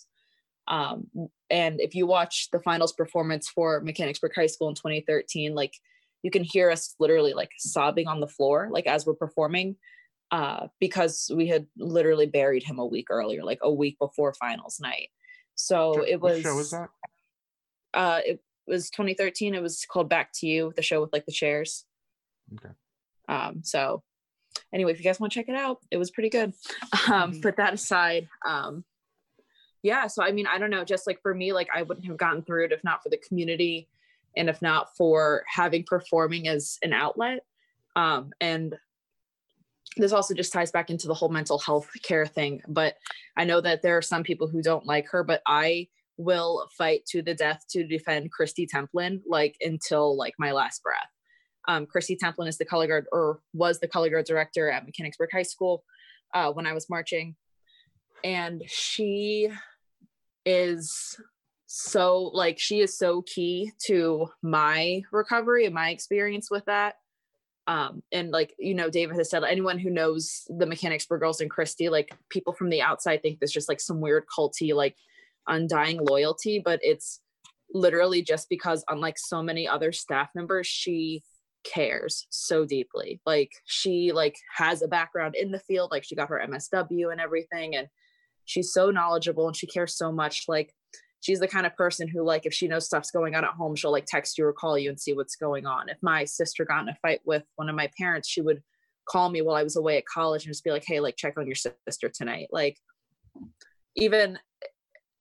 Um, 0.68 1.08
and 1.50 1.80
if 1.80 1.94
you 1.94 2.06
watch 2.06 2.48
the 2.52 2.60
finals 2.60 2.92
performance 2.92 3.48
for 3.48 3.80
Mechanicsburg 3.80 4.32
High 4.34 4.46
School 4.46 4.68
in 4.68 4.74
2013, 4.74 5.54
like 5.54 5.74
you 6.22 6.30
can 6.30 6.44
hear 6.44 6.70
us 6.70 6.94
literally 7.00 7.32
like 7.32 7.50
sobbing 7.58 8.06
on 8.06 8.20
the 8.20 8.28
floor, 8.28 8.68
like 8.70 8.86
as 8.86 9.04
we're 9.04 9.14
performing, 9.14 9.76
uh, 10.30 10.68
because 10.80 11.30
we 11.34 11.48
had 11.48 11.66
literally 11.76 12.26
buried 12.26 12.62
him 12.62 12.78
a 12.78 12.86
week 12.86 13.08
earlier, 13.10 13.44
like 13.44 13.58
a 13.62 13.72
week 13.72 13.98
before 13.98 14.32
finals 14.34 14.78
night. 14.80 15.08
So 15.56 16.02
it 16.04 16.20
was. 16.20 16.36
What 16.36 16.42
show 16.42 16.56
was 16.56 16.70
that? 16.70 16.88
Uh, 17.92 18.20
it 18.24 18.42
was 18.66 18.88
2013. 18.90 19.54
It 19.54 19.62
was 19.62 19.84
called 19.84 20.08
Back 20.08 20.30
to 20.36 20.46
You, 20.46 20.72
the 20.76 20.82
show 20.82 21.00
with 21.02 21.12
like 21.12 21.26
the 21.26 21.32
chairs. 21.32 21.84
Okay. 22.54 22.72
Um, 23.28 23.62
so 23.62 24.02
anyway, 24.72 24.92
if 24.92 24.98
you 24.98 25.04
guys 25.04 25.20
want 25.20 25.32
to 25.32 25.38
check 25.38 25.48
it 25.48 25.56
out, 25.56 25.78
it 25.90 25.96
was 25.96 26.10
pretty 26.10 26.30
good. 26.30 26.52
Um, 27.10 27.40
put 27.40 27.56
that 27.56 27.74
aside. 27.74 28.28
Um, 28.46 28.84
yeah, 29.82 30.06
so 30.06 30.22
I 30.22 30.30
mean, 30.30 30.46
I 30.46 30.58
don't 30.58 30.70
know, 30.70 30.84
just 30.84 31.06
like 31.06 31.20
for 31.22 31.34
me, 31.34 31.52
like 31.52 31.68
I 31.74 31.82
wouldn't 31.82 32.06
have 32.06 32.16
gotten 32.16 32.42
through 32.42 32.66
it 32.66 32.72
if 32.72 32.84
not 32.84 33.02
for 33.02 33.08
the 33.08 33.16
community 33.16 33.88
and 34.36 34.48
if 34.48 34.62
not 34.62 34.96
for 34.96 35.44
having 35.48 35.84
performing 35.84 36.48
as 36.48 36.78
an 36.82 36.92
outlet. 36.92 37.40
Um, 37.96 38.30
and 38.40 38.76
this 39.96 40.12
also 40.12 40.34
just 40.34 40.52
ties 40.52 40.70
back 40.70 40.90
into 40.90 41.06
the 41.06 41.14
whole 41.14 41.28
mental 41.28 41.58
health 41.58 41.90
care 42.02 42.26
thing. 42.26 42.62
But 42.68 42.94
I 43.36 43.44
know 43.44 43.60
that 43.60 43.82
there 43.82 43.96
are 43.98 44.02
some 44.02 44.22
people 44.22 44.48
who 44.48 44.62
don't 44.62 44.86
like 44.86 45.08
her, 45.10 45.24
but 45.24 45.42
I 45.46 45.88
will 46.16 46.68
fight 46.78 47.04
to 47.06 47.22
the 47.22 47.34
death 47.34 47.64
to 47.70 47.84
defend 47.84 48.30
Christy 48.30 48.66
Templin, 48.66 49.20
like 49.26 49.56
until 49.60 50.16
like 50.16 50.34
my 50.38 50.52
last 50.52 50.82
breath. 50.82 51.11
Um, 51.68 51.86
Christy 51.86 52.16
Templin 52.16 52.48
is 52.48 52.58
the 52.58 52.64
color 52.64 52.86
guard 52.86 53.06
or 53.12 53.40
was 53.52 53.78
the 53.78 53.88
color 53.88 54.10
guard 54.10 54.26
director 54.26 54.70
at 54.70 54.84
Mechanicsburg 54.84 55.30
High 55.32 55.42
School 55.42 55.84
uh, 56.34 56.52
when 56.52 56.66
I 56.66 56.72
was 56.72 56.90
marching. 56.90 57.36
And 58.24 58.62
she 58.66 59.48
is 60.44 61.18
so 61.74 62.30
like 62.34 62.58
she 62.58 62.80
is 62.80 62.98
so 62.98 63.22
key 63.22 63.72
to 63.78 64.28
my 64.42 65.02
recovery 65.10 65.64
and 65.64 65.74
my 65.74 65.88
experience 65.88 66.50
with 66.50 66.62
that 66.66 66.96
um 67.66 68.02
and 68.12 68.30
like 68.30 68.52
you 68.58 68.74
know 68.74 68.90
david 68.90 69.16
has 69.16 69.30
said 69.30 69.42
anyone 69.42 69.78
who 69.78 69.88
knows 69.88 70.42
the 70.58 70.66
mechanicsburg 70.66 71.20
girls 71.20 71.40
and 71.40 71.50
christy 71.50 71.88
like 71.88 72.14
people 72.28 72.52
from 72.52 72.68
the 72.68 72.82
outside 72.82 73.22
think 73.22 73.38
there's 73.38 73.52
just 73.52 73.70
like 73.70 73.80
some 73.80 74.02
weird 74.02 74.24
culty 74.26 74.74
like 74.74 74.94
undying 75.48 75.98
loyalty 76.04 76.60
but 76.62 76.78
it's 76.82 77.20
literally 77.72 78.20
just 78.20 78.50
because 78.50 78.84
unlike 78.90 79.16
so 79.16 79.42
many 79.42 79.66
other 79.66 79.92
staff 79.92 80.28
members 80.34 80.66
she 80.66 81.22
cares 81.64 82.26
so 82.30 82.64
deeply. 82.64 83.20
Like 83.26 83.52
she 83.64 84.12
like 84.12 84.36
has 84.56 84.82
a 84.82 84.88
background 84.88 85.34
in 85.34 85.50
the 85.50 85.60
field 85.60 85.90
like 85.90 86.04
she 86.04 86.14
got 86.14 86.28
her 86.28 86.42
msw 86.46 87.12
and 87.12 87.20
everything 87.20 87.76
and 87.76 87.88
she's 88.44 88.72
so 88.72 88.90
knowledgeable 88.90 89.46
and 89.46 89.56
she 89.56 89.66
cares 89.66 89.96
so 89.96 90.12
much. 90.12 90.44
Like 90.48 90.74
she's 91.20 91.40
the 91.40 91.48
kind 91.48 91.66
of 91.66 91.76
person 91.76 92.08
who 92.08 92.24
like 92.24 92.46
if 92.46 92.52
she 92.52 92.68
knows 92.68 92.86
stuff's 92.86 93.10
going 93.10 93.34
on 93.34 93.44
at 93.44 93.52
home 93.52 93.76
she'll 93.76 93.92
like 93.92 94.06
text 94.06 94.38
you 94.38 94.46
or 94.46 94.52
call 94.52 94.78
you 94.78 94.90
and 94.90 95.00
see 95.00 95.14
what's 95.14 95.36
going 95.36 95.66
on. 95.66 95.88
If 95.88 95.98
my 96.02 96.24
sister 96.24 96.64
got 96.64 96.82
in 96.82 96.88
a 96.88 96.96
fight 97.02 97.20
with 97.24 97.44
one 97.56 97.68
of 97.68 97.76
my 97.76 97.90
parents 97.98 98.28
she 98.28 98.40
would 98.40 98.62
call 99.08 99.28
me 99.28 99.42
while 99.42 99.56
i 99.56 99.64
was 99.64 99.74
away 99.74 99.98
at 99.98 100.06
college 100.06 100.44
and 100.44 100.52
just 100.52 100.62
be 100.62 100.70
like 100.70 100.84
hey 100.86 101.00
like 101.00 101.16
check 101.16 101.36
on 101.38 101.46
your 101.46 101.56
sister 101.56 102.08
tonight. 102.08 102.48
Like 102.52 102.76
even 103.96 104.38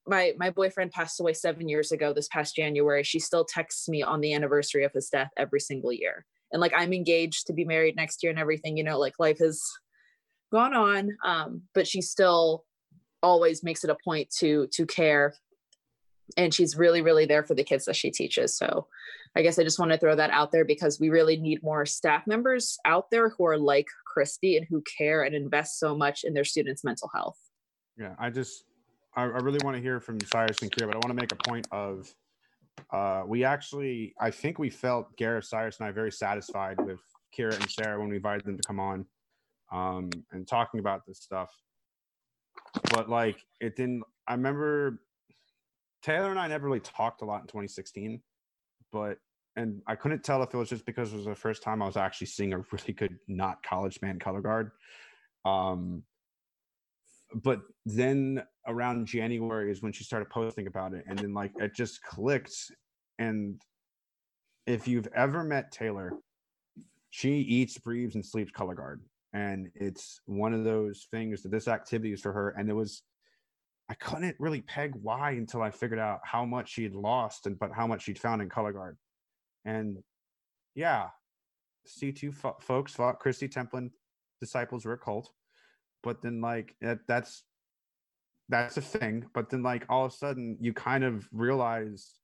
my 0.07 0.33
my 0.37 0.49
boyfriend 0.49 0.91
passed 0.91 1.19
away 1.19 1.33
seven 1.33 1.69
years 1.69 1.91
ago 1.91 2.13
this 2.13 2.27
past 2.29 2.55
january. 2.55 3.03
She 3.03 3.19
still 3.19 3.45
texts 3.45 3.87
me 3.87 4.01
on 4.01 4.21
the 4.21 4.33
anniversary 4.33 4.83
of 4.83 4.93
his 4.93 5.09
death 5.09 5.31
every 5.37 5.59
single 5.59 5.91
year. 5.91 6.25
And 6.51 6.59
like 6.59 6.73
i'm 6.75 6.93
engaged 6.93 7.47
to 7.47 7.53
be 7.53 7.65
married 7.65 7.95
next 7.95 8.23
year 8.23 8.29
and 8.29 8.39
everything 8.39 8.77
you 8.77 8.83
know 8.83 8.99
like 8.99 9.13
life 9.19 9.39
has 9.39 9.61
gone 10.51 10.73
on 10.73 11.09
um 11.23 11.61
but 11.73 11.87
she 11.87 12.01
still 12.01 12.65
always 13.23 13.63
makes 13.63 13.83
it 13.83 13.89
a 13.89 13.97
point 14.03 14.29
to 14.39 14.67
to 14.73 14.85
care. 14.85 15.35
And 16.37 16.53
she's 16.53 16.77
really 16.77 17.01
really 17.01 17.25
there 17.25 17.43
for 17.43 17.55
the 17.55 17.63
kids 17.63 17.85
that 17.85 17.95
she 17.95 18.11
teaches. 18.11 18.57
So 18.57 18.87
i 19.35 19.41
guess 19.41 19.57
i 19.57 19.63
just 19.63 19.79
want 19.79 19.91
to 19.91 19.97
throw 19.97 20.15
that 20.15 20.29
out 20.31 20.51
there 20.51 20.65
because 20.65 20.99
we 20.99 21.09
really 21.09 21.37
need 21.37 21.63
more 21.63 21.85
staff 21.85 22.27
members 22.27 22.77
out 22.83 23.05
there 23.11 23.29
who 23.29 23.45
are 23.45 23.57
like 23.57 23.87
christy 24.05 24.57
and 24.57 24.67
who 24.69 24.83
care 24.97 25.23
and 25.23 25.33
invest 25.33 25.79
so 25.79 25.95
much 25.95 26.25
in 26.25 26.33
their 26.33 26.43
students 26.43 26.83
mental 26.83 27.09
health. 27.13 27.37
Yeah, 27.97 28.15
I 28.19 28.29
just 28.29 28.65
I, 29.15 29.23
I 29.23 29.39
really 29.39 29.59
want 29.63 29.75
to 29.75 29.81
hear 29.81 29.99
from 29.99 30.19
Cyrus 30.21 30.61
and 30.61 30.71
Kira, 30.71 30.87
but 30.87 30.95
I 30.95 30.99
want 30.99 31.09
to 31.09 31.13
make 31.13 31.31
a 31.31 31.49
point 31.49 31.67
of 31.71 32.13
uh, 32.91 33.23
we 33.25 33.43
actually 33.43 34.13
I 34.19 34.31
think 34.31 34.59
we 34.59 34.69
felt 34.69 35.15
Gareth, 35.17 35.45
Cyrus, 35.45 35.79
and 35.79 35.87
I 35.87 35.91
very 35.91 36.11
satisfied 36.11 36.79
with 36.81 36.99
Kira 37.37 37.55
and 37.55 37.69
Sarah 37.69 37.99
when 37.99 38.09
we 38.09 38.17
invited 38.17 38.45
them 38.45 38.57
to 38.57 38.63
come 38.67 38.79
on 38.79 39.05
um, 39.71 40.09
and 40.31 40.47
talking 40.47 40.79
about 40.79 41.05
this 41.05 41.19
stuff. 41.19 41.49
But 42.91 43.09
like 43.09 43.37
it 43.59 43.75
didn't. 43.75 44.03
I 44.27 44.33
remember 44.33 45.01
Taylor 46.01 46.31
and 46.31 46.39
I 46.39 46.47
never 46.47 46.67
really 46.67 46.79
talked 46.79 47.21
a 47.21 47.25
lot 47.25 47.41
in 47.41 47.47
2016, 47.47 48.21
but 48.91 49.17
and 49.55 49.81
I 49.87 49.95
couldn't 49.95 50.23
tell 50.23 50.41
if 50.43 50.53
it 50.53 50.57
was 50.57 50.69
just 50.69 50.85
because 50.85 51.11
it 51.11 51.17
was 51.17 51.25
the 51.25 51.35
first 51.35 51.61
time 51.61 51.81
I 51.81 51.85
was 51.85 51.97
actually 51.97 52.27
seeing 52.27 52.53
a 52.53 52.59
really 52.71 52.93
good 52.93 53.17
not 53.27 53.61
college 53.63 54.01
man 54.01 54.19
color 54.19 54.41
guard. 54.41 54.71
Um, 55.43 56.03
but 57.33 57.61
then 57.85 58.43
around 58.67 59.05
January 59.05 59.71
is 59.71 59.81
when 59.81 59.91
she 59.91 60.03
started 60.03 60.29
posting 60.29 60.67
about 60.67 60.93
it, 60.93 61.03
and 61.07 61.17
then 61.17 61.33
like 61.33 61.51
it 61.59 61.73
just 61.73 62.03
clicked. 62.03 62.55
And 63.19 63.61
if 64.67 64.87
you've 64.87 65.07
ever 65.15 65.43
met 65.43 65.71
Taylor, 65.71 66.13
she 67.09 67.39
eats, 67.39 67.77
breathes, 67.77 68.15
and 68.15 68.25
sleeps 68.25 68.51
color 68.51 68.75
guard, 68.75 69.01
and 69.33 69.69
it's 69.75 70.21
one 70.25 70.53
of 70.53 70.63
those 70.63 71.07
things 71.11 71.43
that 71.43 71.51
this 71.51 71.67
activity 71.67 72.13
is 72.13 72.21
for 72.21 72.33
her. 72.33 72.49
And 72.57 72.69
it 72.69 72.73
was 72.73 73.03
I 73.91 73.93
couldn't 73.95 74.37
really 74.39 74.61
peg 74.61 74.93
why 75.01 75.31
until 75.31 75.61
I 75.61 75.69
figured 75.69 75.99
out 75.99 76.21
how 76.23 76.45
much 76.45 76.69
she'd 76.69 76.95
lost 76.95 77.45
and 77.45 77.59
but 77.59 77.71
how 77.75 77.85
much 77.85 78.03
she'd 78.03 78.17
found 78.17 78.41
in 78.41 78.47
color 78.47 78.71
guard. 78.71 78.97
And 79.65 79.97
yeah, 80.75 81.07
C2 81.87 82.33
fo- 82.33 82.57
folks 82.61 82.93
thought 82.93 83.19
Christy 83.19 83.49
Templin 83.49 83.89
disciples 84.39 84.85
were 84.85 84.93
a 84.93 84.97
cult. 84.97 85.31
But 86.03 86.21
then 86.21 86.41
like 86.41 86.75
that, 86.81 86.99
that's 87.07 87.43
that's 88.49 88.77
a 88.77 88.81
thing. 88.81 89.25
But 89.33 89.49
then 89.49 89.63
like 89.63 89.85
all 89.89 90.05
of 90.05 90.11
a 90.11 90.15
sudden 90.15 90.57
you 90.59 90.73
kind 90.73 91.03
of 91.03 91.27
realize 91.31 92.19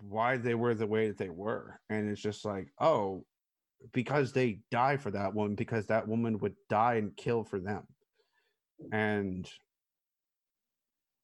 why 0.00 0.36
they 0.36 0.54
were 0.54 0.74
the 0.74 0.86
way 0.86 1.08
that 1.08 1.18
they 1.18 1.28
were. 1.28 1.80
And 1.88 2.10
it's 2.10 2.20
just 2.20 2.44
like, 2.44 2.68
oh, 2.80 3.24
because 3.92 4.32
they 4.32 4.60
die 4.70 4.96
for 4.96 5.10
that 5.10 5.34
woman, 5.34 5.54
because 5.54 5.86
that 5.86 6.08
woman 6.08 6.38
would 6.38 6.54
die 6.68 6.94
and 6.94 7.16
kill 7.16 7.44
for 7.44 7.60
them. 7.60 7.84
And 8.92 9.48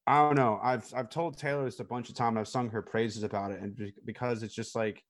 I 0.06 0.20
don't 0.20 0.36
know. 0.36 0.59
I've 0.62 0.93
I've 0.97 1.10
told 1.10 1.39
Taylor 1.39 1.64
this 1.64 1.81
a 1.81 1.85
bunch 1.85 2.09
of 2.09 2.14
times. 2.16 2.36
I've 2.36 2.48
sung 2.48 2.70
her 2.70 2.82
praises 2.82 3.23
about 3.23 3.52
it, 3.52 3.60
and 3.60 3.93
because 4.05 4.43
it's 4.43 4.55
just 4.55 4.74
like 4.74 5.02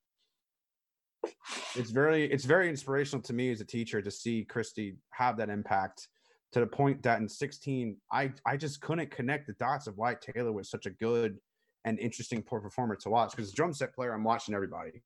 it's 1.77 1.91
very 1.91 2.25
it's 2.25 2.45
very 2.45 2.69
inspirational 2.69 3.23
to 3.23 3.33
me 3.33 3.51
as 3.51 3.61
a 3.61 3.65
teacher 3.65 4.03
to 4.03 4.11
see 4.11 4.45
Christy 4.45 4.97
have 5.11 5.37
that 5.39 5.49
impact 5.49 6.09
to 6.53 6.61
the 6.61 6.67
point 6.67 7.03
that 7.03 7.21
in 7.21 7.29
16 7.29 7.97
I 8.11 8.33
I 8.47 8.57
just 8.57 8.81
couldn't 8.81 9.11
connect 9.11 9.47
the 9.47 9.55
dots 9.55 9.87
of 9.87 9.97
why 9.97 10.15
Taylor 10.15 10.53
was 10.53 10.71
such 10.71 10.87
a 10.87 10.91
good 10.91 11.39
and 11.85 11.99
interesting 11.99 12.43
poor 12.43 12.61
performer 12.61 12.97
to 12.97 13.11
watch 13.11 13.33
because 13.33 13.53
drum 13.53 13.73
set 13.73 13.95
player 13.95 14.13
I'm 14.13 14.25
watching 14.25 14.55
everybody. 14.55 15.03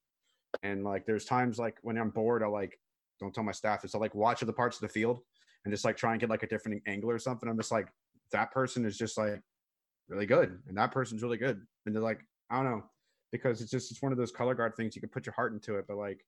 And 0.63 0.85
like 0.85 1.07
there's 1.07 1.25
times 1.25 1.59
like 1.59 1.77
when 1.83 1.99
I'm 1.99 2.11
bored 2.11 2.43
I 2.43 2.47
like 2.47 2.79
don't 3.21 3.35
tell 3.35 3.45
my 3.45 3.53
staff 3.53 3.83
this 3.83 3.95
I 3.95 3.99
like 3.99 4.15
watch 4.15 4.43
other 4.43 4.53
parts 4.53 4.77
of 4.77 4.83
the 4.83 4.93
field 4.93 5.21
and 5.65 5.73
just 5.73 5.85
like 5.85 5.97
try 5.97 6.13
and 6.13 6.21
get 6.21 6.31
like 6.31 6.43
a 6.43 6.49
different 6.49 6.83
angle 6.87 7.11
or 7.11 7.19
something. 7.19 7.49
I'm 7.49 7.57
just 7.57 7.73
like 7.73 7.89
that 8.33 8.53
person 8.53 8.85
is 8.85 8.99
just 8.99 9.17
like 9.17 9.41
really 10.09 10.27
good 10.27 10.59
and 10.69 10.77
that 10.77 10.93
person's 10.93 11.23
really 11.23 11.39
good. 11.39 11.61
And 11.87 11.95
they're 11.95 12.03
like 12.03 12.21
I 12.51 12.57
don't 12.57 12.65
know 12.65 12.85
because 13.37 13.61
it's 13.61 13.71
just 13.71 13.91
it's 13.91 14.03
one 14.03 14.13
of 14.13 14.19
those 14.19 14.33
color 14.33 14.55
guard 14.55 14.75
things 14.77 14.95
you 14.95 15.01
can 15.01 15.09
put 15.09 15.27
your 15.27 15.35
heart 15.35 15.53
into 15.53 15.77
it 15.77 15.85
but 15.87 15.97
like 15.97 16.25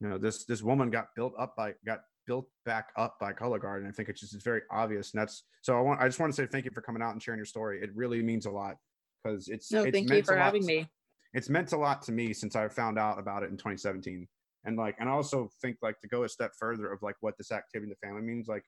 you 0.00 0.08
know 0.08 0.18
this 0.18 0.44
this 0.44 0.62
woman 0.62 0.90
got 0.90 1.08
built 1.14 1.32
up 1.38 1.54
by 1.56 1.72
got 1.86 2.00
built 2.26 2.46
back 2.66 2.90
up 2.96 3.16
by 3.18 3.32
color 3.32 3.58
guard 3.58 3.82
and 3.82 3.88
i 3.88 3.92
think 3.92 4.08
it's 4.08 4.20
just 4.20 4.34
it's 4.34 4.44
very 4.44 4.60
obvious 4.70 5.12
and 5.12 5.20
that's 5.20 5.44
so 5.62 5.76
i 5.76 5.80
want 5.80 6.00
i 6.00 6.06
just 6.06 6.20
want 6.20 6.32
to 6.32 6.36
say 6.36 6.46
thank 6.46 6.64
you 6.64 6.70
for 6.70 6.82
coming 6.82 7.02
out 7.02 7.12
and 7.12 7.22
sharing 7.22 7.38
your 7.38 7.46
story. 7.46 7.80
It 7.82 7.90
really 7.94 8.22
means 8.22 8.46
a 8.46 8.50
lot 8.50 8.76
because 9.22 9.48
it's 9.48 9.72
no 9.72 9.84
it's 9.84 9.96
thank 9.96 10.10
you 10.10 10.22
for 10.22 10.36
having 10.36 10.64
me. 10.66 10.88
It's 11.34 11.48
meant 11.48 11.72
a 11.72 11.76
lot 11.76 12.02
to 12.02 12.12
me 12.12 12.32
since 12.32 12.56
i 12.56 12.68
found 12.68 12.98
out 12.98 13.18
about 13.18 13.42
it 13.42 13.50
in 13.50 13.56
2017 13.56 14.26
and 14.64 14.76
like 14.76 14.96
and 14.98 15.08
i 15.08 15.12
also 15.12 15.50
think 15.60 15.76
like 15.82 16.00
to 16.00 16.08
go 16.08 16.24
a 16.24 16.28
step 16.28 16.52
further 16.58 16.90
of 16.92 17.02
like 17.02 17.16
what 17.20 17.36
this 17.38 17.52
activity 17.52 17.90
in 17.90 17.90
the 17.90 18.06
family 18.06 18.22
means 18.22 18.48
like 18.48 18.64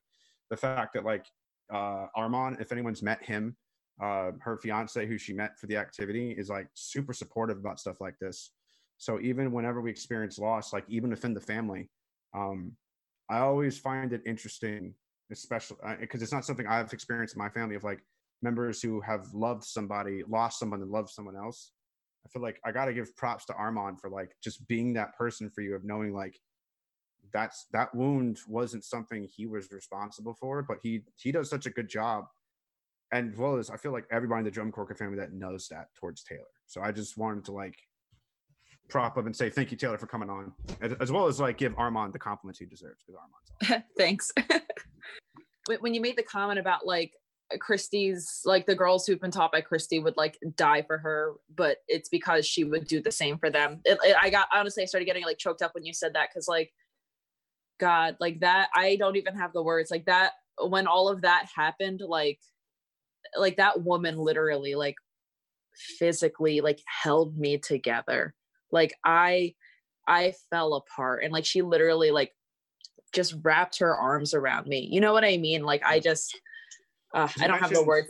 the 0.50 0.56
fact 0.56 0.94
that 0.94 1.04
like 1.04 1.26
uh 1.72 2.06
armand 2.14 2.58
if 2.60 2.72
anyone's 2.72 3.02
met 3.02 3.24
him 3.24 3.56
uh 4.02 4.32
her 4.40 4.56
fiance 4.56 5.06
who 5.06 5.18
she 5.18 5.32
met 5.32 5.58
for 5.58 5.66
the 5.66 5.76
activity 5.76 6.32
is 6.32 6.48
like 6.48 6.68
super 6.74 7.12
supportive 7.12 7.58
about 7.58 7.78
stuff 7.78 8.00
like 8.00 8.18
this 8.20 8.52
so 9.00 9.18
even 9.22 9.50
whenever 9.50 9.80
we 9.80 9.90
experience 9.90 10.38
loss, 10.38 10.74
like 10.74 10.84
even 10.86 11.08
within 11.08 11.32
the 11.32 11.40
family, 11.40 11.88
um, 12.34 12.72
I 13.30 13.38
always 13.38 13.78
find 13.78 14.12
it 14.12 14.20
interesting, 14.26 14.94
especially 15.32 15.78
because 15.98 16.20
uh, 16.20 16.24
it's 16.24 16.32
not 16.34 16.44
something 16.44 16.66
I've 16.66 16.92
experienced 16.92 17.34
in 17.34 17.38
my 17.38 17.48
family 17.48 17.76
of 17.76 17.82
like 17.82 18.04
members 18.42 18.82
who 18.82 19.00
have 19.00 19.32
loved 19.32 19.64
somebody, 19.64 20.22
lost 20.28 20.58
someone, 20.58 20.82
and 20.82 20.90
loved 20.90 21.08
someone 21.08 21.34
else. 21.34 21.72
I 22.26 22.28
feel 22.28 22.42
like 22.42 22.60
I 22.62 22.72
got 22.72 22.84
to 22.84 22.92
give 22.92 23.16
props 23.16 23.46
to 23.46 23.54
Armand 23.54 24.02
for 24.02 24.10
like 24.10 24.32
just 24.44 24.68
being 24.68 24.92
that 24.92 25.16
person 25.16 25.48
for 25.48 25.62
you 25.62 25.74
of 25.74 25.82
knowing 25.82 26.12
like 26.12 26.38
that's 27.32 27.68
that 27.72 27.94
wound 27.94 28.40
wasn't 28.46 28.84
something 28.84 29.26
he 29.34 29.46
was 29.46 29.72
responsible 29.72 30.34
for, 30.38 30.62
but 30.62 30.76
he 30.82 31.04
he 31.16 31.32
does 31.32 31.48
such 31.48 31.64
a 31.64 31.70
good 31.70 31.88
job. 31.88 32.26
And 33.12 33.36
well 33.36 33.56
as 33.56 33.70
I 33.70 33.76
feel 33.76 33.92
like 33.92 34.04
everybody 34.10 34.40
in 34.40 34.44
the 34.44 34.50
drum 34.50 34.70
corker 34.70 34.94
family 34.94 35.16
that 35.18 35.32
knows 35.32 35.68
that 35.68 35.88
towards 35.94 36.22
Taylor. 36.22 36.44
So 36.66 36.80
I 36.80 36.92
just 36.92 37.18
wanted 37.18 37.44
to 37.46 37.52
like 37.52 37.76
prop 38.88 39.16
up 39.16 39.26
and 39.26 39.34
say 39.34 39.50
thank 39.50 39.70
you, 39.70 39.76
Taylor, 39.76 39.98
for 39.98 40.06
coming 40.06 40.30
on, 40.30 40.52
as 41.00 41.10
well 41.10 41.26
as 41.26 41.40
like 41.40 41.58
give 41.58 41.74
Armand 41.76 42.12
the 42.12 42.18
compliments 42.18 42.58
he 42.58 42.66
deserves 42.66 43.02
because 43.04 43.20
Armand's. 43.20 43.86
Thanks. 43.98 44.32
when 45.80 45.94
you 45.94 46.00
made 46.00 46.16
the 46.16 46.22
comment 46.22 46.58
about 46.58 46.86
like 46.86 47.12
Christy's, 47.58 48.42
like 48.44 48.66
the 48.66 48.74
girls 48.74 49.06
who've 49.06 49.20
been 49.20 49.30
taught 49.30 49.52
by 49.52 49.60
Christy 49.60 49.98
would 49.98 50.16
like 50.16 50.38
die 50.56 50.82
for 50.82 50.98
her, 50.98 51.34
but 51.54 51.78
it's 51.88 52.08
because 52.08 52.46
she 52.46 52.64
would 52.64 52.86
do 52.86 53.00
the 53.00 53.12
same 53.12 53.38
for 53.38 53.50
them. 53.50 53.80
It, 53.84 53.98
it, 54.02 54.16
I 54.20 54.30
got 54.30 54.48
honestly, 54.52 54.82
I 54.82 54.86
started 54.86 55.06
getting 55.06 55.24
like 55.24 55.38
choked 55.38 55.62
up 55.62 55.74
when 55.74 55.84
you 55.84 55.92
said 55.92 56.14
that 56.14 56.28
because 56.30 56.48
like, 56.48 56.72
God, 57.78 58.16
like 58.20 58.40
that, 58.40 58.68
I 58.74 58.96
don't 58.96 59.16
even 59.16 59.36
have 59.36 59.52
the 59.52 59.62
words 59.62 59.90
like 59.90 60.06
that. 60.06 60.32
When 60.60 60.86
all 60.86 61.08
of 61.08 61.22
that 61.22 61.46
happened, 61.54 62.02
like, 62.06 62.38
like 63.36 63.56
that 63.56 63.82
woman 63.82 64.18
literally 64.18 64.74
like 64.74 64.96
physically 65.74 66.60
like 66.60 66.80
held 66.86 67.36
me 67.36 67.58
together. 67.58 68.34
Like 68.72 68.94
i 69.04 69.54
i 70.06 70.32
fell 70.50 70.74
apart 70.74 71.22
and 71.22 71.32
like 71.32 71.44
she 71.44 71.62
literally 71.62 72.10
like 72.10 72.32
just 73.12 73.34
wrapped 73.42 73.78
her 73.78 73.96
arms 73.96 74.34
around 74.34 74.66
me. 74.66 74.88
You 74.90 75.00
know 75.00 75.12
what 75.12 75.24
i 75.24 75.36
mean? 75.36 75.62
Like 75.62 75.82
i 75.84 75.98
just 76.00 76.38
uh, 77.14 77.28
i 77.40 77.46
don't 77.46 77.58
have 77.58 77.72
the 77.72 77.82
words. 77.82 78.08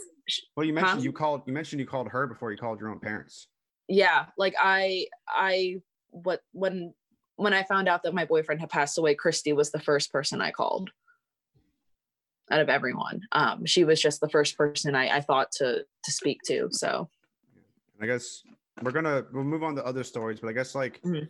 Well 0.57 0.67
you 0.67 0.73
mentioned 0.73 1.01
huh? 1.01 1.05
you 1.05 1.13
called 1.13 1.43
you 1.47 1.53
mentioned 1.53 1.81
you 1.81 1.87
called 1.87 2.09
her 2.09 2.27
before 2.27 2.53
you 2.53 2.59
called 2.59 2.81
your 2.81 2.91
own 2.91 3.01
parents. 3.01 3.49
Yeah 3.89 4.27
like 4.39 4.55
i 4.61 5.07
i 5.29 5.81
what 6.11 6.41
when 6.53 6.95
when 7.37 7.55
i 7.55 7.63
found 7.63 7.89
out 7.89 8.03
that 8.03 8.15
my 8.15 8.25
boyfriend 8.25 8.61
had 8.61 8.69
passed 8.69 8.99
away 8.99 9.15
christy 9.15 9.53
was 9.53 9.71
the 9.71 9.81
first 9.81 10.13
person 10.13 10.41
i 10.41 10.51
called 10.51 10.91
out 12.51 12.61
of 12.61 12.69
everyone 12.69 13.21
um 13.33 13.65
she 13.65 13.85
was 13.85 14.01
just 14.01 14.21
the 14.21 14.29
first 14.29 14.57
person 14.57 14.95
i 14.95 15.09
i 15.09 15.21
thought 15.21 15.51
to 15.53 15.85
to 16.05 16.11
speak 16.11 16.39
to 16.45 16.69
so 16.71 17.09
i 18.01 18.07
guess 18.07 18.43
we're 18.83 18.93
gonna 18.93 19.25
we'll 19.33 19.45
move 19.45 19.63
on 19.63 19.75
to 19.77 19.85
other 19.85 20.05
stories, 20.05 20.41
but 20.41 20.49
I 20.49 20.53
guess 20.53 20.75
like 20.75 21.01
mm-hmm. 21.03 21.27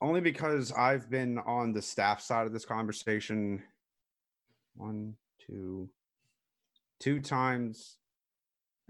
only 0.00 0.20
because 0.20 0.72
I've 0.72 1.10
been 1.10 1.38
on 1.38 1.72
the 1.72 1.82
staff 1.82 2.20
side 2.20 2.46
of 2.46 2.52
this 2.52 2.64
conversation 2.64 3.62
one, 4.76 5.14
two, 5.46 5.90
two 7.00 7.20
times, 7.20 7.96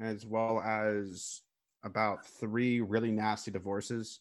as 0.01 0.25
well 0.25 0.61
as 0.61 1.41
about 1.83 2.27
three 2.27 2.81
really 2.81 3.11
nasty 3.11 3.51
divorces. 3.51 4.21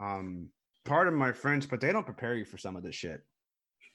Um, 0.00 0.48
part 0.84 1.06
of 1.06 1.14
my 1.14 1.30
friends, 1.30 1.66
but 1.66 1.80
they 1.80 1.92
don't 1.92 2.06
prepare 2.06 2.34
you 2.34 2.44
for 2.44 2.58
some 2.58 2.74
of 2.74 2.82
this 2.82 2.96
shit 2.96 3.22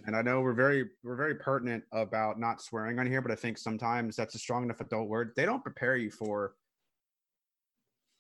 and 0.06 0.16
I 0.16 0.22
know 0.22 0.42
we're 0.42 0.54
very 0.54 0.90
we're 1.04 1.16
very 1.16 1.36
pertinent 1.36 1.84
about 1.92 2.40
not 2.40 2.62
swearing 2.62 3.00
on 3.00 3.08
here, 3.08 3.22
but 3.22 3.32
I 3.32 3.36
think 3.36 3.58
sometimes 3.58 4.16
that's 4.16 4.36
a 4.36 4.40
strong 4.40 4.64
enough 4.64 4.82
adult 4.82 5.10
word. 5.10 5.32
They 5.36 5.46
don't 5.46 5.64
prepare 5.64 5.96
you 5.96 6.12
for 6.12 6.54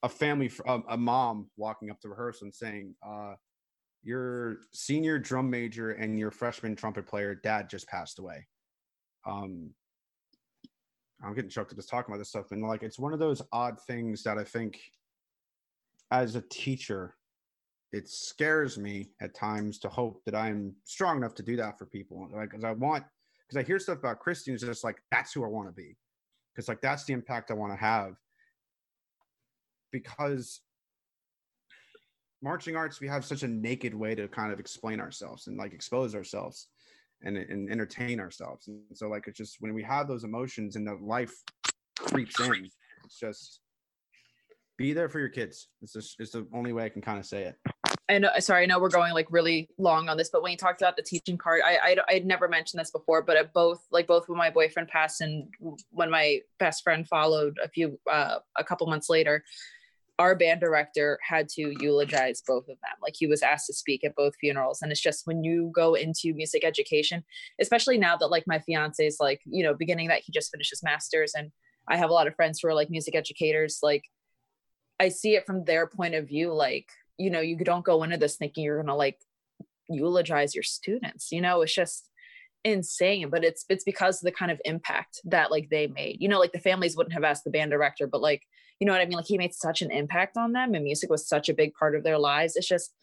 a 0.04 0.10
family, 0.10 0.52
a, 0.68 0.80
a 0.90 0.98
mom 0.98 1.50
walking 1.58 1.90
up 1.90 2.00
to 2.02 2.10
rehearsal 2.10 2.46
and 2.46 2.56
saying, 2.56 2.96
uh, 3.06 3.36
"Your 4.04 4.58
senior 4.74 5.20
drum 5.20 5.50
major 5.50 5.92
and 5.92 6.18
your 6.18 6.32
freshman 6.32 6.76
trumpet 6.76 7.08
player 7.08 7.36
dad 7.36 7.70
just 7.70 7.88
passed 7.88 8.20
away." 8.20 8.48
Um, 9.28 9.72
I'm 11.24 11.34
getting 11.34 11.50
choked 11.50 11.72
up 11.72 11.78
just 11.78 11.90
talking 11.90 12.12
about 12.12 12.20
this 12.20 12.30
stuff, 12.30 12.52
and 12.52 12.64
like 12.64 12.84
it's 12.84 13.00
one 13.00 13.14
of 13.14 13.20
those 13.20 13.42
odd 13.52 13.80
things 13.82 14.24
that 14.24 14.38
I 14.38 14.44
think, 14.44 14.80
as 16.12 16.36
a 16.36 16.42
teacher, 16.42 17.16
it 17.96 18.10
scares 18.10 18.78
me 18.78 19.08
at 19.22 19.34
times 19.34 19.80
to 19.80 19.88
hope 19.88 20.22
that 20.26 20.36
I'm 20.36 20.76
strong 20.84 21.16
enough 21.16 21.34
to 21.36 21.44
do 21.44 21.56
that 21.56 21.80
for 21.80 21.86
people. 21.86 22.28
Like, 22.34 22.50
because 22.50 22.66
I 22.66 22.74
want, 22.74 23.06
because 23.48 23.58
I 23.58 23.66
hear 23.66 23.80
stuff 23.80 24.00
about 24.00 24.20
Christians, 24.20 24.62
just 24.62 24.84
like 24.84 24.98
that's 25.12 25.32
who 25.32 25.46
I 25.46 25.48
want 25.48 25.70
to 25.70 25.72
be, 25.72 25.96
because 26.54 26.68
like 26.68 26.82
that's 26.82 27.06
the 27.06 27.14
impact 27.14 27.52
I 27.52 27.54
want 27.54 27.72
to 27.72 27.78
have. 27.78 28.16
Because 29.94 30.60
marching 32.42 32.76
arts, 32.76 33.00
we 33.00 33.08
have 33.08 33.24
such 33.24 33.44
a 33.44 33.48
naked 33.48 33.96
way 33.96 34.14
to 34.14 34.28
kind 34.28 34.52
of 34.52 34.60
explain 34.60 35.00
ourselves 35.00 35.48
and 35.48 35.56
like 35.56 35.72
expose 35.72 36.16
ourselves 36.16 36.68
and, 37.24 37.38
and 37.38 37.72
entertain 37.72 38.20
ourselves. 38.20 38.68
And 38.68 38.82
so, 38.94 39.08
like, 39.08 39.28
it's 39.28 39.38
just 39.38 39.62
when 39.62 39.74
we 39.74 39.84
have 39.84 40.10
those 40.10 40.26
emotions 40.26 40.76
and 40.76 40.86
the 40.86 40.96
life 40.96 41.34
creeps 41.98 42.38
in, 42.42 42.70
it's 43.06 43.18
just 43.18 43.62
be 44.78 44.94
there 44.94 45.10
for 45.10 45.20
your 45.20 45.30
kids. 45.30 45.70
It's 45.82 45.94
just 45.94 46.16
it's 46.20 46.32
the 46.32 46.46
only 46.54 46.74
way 46.74 46.84
I 46.84 46.90
can 46.90 47.02
kind 47.02 47.20
of 47.20 47.26
say 47.26 47.44
it. 47.44 47.56
I 48.08 48.20
know, 48.20 48.30
sorry, 48.40 48.64
I 48.64 48.66
know 48.68 48.80
we're 48.80 48.90
going 48.90 49.14
like 49.14 49.32
really 49.32 49.68
long 49.80 50.10
on 50.10 50.18
this, 50.18 50.30
but 50.32 50.44
when 50.44 50.52
you 50.52 50.58
talked 50.58 50.82
about 50.82 50.96
the 50.96 51.02
teaching 51.02 51.40
part, 51.40 51.62
I, 51.66 51.78
I 51.78 51.98
I'd 52.08 52.26
never 52.26 52.48
mentioned 52.48 52.80
this 52.80 52.92
before, 52.92 53.24
but 53.24 53.36
at 53.36 53.52
both 53.52 53.84
like 53.92 54.06
both 54.06 54.30
when 54.30 54.38
my 54.38 54.52
boyfriend 54.52 54.90
passed 54.90 55.22
and 55.22 55.48
when 55.90 56.12
my 56.12 56.42
best 56.60 56.84
friend 56.84 57.08
followed 57.08 57.58
a 57.64 57.68
few 57.68 58.00
uh, 58.12 58.40
a 58.58 58.64
couple 58.64 58.86
months 58.86 59.10
later, 59.10 59.44
our 60.20 60.36
band 60.36 60.60
director 60.60 61.18
had 61.28 61.50
to 61.50 61.74
eulogize 61.80 62.44
both 62.46 62.64
of 62.64 62.78
them. 62.78 62.96
Like 63.02 63.16
he 63.18 63.26
was 63.26 63.42
asked 63.42 63.66
to 63.68 63.74
speak 63.74 64.04
at 64.04 64.16
both 64.16 64.36
funerals, 64.40 64.84
and 64.84 64.92
it's 64.92 65.02
just 65.02 65.26
when 65.26 65.44
you 65.44 65.72
go 65.74 65.96
into 65.96 66.36
music 66.36 66.64
education, 66.64 67.24
especially 67.60 67.98
now 67.98 68.18
that 68.18 68.28
like 68.28 68.44
my 68.46 68.60
fiance 68.60 69.04
is 69.04 69.18
like 69.20 69.42
you 69.46 69.64
know 69.64 69.74
beginning 69.74 70.10
that 70.10 70.22
he 70.24 70.32
just 70.32 70.52
finished 70.52 70.70
his 70.70 70.84
masters, 70.84 71.34
and 71.36 71.52
I 71.90 71.98
have 71.98 72.12
a 72.12 72.14
lot 72.14 72.28
of 72.28 72.36
friends 72.36 72.60
who 72.62 72.68
are 72.68 72.76
like 72.76 72.92
music 72.92 73.16
educators, 73.16 73.80
like. 73.82 74.04
I 74.98 75.10
see 75.10 75.36
it 75.36 75.46
from 75.46 75.66
their 75.66 75.88
point 75.88 76.16
of 76.16 76.26
view, 76.26 76.54
like 76.54 76.88
you 77.18 77.30
know 77.30 77.40
you 77.40 77.56
don't 77.58 77.86
go 77.86 78.04
into 78.04 78.18
this 78.18 78.36
thinking 78.36 78.64
you're 78.64 78.78
gonna 78.82 78.96
like 78.96 79.20
eulogize 79.88 80.56
your 80.56 80.64
students 80.64 81.32
you 81.32 81.42
know 81.42 81.62
it's 81.62 81.74
just 81.74 82.10
insane 82.64 83.30
but 83.30 83.44
it's 83.44 83.64
it's 83.70 83.84
because 83.84 84.22
of 84.22 84.26
the 84.26 84.32
kind 84.32 84.52
of 84.52 84.60
impact 84.66 85.22
that 85.24 85.52
like 85.52 85.70
they 85.70 85.86
made 85.88 86.18
you 86.20 86.28
know 86.28 86.40
like 86.40 86.52
the 86.52 86.60
families 86.60 86.98
wouldn't 86.98 87.14
have 87.14 87.24
asked 87.24 87.44
the 87.44 87.52
band 87.52 87.70
director 87.70 88.08
but 88.08 88.22
like 88.22 88.42
you 88.80 88.88
know 88.88 88.92
what 88.94 89.02
i 89.02 89.06
mean 89.06 89.16
like 89.18 89.28
he 89.28 89.38
made 89.38 89.54
such 89.54 89.84
an 89.84 89.92
impact 89.92 90.36
on 90.38 90.52
them 90.52 90.74
and 90.74 90.84
music 90.84 91.10
was 91.10 91.28
such 91.28 91.48
a 91.48 91.54
big 91.54 91.74
part 91.76 91.96
of 91.96 92.04
their 92.04 92.18
lives 92.18 92.56
it's 92.56 92.68
just 92.68 92.94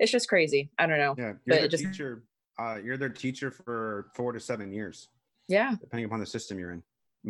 it's 0.00 0.10
just 0.10 0.28
crazy. 0.28 0.72
I 0.76 0.86
don't 0.86 0.98
know. 0.98 1.14
Yeah, 1.16 1.34
you're 1.46 1.56
their 1.56 1.68
just- 1.68 1.84
teacher. 1.84 2.24
Uh, 2.58 2.78
you're 2.84 2.96
their 2.96 3.08
teacher 3.08 3.52
for 3.52 4.08
four 4.16 4.32
to 4.32 4.40
seven 4.40 4.72
years, 4.72 5.08
Yeah. 5.46 5.76
depending 5.80 6.06
upon 6.06 6.18
the 6.18 6.26
system 6.26 6.58
you're 6.58 6.72
in. 6.72 6.82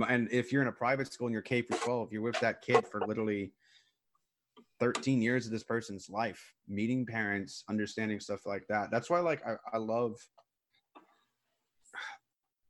And 0.08 0.30
if 0.32 0.50
you're 0.50 0.62
in 0.62 0.68
a 0.68 0.72
private 0.72 1.12
school 1.12 1.26
and 1.26 1.32
you're 1.34 1.42
K 1.42 1.60
for 1.60 1.76
12, 1.76 2.10
you're 2.10 2.22
with 2.22 2.40
that 2.40 2.62
kid 2.62 2.86
for 2.90 3.02
literally 3.06 3.52
13 4.80 5.22
years 5.22 5.46
of 5.46 5.52
this 5.52 5.64
person's 5.64 6.08
life, 6.10 6.54
meeting 6.68 7.06
parents, 7.06 7.64
understanding 7.68 8.20
stuff 8.20 8.46
like 8.46 8.64
that. 8.68 8.90
That's 8.90 9.08
why, 9.08 9.20
like, 9.20 9.42
I, 9.46 9.54
I 9.72 9.78
love. 9.78 10.16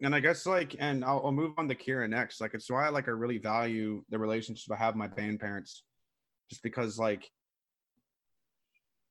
And 0.02 0.12
I 0.12 0.18
guess, 0.18 0.44
like, 0.44 0.74
and 0.80 1.04
I'll, 1.04 1.22
I'll 1.24 1.32
move 1.32 1.52
on 1.56 1.68
to 1.68 1.74
Kira 1.74 2.10
next. 2.10 2.40
Like, 2.40 2.52
it's 2.52 2.68
why, 2.68 2.88
like, 2.88 3.06
I 3.06 3.12
really 3.12 3.38
value 3.38 4.02
the 4.10 4.18
relationship 4.18 4.70
I 4.72 4.76
have 4.76 4.94
with 4.94 4.98
my 4.98 5.06
band 5.06 5.38
parents, 5.38 5.84
just 6.50 6.64
because, 6.64 6.98
like, 6.98 7.30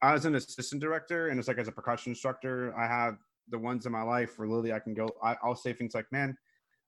I 0.03 0.11
was 0.11 0.25
an 0.25 0.35
assistant 0.35 0.81
director, 0.81 1.29
and 1.29 1.39
it's 1.39 1.47
like 1.47 1.57
as 1.57 1.69
a 1.69 1.71
percussion 1.71 2.11
instructor, 2.11 2.77
I 2.77 2.85
have 2.85 3.15
the 3.47 3.57
ones 3.57 3.85
in 3.85 3.93
my 3.93 4.01
life 4.01 4.37
where 4.37 4.47
literally 4.49 4.73
I 4.73 4.79
can 4.79 4.93
go. 4.93 5.07
I, 5.23 5.37
I'll 5.41 5.55
say 5.55 5.71
things 5.71 5.95
like, 5.95 6.11
"Man, 6.11 6.35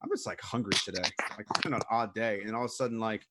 I'm 0.03 0.09
just 0.09 0.27
like 0.27 0.41
hungry 0.41 0.73
today. 0.83 1.09
Like 1.37 1.47
it's 1.49 1.61
been 1.61 1.73
an 1.73 1.81
odd 1.89 2.13
day," 2.13 2.41
and 2.41 2.53
all 2.53 2.65
of 2.65 2.69
a 2.69 2.73
sudden, 2.73 2.99
like 2.99 3.25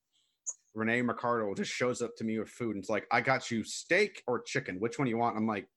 Renee 0.74 1.02
McCardle 1.02 1.56
just 1.56 1.72
shows 1.72 2.02
up 2.02 2.16
to 2.16 2.24
me 2.24 2.38
with 2.38 2.48
food, 2.48 2.76
and 2.76 2.82
it's 2.82 2.90
like, 2.90 3.06
"I 3.10 3.20
got 3.20 3.50
you 3.50 3.64
steak 3.64 4.22
or 4.26 4.42
chicken. 4.42 4.80
Which 4.80 4.98
one 4.98 5.06
do 5.06 5.10
you 5.10 5.18
want?" 5.18 5.36
I'm 5.36 5.46
like, 5.46 5.68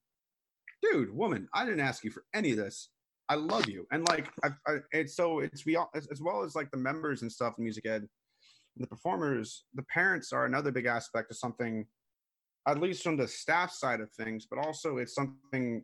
"Dude, 0.81 1.14
woman, 1.14 1.48
I 1.53 1.65
didn't 1.65 1.81
ask 1.81 2.03
you 2.03 2.11
for 2.11 2.23
any 2.34 2.52
of 2.52 2.57
this. 2.57 2.89
I 3.30 3.35
love 3.35 3.69
you." 3.69 3.85
And 3.91 4.07
like, 4.07 4.30
I, 4.44 4.49
I, 4.68 4.77
it's 4.91 5.15
so 5.15 5.39
it's 5.39 5.65
we 5.65 5.76
all 5.76 5.89
as, 5.95 6.07
as 6.07 6.22
well 6.22 6.44
as 6.44 6.56
like 6.56 6.72
the 6.72 6.77
members 6.77 7.22
and 7.22 7.31
stuff, 7.31 7.56
music 7.57 7.85
ed, 7.85 8.07
the 8.76 8.88
performers, 8.88 9.65
the 9.73 9.84
parents 9.84 10.34
are 10.34 10.45
another 10.45 10.72
big 10.72 10.85
aspect 10.85 11.31
of 11.31 11.38
something 11.38 11.85
at 12.68 12.81
least 12.81 13.02
from 13.02 13.15
the 13.15 13.27
staff 13.27 13.72
side 13.72 14.02
of 14.02 14.11
things, 14.11 14.45
but 14.49 14.60
also 14.60 14.98
it's 14.98 15.15
something 15.15 15.84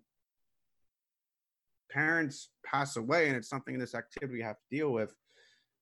parents 1.89 2.49
pass 2.65 2.97
away 2.97 3.27
and 3.27 3.37
it's 3.37 3.47
something 3.47 3.75
in 3.75 3.79
this 3.79 3.95
activity 3.95 4.33
we 4.33 4.41
have 4.41 4.57
to 4.57 4.75
deal 4.75 4.91
with. 4.91 5.13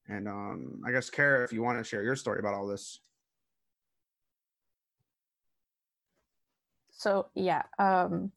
And 0.08 0.28
um, 0.28 0.82
I 0.86 0.92
guess, 0.92 1.10
Kira, 1.10 1.44
if 1.44 1.54
you 1.54 1.62
want 1.62 1.78
to 1.78 1.84
share 1.84 2.04
your 2.04 2.16
story 2.16 2.40
about 2.40 2.54
all 2.54 2.68
this. 2.68 3.00
So 6.92 7.28
yeah, 7.34 7.64
um, 7.80 8.32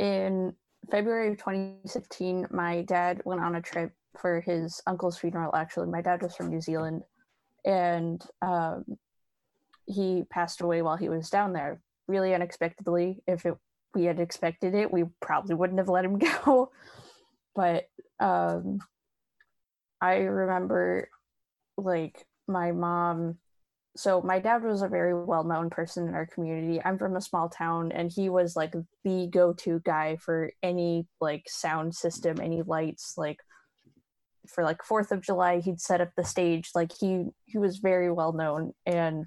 in 0.00 0.54
February 0.90 1.30
of 1.30 1.38
2016, 1.38 2.48
my 2.50 2.82
dad 2.82 3.22
went 3.24 3.40
on 3.40 3.56
a 3.56 3.62
trip 3.62 3.92
for 4.16 4.40
his 4.40 4.80
uncle's 4.86 5.18
funeral. 5.18 5.54
Actually, 5.54 5.88
my 5.88 6.02
dad 6.02 6.22
was 6.22 6.34
from 6.34 6.48
New 6.48 6.60
Zealand, 6.60 7.02
and 7.64 8.24
um, 8.42 8.84
he 9.86 10.24
passed 10.30 10.60
away 10.60 10.82
while 10.82 10.96
he 10.96 11.08
was 11.08 11.30
down 11.30 11.52
there, 11.52 11.80
really 12.06 12.34
unexpectedly. 12.34 13.22
If 13.26 13.46
it, 13.46 13.54
we 13.94 14.04
had 14.04 14.18
expected 14.18 14.74
it, 14.74 14.92
we 14.92 15.04
probably 15.20 15.54
wouldn't 15.54 15.78
have 15.78 15.88
let 15.88 16.04
him 16.04 16.18
go. 16.44 16.70
but 17.54 17.88
um, 18.20 18.80
I 20.00 20.16
remember, 20.16 21.08
like 21.76 22.26
my 22.46 22.72
mom 22.72 23.38
so 23.96 24.22
my 24.22 24.38
dad 24.38 24.62
was 24.62 24.82
a 24.82 24.88
very 24.88 25.12
well-known 25.12 25.70
person 25.70 26.06
in 26.06 26.14
our 26.14 26.26
community. 26.26 26.80
I'm 26.84 26.98
from 26.98 27.16
a 27.16 27.20
small 27.20 27.48
town 27.48 27.90
and 27.90 28.08
he 28.08 28.28
was 28.28 28.54
like 28.54 28.72
the 29.02 29.26
go-to 29.26 29.80
guy 29.84 30.16
for 30.16 30.52
any 30.62 31.08
like 31.20 31.46
sound 31.48 31.96
system 31.96 32.40
any 32.40 32.62
lights 32.62 33.14
like 33.16 33.38
for 34.46 34.62
like 34.62 34.84
fourth 34.84 35.10
of 35.10 35.20
july 35.20 35.58
he'd 35.58 35.80
set 35.80 36.00
up 36.00 36.10
the 36.16 36.22
stage. 36.24 36.70
Like 36.76 36.92
he 36.98 37.24
he 37.46 37.58
was 37.58 37.78
very 37.78 38.12
well 38.12 38.32
known 38.32 38.72
and 38.86 39.26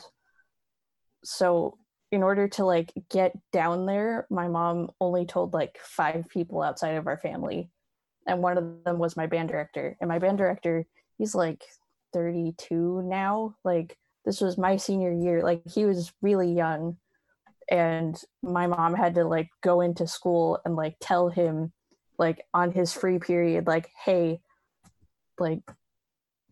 so 1.23 1.77
in 2.09 2.23
order 2.23 2.47
to 2.47 2.63
like 2.63 2.93
get 3.09 3.33
down 3.51 3.85
there 3.85 4.25
my 4.29 4.47
mom 4.47 4.89
only 5.01 5.25
told 5.25 5.53
like 5.53 5.79
five 5.83 6.29
people 6.29 6.61
outside 6.61 6.95
of 6.95 7.07
our 7.07 7.17
family 7.17 7.69
and 8.27 8.41
one 8.41 8.57
of 8.57 8.83
them 8.83 8.99
was 8.99 9.17
my 9.17 9.25
band 9.25 9.49
director 9.49 9.97
and 9.99 10.07
my 10.07 10.19
band 10.19 10.37
director 10.37 10.85
he's 11.17 11.35
like 11.35 11.63
32 12.13 13.01
now 13.05 13.55
like 13.63 13.97
this 14.25 14.41
was 14.41 14.57
my 14.57 14.77
senior 14.77 15.11
year 15.11 15.41
like 15.43 15.61
he 15.67 15.85
was 15.85 16.11
really 16.21 16.51
young 16.51 16.97
and 17.69 18.21
my 18.43 18.67
mom 18.67 18.93
had 18.93 19.15
to 19.15 19.23
like 19.23 19.49
go 19.61 19.81
into 19.81 20.05
school 20.05 20.59
and 20.65 20.75
like 20.75 20.95
tell 20.99 21.29
him 21.29 21.71
like 22.19 22.45
on 22.53 22.71
his 22.71 22.93
free 22.93 23.17
period 23.17 23.65
like 23.65 23.89
hey 24.05 24.39
like 25.39 25.61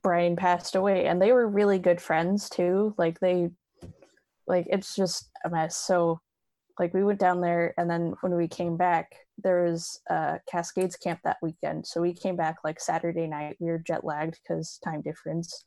brian 0.01 0.35
passed 0.35 0.75
away 0.75 1.05
and 1.05 1.21
they 1.21 1.31
were 1.31 1.47
really 1.47 1.77
good 1.77 2.01
friends 2.01 2.49
too 2.49 2.95
like 2.97 3.19
they 3.19 3.49
like 4.49 4.65
it's 4.69 4.95
just 4.95 5.29
a 5.45 5.49
mess. 5.49 5.77
So 5.77 6.19
like 6.77 6.93
we 6.93 7.03
went 7.03 7.19
down 7.19 7.39
there 7.39 7.73
and 7.77 7.89
then 7.89 8.15
when 8.21 8.35
we 8.35 8.47
came 8.47 8.75
back 8.75 9.15
there 9.43 9.63
was 9.63 9.99
a 10.09 10.39
cascades 10.49 10.95
camp 10.95 11.19
that 11.23 11.37
weekend 11.41 11.85
so 11.85 12.01
we 12.01 12.13
came 12.13 12.35
back 12.35 12.57
like 12.63 12.79
saturday 12.79 13.27
night 13.27 13.55
we 13.59 13.67
were 13.67 13.79
jet 13.79 14.03
lagged 14.03 14.39
because 14.43 14.79
time 14.83 15.01
difference 15.01 15.65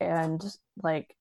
and 0.00 0.42
like 0.82 1.14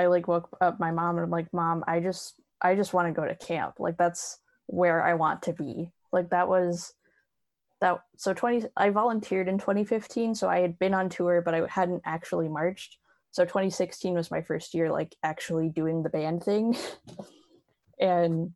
I 0.00 0.06
like 0.06 0.28
woke 0.28 0.56
up 0.60 0.80
my 0.80 0.90
mom 0.90 1.16
and 1.16 1.24
I'm 1.24 1.30
like, 1.30 1.52
Mom, 1.52 1.84
I 1.86 2.00
just 2.00 2.34
I 2.62 2.74
just 2.74 2.94
want 2.94 3.08
to 3.08 3.20
go 3.20 3.26
to 3.26 3.34
camp. 3.34 3.74
Like 3.78 3.96
that's 3.98 4.38
where 4.66 5.02
I 5.02 5.14
want 5.14 5.42
to 5.42 5.52
be. 5.52 5.90
Like 6.12 6.30
that 6.30 6.48
was 6.48 6.94
that 7.80 8.00
so 8.16 8.32
20 8.32 8.66
I 8.76 8.90
volunteered 8.90 9.48
in 9.48 9.58
2015, 9.58 10.34
so 10.34 10.48
I 10.48 10.60
had 10.60 10.78
been 10.78 10.94
on 10.94 11.08
tour, 11.08 11.42
but 11.42 11.54
I 11.54 11.62
hadn't 11.68 12.02
actually 12.06 12.48
marched. 12.48 12.96
So 13.30 13.44
2016 13.44 14.14
was 14.14 14.30
my 14.30 14.42
first 14.42 14.74
year 14.74 14.90
like 14.90 15.14
actually 15.22 15.68
doing 15.68 16.02
the 16.02 16.10
band 16.10 16.42
thing. 16.42 16.76
and 18.00 18.52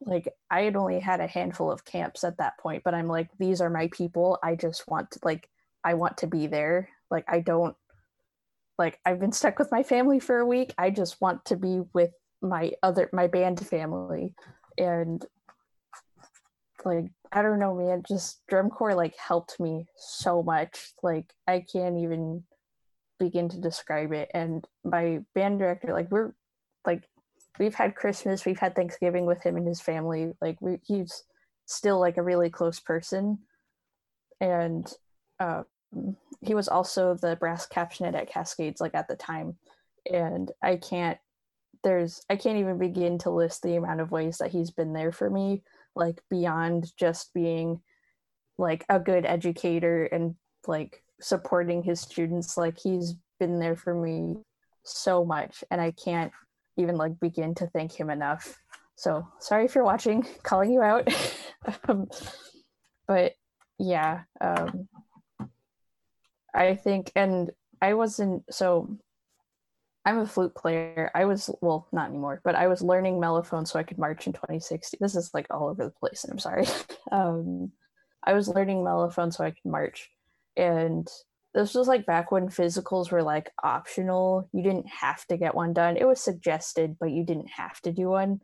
like 0.00 0.28
I 0.50 0.62
had 0.62 0.76
only 0.76 1.00
had 1.00 1.20
a 1.20 1.26
handful 1.26 1.70
of 1.70 1.84
camps 1.84 2.24
at 2.24 2.38
that 2.38 2.58
point, 2.58 2.82
but 2.84 2.94
I'm 2.94 3.08
like, 3.08 3.28
these 3.38 3.60
are 3.60 3.70
my 3.70 3.88
people. 3.88 4.38
I 4.42 4.54
just 4.54 4.86
want 4.88 5.12
to 5.12 5.20
like 5.22 5.48
I 5.84 5.94
want 5.94 6.18
to 6.18 6.26
be 6.26 6.46
there. 6.46 6.88
Like 7.10 7.24
I 7.28 7.40
don't 7.40 7.76
like 8.78 8.98
I've 9.06 9.20
been 9.20 9.32
stuck 9.32 9.58
with 9.58 9.72
my 9.72 9.82
family 9.82 10.20
for 10.20 10.38
a 10.38 10.46
week. 10.46 10.74
I 10.76 10.90
just 10.90 11.20
want 11.20 11.44
to 11.46 11.56
be 11.56 11.82
with 11.94 12.10
my 12.42 12.72
other 12.82 13.08
my 13.12 13.26
band 13.26 13.66
family 13.66 14.34
and 14.78 15.24
like 16.84 17.06
I 17.32 17.42
don't 17.42 17.58
know 17.58 17.74
man 17.74 18.02
just 18.06 18.46
drum 18.46 18.68
corps 18.70 18.94
like 18.94 19.16
helped 19.16 19.58
me 19.58 19.86
so 19.96 20.42
much 20.42 20.92
like 21.02 21.32
I 21.48 21.60
can't 21.60 21.98
even 21.98 22.44
begin 23.18 23.48
to 23.48 23.58
describe 23.58 24.12
it 24.12 24.30
and 24.34 24.64
my 24.84 25.20
band 25.34 25.58
director 25.58 25.92
like 25.92 26.10
we're 26.10 26.34
like 26.86 27.08
we've 27.58 27.74
had 27.74 27.94
Christmas 27.94 28.44
we've 28.44 28.58
had 28.58 28.74
Thanksgiving 28.74 29.26
with 29.26 29.42
him 29.42 29.56
and 29.56 29.66
his 29.66 29.80
family 29.80 30.32
like 30.40 30.60
we, 30.60 30.78
he's 30.86 31.24
still 31.66 31.98
like 31.98 32.16
a 32.16 32.22
really 32.22 32.50
close 32.50 32.80
person. 32.80 33.38
And 34.40 34.90
uh 35.40 35.62
he 36.40 36.54
was 36.54 36.68
also 36.68 37.14
the 37.14 37.36
brass 37.36 37.66
caption 37.66 38.06
head 38.06 38.14
at 38.14 38.30
Cascades 38.30 38.80
like 38.80 38.94
at 38.94 39.08
the 39.08 39.16
time. 39.16 39.56
And 40.10 40.50
I 40.62 40.76
can't 40.76 41.18
there's 41.82 42.22
I 42.28 42.36
can't 42.36 42.58
even 42.58 42.78
begin 42.78 43.18
to 43.18 43.30
list 43.30 43.62
the 43.62 43.76
amount 43.76 44.00
of 44.00 44.10
ways 44.10 44.38
that 44.38 44.50
he's 44.50 44.70
been 44.70 44.92
there 44.92 45.12
for 45.12 45.30
me 45.30 45.62
like 45.94 46.20
beyond 46.30 46.92
just 46.98 47.32
being 47.32 47.80
like 48.58 48.84
a 48.88 49.00
good 49.00 49.24
educator 49.24 50.04
and 50.04 50.34
like 50.66 51.02
supporting 51.20 51.82
his 51.82 52.00
students. 52.00 52.56
Like 52.56 52.78
he's 52.78 53.14
been 53.38 53.58
there 53.58 53.76
for 53.76 53.94
me 53.94 54.36
so 54.84 55.24
much 55.24 55.64
and 55.70 55.80
I 55.80 55.90
can't 55.90 56.32
even 56.76 56.96
like 56.96 57.18
begin 57.20 57.54
to 57.54 57.66
thank 57.68 57.92
him 57.92 58.10
enough 58.10 58.58
so 58.96 59.26
sorry 59.40 59.64
if 59.64 59.74
you're 59.74 59.84
watching 59.84 60.26
calling 60.42 60.70
you 60.70 60.82
out 60.82 61.08
um, 61.88 62.08
but 63.06 63.32
yeah 63.78 64.22
um 64.40 64.88
I 66.56 66.74
think, 66.74 67.12
and 67.14 67.50
I 67.80 67.94
wasn't 67.94 68.42
so. 68.52 68.96
I'm 70.04 70.18
a 70.18 70.26
flute 70.26 70.54
player. 70.54 71.10
I 71.14 71.24
was 71.24 71.50
well, 71.60 71.88
not 71.92 72.08
anymore, 72.08 72.40
but 72.44 72.54
I 72.54 72.68
was 72.68 72.80
learning 72.80 73.20
mellophone 73.20 73.66
so 73.66 73.78
I 73.78 73.82
could 73.82 73.98
march 73.98 74.26
in 74.26 74.32
2016. 74.32 74.98
This 75.00 75.16
is 75.16 75.32
like 75.34 75.46
all 75.50 75.68
over 75.68 75.84
the 75.84 75.90
place, 75.90 76.24
and 76.24 76.32
I'm 76.32 76.38
sorry. 76.38 76.66
Um, 77.12 77.70
I 78.24 78.32
was 78.32 78.48
learning 78.48 78.78
mellophone 78.78 79.32
so 79.32 79.44
I 79.44 79.50
could 79.50 79.64
march, 79.64 80.10
and 80.56 81.06
this 81.56 81.74
was 81.74 81.88
like 81.88 82.04
back 82.04 82.30
when 82.30 82.48
physicals 82.48 83.10
were 83.10 83.22
like 83.22 83.50
optional. 83.62 84.46
You 84.52 84.62
didn't 84.62 84.88
have 84.88 85.24
to 85.28 85.38
get 85.38 85.54
one 85.54 85.72
done. 85.72 85.96
It 85.96 86.06
was 86.06 86.20
suggested, 86.20 86.98
but 87.00 87.10
you 87.10 87.24
didn't 87.24 87.48
have 87.48 87.80
to 87.82 87.92
do 87.92 88.10
one. 88.10 88.40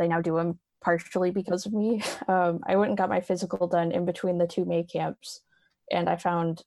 They 0.00 0.08
now 0.08 0.20
do 0.20 0.34
them 0.34 0.58
partially 0.82 1.30
because 1.30 1.64
of 1.64 1.72
me. 1.72 2.02
Um, 2.28 2.60
I 2.66 2.76
went 2.76 2.90
and 2.90 2.98
got 2.98 3.08
my 3.08 3.20
physical 3.20 3.68
done 3.68 3.92
in 3.92 4.04
between 4.04 4.38
the 4.38 4.46
two 4.46 4.64
May 4.64 4.84
camps, 4.84 5.42
and 5.90 6.08
I 6.08 6.16
found 6.16 6.62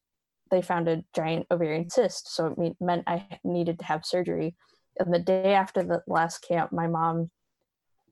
they 0.52 0.62
found 0.62 0.88
a 0.88 1.04
giant 1.14 1.48
ovarian 1.52 1.90
cyst. 1.90 2.34
So 2.34 2.48
it 2.48 2.58
mean, 2.58 2.76
meant 2.80 3.04
I 3.08 3.26
needed 3.44 3.80
to 3.80 3.86
have 3.86 4.06
surgery. 4.06 4.56
And 5.00 5.14
the 5.14 5.20
day 5.20 5.54
after 5.54 5.84
the 5.84 6.02
last 6.08 6.46
camp, 6.48 6.72
my 6.72 6.88
mom 6.88 7.30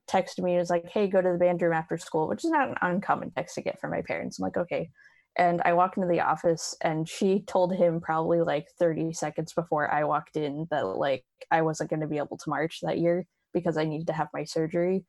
texted 0.09 0.43
me 0.43 0.53
and 0.53 0.59
was 0.59 0.69
like, 0.69 0.89
hey, 0.89 1.07
go 1.07 1.21
to 1.21 1.31
the 1.31 1.37
band 1.37 1.61
room 1.61 1.73
after 1.73 1.97
school, 1.97 2.27
which 2.27 2.43
is 2.43 2.51
not 2.51 2.69
an 2.69 2.75
uncommon 2.81 3.31
text 3.31 3.55
to 3.55 3.61
get 3.61 3.79
from 3.79 3.91
my 3.91 4.01
parents. 4.01 4.39
I'm 4.39 4.43
like, 4.43 4.57
okay. 4.57 4.89
And 5.35 5.61
I 5.65 5.73
walked 5.73 5.97
into 5.97 6.07
the 6.07 6.21
office 6.21 6.75
and 6.81 7.09
she 7.09 7.41
told 7.41 7.73
him 7.73 8.01
probably 8.01 8.41
like 8.41 8.67
30 8.77 9.13
seconds 9.13 9.53
before 9.53 9.91
I 9.91 10.03
walked 10.03 10.37
in 10.37 10.67
that 10.69 10.85
like 10.85 11.25
I 11.49 11.63
wasn't 11.63 11.89
going 11.89 12.01
to 12.01 12.07
be 12.07 12.19
able 12.19 12.37
to 12.37 12.49
march 12.49 12.79
that 12.83 12.99
year 12.99 13.25
because 13.53 13.77
I 13.77 13.85
needed 13.85 14.07
to 14.07 14.13
have 14.13 14.29
my 14.33 14.43
surgery. 14.43 15.05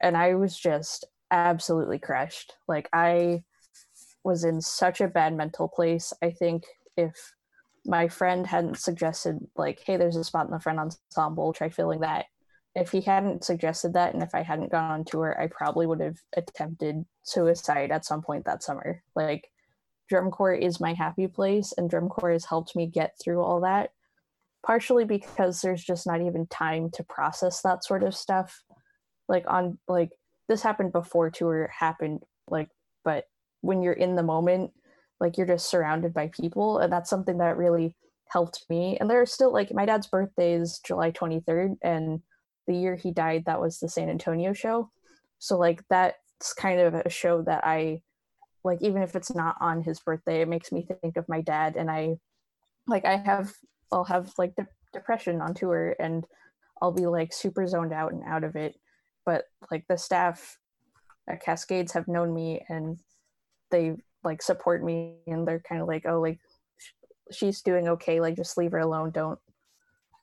and 0.00 0.16
I 0.16 0.34
was 0.34 0.58
just 0.58 1.06
absolutely 1.30 1.98
crushed. 1.98 2.52
Like 2.68 2.88
I 2.92 3.42
was 4.22 4.44
in 4.44 4.60
such 4.60 5.00
a 5.00 5.08
bad 5.08 5.34
mental 5.34 5.68
place. 5.68 6.12
I 6.22 6.30
think 6.30 6.64
if 6.96 7.14
my 7.86 8.08
friend 8.08 8.46
hadn't 8.46 8.78
suggested 8.78 9.38
like, 9.56 9.82
hey, 9.86 9.96
there's 9.96 10.16
a 10.16 10.24
spot 10.24 10.46
in 10.46 10.52
the 10.52 10.60
front 10.60 10.78
ensemble, 10.78 11.52
try 11.52 11.68
filling 11.68 12.00
that. 12.00 12.26
If 12.74 12.90
he 12.90 13.02
hadn't 13.02 13.44
suggested 13.44 13.92
that 13.92 14.14
and 14.14 14.22
if 14.22 14.34
I 14.34 14.42
hadn't 14.42 14.72
gone 14.72 14.90
on 14.90 15.04
tour, 15.04 15.40
I 15.40 15.46
probably 15.46 15.86
would 15.86 16.00
have 16.00 16.18
attempted 16.36 17.04
suicide 17.22 17.90
at 17.90 18.04
some 18.04 18.22
point 18.22 18.46
that 18.46 18.62
summer. 18.62 19.02
Like 19.14 19.48
drum 20.08 20.30
corps 20.30 20.54
is 20.54 20.80
my 20.80 20.94
happy 20.94 21.26
place 21.26 21.72
and 21.76 21.88
drum 21.88 22.08
corps 22.08 22.32
has 22.32 22.44
helped 22.44 22.76
me 22.76 22.86
get 22.86 23.14
through 23.22 23.42
all 23.42 23.60
that 23.60 23.90
partially 24.64 25.04
because 25.04 25.60
there's 25.60 25.84
just 25.84 26.06
not 26.06 26.22
even 26.22 26.46
time 26.46 26.90
to 26.90 27.04
process 27.04 27.60
that 27.62 27.84
sort 27.84 28.02
of 28.02 28.14
stuff. 28.14 28.62
Like 29.28 29.44
on 29.46 29.78
like 29.88 30.10
this 30.48 30.62
happened 30.62 30.92
before 30.92 31.30
tour 31.30 31.70
happened 31.78 32.22
like 32.48 32.68
but 33.04 33.24
when 33.62 33.82
you're 33.82 33.94
in 33.94 34.16
the 34.16 34.22
moment 34.22 34.72
like 35.20 35.36
you're 35.36 35.46
just 35.46 35.70
surrounded 35.70 36.12
by 36.12 36.28
people 36.28 36.78
and 36.78 36.92
that's 36.92 37.08
something 37.08 37.38
that 37.38 37.56
really 37.56 37.94
helped 38.28 38.64
me. 38.68 38.96
And 38.98 39.08
there's 39.08 39.32
still 39.32 39.52
like 39.52 39.72
my 39.72 39.86
dad's 39.86 40.06
birthday 40.06 40.54
is 40.54 40.80
july 40.84 41.10
23rd 41.12 41.76
and 41.82 42.20
the 42.66 42.74
year 42.74 42.96
he 42.96 43.12
died 43.12 43.44
that 43.46 43.60
was 43.60 43.78
the 43.78 43.88
san 43.88 44.10
antonio 44.10 44.52
show. 44.52 44.90
So 45.38 45.58
like 45.58 45.82
that's 45.88 46.52
kind 46.54 46.80
of 46.80 46.94
a 46.94 47.10
show 47.10 47.42
that 47.42 47.64
i 47.64 48.02
like 48.64 48.80
even 48.82 49.02
if 49.02 49.14
it's 49.14 49.34
not 49.34 49.56
on 49.60 49.82
his 49.82 50.00
birthday 50.00 50.40
it 50.40 50.48
makes 50.48 50.72
me 50.72 50.86
think 51.02 51.16
of 51.16 51.28
my 51.28 51.40
dad 51.40 51.76
and 51.76 51.90
i 51.90 52.16
like 52.86 53.04
i 53.04 53.16
have 53.16 53.52
i'll 53.92 54.04
have 54.04 54.32
like 54.38 54.54
de- 54.56 54.66
depression 54.92 55.40
on 55.40 55.54
tour 55.54 55.94
and 55.98 56.24
i'll 56.80 56.92
be 56.92 57.06
like 57.06 57.32
super 57.32 57.66
zoned 57.66 57.92
out 57.92 58.12
and 58.12 58.22
out 58.24 58.44
of 58.44 58.56
it. 58.56 58.76
But 59.24 59.44
like 59.70 59.84
the 59.88 59.96
staff 59.96 60.58
at 61.28 61.42
cascades 61.42 61.92
have 61.92 62.08
known 62.08 62.34
me 62.34 62.62
and 62.68 62.98
they 63.70 63.94
like 64.22 64.42
support 64.42 64.84
me 64.84 65.16
and 65.26 65.48
they're 65.48 65.60
kind 65.66 65.80
of 65.80 65.88
like 65.88 66.04
oh 66.06 66.20
like 66.20 66.38
she's 67.32 67.62
doing 67.62 67.88
okay 67.88 68.20
like 68.20 68.36
just 68.36 68.58
leave 68.58 68.72
her 68.72 68.78
alone 68.78 69.10
don't 69.10 69.38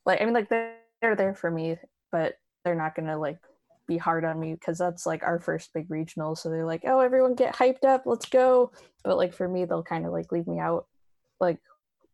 like 0.05 0.21
i 0.21 0.25
mean 0.25 0.35
like 0.35 0.49
they're, 0.49 0.75
they're 1.01 1.15
there 1.15 1.33
for 1.33 1.49
me 1.49 1.75
but 2.11 2.35
they're 2.63 2.75
not 2.75 2.93
gonna 2.93 3.17
like 3.17 3.39
be 3.87 3.97
hard 3.97 4.23
on 4.23 4.39
me 4.39 4.53
because 4.53 4.77
that's 4.77 5.05
like 5.05 5.23
our 5.23 5.39
first 5.39 5.73
big 5.73 5.89
regional 5.89 6.35
so 6.35 6.49
they're 6.49 6.65
like 6.65 6.83
oh 6.85 6.99
everyone 6.99 7.35
get 7.35 7.55
hyped 7.55 7.83
up 7.83 8.03
let's 8.05 8.27
go 8.27 8.71
but 9.03 9.17
like 9.17 9.33
for 9.33 9.47
me 9.47 9.65
they'll 9.65 9.83
kind 9.83 10.05
of 10.05 10.11
like 10.11 10.31
leave 10.31 10.47
me 10.47 10.59
out 10.59 10.85
like 11.39 11.59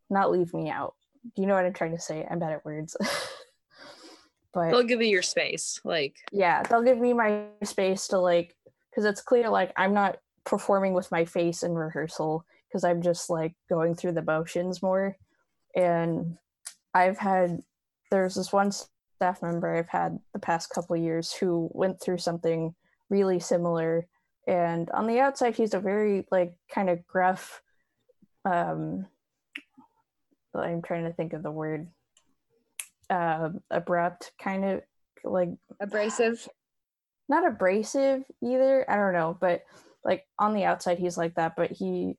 not 0.09 0.31
leave 0.31 0.53
me 0.53 0.69
out 0.69 0.95
do 1.35 1.41
you 1.41 1.47
know 1.47 1.53
what 1.53 1.65
i'm 1.65 1.73
trying 1.73 1.95
to 1.95 2.01
say 2.01 2.25
i'm 2.29 2.39
bad 2.39 2.53
at 2.53 2.65
words 2.65 2.95
but 4.53 4.71
They'll 4.71 4.83
give 4.83 5.01
you 5.01 5.07
your 5.07 5.21
space. 5.21 5.79
Like 5.83 6.15
yeah 6.31 6.63
they'll 6.63 6.83
give 6.83 6.97
me 6.97 7.13
my 7.13 7.43
space 7.63 8.07
to 8.07 8.17
like 8.17 8.55
because 8.89 9.05
it's 9.05 9.21
clear 9.21 9.49
like 9.49 9.71
i'm 9.77 9.93
not 9.93 10.17
performing 10.45 10.93
with 10.93 11.11
my 11.11 11.25
face 11.25 11.61
in 11.61 11.75
rehearsal 11.75 12.45
because 12.67 12.83
i'm 12.83 13.01
just 13.01 13.29
like 13.29 13.53
going 13.69 13.93
through 13.93 14.13
the 14.13 14.21
motions 14.21 14.81
more 14.81 15.15
and 15.75 16.37
i've 16.93 17.17
had 17.17 17.61
there's 18.09 18.35
this 18.35 18.51
one 18.51 18.71
staff 19.17 19.41
member 19.41 19.75
i've 19.75 19.89
had 19.89 20.19
the 20.33 20.39
past 20.39 20.69
couple 20.69 20.95
years 20.95 21.33
who 21.33 21.69
went 21.73 21.99
through 22.01 22.17
something 22.17 22.73
really 23.09 23.39
similar 23.39 24.07
and 24.47 24.89
on 24.91 25.07
the 25.07 25.19
outside 25.19 25.55
he's 25.55 25.73
a 25.73 25.79
very 25.79 26.25
like 26.31 26.53
kind 26.73 26.89
of 26.89 27.05
gruff 27.05 27.61
um 28.45 29.05
i'm 30.55 30.81
trying 30.81 31.03
to 31.03 31.13
think 31.13 31.33
of 31.33 31.43
the 31.43 31.51
word 31.51 31.87
uh, 33.09 33.49
abrupt 33.69 34.31
kind 34.41 34.65
of 34.65 34.81
like 35.23 35.49
abrasive. 35.79 36.47
not 37.29 37.47
abrasive 37.47 38.23
either. 38.43 38.89
I 38.89 38.95
don't 38.95 39.13
know, 39.13 39.37
but 39.39 39.63
like 40.03 40.25
on 40.39 40.53
the 40.53 40.65
outside 40.65 40.99
he's 40.99 41.17
like 41.17 41.35
that, 41.35 41.55
but 41.55 41.71
he 41.71 42.15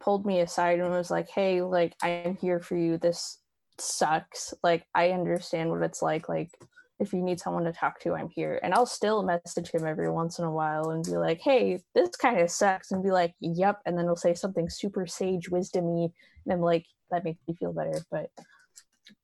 pulled 0.00 0.26
me 0.26 0.40
aside 0.40 0.80
and 0.80 0.90
was 0.90 1.10
like, 1.10 1.28
"Hey, 1.28 1.62
like 1.62 1.94
I'm 2.02 2.36
here 2.36 2.60
for 2.60 2.76
you. 2.76 2.98
This 2.98 3.38
sucks. 3.82 4.54
Like 4.62 4.86
I 4.94 5.10
understand 5.10 5.70
what 5.70 5.82
it's 5.82 6.02
like. 6.02 6.28
Like 6.28 6.50
if 6.98 7.12
you 7.12 7.22
need 7.22 7.40
someone 7.40 7.64
to 7.64 7.72
talk 7.72 8.00
to, 8.00 8.14
I'm 8.14 8.28
here." 8.28 8.60
And 8.62 8.72
I'll 8.74 8.86
still 8.86 9.22
message 9.22 9.70
him 9.70 9.86
every 9.86 10.10
once 10.10 10.38
in 10.38 10.44
a 10.44 10.50
while 10.50 10.90
and 10.90 11.04
be 11.04 11.16
like, 11.16 11.40
"Hey, 11.40 11.80
this 11.94 12.10
kind 12.16 12.38
of 12.40 12.50
sucks," 12.50 12.92
and 12.92 13.02
be 13.02 13.10
like, 13.10 13.34
"Yep," 13.40 13.80
and 13.86 13.98
then 13.98 14.04
he'll 14.04 14.16
say 14.16 14.34
something 14.34 14.68
super 14.68 15.06
sage 15.06 15.50
wisdomy, 15.50 16.12
and 16.44 16.52
I'm 16.52 16.60
like, 16.60 16.86
"That 17.10 17.24
makes 17.24 17.40
me 17.48 17.54
feel 17.54 17.72
better." 17.72 18.00
But 18.10 18.30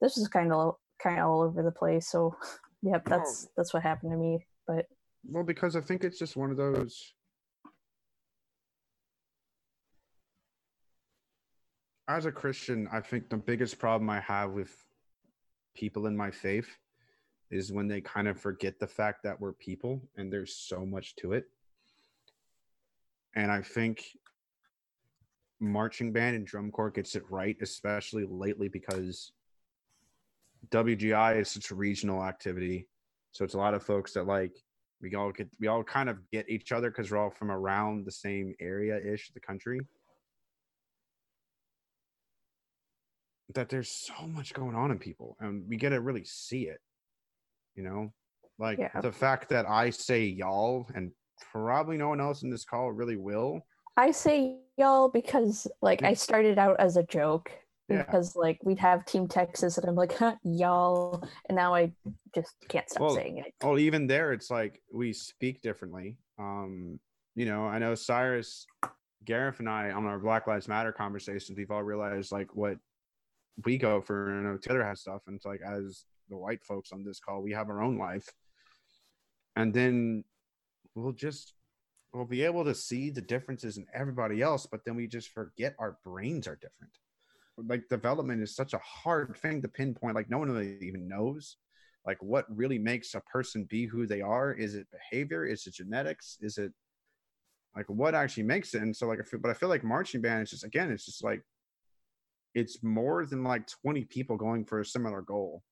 this 0.01 0.17
is 0.17 0.27
kind 0.27 0.51
of 0.51 0.75
kind 1.01 1.19
of 1.19 1.27
all 1.27 1.41
over 1.41 1.63
the 1.63 1.71
place. 1.71 2.09
So, 2.09 2.35
yep, 2.81 3.05
that's 3.05 3.47
that's 3.55 3.73
what 3.73 3.83
happened 3.83 4.11
to 4.11 4.17
me. 4.17 4.45
But 4.67 4.85
Well, 5.27 5.43
because 5.43 5.75
I 5.75 5.81
think 5.81 6.03
it's 6.03 6.19
just 6.19 6.35
one 6.35 6.51
of 6.51 6.57
those. 6.57 7.13
As 12.09 12.25
a 12.25 12.31
Christian, 12.31 12.89
I 12.91 13.01
think 13.01 13.29
the 13.29 13.37
biggest 13.37 13.77
problem 13.77 14.09
I 14.09 14.19
have 14.21 14.49
with 14.49 14.75
people 15.75 16.07
in 16.07 16.17
my 16.17 16.31
faith 16.31 16.67
is 17.51 17.71
when 17.71 17.87
they 17.87 18.01
kind 18.01 18.27
of 18.27 18.39
forget 18.39 18.79
the 18.79 18.87
fact 18.87 19.21
that 19.23 19.39
we're 19.39 19.53
people 19.53 20.01
and 20.17 20.33
there's 20.33 20.55
so 20.55 20.87
much 20.87 21.15
to 21.17 21.33
it. 21.33 21.45
And 23.35 23.51
I 23.51 23.61
think 23.61 24.03
marching 25.59 26.11
band 26.11 26.35
and 26.35 26.47
drum 26.47 26.71
corps 26.71 26.89
gets 26.89 27.15
it 27.15 27.29
right, 27.29 27.55
especially 27.61 28.25
lately 28.27 28.69
because 28.69 29.31
WGI 30.71 31.39
is 31.39 31.51
such 31.51 31.69
a 31.69 31.75
regional 31.75 32.23
activity. 32.23 32.87
So 33.33 33.45
it's 33.45 33.53
a 33.53 33.59
lot 33.59 33.75
of 33.75 33.83
folks 33.83 34.13
that 34.13 34.25
like 34.25 34.53
we 34.99 35.13
all 35.13 35.31
get 35.31 35.47
we 35.59 35.67
all 35.67 35.83
kind 35.83 36.09
of 36.09 36.17
get 36.31 36.49
each 36.49 36.71
other 36.71 36.89
because 36.89 37.11
we're 37.11 37.19
all 37.19 37.29
from 37.29 37.51
around 37.51 38.07
the 38.07 38.11
same 38.11 38.55
area 38.59 38.97
ish 38.97 39.29
the 39.31 39.39
country. 39.39 39.81
That 43.55 43.69
there's 43.69 43.89
so 43.89 44.27
much 44.27 44.53
going 44.53 44.75
on 44.75 44.91
in 44.91 44.99
people 44.99 45.35
and 45.39 45.67
we 45.67 45.75
get 45.77 45.89
to 45.89 46.01
really 46.01 46.23
see 46.23 46.63
it. 46.63 46.79
You 47.75 47.83
know? 47.83 48.13
Like 48.59 48.77
Yeah. 48.77 49.01
the 49.01 49.11
fact 49.11 49.49
that 49.49 49.65
I 49.67 49.89
say 49.89 50.23
y'all 50.25 50.87
and 50.93 51.11
probably 51.51 51.97
no 51.97 52.09
one 52.09 52.21
else 52.21 52.43
in 52.43 52.49
this 52.49 52.65
call 52.65 52.91
really 52.91 53.15
will. 53.15 53.61
I 53.97 54.11
say 54.11 54.57
y'all 54.77 55.09
because 55.09 55.67
like 55.81 56.03
I 56.03 56.13
started 56.13 56.59
out 56.59 56.75
as 56.79 56.95
a 56.97 57.03
joke 57.03 57.51
Yeah. 57.87 58.03
because 58.03 58.35
like 58.35 58.59
we'd 58.63 58.77
have 58.79 59.05
Team 59.05 59.27
Texas 59.27 59.77
and 59.77 59.89
I'm 59.89 59.95
like 59.95 60.13
huh, 60.13 60.35
y'all, 60.43 61.23
and 61.47 61.55
now 61.55 61.73
I 61.73 61.91
just 62.35 62.53
can't 62.67 62.87
stop 62.89 63.01
Well, 63.01 63.15
saying 63.15 63.37
it. 63.39 63.53
Oh, 63.61 63.77
even 63.77 64.05
there, 64.05 64.31
it's 64.31 64.51
like 64.51 64.81
we 64.93 65.11
speak 65.13 65.61
differently. 65.61 66.17
Um, 66.37 66.99
you 67.35 67.45
know, 67.45 67.63
I 67.65 67.79
know 67.79 67.95
Cyrus, 67.95 68.67
Gareth, 69.25 69.59
and 69.59 69.69
I 69.69 69.91
on 69.91 70.05
our 70.05 70.19
Black 70.19 70.45
Lives 70.47 70.67
Matter 70.67 70.91
conversations, 70.91 71.57
we've 71.57 71.71
all 71.71 71.83
realized 71.83 72.31
like 72.31 72.53
what 72.55 72.77
we 73.65 73.77
go 73.77 74.01
for, 74.01 74.31
I 74.31 74.41
know 74.41 74.57
Taylor 74.57 74.83
has 74.83 75.01
stuff, 75.01 75.21
and 75.27 75.35
it's 75.35 75.45
like 75.45 75.61
as 75.61 76.05
the 76.29 76.37
white 76.37 76.63
folks 76.63 76.91
on 76.91 77.03
this 77.03 77.19
call, 77.19 77.41
we 77.41 77.51
have 77.53 77.69
our 77.69 77.81
own 77.81 77.97
life, 77.97 78.27
and 79.55 79.73
then 79.73 80.23
we'll 80.95 81.13
just 81.13 81.53
we'll 82.13 82.25
be 82.25 82.43
able 82.43 82.63
to 82.65 82.73
see 82.73 83.09
the 83.11 83.21
differences 83.21 83.77
in 83.77 83.85
everybody 83.93 84.41
else, 84.41 84.65
but 84.65 84.83
then 84.83 84.95
we 84.95 85.05
just 85.05 85.29
forget 85.29 85.75
our 85.77 85.97
brains 86.03 86.47
are 86.47 86.55
different. 86.55 86.93
Like 87.57 87.87
development 87.89 88.41
is 88.41 88.55
such 88.55 88.73
a 88.73 88.79
hard 88.79 89.37
thing 89.37 89.61
to 89.61 89.67
pinpoint. 89.67 90.15
Like 90.15 90.29
no 90.29 90.39
one 90.39 90.49
really 90.49 90.79
even 90.81 91.07
knows 91.07 91.57
like 92.05 92.21
what 92.23 92.45
really 92.49 92.79
makes 92.79 93.13
a 93.13 93.21
person 93.21 93.67
be 93.69 93.85
who 93.85 94.07
they 94.07 94.21
are. 94.21 94.53
Is 94.53 94.75
it 94.75 94.87
behavior? 94.91 95.45
Is 95.45 95.67
it 95.67 95.75
genetics? 95.75 96.37
Is 96.41 96.57
it 96.57 96.71
like 97.75 97.85
what 97.87 98.15
actually 98.15 98.43
makes 98.43 98.73
it? 98.73 98.81
And 98.81 98.95
so 98.95 99.07
like 99.07 99.19
i 99.19 99.23
feel 99.23 99.39
but 99.39 99.51
i 99.51 99.53
feel 99.53 99.69
like 99.69 99.83
marching 99.83 100.21
band 100.21 100.43
is 100.43 100.49
just 100.49 100.63
again 100.63 100.91
it's 100.91 101.05
just 101.05 101.23
like 101.23 101.43
it's 102.55 102.83
more 102.83 103.25
than 103.25 103.43
like 103.43 103.67
20 103.67 104.05
people 104.05 104.37
going 104.37 104.65
for 104.65 104.79
a 104.79 104.85
similar 104.85 105.21
goal 105.21 105.63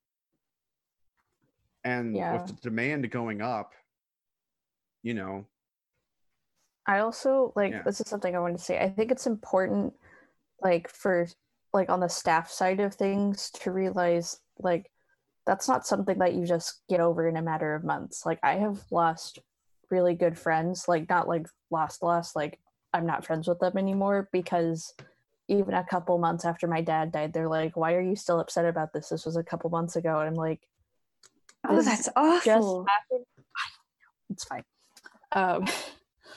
and 1.84 2.16
Yeah. 2.16 2.34
with 2.34 2.46
the 2.48 2.54
demand 2.54 3.10
going 3.12 3.42
up 3.42 3.74
you 5.04 5.14
know 5.14 5.46
I 6.86 7.00
also 7.00 7.52
like 7.56 7.74
Yeah. 7.74 7.84
this 7.84 8.00
is 8.00 8.10
something 8.10 8.34
I 8.36 8.40
want 8.40 8.58
to 8.58 8.64
say. 8.64 8.80
I 8.80 8.90
think 8.90 9.12
it's 9.12 9.28
important 9.28 9.94
like 10.62 10.88
for 10.88 11.28
like 11.74 11.90
on 11.90 12.00
the 12.00 12.08
staff 12.08 12.50
side 12.50 12.80
of 12.80 12.96
things 12.96 13.50
to 13.52 13.72
realize 13.72 14.40
like 14.60 14.90
that's 15.46 15.68
not 15.68 15.86
something 15.86 16.18
that 16.20 16.34
you 16.34 16.46
just 16.46 16.82
get 16.90 17.02
over 17.02 17.28
in 17.28 17.36
a 17.36 17.42
matter 17.42 17.76
of 17.76 17.84
months. 17.84 18.26
Like 18.26 18.40
I 18.42 18.54
have 18.56 18.84
lost 18.90 19.40
really 19.92 20.16
good 20.16 20.38
friends, 20.40 20.88
like 20.88 21.10
not 21.10 21.28
like 21.28 21.48
lost 21.72 22.02
lost 22.02 22.36
like 22.38 22.58
I'm 22.94 23.06
not 23.06 23.26
friends 23.26 23.48
with 23.50 23.60
them 23.60 23.78
anymore 23.78 24.30
because 24.32 24.94
even 25.48 25.74
a 25.74 25.84
couple 25.84 26.18
months 26.18 26.46
after 26.46 26.68
my 26.68 26.82
dad 26.82 27.12
died, 27.12 27.34
they're 27.34 27.48
like, 27.48 27.76
"Why 27.78 27.94
are 27.94 28.02
you 28.02 28.16
still 28.16 28.40
upset 28.40 28.66
about 28.66 28.94
this? 28.94 29.10
This 29.10 29.26
was 29.26 29.38
a 29.38 29.44
couple 29.44 29.70
months 29.70 29.96
ago." 29.96 30.20
And 30.20 30.28
I'm 30.28 30.36
like, 30.36 30.62
Oh, 31.68 31.82
that's 31.82 32.06
just 32.06 32.10
awful. 32.16 32.86
It's 34.30 34.44
fine. 34.44 34.64
Um, 35.32 35.66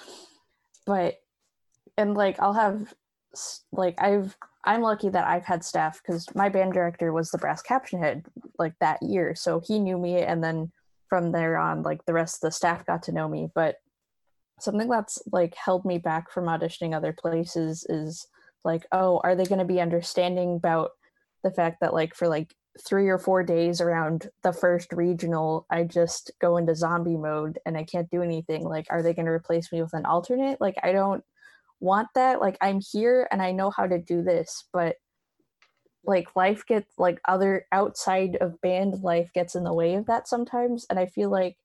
but 0.86 1.16
and 1.96 2.14
like 2.14 2.38
I'll 2.38 2.52
have 2.52 2.94
like 3.72 3.96
I've 4.00 4.36
I'm 4.64 4.80
lucky 4.80 5.08
that 5.08 5.26
I've 5.26 5.44
had 5.44 5.64
staff 5.64 6.00
because 6.00 6.32
my 6.36 6.48
band 6.48 6.72
director 6.72 7.12
was 7.12 7.32
the 7.32 7.38
brass 7.38 7.62
caption 7.62 8.00
head 8.00 8.26
like 8.60 8.74
that 8.78 9.02
year, 9.02 9.34
so 9.34 9.60
he 9.66 9.80
knew 9.80 9.98
me, 9.98 10.18
and 10.18 10.42
then 10.42 10.70
from 11.08 11.32
there 11.32 11.58
on, 11.58 11.82
like 11.82 12.04
the 12.06 12.12
rest 12.12 12.36
of 12.36 12.40
the 12.42 12.52
staff 12.52 12.86
got 12.86 13.02
to 13.04 13.12
know 13.12 13.28
me. 13.28 13.50
But 13.52 13.74
something 14.60 14.88
that's 14.88 15.20
like 15.32 15.56
held 15.56 15.84
me 15.84 15.98
back 15.98 16.30
from 16.30 16.44
auditioning 16.44 16.94
other 16.94 17.12
places 17.12 17.84
is 17.88 18.28
like, 18.64 18.86
oh, 18.92 19.20
are 19.24 19.34
they 19.34 19.44
going 19.44 19.58
to 19.58 19.64
be 19.64 19.80
understanding 19.80 20.56
about 20.56 20.90
the 21.42 21.50
fact 21.50 21.78
that 21.80 21.94
like 21.94 22.14
for 22.14 22.28
like 22.28 22.54
three 22.86 23.08
or 23.08 23.18
four 23.18 23.42
days 23.42 23.80
around 23.80 24.28
the 24.42 24.52
first 24.52 24.92
regional, 24.92 25.66
I 25.70 25.84
just 25.84 26.30
go 26.40 26.56
into 26.56 26.74
zombie 26.74 27.16
mode 27.16 27.58
and 27.66 27.76
I 27.76 27.84
can't 27.84 28.10
do 28.10 28.22
anything. 28.22 28.64
Like, 28.64 28.86
are 28.90 29.02
they 29.02 29.14
going 29.14 29.26
to 29.26 29.32
replace 29.32 29.72
me 29.72 29.82
with 29.82 29.94
an 29.94 30.06
alternate? 30.06 30.60
Like, 30.60 30.76
I 30.82 30.92
don't 30.92 31.24
want 31.80 32.08
that. 32.14 32.40
Like, 32.40 32.58
I'm 32.60 32.80
here 32.92 33.26
and 33.30 33.42
I 33.42 33.52
know 33.52 33.70
how 33.70 33.86
to 33.86 33.98
do 33.98 34.22
this, 34.22 34.64
but 34.72 34.96
like 36.04 36.34
life 36.34 36.64
gets 36.66 36.98
like 36.98 37.20
other 37.28 37.66
outside 37.72 38.36
of 38.40 38.60
band 38.60 39.02
life 39.02 39.30
gets 39.34 39.54
in 39.54 39.64
the 39.64 39.72
way 39.72 39.94
of 39.94 40.06
that 40.06 40.26
sometimes 40.26 40.86
and 40.88 40.98
i 40.98 41.06
feel 41.06 41.30
like 41.30 41.56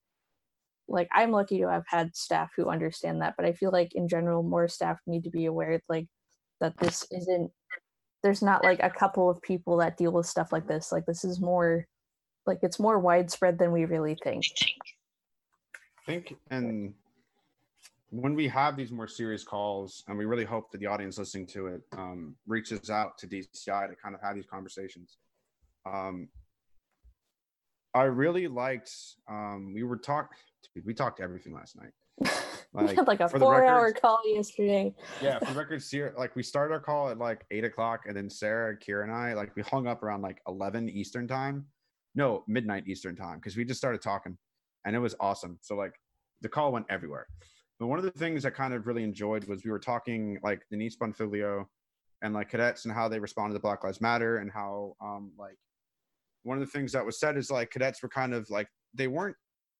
like 0.87 1.07
i'm 1.13 1.31
lucky 1.31 1.59
to 1.59 1.69
have 1.69 1.85
had 1.87 2.15
staff 2.15 2.51
who 2.55 2.69
understand 2.69 3.21
that 3.21 3.33
but 3.37 3.45
i 3.45 3.53
feel 3.53 3.71
like 3.71 3.95
in 3.95 4.07
general 4.07 4.43
more 4.43 4.67
staff 4.67 4.99
need 5.07 5.23
to 5.23 5.29
be 5.29 5.45
aware 5.45 5.79
like 5.87 6.07
that 6.61 6.77
this 6.77 7.05
isn't 7.11 7.51
there's 8.23 8.41
not 8.41 8.63
like 8.63 8.79
a 8.81 8.89
couple 8.89 9.29
of 9.29 9.41
people 9.41 9.77
that 9.77 9.97
deal 9.97 10.11
with 10.11 10.25
stuff 10.25 10.51
like 10.51 10.67
this 10.67 10.91
like 10.91 11.05
this 11.05 11.23
is 11.23 11.39
more 11.39 11.85
like 12.45 12.59
it's 12.61 12.79
more 12.79 12.99
widespread 12.99 13.57
than 13.57 13.71
we 13.71 13.85
really 13.85 14.17
think 14.23 14.43
I 15.73 16.05
think 16.05 16.35
and 16.49 16.93
when 18.21 18.35
we 18.35 18.47
have 18.47 18.77
these 18.77 18.91
more 18.91 19.07
serious 19.07 19.43
calls, 19.43 20.03
and 20.07 20.17
we 20.17 20.25
really 20.25 20.45
hope 20.45 20.71
that 20.71 20.79
the 20.79 20.85
audience 20.85 21.17
listening 21.17 21.47
to 21.47 21.67
it 21.67 21.81
um, 21.97 22.35
reaches 22.47 22.89
out 22.89 23.17
to 23.17 23.27
DCI 23.27 23.89
to 23.89 23.95
kind 23.95 24.15
of 24.15 24.21
have 24.21 24.35
these 24.35 24.45
conversations. 24.45 25.17
Um, 25.85 26.29
I 27.93 28.03
really 28.03 28.47
liked. 28.47 28.91
Um, 29.29 29.73
we 29.73 29.83
were 29.83 29.97
talk. 29.97 30.29
We 30.85 30.93
talked 30.93 31.19
everything 31.19 31.53
last 31.53 31.77
night. 31.77 32.31
we 32.89 32.95
had 32.95 33.07
like 33.07 33.21
a 33.21 33.29
four 33.29 33.65
hour 33.65 33.91
call 33.93 34.19
yesterday 34.25 34.93
Yeah, 35.21 35.39
for 35.39 35.45
the 35.45 35.53
record, 35.59 35.81
like 36.17 36.35
we 36.35 36.43
started 36.43 36.73
our 36.73 36.79
call 36.79 37.09
at 37.09 37.17
like 37.17 37.45
eight 37.51 37.63
o'clock, 37.63 38.01
and 38.07 38.15
then 38.15 38.29
Sarah, 38.29 38.77
Kira, 38.77 39.03
and 39.03 39.11
I, 39.11 39.33
like 39.33 39.55
we 39.55 39.61
hung 39.61 39.87
up 39.87 40.03
around 40.03 40.21
like 40.21 40.41
eleven 40.47 40.89
Eastern 40.89 41.27
time. 41.27 41.65
No, 42.15 42.43
midnight 42.47 42.87
Eastern 42.87 43.15
time, 43.15 43.37
because 43.37 43.57
we 43.57 43.65
just 43.65 43.79
started 43.79 44.01
talking, 44.01 44.37
and 44.85 44.95
it 44.95 44.99
was 44.99 45.15
awesome. 45.19 45.57
So 45.61 45.75
like, 45.75 45.93
the 46.41 46.49
call 46.49 46.71
went 46.71 46.85
everywhere. 46.89 47.27
But 47.79 47.87
one 47.87 47.99
of 47.99 48.05
the 48.05 48.11
things 48.11 48.45
I 48.45 48.49
kind 48.49 48.73
of 48.73 48.87
really 48.87 49.03
enjoyed 49.03 49.45
was 49.45 49.63
we 49.63 49.71
were 49.71 49.79
talking 49.79 50.39
like 50.43 50.61
Denise 50.69 50.95
Bonfiglio 50.97 51.65
and 52.21 52.33
like 52.33 52.49
cadets 52.49 52.85
and 52.85 52.93
how 52.93 53.07
they 53.07 53.19
responded 53.19 53.53
to 53.53 53.59
Black 53.59 53.83
Lives 53.83 54.01
Matter 54.01 54.37
and 54.37 54.49
how 54.51 54.95
um 55.01 55.31
like 55.37 55.57
one 56.43 56.57
of 56.57 56.65
the 56.65 56.71
things 56.71 56.91
that 56.93 57.05
was 57.05 57.19
said 57.19 57.37
is 57.37 57.51
like 57.51 57.71
cadets 57.71 58.01
were 58.01 58.09
kind 58.09 58.33
of 58.33 58.49
like 58.49 58.67
they 58.93 59.07
weren't 59.07 59.35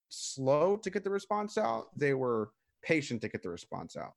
slow 0.10 0.78
to 0.78 0.90
get 0.90 1.04
the 1.04 1.10
response 1.10 1.58
out, 1.58 1.88
they 1.98 2.14
were 2.14 2.52
patient 2.86 3.22
to 3.22 3.28
get 3.30 3.42
the 3.44 3.50
response 3.50 3.98
out. 3.98 4.14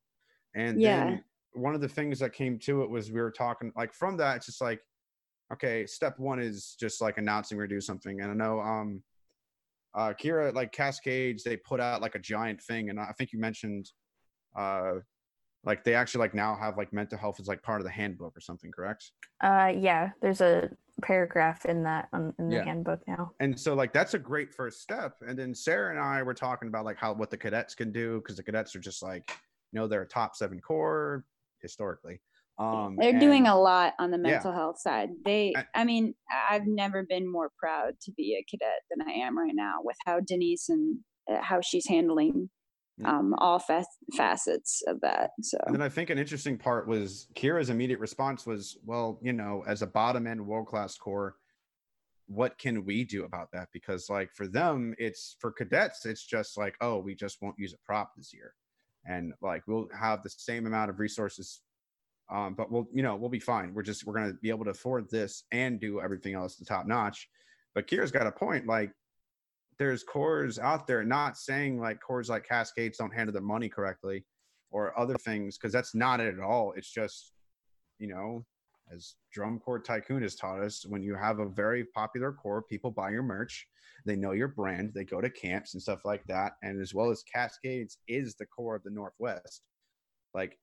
And 0.55 0.79
Yeah. 0.79 1.05
then 1.05 1.25
one 1.53 1.75
of 1.75 1.81
the 1.81 1.89
things 1.89 2.19
that 2.21 2.33
came 2.33 2.59
to 2.61 2.83
it 2.83 2.91
was 2.91 3.11
we 3.11 3.21
were 3.21 3.31
talking 3.31 3.73
like 3.75 3.93
from 3.93 4.17
that 4.19 4.37
it's 4.37 4.47
just 4.47 4.61
like 4.61 4.81
okay 5.53 5.87
step 5.87 6.19
one 6.19 6.39
is 6.39 6.77
just 6.79 7.01
like 7.01 7.17
announcing 7.19 7.57
we're 7.57 7.65
gonna 7.67 7.77
do 7.77 7.81
something 7.81 8.21
and 8.21 8.31
i 8.31 8.35
know 8.35 8.61
um 8.61 9.03
uh 9.97 10.13
kira 10.23 10.55
like 10.55 10.71
cascades 10.71 11.43
they 11.43 11.57
put 11.57 11.81
out 11.81 12.03
like 12.03 12.15
a 12.15 12.19
giant 12.19 12.61
thing 12.63 12.91
and 12.91 13.01
i 13.01 13.13
think 13.17 13.33
you 13.33 13.41
mentioned 13.41 13.91
uh 14.57 14.93
like 15.65 15.85
they 15.85 15.95
actually 15.95 16.21
like 16.21 16.35
now 16.35 16.57
have 16.57 16.77
like 16.77 16.93
mental 16.93 17.19
health 17.19 17.41
as 17.41 17.49
like 17.49 17.63
part 17.63 17.81
of 17.81 17.85
the 17.85 17.91
handbook 17.91 18.37
or 18.37 18.41
something 18.41 18.71
correct 18.71 19.13
uh 19.43 19.73
yeah 19.77 20.11
there's 20.23 20.41
a 20.41 20.69
paragraph 21.03 21.65
in 21.67 21.83
that 21.85 22.09
um, 22.13 22.35
in 22.39 22.49
the 22.51 22.57
Yeah. 22.57 22.65
handbook 22.65 23.01
now 23.07 23.33
and 23.41 23.59
so 23.59 23.75
like 23.75 23.93
that's 23.93 24.15
a 24.15 24.19
great 24.19 24.53
first 24.53 24.81
step 24.83 25.17
and 25.27 25.39
then 25.39 25.55
sarah 25.55 25.91
and 25.91 26.01
i 26.01 26.23
were 26.23 26.35
talking 26.35 26.69
about 26.69 26.85
like 26.85 26.97
how 26.97 27.13
what 27.13 27.31
the 27.31 27.37
cadets 27.37 27.75
can 27.75 27.93
do 27.93 28.19
because 28.21 28.37
the 28.37 28.43
cadets 28.43 28.75
are 28.75 28.81
just 28.81 29.03
like 29.03 29.31
you 29.73 29.79
know 29.81 29.87
they're 29.87 30.03
a 30.03 30.09
top 30.09 30.35
seven 30.35 30.61
corps 30.61 31.25
historically 31.61 32.21
um 32.59 32.97
They're 32.99 33.19
doing 33.19 33.47
a 33.47 33.57
lot 33.59 33.95
on 34.01 34.11
the 34.11 34.19
Yeah. 34.19 34.33
mental 34.33 34.53
health 34.53 34.81
side. 34.81 35.11
They, 35.25 35.55
I- 35.57 35.67
I 35.83 35.85
mean, 35.85 36.15
I've 36.51 36.67
never 36.67 37.05
been 37.05 37.31
more 37.31 37.51
proud 37.57 37.95
to 38.03 38.13
be 38.13 38.35
a 38.37 38.45
cadet 38.51 38.81
than 38.91 39.07
I 39.09 39.13
am 39.13 39.39
right 39.39 39.55
now 39.55 39.77
with 39.85 39.97
how 40.05 40.19
Denise 40.19 40.69
and 40.69 40.99
uh, 41.33 41.41
how 41.41 41.61
she's 41.61 41.87
handling. 41.87 42.51
Um, 43.05 43.35
all 43.39 43.59
fac- 43.59 43.87
facets 44.17 44.83
of 44.87 45.01
that. 45.01 45.31
So 45.43 45.59
And 45.67 45.75
then 45.75 45.83
I 45.83 45.89
think 45.89 46.11
an 46.11 46.19
interesting 46.19 46.59
part 46.59 46.89
was 46.89 47.29
Kira's 47.35 47.71
immediate 47.71 48.01
response 48.01 48.47
was, 48.47 48.79
well, 48.85 49.19
you 49.23 49.33
know, 49.33 49.63
as 49.67 49.83
a 49.83 49.87
bottom 49.87 50.27
end 50.27 50.45
world 50.45 50.67
class 50.67 50.97
corps, 50.97 51.37
what 52.27 52.59
can 52.59 52.85
we 52.85 53.05
do 53.05 53.25
about 53.25 53.51
that? 53.53 53.69
Because 53.73 54.11
like 54.11 54.31
for 54.35 54.47
them, 54.47 54.95
it's 54.99 55.37
for 55.41 55.51
cadets, 55.51 56.07
it's 56.07 56.25
just 56.25 56.59
like, 56.59 56.77
oh, 56.81 56.99
we 56.99 57.15
just 57.15 57.41
won't 57.41 57.59
use 57.59 57.73
a 57.73 57.79
prop 57.85 58.15
this 58.17 58.33
year. 58.35 58.55
And 59.07 59.33
like 59.41 59.63
we'll 59.67 59.89
have 59.99 60.23
the 60.23 60.31
same 60.31 60.67
amount 60.67 60.91
of 60.91 60.99
resources. 60.99 61.61
Um, 62.31 62.55
but 62.55 62.71
we'll, 62.71 62.87
you 62.93 63.03
know, 63.03 63.17
we'll 63.17 63.31
be 63.31 63.41
fine. 63.41 63.73
We're 63.73 63.83
just 63.83 64.05
we're 64.05 64.13
gonna 64.15 64.35
be 64.35 64.51
able 64.51 64.65
to 64.67 64.73
afford 64.73 65.09
this 65.09 65.45
and 65.53 65.81
do 65.81 66.01
everything 66.01 66.35
else 66.35 66.57
to 66.57 66.65
top 66.65 66.87
notch. 66.87 67.29
But 67.75 67.87
Kira's 67.87 68.11
got 68.11 68.27
a 68.27 68.33
point, 68.33 68.67
like 68.67 68.93
there's 69.79 70.03
corps 70.03 70.59
out 70.61 70.87
there 70.87 71.05
not 71.05 71.39
saying 71.39 71.81
like 71.81 72.01
corps 72.01 72.29
like 72.29 72.47
Cascades 72.47 72.99
don't 72.99 73.15
handle 73.15 73.33
their 73.33 73.43
money 73.43 73.69
correctly 73.69 74.25
or 74.71 74.99
other 74.99 75.17
things 75.17 75.57
because 75.57 75.73
that's 75.73 75.95
not 75.95 76.21
it 76.21 76.35
at 76.35 76.41
all. 76.41 76.73
It's 76.77 76.93
just, 76.93 77.33
you 77.99 78.09
know, 78.09 78.45
as 78.93 79.17
Drum 79.33 79.59
Corps 79.59 79.81
Tycoon 79.81 80.23
has 80.23 80.35
taught 80.35 80.63
us, 80.63 80.85
when 80.87 81.03
you 81.03 81.15
have 81.15 81.39
a 81.39 81.49
very 81.49 81.85
popular 81.85 82.33
corps, 82.33 82.63
people 82.63 82.91
buy 82.91 83.11
your 83.11 83.23
merch, 83.23 83.67
they 84.05 84.17
know 84.17 84.33
your 84.33 84.49
brand, 84.49 84.93
they 84.95 85.05
go 85.05 85.21
to 85.21 85.31
camps 85.31 85.75
and 85.75 85.83
stuff 85.83 86.05
like 86.05 86.25
that. 86.25 86.53
And 86.63 86.81
as 86.81 86.95
well 86.95 87.11
as 87.11 87.23
Cascades 87.23 87.99
is 88.09 88.35
the 88.35 88.47
corps 88.47 88.77
of 88.77 88.83
the 88.83 88.91
Northwest. 88.91 89.63
Like, 90.35 90.59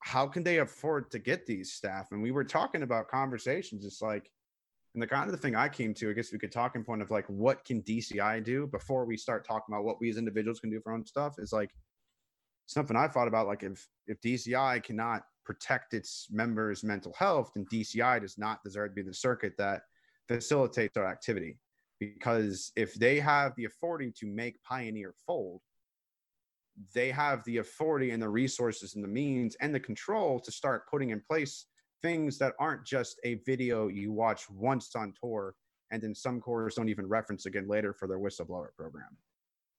how 0.00 0.26
can 0.26 0.42
they 0.42 0.58
afford 0.58 1.10
to 1.10 1.18
get 1.18 1.44
these 1.44 1.72
staff? 1.72 2.08
And 2.12 2.22
we 2.22 2.30
were 2.30 2.44
talking 2.44 2.82
about 2.82 3.08
conversations. 3.08 3.84
It's 3.84 4.00
like, 4.00 4.30
and 4.94 5.02
the 5.02 5.06
kind 5.06 5.26
of 5.26 5.32
the 5.32 5.38
thing 5.38 5.54
I 5.54 5.68
came 5.68 5.94
to, 5.94 6.10
I 6.10 6.12
guess 6.12 6.32
we 6.32 6.38
could 6.38 6.52
talk 6.52 6.74
in 6.74 6.84
point 6.84 7.02
of 7.02 7.10
like, 7.10 7.26
what 7.26 7.64
can 7.64 7.82
DCI 7.82 8.42
do 8.44 8.66
before 8.66 9.04
we 9.04 9.16
start 9.16 9.46
talking 9.46 9.74
about 9.74 9.84
what 9.84 10.00
we 10.00 10.10
as 10.10 10.16
individuals 10.16 10.60
can 10.60 10.70
do 10.70 10.80
for 10.80 10.90
our 10.90 10.96
own 10.96 11.06
stuff? 11.06 11.38
Is 11.38 11.52
like, 11.52 11.70
something 12.70 12.96
I 12.96 13.08
thought 13.08 13.26
about 13.26 13.48
like 13.48 13.64
if 13.64 13.88
if 14.06 14.20
DCI 14.20 14.82
cannot 14.82 15.24
protect 15.44 15.92
its 15.92 16.28
members' 16.30 16.84
mental 16.84 17.12
health, 17.18 17.50
then 17.54 17.66
DCI 17.66 18.20
does 18.20 18.38
not 18.38 18.62
deserve 18.62 18.90
to 18.90 18.94
be 18.94 19.02
the 19.02 19.12
circuit 19.12 19.54
that 19.58 19.82
facilitates 20.28 20.96
our 20.96 21.06
activity. 21.06 21.58
Because 21.98 22.70
if 22.76 22.94
they 22.94 23.18
have 23.18 23.54
the 23.56 23.64
authority 23.64 24.12
to 24.20 24.26
make 24.26 24.62
Pioneer 24.62 25.12
fold, 25.26 25.60
they 26.94 27.10
have 27.10 27.44
the 27.44 27.58
authority 27.58 28.12
and 28.12 28.22
the 28.22 28.28
resources 28.28 28.94
and 28.94 29.02
the 29.02 29.08
means 29.08 29.56
and 29.60 29.74
the 29.74 29.80
control 29.80 30.38
to 30.40 30.52
start 30.52 30.88
putting 30.88 31.10
in 31.10 31.20
place 31.20 31.66
things 32.02 32.38
that 32.38 32.54
aren't 32.58 32.84
just 32.84 33.20
a 33.24 33.34
video 33.46 33.88
you 33.88 34.12
watch 34.12 34.48
once 34.50 34.94
on 34.96 35.12
tour 35.20 35.54
and 35.90 36.02
then 36.02 36.14
some 36.14 36.40
corps 36.40 36.70
don't 36.74 36.88
even 36.88 37.06
reference 37.06 37.46
again 37.46 37.66
later 37.68 37.92
for 37.92 38.06
their 38.06 38.18
whistleblower 38.18 38.68
program. 38.76 39.16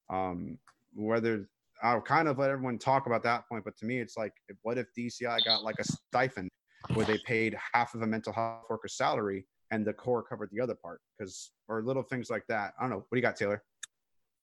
Um, 0.10 0.58
whether 0.94 1.48
I'll 1.82 2.02
kind 2.02 2.28
of 2.28 2.38
let 2.38 2.50
everyone 2.50 2.78
talk 2.78 3.06
about 3.06 3.24
that 3.24 3.48
point, 3.48 3.64
but 3.64 3.78
to 3.78 3.86
me, 3.86 4.00
it's 4.00 4.18
like, 4.18 4.34
what 4.62 4.78
if 4.78 4.88
DCI 4.98 5.44
got 5.46 5.64
like 5.64 5.80
a 5.80 5.84
stipend 5.84 6.50
where 6.94 7.06
they 7.06 7.18
paid 7.20 7.56
half 7.74 7.94
of 7.94 8.02
a 8.02 8.08
mental 8.08 8.34
health 8.34 8.66
worker's 8.70 8.96
salary 8.96 9.48
and 9.72 9.86
the 9.86 9.94
corps 9.94 10.22
covered 10.22 10.50
the 10.52 10.60
other 10.60 10.76
part? 10.76 11.00
Because, 11.18 11.52
or 11.68 11.82
little 11.82 12.04
things 12.04 12.30
like 12.30 12.46
that. 12.50 12.74
I 12.78 12.84
don't 12.84 12.90
know. 12.92 12.98
What 12.98 13.12
do 13.14 13.18
you 13.18 13.22
got, 13.22 13.38
Taylor? 13.38 13.64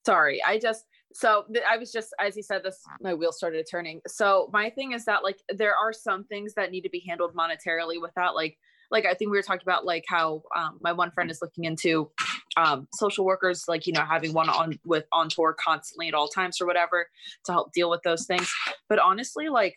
Sorry 0.08 0.42
i 0.42 0.58
just 0.58 0.84
so 1.12 1.44
i 1.70 1.76
was 1.76 1.92
just 1.92 2.14
as 2.18 2.36
you 2.36 2.42
said 2.42 2.62
this 2.64 2.82
my 3.00 3.12
wheel 3.12 3.32
started 3.32 3.66
turning. 3.70 4.00
So 4.06 4.48
my 4.52 4.70
thing 4.70 4.92
is 4.92 5.04
that 5.04 5.22
like 5.22 5.38
there 5.48 5.74
are 5.76 5.92
some 5.92 6.24
things 6.24 6.54
that 6.54 6.70
need 6.70 6.82
to 6.82 6.90
be 6.90 7.02
handled 7.06 7.34
monetarily 7.34 8.00
without 8.00 8.34
like 8.34 8.56
like 8.90 9.04
i 9.04 9.14
think 9.14 9.30
we 9.30 9.36
were 9.36 9.42
talking 9.42 9.62
about 9.62 9.84
like 9.84 10.04
how 10.08 10.42
um, 10.56 10.78
my 10.80 10.92
one 10.92 11.10
friend 11.10 11.30
is 11.30 11.40
looking 11.42 11.64
into 11.64 12.10
um, 12.56 12.88
social 12.94 13.24
workers 13.24 13.64
like 13.68 13.86
you 13.86 13.92
know 13.92 14.04
having 14.04 14.32
one 14.32 14.48
on 14.48 14.78
with 14.84 15.04
on 15.12 15.28
tour 15.28 15.54
constantly 15.58 16.08
at 16.08 16.14
all 16.14 16.28
times 16.28 16.60
or 16.60 16.66
whatever 16.66 17.06
to 17.44 17.52
help 17.52 17.72
deal 17.72 17.90
with 17.90 18.02
those 18.02 18.26
things. 18.26 18.50
But 18.88 18.98
honestly 18.98 19.48
like 19.48 19.76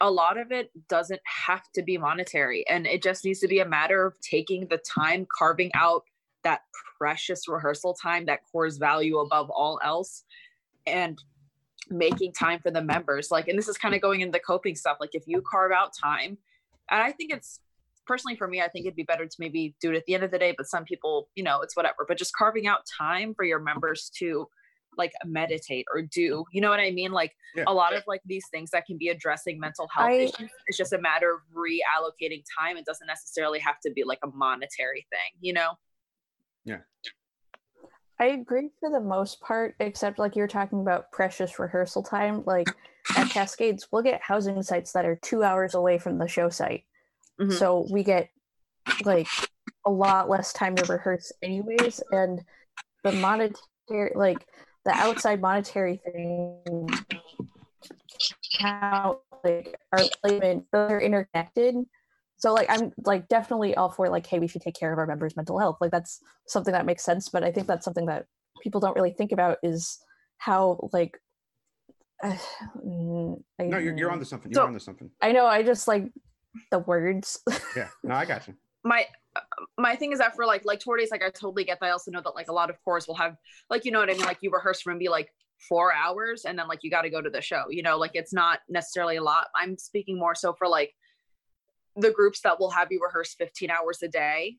a 0.00 0.10
lot 0.10 0.38
of 0.38 0.50
it 0.50 0.70
doesn't 0.88 1.20
have 1.46 1.62
to 1.74 1.82
be 1.82 1.98
monetary 1.98 2.64
and 2.68 2.86
it 2.86 3.02
just 3.02 3.24
needs 3.24 3.40
to 3.40 3.48
be 3.48 3.60
a 3.60 3.66
matter 3.66 4.06
of 4.06 4.14
taking 4.20 4.66
the 4.68 4.78
time 4.78 5.26
carving 5.38 5.70
out 5.74 6.04
that 6.44 6.62
precious 6.98 7.48
rehearsal 7.48 7.94
time 7.94 8.26
that 8.26 8.40
corps 8.50 8.76
value 8.78 9.18
above 9.18 9.50
all 9.50 9.80
else 9.84 10.24
and 10.86 11.22
making 11.90 12.32
time 12.32 12.60
for 12.60 12.70
the 12.70 12.82
members 12.82 13.30
like 13.30 13.48
and 13.48 13.58
this 13.58 13.68
is 13.68 13.76
kind 13.76 13.94
of 13.94 14.00
going 14.00 14.20
into 14.20 14.32
the 14.32 14.40
coping 14.40 14.74
stuff 14.76 14.96
like 15.00 15.14
if 15.14 15.24
you 15.26 15.42
carve 15.50 15.72
out 15.72 15.92
time 15.92 16.38
and 16.90 17.02
i 17.02 17.10
think 17.10 17.32
it's 17.32 17.60
personally 18.06 18.36
for 18.36 18.46
me 18.46 18.60
i 18.60 18.68
think 18.68 18.86
it'd 18.86 18.94
be 18.96 19.02
better 19.02 19.26
to 19.26 19.36
maybe 19.38 19.74
do 19.80 19.90
it 19.90 19.96
at 19.96 20.04
the 20.06 20.14
end 20.14 20.22
of 20.22 20.30
the 20.30 20.38
day 20.38 20.54
but 20.56 20.66
some 20.66 20.84
people 20.84 21.28
you 21.34 21.42
know 21.42 21.60
it's 21.62 21.74
whatever 21.76 22.04
but 22.06 22.16
just 22.16 22.34
carving 22.34 22.66
out 22.66 22.80
time 22.98 23.34
for 23.34 23.44
your 23.44 23.58
members 23.58 24.10
to 24.14 24.46
like 24.98 25.12
meditate 25.24 25.86
or 25.92 26.02
do 26.02 26.44
you 26.52 26.60
know 26.60 26.68
what 26.68 26.80
i 26.80 26.90
mean? 26.90 27.12
Like 27.12 27.32
Yeah. 27.54 27.64
a 27.68 27.72
lot 27.72 27.94
of 27.94 28.02
like 28.08 28.20
these 28.26 28.44
things 28.50 28.70
that 28.72 28.86
can 28.86 28.98
be 28.98 29.08
addressing 29.08 29.58
mental 29.58 29.88
health 29.94 30.10
I- 30.10 30.14
issues 30.14 30.50
it's 30.66 30.76
just 30.76 30.92
a 30.92 31.00
matter 31.00 31.32
of 31.32 31.40
reallocating 31.56 32.42
time. 32.58 32.76
It 32.76 32.84
doesn't 32.86 33.06
necessarily 33.06 33.60
have 33.60 33.78
to 33.86 33.90
be 33.92 34.02
like 34.04 34.18
a 34.24 34.28
monetary 34.28 35.06
thing 35.08 35.38
you 35.40 35.52
know 35.52 35.72
I 38.18 38.26
agree 38.26 38.68
for 38.80 38.90
the 38.90 39.00
most 39.00 39.40
part, 39.40 39.76
except 39.80 40.18
like 40.18 40.36
you're 40.36 40.46
talking 40.46 40.80
about 40.80 41.10
precious 41.10 41.58
rehearsal 41.58 42.02
time. 42.02 42.42
Like 42.44 42.68
at 43.16 43.30
Cascades, 43.30 43.88
we'll 43.90 44.02
get 44.02 44.20
housing 44.20 44.62
sites 44.62 44.92
that 44.92 45.06
are 45.06 45.16
two 45.16 45.42
hours 45.42 45.74
away 45.74 45.98
from 45.98 46.18
the 46.18 46.28
show 46.28 46.50
site. 46.50 46.84
Mhm. 47.40 47.52
So 47.52 47.86
we 47.90 48.02
get 48.02 48.28
like 49.04 49.26
a 49.86 49.90
lot 49.90 50.28
less 50.28 50.52
time 50.52 50.76
to 50.76 50.92
rehearse 50.92 51.32
anyways. 51.42 52.02
And 52.12 52.42
the 53.02 53.12
monetary 53.12 54.12
like 54.14 54.46
the 54.84 54.92
outside 54.92 55.40
monetary 55.40 55.96
thing 56.04 56.88
how 58.58 59.20
like 59.42 59.78
our 59.92 60.04
placement 60.22 60.66
they're 60.72 61.00
interconnected. 61.00 61.76
So 62.40 62.52
like 62.54 62.66
I'm 62.70 62.92
like 63.04 63.28
definitely 63.28 63.74
all 63.76 63.90
for 63.90 64.08
like, 64.08 64.26
hey, 64.26 64.38
we 64.38 64.48
should 64.48 64.62
take 64.62 64.74
care 64.74 64.92
of 64.92 64.98
our 64.98 65.06
members' 65.06 65.36
mental 65.36 65.58
health. 65.58 65.76
Like 65.80 65.90
that's 65.92 66.20
something 66.46 66.72
that 66.72 66.86
makes 66.86 67.04
sense. 67.04 67.28
But 67.28 67.44
I 67.44 67.52
think 67.52 67.66
that's 67.66 67.84
something 67.84 68.06
that 68.06 68.26
people 68.62 68.80
don't 68.80 68.96
really 68.96 69.12
think 69.12 69.30
about 69.32 69.58
is 69.62 69.98
how 70.38 70.88
like 70.92 71.18
uh, 72.24 72.28
I, 73.58 73.64
No, 73.64 73.78
you're, 73.78 73.96
you're 73.96 74.10
on 74.10 74.18
to 74.18 74.24
something. 74.24 74.50
You're 74.50 74.62
So- 74.62 74.66
on 74.66 74.72
to 74.74 74.80
something. 74.80 75.10
I 75.20 75.32
know 75.32 75.46
I 75.46 75.62
just 75.62 75.86
like 75.86 76.10
the 76.70 76.80
words. 76.80 77.40
Yeah. 77.76 77.88
No, 78.02 78.14
I 78.14 78.24
got 78.24 78.48
you. 78.48 78.54
my 78.84 79.04
uh, 79.36 79.40
my 79.78 79.94
thing 79.94 80.10
is 80.12 80.18
that 80.18 80.34
for 80.34 80.44
like 80.46 80.64
like 80.64 80.80
tour 80.80 80.96
days 80.96 81.10
like 81.12 81.22
i 81.22 81.30
totally 81.30 81.62
get 81.62 81.78
that 81.78 81.86
i 81.86 81.90
also 81.90 82.10
know 82.10 82.20
that 82.20 82.34
like 82.34 82.48
a 82.48 82.52
lot 82.52 82.68
of 82.70 82.76
chorus 82.84 83.06
will 83.06 83.14
have 83.14 83.36
like 83.68 83.84
you 83.84 83.92
know 83.92 84.00
what 84.00 84.10
i 84.10 84.14
mean 84.14 84.24
like 84.24 84.38
you 84.40 84.50
rehearse 84.50 84.80
for 84.80 84.90
and 84.90 84.98
be 84.98 85.08
like 85.08 85.28
four 85.68 85.92
hours 85.94 86.44
and 86.46 86.58
then 86.58 86.66
like 86.66 86.80
you 86.82 86.90
got 86.90 87.02
to 87.02 87.10
go 87.10 87.20
to 87.22 87.30
the 87.30 87.40
show 87.40 87.64
you 87.70 87.82
know 87.82 87.96
like 87.96 88.10
it's 88.14 88.32
not 88.32 88.58
necessarily 88.68 89.14
a 89.16 89.22
lot 89.22 89.46
i'm 89.54 89.78
speaking 89.78 90.18
more 90.18 90.34
so 90.34 90.52
for 90.54 90.66
like 90.66 90.92
the 91.96 92.10
groups 92.10 92.40
that 92.42 92.58
will 92.58 92.70
have 92.70 92.88
you 92.90 93.00
rehearse 93.02 93.34
15 93.34 93.70
hours 93.70 94.02
a 94.02 94.08
day 94.08 94.56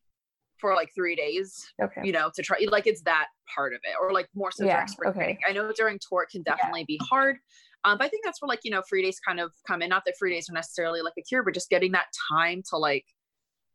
for 0.58 0.76
like 0.76 0.92
three 0.94 1.16
days 1.16 1.66
okay. 1.82 2.02
you 2.04 2.12
know 2.12 2.30
to 2.36 2.44
try 2.44 2.58
like 2.70 2.86
it's 2.86 3.02
that 3.02 3.28
part 3.54 3.74
of 3.74 3.80
it 3.84 3.96
or 4.00 4.14
like 4.14 4.28
more 4.36 4.52
so 4.52 4.64
Yeah, 4.64 4.76
during 4.76 4.88
spring 4.88 5.10
okay. 5.12 5.38
i 5.48 5.52
know 5.52 5.72
during 5.76 6.00
tour 6.08 6.24
it 6.24 6.30
can 6.30 6.44
definitely 6.44 6.86
be 6.86 7.00
hard 7.02 7.38
um, 7.84 7.98
but 7.98 8.06
i 8.06 8.08
think 8.08 8.24
that's 8.24 8.42
where 8.42 8.48
like 8.48 8.60
you 8.64 8.70
know 8.72 8.84
free 8.88 9.02
days 9.02 9.20
kind 9.20 9.40
of 9.40 9.52
come 9.68 9.82
in 9.82 9.90
not 9.90 10.04
that 10.06 10.16
free 10.18 10.34
days 10.34 10.50
are 10.50 10.54
necessarily 10.54 11.02
like 11.02 11.14
a 11.18 11.22
cure 11.22 11.42
but 11.42 11.54
just 11.54 11.70
getting 11.70 11.94
that 11.94 12.08
time 12.32 12.62
to 12.70 12.78
like 12.78 13.06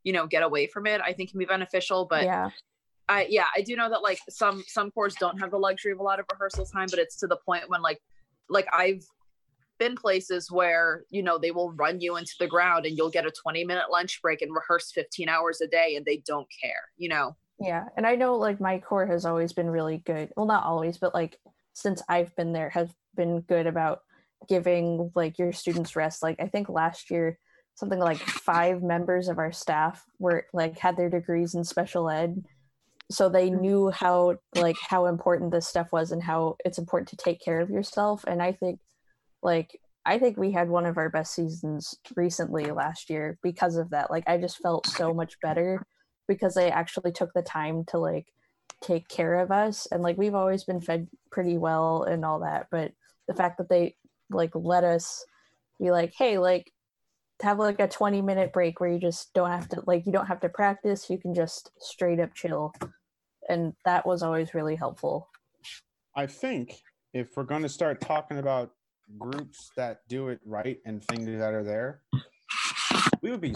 you 0.04 0.12
know 0.12 0.26
get 0.26 0.44
away 0.44 0.68
from 0.68 0.86
it 0.86 1.00
i 1.00 1.12
think 1.12 1.30
can 1.30 1.38
be 1.38 1.44
beneficial 1.44 2.06
but 2.08 2.24
yeah. 2.24 2.50
I 3.08 3.26
yeah, 3.30 3.44
I 3.56 3.60
do 3.60 3.76
know 3.76 3.88
that 3.88 4.02
like 4.02 4.18
some 4.28 4.64
some 4.66 4.90
chords 4.90 5.14
don't 5.14 5.38
have 5.38 5.50
the 5.50 5.58
luxury 5.58 5.92
of 5.92 6.00
a 6.00 6.02
lot 6.02 6.18
of 6.18 6.26
rehearsal 6.32 6.66
time, 6.66 6.88
but 6.90 6.98
it's 6.98 7.16
to 7.18 7.26
the 7.26 7.36
point 7.36 7.62
when 7.68 7.80
like 7.80 8.00
like 8.48 8.66
I've 8.72 9.04
been 9.78 9.96
places 9.96 10.50
where 10.50 11.04
you 11.10 11.22
know 11.22 11.38
they 11.38 11.50
will 11.50 11.72
run 11.72 12.00
you 12.00 12.16
into 12.16 12.34
the 12.38 12.46
ground 12.46 12.86
and 12.86 12.96
you'll 12.96 13.10
get 13.10 13.26
a 13.26 13.30
20 13.30 13.64
minute 13.64 13.90
lunch 13.90 14.20
break 14.22 14.42
and 14.42 14.54
rehearse 14.54 14.92
15 14.92 15.28
hours 15.28 15.60
a 15.60 15.66
day 15.66 15.94
and 15.96 16.04
they 16.04 16.22
don't 16.26 16.48
care, 16.62 16.90
you 16.96 17.08
know. 17.08 17.36
Yeah, 17.58 17.84
and 17.96 18.06
I 18.06 18.16
know 18.16 18.36
like 18.36 18.60
my 18.60 18.78
corps 18.78 19.06
has 19.06 19.24
always 19.24 19.52
been 19.52 19.70
really 19.70 19.98
good. 19.98 20.30
Well, 20.36 20.46
not 20.46 20.64
always, 20.64 20.98
but 20.98 21.14
like 21.14 21.38
since 21.72 22.02
I've 22.08 22.34
been 22.36 22.52
there, 22.52 22.70
has 22.70 22.90
been 23.14 23.40
good 23.40 23.66
about 23.66 24.00
giving 24.48 25.10
like 25.14 25.38
your 25.38 25.52
students 25.52 25.96
rest. 25.96 26.22
Like 26.22 26.36
I 26.38 26.48
think 26.48 26.68
last 26.68 27.10
year, 27.10 27.38
something 27.74 27.98
like 27.98 28.18
five 28.18 28.82
members 28.82 29.28
of 29.28 29.38
our 29.38 29.52
staff 29.52 30.04
were 30.18 30.46
like 30.52 30.78
had 30.78 30.96
their 30.96 31.10
degrees 31.10 31.54
in 31.54 31.64
special 31.64 32.10
ed, 32.10 32.42
so 33.10 33.28
they 33.28 33.50
mm-hmm. 33.50 33.60
knew 33.60 33.90
how 33.90 34.36
like 34.54 34.76
how 34.80 35.06
important 35.06 35.52
this 35.52 35.68
stuff 35.68 35.92
was 35.92 36.12
and 36.12 36.22
how 36.22 36.56
it's 36.64 36.78
important 36.78 37.08
to 37.08 37.16
take 37.16 37.40
care 37.40 37.60
of 37.60 37.70
yourself. 37.70 38.24
And 38.26 38.42
I 38.42 38.52
think 38.52 38.80
like 39.46 39.80
I 40.04 40.18
think 40.18 40.36
we 40.36 40.52
had 40.52 40.68
one 40.68 40.84
of 40.84 40.98
our 40.98 41.08
best 41.08 41.34
seasons 41.34 41.94
recently 42.16 42.70
last 42.70 43.08
year 43.08 43.38
because 43.42 43.76
of 43.76 43.90
that. 43.90 44.10
Like 44.10 44.24
I 44.26 44.36
just 44.36 44.58
felt 44.58 44.86
so 44.86 45.14
much 45.14 45.40
better 45.40 45.84
because 46.28 46.54
they 46.54 46.70
actually 46.70 47.12
took 47.12 47.32
the 47.32 47.42
time 47.42 47.84
to 47.86 47.98
like 47.98 48.26
take 48.82 49.08
care 49.08 49.40
of 49.40 49.50
us. 49.50 49.86
And 49.90 50.02
like 50.02 50.18
we've 50.18 50.34
always 50.34 50.64
been 50.64 50.80
fed 50.80 51.08
pretty 51.30 51.56
well 51.56 52.02
and 52.02 52.24
all 52.24 52.40
that 52.40 52.66
but 52.70 52.92
the 53.26 53.34
fact 53.34 53.58
that 53.58 53.68
they 53.68 53.96
like 54.30 54.50
let 54.54 54.84
us 54.84 55.24
be 55.78 55.90
like 55.90 56.12
hey 56.16 56.38
like 56.38 56.72
have 57.42 57.58
like 57.58 57.80
a 57.80 57.88
20 57.88 58.22
minute 58.22 58.52
break 58.52 58.80
where 58.80 58.90
you 58.90 58.98
just 58.98 59.32
don't 59.34 59.50
have 59.50 59.68
to 59.68 59.82
like 59.86 60.06
you 60.06 60.12
don't 60.12 60.26
have 60.26 60.40
to 60.40 60.48
practice. 60.48 61.10
You 61.10 61.18
can 61.18 61.34
just 61.34 61.70
straight 61.78 62.20
up 62.20 62.34
chill. 62.34 62.72
And 63.48 63.74
that 63.84 64.06
was 64.06 64.22
always 64.22 64.54
really 64.54 64.74
helpful. 64.74 65.28
I 66.16 66.26
think 66.26 66.80
if 67.12 67.36
we're 67.36 67.44
going 67.44 67.62
to 67.62 67.68
start 67.68 68.00
talking 68.00 68.38
about 68.38 68.72
groups 69.18 69.70
that 69.76 70.00
do 70.08 70.28
it 70.28 70.40
right 70.44 70.78
and 70.84 71.02
things 71.04 71.26
that 71.26 71.54
are 71.54 71.64
there, 71.64 72.02
we 73.22 73.30
would 73.30 73.40
be 73.40 73.54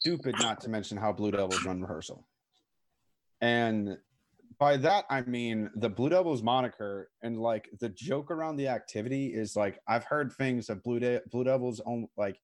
stupid 0.00 0.34
not 0.40 0.60
to 0.60 0.68
mention 0.68 0.96
how 0.96 1.12
Blue 1.12 1.30
Devils 1.30 1.64
run 1.64 1.80
rehearsal. 1.80 2.26
And 3.40 3.98
by 4.58 4.76
that, 4.78 5.04
I 5.10 5.22
mean 5.22 5.70
the 5.76 5.88
Blue 5.88 6.08
Devils 6.08 6.42
moniker 6.42 7.10
and 7.22 7.38
like 7.38 7.68
the 7.80 7.88
joke 7.88 8.30
around 8.30 8.56
the 8.56 8.68
activity 8.68 9.26
is 9.26 9.56
like 9.56 9.80
I've 9.88 10.04
heard 10.04 10.32
things 10.32 10.68
that 10.68 10.82
Blue, 10.82 11.00
De- 11.00 11.22
Blue 11.30 11.44
Devils 11.44 11.80
own 11.84 12.06
like 12.16 12.40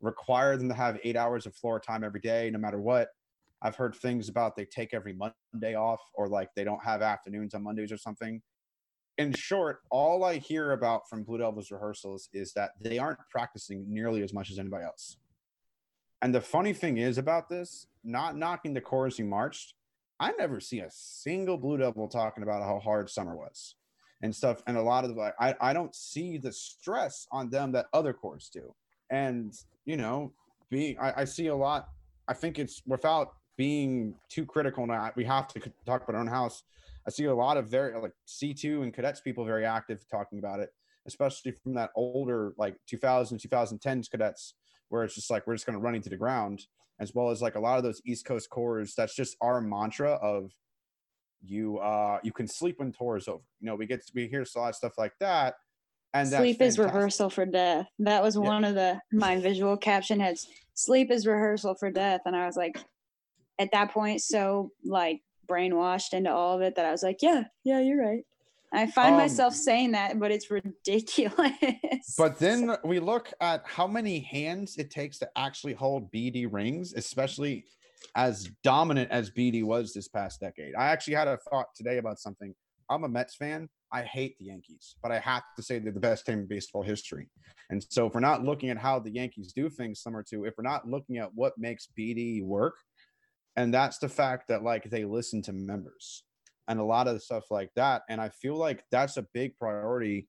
require 0.00 0.56
them 0.56 0.68
to 0.68 0.74
have 0.74 0.98
eight 1.04 1.16
hours 1.16 1.46
of 1.46 1.54
floor 1.54 1.80
time 1.80 2.04
every 2.04 2.20
day, 2.20 2.50
no 2.50 2.58
matter 2.58 2.80
what. 2.80 3.08
I've 3.62 3.76
heard 3.76 3.94
things 3.94 4.28
about 4.28 4.56
they 4.56 4.64
take 4.64 4.94
every 4.94 5.14
Monday 5.14 5.74
off 5.74 6.00
or 6.14 6.28
like 6.28 6.48
they 6.56 6.64
don't 6.64 6.82
have 6.82 7.02
afternoons 7.02 7.54
on 7.54 7.62
Mondays 7.62 7.92
or 7.92 7.98
something 7.98 8.40
in 9.20 9.34
short, 9.34 9.80
all 9.90 10.24
I 10.24 10.38
hear 10.38 10.72
about 10.72 11.06
from 11.06 11.24
Blue 11.24 11.36
Devils 11.36 11.70
rehearsals 11.70 12.30
is 12.32 12.54
that 12.54 12.70
they 12.80 12.98
aren't 12.98 13.18
practicing 13.30 13.84
nearly 13.86 14.22
as 14.22 14.32
much 14.32 14.50
as 14.50 14.58
anybody 14.58 14.84
else. 14.84 15.18
And 16.22 16.34
the 16.34 16.40
funny 16.40 16.72
thing 16.72 16.96
is 16.96 17.18
about 17.18 17.50
this, 17.50 17.86
not 18.02 18.34
knocking 18.34 18.72
the 18.72 18.80
chorus 18.80 19.18
he 19.18 19.22
marched, 19.22 19.74
I 20.18 20.32
never 20.38 20.58
see 20.58 20.80
a 20.80 20.88
single 20.90 21.58
Blue 21.58 21.76
Devil 21.76 22.08
talking 22.08 22.42
about 22.42 22.62
how 22.62 22.78
hard 22.78 23.10
summer 23.10 23.36
was 23.36 23.74
and 24.22 24.34
stuff. 24.34 24.62
And 24.66 24.78
a 24.78 24.82
lot 24.82 25.04
of 25.04 25.14
the, 25.14 25.34
I, 25.38 25.54
I 25.60 25.74
don't 25.74 25.94
see 25.94 26.38
the 26.38 26.52
stress 26.52 27.26
on 27.30 27.50
them 27.50 27.72
that 27.72 27.86
other 27.92 28.14
chorus 28.14 28.48
do. 28.48 28.74
And, 29.10 29.52
you 29.84 29.98
know, 29.98 30.32
being, 30.70 30.98
I, 30.98 31.20
I 31.22 31.24
see 31.24 31.48
a 31.48 31.56
lot, 31.56 31.88
I 32.26 32.32
think 32.32 32.58
it's 32.58 32.80
without 32.86 33.34
being 33.58 34.14
too 34.30 34.46
critical 34.46 34.86
now, 34.86 35.12
we 35.14 35.24
have 35.26 35.46
to 35.48 35.60
talk 35.84 36.04
about 36.04 36.14
our 36.14 36.20
own 36.20 36.26
house. 36.26 36.62
I 37.06 37.10
see 37.10 37.24
a 37.24 37.34
lot 37.34 37.56
of 37.56 37.68
very 37.68 37.98
like 37.98 38.12
C2 38.26 38.82
and 38.82 38.92
cadets 38.92 39.20
people 39.20 39.44
very 39.44 39.64
active 39.64 40.04
talking 40.10 40.38
about 40.38 40.60
it, 40.60 40.70
especially 41.06 41.52
from 41.52 41.74
that 41.74 41.90
older 41.94 42.52
like 42.58 42.76
2000 42.86 43.38
2010s 43.38 44.10
cadets 44.10 44.54
where 44.88 45.04
it's 45.04 45.14
just 45.14 45.30
like 45.30 45.46
we're 45.46 45.54
just 45.54 45.66
going 45.66 45.78
to 45.78 45.82
run 45.82 45.94
into 45.94 46.10
the 46.10 46.16
ground 46.16 46.66
as 46.98 47.14
well 47.14 47.30
as 47.30 47.40
like 47.40 47.54
a 47.54 47.60
lot 47.60 47.78
of 47.78 47.84
those 47.84 48.02
East 48.04 48.26
Coast 48.26 48.50
corps 48.50 48.84
that's 48.96 49.14
just 49.16 49.36
our 49.40 49.60
mantra 49.60 50.12
of 50.14 50.52
you 51.42 51.78
uh 51.78 52.18
you 52.22 52.32
can 52.32 52.46
sleep 52.46 52.78
when 52.78 52.92
tour 52.92 53.16
is 53.16 53.28
over. 53.28 53.42
You 53.60 53.66
know, 53.66 53.74
we 53.74 53.86
get 53.86 54.06
to, 54.06 54.12
we 54.14 54.26
hear 54.28 54.42
a 54.42 54.58
lot 54.58 54.68
of 54.68 54.74
stuff 54.74 54.98
like 54.98 55.14
that 55.20 55.54
and 56.12 56.28
sleep 56.28 56.60
is 56.60 56.78
rehearsal 56.78 57.30
for 57.30 57.46
death. 57.46 57.86
That 58.00 58.22
was 58.22 58.36
Yeah. 58.36 58.42
one 58.42 58.64
of 58.64 58.74
the 58.74 59.00
my 59.12 59.40
visual 59.40 59.76
caption 59.76 60.20
head 60.20 60.36
sleep 60.74 61.10
is 61.10 61.26
rehearsal 61.26 61.74
for 61.76 61.90
death. 61.90 62.22
And 62.26 62.34
I 62.34 62.46
was 62.46 62.56
like, 62.56 62.82
at 63.58 63.70
that 63.72 63.90
point, 63.92 64.22
so 64.22 64.72
like 64.84 65.20
brainwashed 65.50 66.12
into 66.12 66.32
all 66.32 66.56
of 66.56 66.62
it 66.62 66.76
that 66.76 66.86
I 66.86 66.92
was 66.92 67.02
like, 67.02 67.18
yeah, 67.22 67.44
yeah, 67.64 67.80
you're 67.80 68.00
right. 68.00 68.22
I 68.72 68.86
find 68.86 69.14
Um, 69.14 69.20
myself 69.20 69.54
saying 69.54 69.92
that, 69.92 70.18
but 70.20 70.30
it's 70.30 70.48
ridiculous. 70.50 72.14
But 72.16 72.38
then 72.38 72.76
we 72.84 73.00
look 73.00 73.32
at 73.40 73.62
how 73.66 73.86
many 73.86 74.20
hands 74.20 74.76
it 74.76 74.90
takes 74.90 75.18
to 75.18 75.28
actually 75.36 75.72
hold 75.74 76.10
BD 76.12 76.46
rings, 76.50 76.94
especially 76.94 77.64
as 78.14 78.48
dominant 78.62 79.10
as 79.10 79.30
BD 79.30 79.64
was 79.64 79.92
this 79.92 80.08
past 80.08 80.40
decade. 80.40 80.74
I 80.76 80.86
actually 80.86 81.14
had 81.14 81.28
a 81.28 81.36
thought 81.50 81.66
today 81.74 81.98
about 81.98 82.18
something. 82.18 82.54
I'm 82.88 83.04
a 83.04 83.08
Mets 83.08 83.34
fan. 83.34 83.68
I 83.92 84.02
hate 84.02 84.38
the 84.38 84.46
Yankees, 84.46 84.94
but 85.02 85.10
I 85.10 85.18
have 85.18 85.42
to 85.56 85.62
say 85.62 85.78
they're 85.80 85.92
the 85.92 86.00
best 86.00 86.24
team 86.26 86.40
in 86.40 86.46
baseball 86.46 86.82
history. 86.82 87.28
And 87.70 87.84
so 87.90 88.06
if 88.06 88.14
we're 88.14 88.20
not 88.20 88.44
looking 88.44 88.70
at 88.70 88.78
how 88.78 89.00
the 89.00 89.10
Yankees 89.10 89.52
do 89.52 89.68
things 89.68 90.00
similar 90.00 90.24
to, 90.30 90.44
if 90.44 90.54
we're 90.56 90.62
not 90.62 90.88
looking 90.88 91.18
at 91.18 91.32
what 91.34 91.58
makes 91.58 91.88
BD 91.98 92.42
work, 92.42 92.74
and 93.56 93.72
that's 93.72 93.98
the 93.98 94.08
fact 94.08 94.48
that 94.48 94.62
like 94.62 94.88
they 94.90 95.04
listen 95.04 95.42
to 95.42 95.52
members 95.52 96.24
and 96.68 96.78
a 96.78 96.84
lot 96.84 97.08
of 97.08 97.14
the 97.14 97.20
stuff 97.20 97.44
like 97.50 97.70
that. 97.76 98.02
And 98.08 98.20
I 98.20 98.28
feel 98.28 98.56
like 98.56 98.84
that's 98.90 99.16
a 99.16 99.26
big 99.34 99.56
priority 99.56 100.28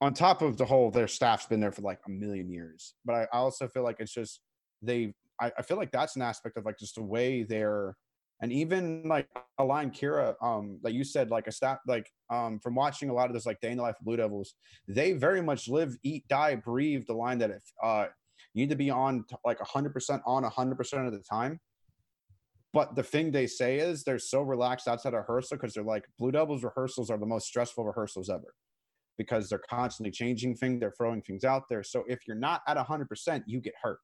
on 0.00 0.12
top 0.12 0.42
of 0.42 0.56
the 0.56 0.64
whole 0.64 0.90
their 0.90 1.08
staff's 1.08 1.46
been 1.46 1.60
there 1.60 1.72
for 1.72 1.82
like 1.82 2.00
a 2.06 2.10
million 2.10 2.50
years 2.50 2.94
but 3.04 3.14
i, 3.14 3.26
also 3.32 3.66
feel 3.68 3.82
like 3.82 3.96
it's 3.98 4.12
just 4.12 4.40
they 4.82 5.12
I, 5.40 5.52
I 5.58 5.62
feel 5.62 5.76
like 5.76 5.90
that's 5.90 6.16
an 6.16 6.22
aspect 6.22 6.56
of 6.56 6.64
like 6.64 6.78
just 6.78 6.96
the 6.96 7.02
way 7.02 7.42
they're 7.42 7.96
and 8.42 8.52
even 8.52 9.02
like 9.06 9.28
a 9.58 9.64
line 9.64 9.90
kira 9.90 10.34
um 10.42 10.78
like 10.82 10.94
you 10.94 11.04
said 11.04 11.30
like 11.30 11.46
a 11.46 11.52
staff 11.52 11.78
like 11.86 12.10
um 12.30 12.58
from 12.60 12.74
watching 12.74 13.08
a 13.08 13.14
lot 13.14 13.28
of 13.28 13.34
this 13.34 13.46
like 13.46 13.60
day 13.60 13.70
in 13.70 13.78
the 13.78 13.82
life 13.82 13.96
of 13.98 14.04
blue 14.04 14.16
devils 14.16 14.54
they 14.86 15.12
very 15.12 15.42
much 15.42 15.68
live 15.68 15.96
eat 16.02 16.26
die 16.28 16.54
breathe 16.54 17.06
the 17.06 17.14
line 17.14 17.38
that 17.38 17.50
if 17.50 17.62
uh 17.82 18.06
you 18.52 18.62
need 18.62 18.70
to 18.70 18.76
be 18.76 18.90
on 18.90 19.24
like 19.44 19.58
100% 19.58 20.20
on 20.26 20.42
100% 20.42 21.06
of 21.06 21.12
the 21.12 21.18
time 21.20 21.60
but 22.76 22.94
the 22.94 23.02
thing 23.02 23.30
they 23.30 23.46
say 23.46 23.78
is 23.78 24.04
they're 24.04 24.18
so 24.18 24.42
relaxed 24.42 24.86
outside 24.86 25.14
of 25.14 25.20
rehearsal 25.20 25.56
because 25.56 25.72
they're 25.72 25.82
like 25.82 26.04
blue 26.18 26.30
devils 26.30 26.62
rehearsals 26.62 27.08
are 27.08 27.16
the 27.16 27.24
most 27.24 27.46
stressful 27.46 27.86
rehearsals 27.86 28.28
ever 28.28 28.52
because 29.16 29.48
they're 29.48 29.62
constantly 29.70 30.10
changing 30.10 30.54
things, 30.54 30.78
they're 30.78 30.92
throwing 30.92 31.22
things 31.22 31.42
out 31.42 31.62
there. 31.70 31.82
So 31.82 32.04
if 32.06 32.18
you're 32.28 32.36
not 32.36 32.60
at 32.68 32.76
100%, 32.76 33.44
you 33.46 33.60
get 33.62 33.72
hurt. 33.82 34.00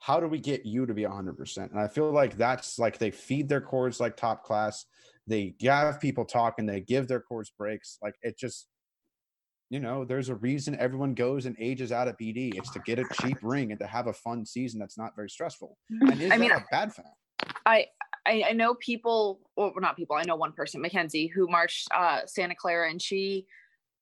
how 0.00 0.20
do 0.20 0.28
we 0.28 0.38
get 0.38 0.66
you 0.66 0.84
to 0.84 0.92
be 0.92 1.04
100% 1.04 1.70
and 1.70 1.80
i 1.80 1.88
feel 1.88 2.10
like 2.10 2.36
that's 2.36 2.78
like 2.78 2.98
they 2.98 3.10
feed 3.10 3.48
their 3.48 3.62
chords 3.62 3.98
like 3.98 4.14
top 4.16 4.44
class. 4.44 4.84
They 5.26 5.54
have 5.62 6.02
people 6.06 6.26
talking 6.26 6.66
they 6.66 6.82
give 6.82 7.08
their 7.08 7.22
chords 7.28 7.50
breaks. 7.58 7.96
Like 8.02 8.16
it 8.20 8.36
just 8.36 8.68
you 9.70 9.80
know 9.80 10.04
there's 10.04 10.28
a 10.28 10.34
reason 10.34 10.76
everyone 10.78 11.14
goes 11.14 11.46
and 11.46 11.56
ages 11.58 11.90
out 11.90 12.08
of 12.08 12.14
bd 12.18 12.40
it's 12.58 12.70
to 12.72 12.80
get 12.80 12.98
a 12.98 13.06
cheap 13.18 13.38
ring 13.42 13.70
and 13.72 13.80
to 13.80 13.86
have 13.86 14.06
a 14.08 14.12
fun 14.12 14.44
season 14.44 14.78
that's 14.78 14.98
not 14.98 15.16
very 15.16 15.30
stressful. 15.30 15.78
Mm-hmm. 15.90 16.10
And 16.10 16.20
is 16.20 16.32
I 16.32 16.36
mean, 16.36 16.50
a 16.50 16.62
bad 16.70 16.92
thing 16.92 17.14
I, 17.66 17.86
I 18.26 18.44
I 18.50 18.52
know 18.52 18.74
people, 18.74 19.40
well, 19.56 19.72
not 19.76 19.96
people. 19.96 20.16
I 20.16 20.22
know 20.22 20.36
one 20.36 20.52
person, 20.52 20.80
Mackenzie, 20.80 21.26
who 21.26 21.48
marched 21.48 21.88
uh, 21.94 22.20
Santa 22.26 22.54
Clara, 22.54 22.90
and 22.90 23.00
she 23.00 23.46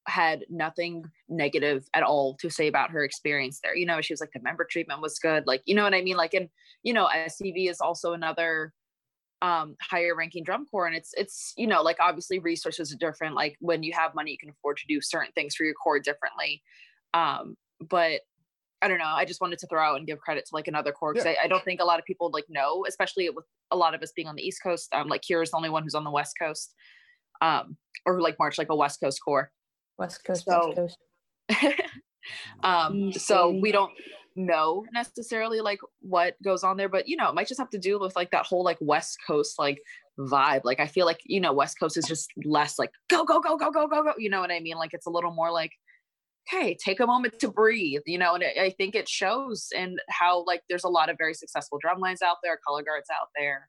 had 0.07 0.45
nothing 0.51 1.05
negative 1.29 1.89
at 1.95 2.03
all 2.03 2.37
to 2.37 2.51
say 2.51 2.67
about 2.67 2.91
her 2.91 3.05
experience 3.05 3.61
there. 3.63 3.77
You 3.77 3.87
know, 3.87 4.01
she 4.01 4.13
was 4.13 4.21
like 4.21 4.33
the 4.33 4.43
member 4.43 4.67
treatment 4.69 5.01
was 5.01 5.19
good, 5.19 5.47
like 5.47 5.63
you 5.67 5.75
know 5.75 5.85
what 5.85 5.95
I 5.95 6.03
mean. 6.03 6.17
Like, 6.17 6.35
and 6.35 6.49
you 6.83 6.93
know, 6.93 7.09
SCV 7.15 7.71
is 7.71 7.81
also 7.81 8.13
another 8.13 8.73
um 9.43 9.77
higher 9.83 10.15
ranking 10.15 10.45
drum 10.45 10.65
corps 10.71 10.87
and 10.87 10.95
it's 10.95 11.13
it's 11.17 11.53
you 11.57 11.67
know 11.67 11.83
like 11.83 11.97
obviously 12.01 12.39
resources 12.39 12.93
are 12.93 12.97
different 12.97 13.35
like 13.35 13.57
when 13.59 13.83
you 13.83 13.93
have 13.93 14.15
money 14.15 14.31
you 14.31 14.39
can 14.39 14.49
afford 14.49 14.77
to 14.77 14.85
do 14.89 15.01
certain 15.01 15.33
things 15.35 15.57
for 15.57 15.65
your 15.65 15.75
corps 15.75 15.99
differently 15.99 16.63
um 17.13 17.57
but 17.81 18.21
I 18.83 18.89
don't 18.89 18.99
know. 18.99 19.05
I 19.05 19.25
just 19.25 19.41
wanted 19.41 19.59
to 19.61 19.67
throw 19.69 19.81
out 19.83 19.97
and 19.97 20.07
give 20.07 20.19
credit 20.19 20.45
to 20.47 20.55
like 20.55 20.67
another 20.69 20.93
corps. 20.93 21.15
'cause 21.15 21.25
Yeah. 21.25 21.35
I, 21.41 21.45
I 21.45 21.49
don't 21.49 21.65
think 21.65 21.81
a 21.81 21.85
lot 21.85 21.99
of 21.99 22.05
people 22.05 22.31
like 22.33 22.45
know, 22.49 22.85
especially 22.89 23.31
with 23.31 23.45
a 23.71 23.77
lot 23.77 23.95
of 23.95 24.03
us 24.03 24.13
being 24.13 24.29
on 24.29 24.35
the 24.35 24.43
East 24.43 24.63
Coast. 24.63 24.89
Um, 24.93 25.09
like 25.09 25.23
Kira's 25.23 25.51
the 25.53 25.57
only 25.57 25.71
one 25.71 25.83
who's 25.85 25.95
on 25.95 26.05
the 26.05 26.11
West 26.11 26.35
Coast, 26.41 26.75
um, 27.41 27.77
or 28.07 28.21
like 28.21 28.37
March 28.39 28.59
like 28.59 28.69
a 28.71 28.77
West 28.77 29.01
Coast 29.01 29.21
corps. 29.25 29.51
West 29.99 30.25
Coast, 30.25 30.45
So- 30.45 30.75
West 30.77 30.99
Coast. 31.61 31.81
um, 32.63 33.13
so 33.13 33.51
we 33.51 33.73
don't 33.73 33.93
know 34.35 34.85
necessarily 34.95 35.61
like 35.61 35.81
what 36.01 36.35
goes 36.43 36.65
on 36.65 36.77
there, 36.77 36.89
but 36.89 37.07
you 37.09 37.17
know, 37.17 37.29
it 37.29 37.35
might 37.35 37.47
just 37.49 37.61
have 37.61 37.71
to 37.71 37.79
do 37.79 37.99
with 37.99 38.17
like 38.17 38.31
that 38.31 38.47
whole 38.47 38.65
like 38.65 38.79
West 38.81 39.19
Coast 39.27 39.59
like 39.59 39.81
vibe. 40.19 40.63
Like 40.65 40.81
I 40.81 40.87
feel 40.87 41.07
like 41.07 41.21
you 41.25 41.41
know, 41.41 41.53
West 41.53 41.79
Coast 41.79 41.97
is 41.97 42.07
just 42.07 42.31
less 42.45 42.79
like 42.79 42.91
go 43.11 43.25
go 43.25 43.41
go 43.41 43.57
go 43.57 43.71
go 43.71 43.87
go 43.87 44.03
go. 44.03 44.13
You 44.19 44.31
know 44.31 44.41
what 44.41 44.51
I 44.51 44.61
mean? 44.61 44.77
Like 44.77 44.91
it's 44.95 45.07
a 45.07 45.11
little 45.11 45.33
more 45.33 45.51
like 45.53 45.73
okay, 46.49 46.77
take 46.83 47.01
a 47.01 47.07
moment 47.07 47.39
to 47.41 47.49
breathe. 47.49 48.03
You 48.07 48.19
know, 48.19 48.35
and 48.35 48.45
I 48.45 48.65
I 48.65 48.71
think 48.71 48.95
it 48.95 49.09
shows 49.09 49.69
in 49.75 49.97
how 50.09 50.45
like 50.45 50.63
there's 50.69 50.85
a 50.85 50.89
lot 50.89 51.09
of 51.09 51.17
very 51.19 51.35
successful 51.35 51.79
drum 51.81 52.01
lines 52.01 52.23
out 52.23 52.37
there, 52.43 52.59
color 52.67 52.83
guards 52.83 53.09
out 53.11 53.29
there, 53.37 53.69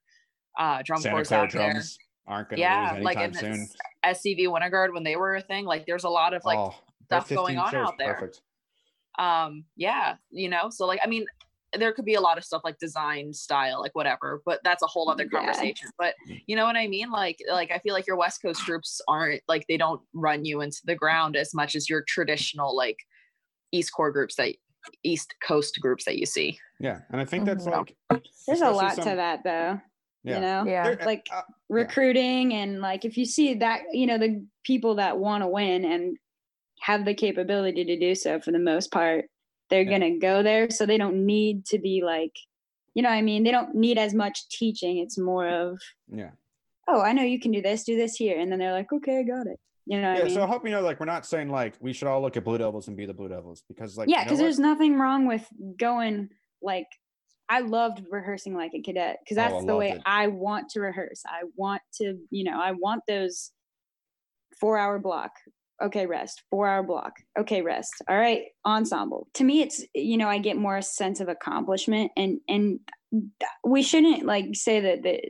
uh, 0.60 0.82
drum 0.84 1.02
santa 1.02 1.16
corps 1.16 1.26
clara 1.26 1.44
out 1.44 1.52
there. 1.52 1.72
drums 1.72 1.98
aren't 2.28 2.50
going 2.50 2.58
to 2.58 2.62
Yeah, 2.62 3.00
like 3.02 3.18
in 3.18 3.34
soon 3.34 3.68
SCV 4.06 4.48
Winterguard 4.48 4.94
when 4.94 5.04
they 5.04 5.16
were 5.16 5.36
a 5.36 5.42
thing. 5.42 5.66
Like 5.66 5.86
there's 5.86 6.04
a 6.04 6.10
lot 6.10 6.34
of 6.34 6.44
like 6.46 6.60
oh, 6.60 6.76
stuff 7.06 7.30
going 7.30 7.58
on 7.58 7.76
out 7.76 7.96
there. 7.98 8.14
perfect 8.14 8.42
um 9.20 9.64
yeah 9.76 10.16
you 10.32 10.50
know 10.50 10.70
so 10.70 10.86
like 10.86 11.00
i 11.04 11.08
mean 11.08 11.26
there 11.80 11.92
could 11.94 12.06
be 12.06 12.14
a 12.14 12.22
lot 12.22 12.38
of 12.38 12.44
stuff 12.44 12.62
like 12.64 12.78
design 12.80 13.34
style 13.34 13.82
like 13.82 13.94
whatever 13.96 14.42
but 14.46 14.60
that's 14.64 14.84
a 14.84 14.88
whole 14.88 15.10
other 15.10 15.24
Yeah. 15.32 15.40
conversation 15.40 15.90
but 15.98 16.14
you 16.46 16.56
know 16.56 16.66
what 16.66 16.76
i 16.76 16.88
mean 16.88 17.10
like 17.12 17.38
like 17.50 17.72
i 17.72 17.80
feel 17.80 17.94
like 17.94 18.06
your 18.08 18.16
west 18.18 18.42
coast 18.42 18.64
groups 18.66 19.02
aren't 19.08 19.42
like 19.48 19.66
they 19.68 19.78
don't 19.78 20.02
run 20.14 20.46
you 20.46 20.62
into 20.62 20.82
the 20.86 20.96
ground 20.96 21.36
as 21.36 21.54
much 21.54 21.76
as 21.76 21.90
your 21.90 22.04
traditional 22.08 22.76
like 22.76 22.98
east 23.72 23.92
core 23.94 24.12
groups 24.12 24.36
that 24.36 24.56
east 25.04 25.34
coast 25.46 25.80
groups 25.82 26.06
that 26.06 26.18
you 26.18 26.26
see 26.26 26.58
yeah 26.80 27.00
and 27.12 27.20
i 27.22 27.26
think 27.26 27.46
that's 27.46 27.66
Mhm. 27.66 27.72
like 28.12 28.24
There's 28.48 28.62
a 28.62 28.70
lot 28.70 28.96
some- 28.96 29.06
to 29.06 29.16
that 29.16 29.44
though. 29.44 29.80
Yeah. 30.26 30.36
You 30.36 30.42
know? 30.42 30.64
Yeah. 30.66 30.84
There- 30.96 31.06
Like 31.06 31.28
uh, 31.34 31.42
recruiting 31.68 32.54
and 32.54 32.80
like 32.80 33.04
if 33.04 33.18
you 33.18 33.26
see 33.26 33.56
that, 33.56 33.82
you 33.92 34.06
know, 34.08 34.18
the 34.18 34.46
people 34.64 34.96
that 34.96 35.18
want 35.18 35.44
to 35.44 35.48
win 35.48 35.84
and 35.84 36.16
have 36.80 37.04
the 37.04 37.14
capability 37.14 37.84
to 37.84 38.00
do 38.00 38.16
so 38.16 38.40
for 38.40 38.52
the 38.54 38.60
most 38.60 38.90
part, 38.92 39.26
they're 39.74 39.84
Yeah. 39.84 40.00
gonna 40.00 40.20
go 40.20 40.44
there. 40.44 40.70
So 40.70 40.86
they 40.86 40.98
don't 40.98 41.26
need 41.26 41.66
to 41.68 41.80
be 41.80 42.04
like, 42.04 42.36
you 42.94 43.02
know, 43.02 43.10
I 43.10 43.22
mean, 43.22 43.44
they 43.44 43.52
don't 43.52 43.76
need 43.76 43.98
as 43.98 44.14
much 44.14 44.48
teaching. 44.50 44.98
It's 45.00 45.18
more 45.18 45.48
of, 45.48 45.80
yeah 46.10 46.32
oh, 46.88 47.02
I 47.02 47.14
know 47.14 47.24
you 47.24 47.40
can 47.40 47.52
do 47.52 47.62
this, 47.62 47.84
do 47.84 47.96
this 47.96 48.16
here, 48.16 48.40
and 48.40 48.52
then 48.52 48.60
they're 48.60 48.74
like, 48.74 48.92
okay, 48.92 49.20
I 49.20 49.24
got 49.24 49.48
it. 49.48 49.60
You 49.86 50.02
know 50.02 50.14
yeah 50.14 50.22
I 50.22 50.24
mean? 50.24 50.34
so 50.34 50.42
i 50.42 50.48
hope 50.48 50.64
you 50.64 50.72
know 50.72 50.80
like 50.80 51.02
we're 51.02 51.06
not 51.06 51.26
saying 51.26 51.50
like 51.50 51.76
we 51.82 51.92
should 51.92 52.08
all 52.08 52.22
look 52.22 52.38
at 52.38 52.46
blue 52.46 52.58
devils 52.58 52.88
and 52.88 52.96
be 52.96 53.06
the 53.06 53.14
blue 53.14 53.28
devils 53.28 53.64
because 53.68 53.98
like 53.98 54.08
yeah, 54.08 54.20
you 54.20 54.22
know 54.22 54.30
because 54.30 54.40
there's 54.40 54.60
nothing 54.60 54.98
wrong 54.98 55.28
with 55.28 55.46
going 55.78 56.30
like 56.62 56.88
I 57.50 57.60
loved 57.60 58.02
rehearsing 58.10 58.56
like 58.56 58.74
a 58.74 58.82
cadet 58.82 59.20
because 59.22 59.38
Oh, 59.38 59.42
that's 59.42 59.66
the 59.66 59.76
way 59.76 59.92
it. 59.92 60.02
I 60.06 60.28
want 60.28 60.70
to 60.70 60.80
rehearse. 60.80 61.24
I 61.28 61.42
want 61.58 61.82
to, 61.96 62.18
you 62.32 62.46
know, 62.46 62.60
I 62.60 62.72
want 62.72 63.04
those 63.08 63.52
four 64.58 64.78
hour 64.78 64.98
block. 65.00 65.32
Okay, 65.82 66.06
rest. 66.06 66.44
Four 66.50 66.68
hour 66.68 66.84
block. 66.84 67.14
Okay, 67.38 67.62
rest. 67.62 67.94
All 68.08 68.18
right, 68.18 68.44
ensemble. 68.66 69.28
To 69.36 69.44
me, 69.44 69.62
it's 69.62 69.84
you 69.94 70.18
know 70.18 70.28
I 70.28 70.38
get 70.38 70.58
more 70.58 70.78
a 70.78 70.84
sense 70.84 71.20
of 71.20 71.30
accomplishment, 71.30 72.12
and 72.16 72.40
and 72.48 72.80
we 73.64 73.82
shouldn't 73.82 74.26
like 74.26 74.48
say 74.54 74.80
that 74.80 75.04
that 75.04 75.22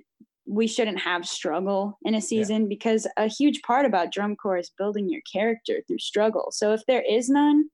we 0.45 0.68
shouldn't 0.68 0.99
have 0.99 1.26
struggle 1.26 1.98
in 2.03 2.15
a 2.15 2.22
season 2.22 2.68
because 2.68 3.07
a 3.15 3.28
huge 3.28 3.61
part 3.61 3.86
about 3.86 4.11
drum 4.11 4.36
corps 4.36 4.57
is 4.57 4.72
building 4.78 5.10
your 5.10 5.22
character 5.32 5.82
through 5.88 5.99
struggle. 5.99 6.49
So 6.52 6.74
if 6.74 6.86
there 6.86 7.02
is 7.02 7.30
none, 7.30 7.70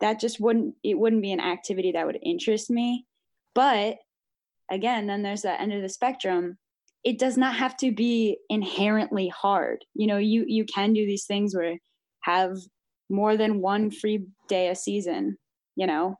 that 0.00 0.20
just 0.20 0.40
wouldn't 0.40 0.74
it 0.82 0.98
wouldn't 0.98 1.22
be 1.22 1.32
an 1.32 1.40
activity 1.40 1.92
that 1.92 2.06
would 2.06 2.18
interest 2.22 2.70
me 2.70 3.06
but 3.54 3.96
again 4.70 5.06
then 5.06 5.22
there's 5.22 5.42
that 5.42 5.60
end 5.60 5.72
of 5.72 5.82
the 5.82 5.88
spectrum 5.88 6.58
it 7.04 7.18
does 7.18 7.36
not 7.36 7.54
have 7.54 7.76
to 7.76 7.92
be 7.92 8.38
inherently 8.48 9.28
hard 9.28 9.84
you 9.94 10.06
know 10.06 10.18
you 10.18 10.44
you 10.46 10.64
can 10.64 10.92
do 10.92 11.06
these 11.06 11.26
things 11.26 11.54
where 11.54 11.76
have 12.26 12.56
more 13.08 13.36
than 13.36 13.60
one 13.60 13.90
free 13.90 14.26
day 14.48 14.68
a 14.68 14.74
season 14.74 15.36
you 15.76 15.86
know 15.86 16.18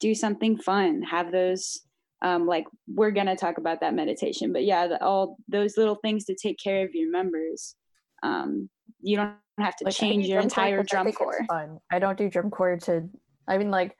do 0.00 0.14
something 0.14 0.56
fun 0.56 1.02
have 1.02 1.32
those 1.32 1.80
um 2.22 2.46
like 2.46 2.66
we're 2.86 3.10
gonna 3.10 3.36
talk 3.36 3.58
about 3.58 3.80
that 3.80 3.94
meditation 3.94 4.52
but 4.52 4.64
yeah 4.64 4.86
the, 4.86 5.02
all 5.04 5.36
those 5.48 5.76
little 5.76 5.96
things 5.96 6.24
to 6.24 6.34
take 6.34 6.58
care 6.62 6.84
of 6.84 6.94
your 6.94 7.10
members 7.10 7.74
um 8.22 8.68
you 9.00 9.16
don't 9.16 9.34
have 9.58 9.76
to 9.76 9.84
Like, 9.84 9.94
change 9.94 10.26
your 10.26 10.40
entire 10.40 10.82
drum 10.82 11.12
corps 11.12 11.44
Fun. 11.48 11.78
I 11.90 11.98
don't 11.98 12.18
do 12.18 12.28
drum 12.28 12.50
corps 12.50 12.76
to. 12.82 13.08
I 13.46 13.58
mean, 13.58 13.70
like 13.70 13.96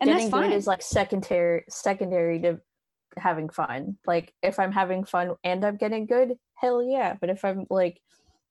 and 0.00 0.08
getting 0.10 0.30
good 0.30 0.52
is 0.52 0.66
like 0.66 0.82
secondary 0.82 1.64
secondary 1.68 2.40
to 2.40 2.60
having 3.16 3.48
fun. 3.48 3.96
Like 4.06 4.32
if 4.42 4.58
I'm 4.58 4.72
having 4.72 5.04
fun 5.04 5.34
and 5.44 5.64
I'm 5.64 5.76
getting 5.76 6.06
good, 6.06 6.34
hell 6.54 6.82
yeah. 6.82 7.14
But 7.20 7.30
if 7.30 7.44
I'm 7.44 7.66
like 7.70 8.00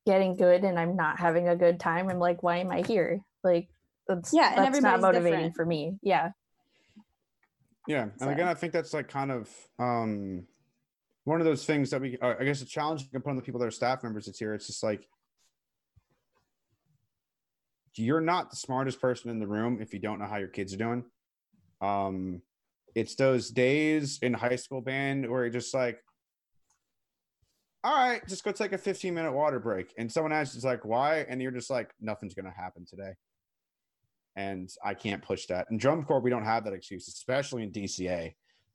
getting 0.05 0.35
good 0.35 0.63
and 0.63 0.77
I'm 0.79 0.95
not 0.95 1.19
having 1.19 1.47
a 1.47 1.55
good 1.55 1.79
time, 1.79 2.09
I'm 2.09 2.19
like, 2.19 2.43
why 2.43 2.57
am 2.57 2.71
I 2.71 2.81
here? 2.81 3.21
Like 3.43 3.69
that's 4.07 4.33
Yeah, 4.33 4.53
and 4.55 4.65
that's 4.73 4.81
not 4.81 5.01
motivating 5.01 5.31
different. 5.39 5.55
for 5.55 5.65
me. 5.65 5.97
Yeah. 6.01 6.31
Yeah, 7.87 8.03
and 8.03 8.19
So- 8.19 8.29
again, 8.29 8.47
I 8.47 8.53
think 8.53 8.73
that's 8.73 8.93
like 8.93 9.07
kind 9.07 9.31
of 9.31 9.49
um 9.79 10.47
one 11.25 11.39
of 11.39 11.45
those 11.45 11.65
things 11.65 11.89
that 11.91 12.01
we, 12.01 12.17
uh, 12.17 12.35
I 12.37 12.43
guess, 12.43 12.61
a 12.61 12.65
challenge 12.65 13.01
you 13.03 13.07
can 13.09 13.21
put 13.21 13.29
on 13.29 13.37
the 13.37 13.41
people 13.41 13.59
that 13.61 13.67
are 13.67 13.71
staff 13.71 14.03
members 14.03 14.25
that's 14.25 14.39
here. 14.39 14.53
It's 14.53 14.67
just 14.67 14.83
like 14.83 15.07
you're 17.95 18.19
not 18.21 18.49
the 18.49 18.57
smartest 18.57 18.99
person 18.99 19.29
in 19.29 19.39
the 19.39 19.47
room 19.47 19.79
if 19.81 19.93
you 19.93 19.99
don't 19.99 20.19
know 20.19 20.25
how 20.25 20.35
your 20.37 20.47
kids 20.49 20.73
are 20.73 20.77
doing. 20.77 21.05
Um, 21.79 22.41
it's 22.95 23.15
those 23.15 23.51
days 23.51 24.19
in 24.21 24.33
high 24.33 24.55
school 24.57 24.81
band 24.81 25.29
where 25.29 25.43
you're 25.43 25.49
just 25.53 25.73
like, 25.73 26.02
all 27.83 27.93
right, 27.93 28.25
just 28.27 28.43
go 28.43 28.51
take 28.51 28.73
a 28.73 28.77
15 28.77 29.13
minute 29.13 29.31
water 29.31 29.59
break, 29.59 29.93
and 29.97 30.11
someone 30.11 30.31
asks, 30.31 30.55
"Is 30.55 30.63
like 30.63 30.85
why?" 30.85 31.25
and 31.29 31.41
you're 31.41 31.51
just 31.51 31.69
like, 31.69 31.91
nothing's 31.99 32.33
gonna 32.33 32.53
happen 32.55 32.85
today 32.85 33.13
and 34.35 34.69
I 34.83 34.93
can't 34.93 35.21
push 35.21 35.45
that. 35.47 35.67
In 35.69 35.77
drum 35.77 36.03
corps, 36.03 36.19
we 36.19 36.29
don't 36.29 36.45
have 36.45 36.63
that 36.65 36.73
excuse, 36.73 37.07
especially 37.07 37.63
in 37.63 37.71
DCA, 37.71 38.33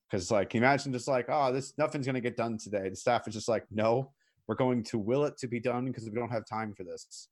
because 0.09 0.31
like, 0.31 0.51
can 0.51 0.61
you 0.61 0.67
imagine 0.67 0.93
just 0.93 1.09
like, 1.09 1.27
oh, 1.29 1.53
this 1.53 1.75
nothing's 1.79 2.07
gonna 2.07 2.21
get 2.21 2.37
done 2.37 2.59
today. 2.59 2.89
The 2.89 2.97
staff 2.97 3.27
is 3.27 3.35
just 3.35 3.49
like, 3.49 3.65
no, 3.71 4.13
we're 4.47 4.55
going 4.55 4.85
to 4.85 4.99
will 4.99 5.25
it 5.25 5.37
to 5.39 5.49
be 5.49 5.61
done 5.61 5.87
because 5.87 6.05
we 6.05 6.15
don't 6.15 6.31
have 6.31 6.47
time 6.47 6.75
for 6.75 6.85
this. 6.85 7.29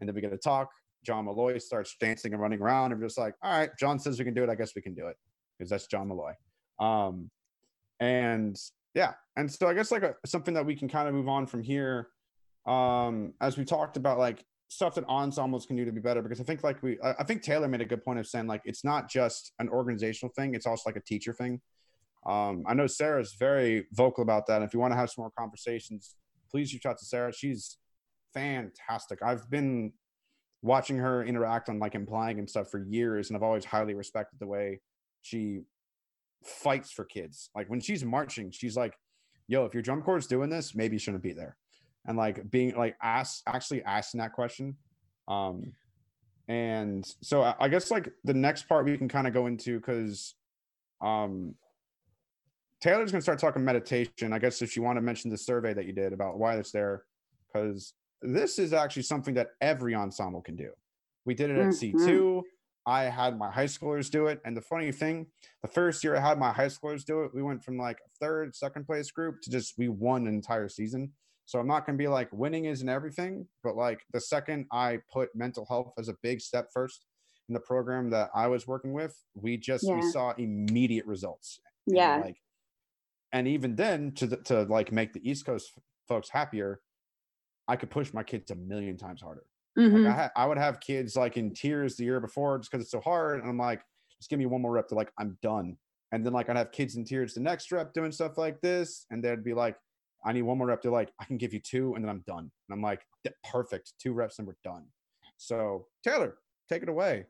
And 0.00 0.08
then 0.08 0.14
we 0.14 0.20
get 0.20 0.30
to 0.30 0.38
talk. 0.38 0.70
John 1.04 1.26
Malloy 1.26 1.58
starts 1.58 1.94
dancing 2.00 2.32
and 2.32 2.42
running 2.42 2.60
around, 2.60 2.92
and 2.92 3.00
we're 3.00 3.06
just 3.06 3.18
like, 3.18 3.34
all 3.42 3.56
right, 3.56 3.70
John 3.78 3.98
says 3.98 4.18
we 4.18 4.24
can 4.24 4.34
do 4.34 4.42
it. 4.42 4.50
I 4.50 4.54
guess 4.54 4.74
we 4.74 4.82
can 4.82 4.94
do 4.94 5.06
it 5.06 5.16
because 5.56 5.70
that's 5.70 5.86
John 5.86 6.08
Malloy. 6.08 6.32
Um, 6.80 7.30
and 8.00 8.56
yeah, 8.98 9.12
and 9.36 9.48
so 9.50 9.68
I 9.68 9.74
guess 9.74 9.92
like 9.92 10.02
a, 10.02 10.16
something 10.26 10.54
that 10.54 10.66
we 10.66 10.74
can 10.74 10.88
kind 10.88 11.06
of 11.06 11.14
move 11.14 11.28
on 11.28 11.46
from 11.46 11.62
here, 11.62 12.08
um, 12.66 13.32
as 13.40 13.56
we 13.56 13.64
talked 13.64 13.96
about 13.96 14.18
like 14.18 14.44
stuff 14.66 14.96
that 14.96 15.04
ensembles 15.04 15.66
can 15.66 15.76
do 15.76 15.84
to 15.84 15.92
be 15.92 16.00
better 16.00 16.20
because 16.20 16.40
I 16.40 16.44
think 16.44 16.64
like 16.64 16.82
we 16.82 16.98
I 17.00 17.14
I 17.20 17.22
think 17.22 17.42
Taylor 17.42 17.68
made 17.68 17.80
a 17.80 17.84
good 17.84 18.04
point 18.04 18.18
of 18.18 18.26
saying 18.26 18.48
like 18.48 18.60
it's 18.64 18.84
not 18.84 19.08
just 19.08 19.52
an 19.60 19.68
organizational 19.68 20.32
thing, 20.34 20.56
it's 20.56 20.66
also 20.66 20.82
like 20.84 20.96
a 20.96 21.00
teacher 21.00 21.32
thing. 21.32 21.60
Um, 22.26 22.64
I 22.66 22.74
know 22.74 22.88
Sarah's 22.88 23.36
very 23.38 23.86
vocal 23.92 24.22
about 24.22 24.48
that. 24.48 24.62
If 24.62 24.74
you 24.74 24.80
want 24.80 24.92
to 24.92 24.96
have 24.96 25.10
some 25.10 25.22
more 25.22 25.30
conversations, 25.38 26.16
please 26.50 26.72
reach 26.74 26.84
out 26.84 26.98
to 26.98 27.04
Sarah. 27.04 27.32
She's 27.32 27.78
fantastic. 28.34 29.20
I've 29.22 29.48
been 29.48 29.92
watching 30.60 30.96
her 30.96 31.24
interact 31.24 31.68
on 31.68 31.78
like 31.78 31.94
implying 31.94 32.40
and 32.40 32.50
stuff 32.50 32.68
for 32.68 32.84
years, 32.84 33.30
and 33.30 33.36
I've 33.36 33.44
always 33.44 33.64
highly 33.64 33.94
respected 33.94 34.40
the 34.40 34.48
way 34.48 34.80
she 35.22 35.60
fights 36.44 36.90
for 36.92 37.04
kids. 37.04 37.50
Like 37.54 37.68
when 37.68 37.80
she's 37.80 38.04
marching, 38.04 38.50
she's 38.50 38.76
like, 38.76 38.94
"Yo, 39.46 39.64
if 39.64 39.74
your 39.74 39.82
drum 39.82 40.02
corps 40.02 40.18
is 40.18 40.26
doing 40.26 40.50
this, 40.50 40.74
maybe 40.74 40.94
you 40.96 41.00
shouldn't 41.00 41.22
be 41.22 41.32
there." 41.32 41.56
and 42.06 42.16
like 42.16 42.48
being 42.50 42.74
like 42.76 42.96
ask 43.02 43.42
actually 43.46 43.82
asking 43.82 44.18
that 44.18 44.32
question 44.32 44.74
um 45.26 45.72
and 46.46 47.04
so 47.20 47.42
I, 47.42 47.54
I 47.60 47.68
guess 47.68 47.90
like 47.90 48.08
the 48.24 48.32
next 48.32 48.68
part 48.68 48.84
we 48.86 48.96
can 48.96 49.08
kind 49.08 49.26
of 49.26 49.34
go 49.34 49.46
into 49.46 49.78
because 49.78 50.34
um 51.02 51.54
Taylor's 52.80 53.10
going 53.10 53.18
to 53.18 53.22
start 53.22 53.40
talking 53.40 53.64
meditation. 53.64 54.32
I 54.32 54.38
guess 54.38 54.62
if 54.62 54.76
you 54.76 54.82
want 54.82 54.96
to 54.96 55.02
mention 55.02 55.30
the 55.30 55.36
survey 55.36 55.74
that 55.74 55.84
you 55.84 55.92
did 55.92 56.12
about 56.12 56.38
why 56.38 56.54
it's 56.56 56.70
there, 56.70 57.02
because 57.52 57.92
this 58.22 58.60
is 58.60 58.72
actually 58.72 59.02
something 59.02 59.34
that 59.34 59.48
every 59.60 59.96
ensemble 59.96 60.40
can 60.40 60.54
do. 60.54 60.70
We 61.24 61.34
did 61.34 61.50
it 61.50 61.58
at 61.58 61.66
Mhm. 61.70 61.92
C2. 61.92 62.42
I 62.88 63.04
had 63.04 63.38
my 63.38 63.50
high 63.50 63.66
schoolers 63.66 64.10
do 64.10 64.28
it. 64.28 64.40
And 64.46 64.56
the 64.56 64.62
funny 64.62 64.92
thing, 64.92 65.26
the 65.60 65.68
first 65.68 66.02
year 66.02 66.16
I 66.16 66.20
had 66.20 66.38
my 66.38 66.52
high 66.52 66.68
schoolers 66.68 67.04
do 67.04 67.22
it, 67.22 67.34
we 67.34 67.42
went 67.42 67.62
from 67.62 67.76
like 67.76 67.98
third, 68.18 68.56
second 68.56 68.86
place 68.86 69.10
group 69.10 69.42
to 69.42 69.50
just 69.50 69.74
we 69.76 69.90
won 69.90 70.26
an 70.26 70.34
entire 70.34 70.70
season. 70.70 71.12
So 71.44 71.58
I'm 71.58 71.66
not 71.66 71.84
going 71.84 71.98
to 71.98 72.02
be 72.02 72.08
like 72.08 72.32
winning 72.32 72.64
isn't 72.64 72.88
everything, 72.88 73.46
but 73.62 73.76
like 73.76 74.00
the 74.14 74.20
second 74.20 74.66
I 74.72 75.00
put 75.12 75.28
mental 75.34 75.66
health 75.68 75.92
as 75.98 76.08
a 76.08 76.14
big 76.22 76.40
step 76.40 76.70
first 76.72 77.04
in 77.48 77.52
the 77.52 77.60
program 77.60 78.08
that 78.10 78.30
I 78.34 78.46
was 78.46 78.66
working 78.66 78.94
with, 78.94 79.14
we 79.34 79.58
just 79.58 79.84
we 79.96 80.02
saw 80.02 80.32
immediate 80.38 81.04
results. 81.04 81.60
And, 81.86 81.96
Yeah. 81.96 82.16
like 82.16 82.36
and 83.32 83.46
even 83.46 83.76
then 83.76 84.12
to 84.12 84.26
the, 84.26 84.36
to 84.38 84.62
like 84.62 84.92
make 84.92 85.12
the 85.12 85.28
east 85.28 85.44
coast 85.44 85.72
folks 86.06 86.30
happier 86.30 86.80
i 87.66 87.76
could 87.76 87.90
push 87.90 88.14
my 88.14 88.22
kids 88.22 88.50
a 88.50 88.54
million 88.54 88.96
times 88.96 89.20
harder 89.20 89.44
Mhm. 89.78 90.04
like 90.04 90.12
I, 90.12 90.22
ha- 90.22 90.30
I 90.36 90.46
would 90.46 90.58
have 90.58 90.80
kids 90.80 91.16
like 91.16 91.36
in 91.36 91.54
tears 91.54 91.96
the 91.96 92.04
year 92.04 92.20
before 92.20 92.58
just 92.58 92.70
because 92.70 92.82
it's 92.82 92.90
so 92.90 93.00
hard 93.00 93.40
and 93.40 93.48
i'm 93.48 93.58
like 93.58 93.82
just 94.18 94.28
give 94.30 94.38
me 94.38 94.46
one 94.46 94.60
more 94.62 94.72
rep 94.72 94.88
to 94.88 94.94
like 94.94 95.12
i'm 95.18 95.38
done 95.42 95.76
and 96.12 96.24
then 96.24 96.32
like 96.32 96.48
i'd 96.48 96.56
have 96.56 96.72
kids 96.72 96.96
in 96.96 97.04
tears 97.04 97.34
the 97.34 97.40
next 97.40 97.70
rep 97.72 97.92
doing 97.92 98.10
stuff 98.12 98.36
like 98.38 98.60
this 98.60 99.06
and 99.10 99.22
they'd 99.22 99.44
be 99.44 99.54
like 99.54 99.76
i 100.24 100.32
need 100.32 100.42
one 100.42 100.58
more 100.58 100.66
rep 100.66 100.82
to 100.82 100.90
like 100.90 101.12
i 101.20 101.24
can 101.24 101.36
give 101.36 101.52
you 101.54 101.60
two 101.60 101.94
and 101.94 102.04
then 102.04 102.10
i'm 102.10 102.24
done 102.26 102.50
and 102.68 102.72
i'm 102.72 102.82
like 102.82 103.06
perfect 103.44 103.92
two 104.00 104.12
reps 104.12 104.38
and 104.38 104.48
we're 104.48 104.56
done 104.64 104.86
so 105.36 105.86
taylor 106.02 106.38
take 106.68 106.82
it 106.82 106.88
away 106.88 107.26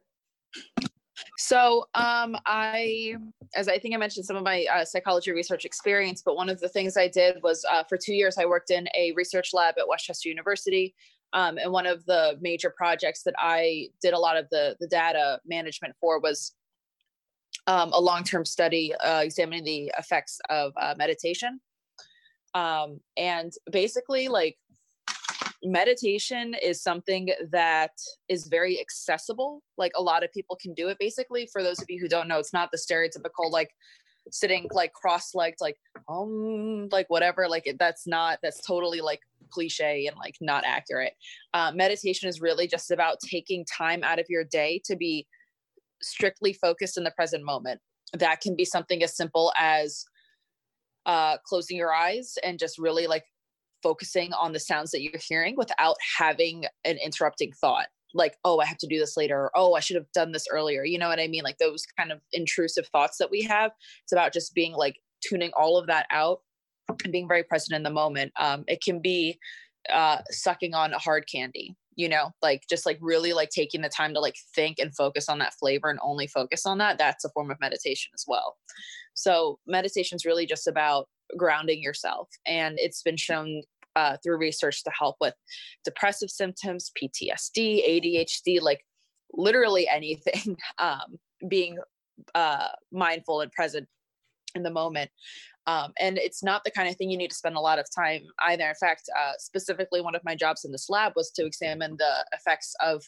So, 1.36 1.86
um, 1.94 2.36
I, 2.46 3.16
as 3.54 3.68
I 3.68 3.78
think 3.78 3.94
I 3.94 3.96
mentioned, 3.98 4.24
some 4.26 4.36
of 4.36 4.44
my 4.44 4.66
uh, 4.72 4.84
psychology 4.84 5.32
research 5.32 5.64
experience, 5.64 6.22
but 6.22 6.36
one 6.36 6.48
of 6.48 6.60
the 6.60 6.68
things 6.68 6.96
I 6.96 7.08
did 7.08 7.42
was 7.42 7.64
uh, 7.70 7.82
for 7.84 7.96
two 7.96 8.14
years, 8.14 8.38
I 8.38 8.46
worked 8.46 8.70
in 8.70 8.88
a 8.96 9.12
research 9.12 9.52
lab 9.52 9.74
at 9.78 9.88
West 9.88 10.04
Chester 10.04 10.28
University. 10.28 10.94
Um, 11.32 11.58
and 11.58 11.72
one 11.72 11.86
of 11.86 12.04
the 12.06 12.38
major 12.40 12.70
projects 12.70 13.22
that 13.24 13.34
I 13.38 13.88
did 14.00 14.14
a 14.14 14.18
lot 14.18 14.36
of 14.36 14.48
the, 14.50 14.76
the 14.80 14.86
data 14.86 15.40
management 15.46 15.94
for 16.00 16.20
was 16.20 16.54
um, 17.66 17.92
a 17.92 18.00
long 18.00 18.24
term 18.24 18.44
study 18.44 18.94
uh, 18.94 19.20
examining 19.20 19.64
the 19.64 19.92
effects 19.98 20.40
of 20.48 20.72
uh, 20.80 20.94
meditation. 20.96 21.60
Um, 22.54 23.00
and 23.16 23.52
basically, 23.70 24.28
like, 24.28 24.56
meditation 25.62 26.54
is 26.62 26.82
something 26.82 27.30
that 27.50 27.90
is 28.28 28.46
very 28.46 28.80
accessible. 28.80 29.62
Like 29.76 29.92
a 29.96 30.02
lot 30.02 30.22
of 30.24 30.32
people 30.32 30.56
can 30.60 30.72
do 30.72 30.88
it. 30.88 30.98
Basically, 30.98 31.48
for 31.52 31.62
those 31.62 31.80
of 31.82 31.86
you 31.88 32.00
who 32.00 32.08
don't 32.08 32.28
know, 32.28 32.38
it's 32.38 32.52
not 32.52 32.70
the 32.70 32.78
stereotypical 32.78 33.50
like 33.50 33.70
sitting 34.30 34.68
like 34.70 34.92
cross-legged, 34.92 35.56
like 35.60 35.76
um, 36.08 36.88
like 36.92 37.10
whatever. 37.10 37.48
Like 37.48 37.66
it- 37.66 37.78
that's 37.78 38.06
not 38.06 38.38
that's 38.42 38.64
totally 38.64 39.00
like 39.00 39.20
cliche 39.48 40.06
and 40.06 40.16
like 40.16 40.36
not 40.40 40.64
accurate. 40.66 41.12
Uh, 41.54 41.72
meditation 41.74 42.28
is 42.28 42.40
really 42.40 42.66
just 42.66 42.90
about 42.90 43.18
taking 43.20 43.64
time 43.64 44.02
out 44.02 44.18
of 44.18 44.26
your 44.28 44.44
day 44.44 44.80
to 44.84 44.96
be 44.96 45.26
strictly 46.02 46.52
focused 46.52 46.96
in 46.96 47.04
the 47.04 47.10
present 47.12 47.44
moment. 47.44 47.80
That 48.12 48.40
can 48.40 48.56
be 48.56 48.64
something 48.64 49.02
as 49.02 49.16
simple 49.16 49.52
as 49.58 50.04
uh, 51.06 51.38
closing 51.44 51.76
your 51.76 51.92
eyes 51.92 52.34
and 52.44 52.58
just 52.58 52.78
really 52.78 53.06
like 53.06 53.24
focusing 53.82 54.32
on 54.32 54.52
the 54.52 54.60
sounds 54.60 54.90
that 54.90 55.02
you're 55.02 55.20
hearing 55.28 55.54
without 55.56 55.96
having 56.18 56.64
an 56.84 56.98
interrupting 57.02 57.52
thought 57.52 57.86
like 58.14 58.36
oh 58.44 58.58
i 58.60 58.64
have 58.64 58.78
to 58.78 58.86
do 58.86 58.98
this 58.98 59.16
later 59.16 59.38
or 59.38 59.50
oh 59.54 59.74
i 59.74 59.80
should 59.80 59.96
have 59.96 60.10
done 60.12 60.32
this 60.32 60.46
earlier 60.50 60.84
you 60.84 60.98
know 60.98 61.08
what 61.08 61.20
i 61.20 61.28
mean 61.28 61.44
like 61.44 61.58
those 61.58 61.84
kind 61.98 62.10
of 62.10 62.20
intrusive 62.32 62.86
thoughts 62.88 63.18
that 63.18 63.30
we 63.30 63.42
have 63.42 63.70
it's 64.02 64.12
about 64.12 64.32
just 64.32 64.54
being 64.54 64.72
like 64.72 64.96
tuning 65.26 65.50
all 65.56 65.78
of 65.78 65.86
that 65.86 66.06
out 66.10 66.40
and 67.04 67.12
being 67.12 67.28
very 67.28 67.42
present 67.42 67.76
in 67.76 67.82
the 67.82 67.90
moment 67.90 68.32
um, 68.38 68.64
it 68.66 68.82
can 68.82 69.00
be 69.00 69.38
uh, 69.92 70.18
sucking 70.30 70.74
on 70.74 70.92
a 70.92 70.98
hard 70.98 71.24
candy 71.32 71.74
you 71.96 72.08
know 72.08 72.30
like 72.42 72.62
just 72.68 72.86
like 72.86 72.98
really 73.00 73.32
like 73.32 73.50
taking 73.50 73.80
the 73.80 73.88
time 73.88 74.14
to 74.14 74.20
like 74.20 74.36
think 74.54 74.78
and 74.78 74.94
focus 74.94 75.28
on 75.28 75.38
that 75.38 75.54
flavor 75.54 75.88
and 75.88 75.98
only 76.02 76.26
focus 76.26 76.66
on 76.66 76.78
that 76.78 76.98
that's 76.98 77.24
a 77.24 77.30
form 77.30 77.50
of 77.50 77.58
meditation 77.60 78.10
as 78.14 78.24
well 78.26 78.56
so 79.14 79.58
meditation 79.66 80.16
is 80.16 80.24
really 80.24 80.46
just 80.46 80.68
about 80.68 81.08
grounding 81.36 81.82
yourself. 81.82 82.28
And 82.46 82.78
it's 82.78 83.02
been 83.02 83.16
shown 83.16 83.62
uh, 83.96 84.16
through 84.22 84.38
research 84.38 84.84
to 84.84 84.90
help 84.96 85.16
with 85.20 85.34
depressive 85.84 86.30
symptoms, 86.30 86.90
PTSD, 87.00 87.84
ADHD, 87.88 88.60
like 88.60 88.84
literally 89.32 89.88
anything, 89.88 90.56
um, 90.78 91.18
being 91.48 91.78
uh, 92.34 92.68
mindful 92.92 93.40
and 93.40 93.52
present 93.52 93.88
in 94.54 94.62
the 94.62 94.70
moment. 94.70 95.10
Um, 95.68 95.92
and 96.00 96.16
it's 96.16 96.42
not 96.42 96.64
the 96.64 96.70
kind 96.70 96.88
of 96.88 96.96
thing 96.96 97.10
you 97.10 97.18
need 97.18 97.28
to 97.28 97.36
spend 97.36 97.54
a 97.54 97.60
lot 97.60 97.78
of 97.78 97.84
time 97.94 98.22
either. 98.40 98.66
In 98.66 98.74
fact, 98.74 99.02
uh, 99.14 99.32
specifically, 99.38 100.00
one 100.00 100.14
of 100.14 100.24
my 100.24 100.34
jobs 100.34 100.64
in 100.64 100.72
this 100.72 100.88
lab 100.88 101.12
was 101.14 101.30
to 101.32 101.44
examine 101.44 101.96
the 101.98 102.24
effects 102.32 102.74
of 102.82 103.04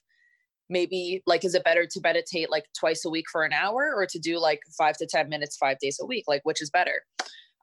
maybe 0.68 1.22
like 1.26 1.42
is 1.42 1.54
it 1.54 1.64
better 1.64 1.86
to 1.86 2.00
meditate 2.02 2.50
like 2.50 2.66
twice 2.78 3.04
a 3.06 3.10
week 3.10 3.24
for 3.32 3.44
an 3.44 3.52
hour 3.54 3.92
or 3.96 4.06
to 4.06 4.18
do 4.18 4.38
like 4.38 4.60
five 4.76 4.96
to 4.98 5.06
ten 5.06 5.30
minutes 5.30 5.56
five 5.56 5.78
days 5.78 5.98
a 6.02 6.06
week? 6.06 6.24
Like 6.28 6.42
which 6.44 6.60
is 6.60 6.68
better? 6.68 7.02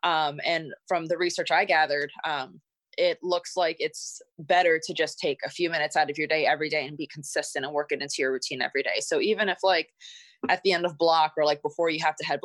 Um, 0.02 0.40
and 0.44 0.74
from 0.88 1.07
the 1.07 1.18
research 1.18 1.49
i 1.49 1.65
gathered 1.65 2.11
um, 2.24 2.61
it 2.98 3.19
looks 3.22 3.56
like 3.56 3.78
it's 3.80 4.22
better 4.40 4.80
to 4.84 4.94
just 4.94 5.19
take 5.19 5.40
a 5.45 5.49
few 5.49 5.69
minutes 5.69 5.95
out 5.95 6.10
of 6.10 6.18
your 6.18 6.28
day 6.28 6.45
every 6.45 6.69
day 6.69 6.86
and 6.86 6.98
be 6.98 7.07
consistent 7.07 7.64
and 7.64 7.74
work 7.74 7.91
it 7.91 8.02
into 8.02 8.15
your 8.19 8.32
routine 8.32 8.61
every 8.61 8.84
day. 8.84 8.99
So 8.99 9.22
even 9.22 9.49
if 9.49 9.60
like 9.64 9.90
at 10.49 10.61
the 10.64 10.72
end 10.72 10.85
of 10.85 10.97
block 10.97 11.34
or 11.38 11.45
like 11.45 11.61
before 11.61 11.89
you 11.89 11.99
have 11.99 12.15
to 12.15 12.26
head 12.26 12.39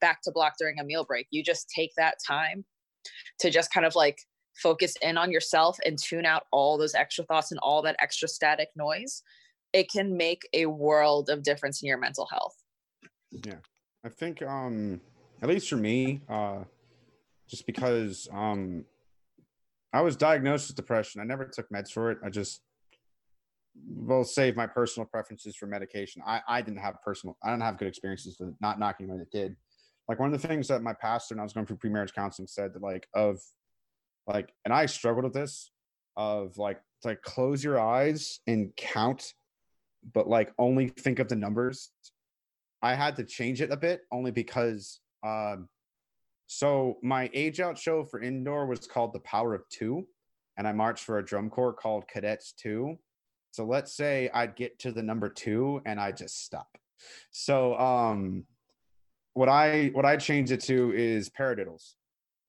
back 0.00 0.20
to 0.22 0.30
block 0.32 0.54
during 0.58 0.78
a 0.78 0.84
meal 0.84 1.04
break 1.04 1.26
you 1.30 1.42
just 1.42 1.68
take 1.70 1.92
that 1.96 2.16
time 2.26 2.64
to 3.38 3.50
just 3.50 3.72
kind 3.72 3.86
of 3.86 3.94
like 3.94 4.18
focus 4.56 4.94
in 5.02 5.18
on 5.18 5.30
yourself 5.30 5.78
and 5.84 5.98
tune 5.98 6.26
out 6.26 6.44
all 6.50 6.78
those 6.78 6.94
extra 6.94 7.24
thoughts 7.24 7.50
and 7.52 7.60
all 7.60 7.82
that 7.82 7.96
extra 8.00 8.26
static 8.26 8.68
noise 8.74 9.22
it 9.72 9.90
can 9.90 10.16
make 10.16 10.48
a 10.54 10.66
world 10.66 11.28
of 11.28 11.42
difference 11.42 11.82
in 11.82 11.88
your 11.88 11.98
mental 11.98 12.26
health 12.30 12.56
Yeah. 13.30 13.58
I 14.04 14.08
think 14.08 14.42
um 14.42 15.00
at 15.42 15.48
least 15.48 15.68
for 15.68 15.76
me, 15.76 16.22
uh 16.28 16.64
just 17.48 17.66
because 17.66 18.28
um 18.32 18.84
I 19.92 20.02
was 20.02 20.16
diagnosed 20.16 20.68
with 20.68 20.76
depression. 20.76 21.20
I 21.20 21.24
never 21.24 21.44
took 21.44 21.70
meds 21.70 21.90
for 21.90 22.10
it. 22.10 22.18
I 22.24 22.28
just 22.28 22.60
will 23.88 24.24
save 24.24 24.56
my 24.56 24.66
personal 24.66 25.06
preferences 25.06 25.56
for 25.56 25.66
medication. 25.66 26.22
I, 26.26 26.40
I 26.48 26.62
didn't 26.62 26.80
have 26.80 27.02
personal 27.02 27.36
I 27.42 27.50
don't 27.50 27.60
have 27.60 27.78
good 27.78 27.88
experiences 27.88 28.36
with 28.38 28.54
not 28.60 28.78
knocking 28.78 29.08
when 29.08 29.20
it 29.20 29.30
did. 29.30 29.56
Like 30.08 30.20
one 30.20 30.32
of 30.32 30.40
the 30.40 30.46
things 30.46 30.68
that 30.68 30.82
my 30.82 30.92
pastor 30.92 31.34
and 31.34 31.40
I 31.40 31.44
was 31.44 31.52
going 31.52 31.66
through 31.66 31.76
pre-marriage 31.76 32.14
counseling 32.14 32.48
said 32.48 32.72
that 32.74 32.82
like 32.82 33.08
of 33.14 33.40
like 34.26 34.52
and 34.64 34.72
I 34.72 34.86
struggled 34.86 35.24
with 35.24 35.34
this 35.34 35.70
of 36.16 36.56
like 36.58 36.80
like 37.04 37.22
close 37.22 37.62
your 37.62 37.80
eyes 37.80 38.40
and 38.46 38.74
count 38.76 39.34
but 40.14 40.28
like 40.28 40.52
only 40.58 40.88
think 40.88 41.18
of 41.18 41.28
the 41.28 41.36
numbers 41.36 41.90
I 42.82 42.94
had 42.94 43.16
to 43.16 43.24
change 43.24 43.60
it 43.60 43.70
a 43.70 43.76
bit 43.76 44.02
only 44.12 44.30
because 44.30 45.00
um 45.26 45.68
so 46.46 46.98
my 47.02 47.28
age 47.34 47.60
out 47.60 47.76
show 47.76 48.04
for 48.04 48.20
indoor 48.20 48.66
was 48.66 48.86
called 48.86 49.12
The 49.12 49.20
Power 49.20 49.54
of 49.54 49.68
Two, 49.68 50.06
and 50.56 50.66
I 50.66 50.72
marched 50.72 51.04
for 51.04 51.18
a 51.18 51.24
drum 51.24 51.50
corps 51.50 51.72
called 51.72 52.08
Cadets 52.08 52.52
Two. 52.52 52.98
So 53.56 53.64
let's 53.64 53.96
say 53.96 54.28
I'd 54.34 54.54
get 54.54 54.78
to 54.80 54.92
the 54.92 55.02
number 55.02 55.30
two 55.30 55.80
and 55.86 55.98
I 55.98 56.12
just 56.12 56.44
stop. 56.44 56.68
So 57.30 57.74
um 57.78 58.44
what 59.32 59.48
I 59.48 59.86
what 59.94 60.04
I 60.04 60.18
change 60.18 60.52
it 60.52 60.60
to 60.64 60.92
is 60.94 61.30
paradiddles. 61.30 61.94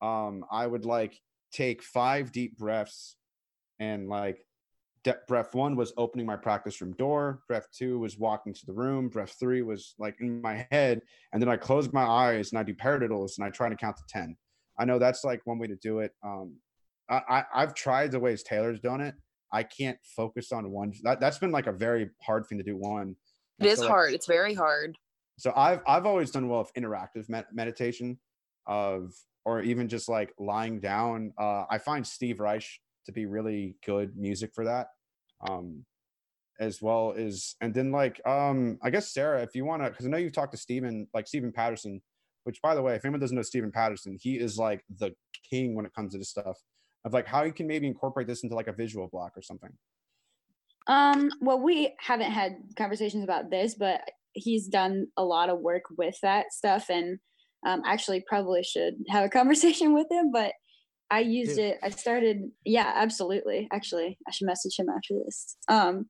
Um 0.02 0.44
I 0.52 0.66
would 0.66 0.84
like 0.84 1.18
take 1.50 1.82
five 1.82 2.30
deep 2.30 2.58
breaths 2.58 3.16
and 3.80 4.10
like 4.10 4.44
de- 5.02 5.16
breath 5.26 5.54
one 5.54 5.76
was 5.76 5.94
opening 5.96 6.26
my 6.26 6.36
practice 6.36 6.78
room 6.82 6.92
door 6.98 7.40
breath 7.48 7.68
two 7.72 7.98
was 7.98 8.18
walking 8.18 8.52
to 8.52 8.66
the 8.66 8.72
room 8.74 9.08
breath 9.08 9.34
three 9.40 9.62
was 9.62 9.94
like 9.98 10.16
in 10.20 10.42
my 10.42 10.66
head 10.70 11.00
and 11.32 11.40
then 11.40 11.48
i 11.48 11.56
close 11.56 11.90
my 11.90 12.02
eyes 12.04 12.50
and 12.50 12.58
i 12.58 12.62
do 12.62 12.74
paradiddles 12.74 13.38
and 13.38 13.46
i 13.46 13.50
try 13.50 13.68
to 13.68 13.76
count 13.76 13.96
to 13.96 14.02
10 14.08 14.36
i 14.78 14.84
know 14.84 14.98
that's 14.98 15.24
like 15.24 15.40
one 15.46 15.58
way 15.58 15.68
to 15.68 15.76
do 15.76 16.00
it 16.00 16.12
um 16.22 16.56
i, 17.08 17.22
I 17.30 17.44
i've 17.54 17.74
tried 17.74 18.10
the 18.10 18.20
ways 18.20 18.42
taylor's 18.42 18.80
done 18.80 19.00
it 19.00 19.14
i 19.52 19.62
can't 19.62 19.98
focus 20.02 20.52
on 20.52 20.70
one 20.70 20.92
that, 21.02 21.20
that's 21.20 21.38
been 21.38 21.52
like 21.52 21.66
a 21.66 21.72
very 21.72 22.10
hard 22.22 22.46
thing 22.46 22.58
to 22.58 22.64
do 22.64 22.76
one 22.76 23.16
it 23.58 23.66
is 23.66 23.78
So, 23.78 23.84
like, 23.84 23.90
hard 23.90 24.12
it's 24.14 24.26
very 24.26 24.54
hard 24.54 24.96
so 25.38 25.52
I've 25.54 25.80
I've 25.86 26.04
always 26.04 26.32
done 26.32 26.48
well 26.48 26.58
with 26.58 26.74
interactive 26.74 27.28
med- 27.28 27.46
meditation, 27.52 28.18
of 28.66 29.14
or 29.44 29.62
even 29.62 29.88
just 29.88 30.08
like 30.08 30.34
lying 30.38 30.80
down. 30.80 31.32
Uh, 31.38 31.64
I 31.70 31.78
find 31.78 32.06
Steve 32.06 32.40
Reich 32.40 32.66
to 33.06 33.12
be 33.12 33.24
really 33.24 33.76
good 33.86 34.16
music 34.16 34.50
for 34.52 34.64
that, 34.64 34.88
um, 35.48 35.84
as 36.58 36.82
well 36.82 37.14
as 37.16 37.54
and 37.60 37.72
then 37.72 37.92
like 37.92 38.20
um, 38.26 38.78
I 38.82 38.90
guess 38.90 39.12
Sarah, 39.12 39.42
if 39.42 39.54
you 39.54 39.64
want 39.64 39.82
to, 39.84 39.90
because 39.90 40.06
I 40.06 40.08
know 40.08 40.18
you've 40.18 40.32
talked 40.32 40.52
to 40.52 40.58
Stephen, 40.58 41.06
like 41.14 41.28
Stephen 41.28 41.52
Patterson, 41.52 42.02
which 42.42 42.60
by 42.60 42.74
the 42.74 42.82
way, 42.82 42.96
if 42.96 43.04
anyone 43.04 43.20
doesn't 43.20 43.36
know 43.36 43.42
Stephen 43.42 43.70
Patterson, 43.70 44.18
he 44.20 44.38
is 44.38 44.58
like 44.58 44.82
the 44.98 45.14
king 45.48 45.76
when 45.76 45.86
it 45.86 45.94
comes 45.94 46.12
to 46.12 46.18
this 46.18 46.30
stuff 46.30 46.58
of 47.04 47.12
like 47.12 47.26
how 47.26 47.44
you 47.44 47.52
can 47.52 47.66
maybe 47.66 47.86
incorporate 47.86 48.26
this 48.26 48.42
into 48.42 48.54
like 48.54 48.68
a 48.68 48.72
visual 48.72 49.08
block 49.08 49.32
or 49.36 49.42
something. 49.42 49.70
Um, 50.86 51.30
well, 51.40 51.60
we 51.60 51.94
haven't 52.00 52.30
had 52.30 52.56
conversations 52.76 53.22
about 53.22 53.50
this, 53.50 53.74
but 53.74 54.00
he's 54.32 54.68
done 54.68 55.06
a 55.16 55.24
lot 55.24 55.50
of 55.50 55.60
work 55.60 55.82
with 55.96 56.16
that 56.22 56.52
stuff. 56.52 56.88
And 56.90 57.18
Um, 57.66 57.82
actually, 57.84 58.22
probably 58.26 58.62
should 58.62 58.94
have 59.08 59.24
a 59.24 59.28
conversation 59.38 59.92
with 59.92 60.06
him, 60.10 60.30
but 60.32 60.52
I 61.10 61.20
used 61.20 61.56
Do. 61.56 61.62
it. 61.62 61.78
I 61.82 61.90
started, 61.90 62.50
yeah, 62.64 62.92
absolutely. 62.94 63.66
Actually, 63.72 64.18
I 64.26 64.30
should 64.30 64.46
message 64.46 64.78
him 64.78 64.88
after 64.88 65.14
this. 65.24 65.56
Um, 65.68 66.06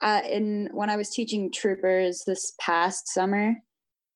uh, 0.00 0.22
in 0.28 0.68
when 0.72 0.90
I 0.90 0.96
was 0.96 1.10
teaching 1.10 1.52
troopers 1.52 2.22
this 2.26 2.54
past 2.60 3.08
summer, 3.08 3.54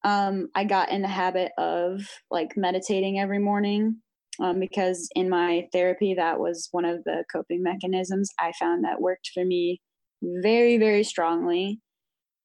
um, 0.05 0.49
I 0.55 0.65
got 0.65 0.91
in 0.91 1.03
the 1.03 1.09
habit 1.09 1.53
of 1.59 2.01
like 2.31 2.57
meditating 2.57 3.19
every 3.21 3.39
morning 3.39 4.01
um, 4.41 4.61
because 4.61 5.09
in 5.15 5.29
my 5.29 5.67
therapy, 5.73 6.15
that 6.15 6.39
was 6.39 6.69
one 6.73 6.85
of 6.85 7.03
the 7.05 7.25
coping 7.33 7.63
mechanisms 7.63 8.31
I 8.39 8.53
found 8.59 8.85
that 8.85 9.01
worked 9.01 9.31
for 9.33 9.45
me 9.45 9.81
very, 10.23 10.79
very 10.79 11.05
strongly. 11.05 11.81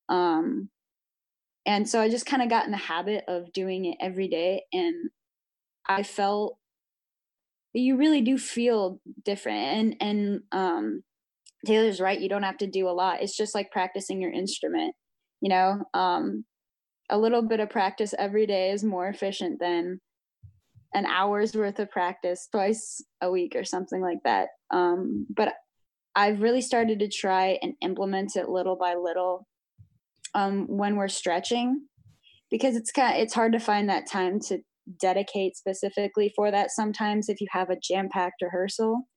Um, 0.09 0.69
and 1.65 1.87
so 1.87 2.01
I 2.01 2.09
just 2.09 2.25
kind 2.25 2.41
of 2.41 2.49
got 2.49 2.65
in 2.65 2.71
the 2.71 2.77
habit 2.77 3.23
of 3.27 3.53
doing 3.53 3.85
it 3.85 3.97
every 4.01 4.27
day, 4.27 4.63
and 4.73 5.09
I 5.87 6.03
felt 6.03 6.57
you 7.73 7.97
really 7.97 8.21
do 8.21 8.37
feel 8.37 8.99
different. 9.23 9.59
And 9.59 9.95
and 9.99 10.39
um, 10.51 11.03
Taylor's 11.65 12.01
right; 12.01 12.19
you 12.19 12.29
don't 12.29 12.43
have 12.43 12.57
to 12.59 12.67
do 12.67 12.87
a 12.87 12.91
lot. 12.91 13.21
It's 13.21 13.37
just 13.37 13.53
like 13.53 13.71
practicing 13.71 14.21
your 14.21 14.31
instrument. 14.31 14.95
You 15.41 15.49
know, 15.49 15.83
um, 15.93 16.45
a 17.09 17.17
little 17.17 17.41
bit 17.41 17.59
of 17.59 17.69
practice 17.69 18.13
every 18.17 18.47
day 18.47 18.71
is 18.71 18.83
more 18.83 19.07
efficient 19.07 19.59
than 19.59 19.99
an 20.93 21.05
hour's 21.05 21.55
worth 21.55 21.79
of 21.79 21.89
practice 21.89 22.47
twice 22.51 23.03
a 23.21 23.31
week 23.31 23.55
or 23.55 23.63
something 23.63 24.01
like 24.01 24.19
that. 24.23 24.49
Um, 24.71 25.25
but 25.29 25.53
I've 26.15 26.41
really 26.41 26.61
started 26.61 26.99
to 26.99 27.07
try 27.07 27.57
and 27.61 27.73
implement 27.81 28.35
it 28.35 28.49
little 28.49 28.75
by 28.75 28.95
little 28.95 29.47
um, 30.33 30.65
when 30.67 30.95
we're 30.95 31.07
stretching 31.07 31.87
because 32.49 32.75
it's 32.75 32.91
kind 32.91 33.15
of, 33.15 33.21
it's 33.21 33.33
hard 33.33 33.53
to 33.53 33.59
find 33.59 33.89
that 33.89 34.09
time 34.09 34.39
to 34.39 34.59
dedicate 34.99 35.55
specifically 35.55 36.33
for 36.35 36.51
that 36.51 36.71
sometimes 36.71 37.29
if 37.29 37.39
you 37.39 37.47
have 37.51 37.69
a 37.69 37.79
jam-packed 37.81 38.41
rehearsal 38.41 39.07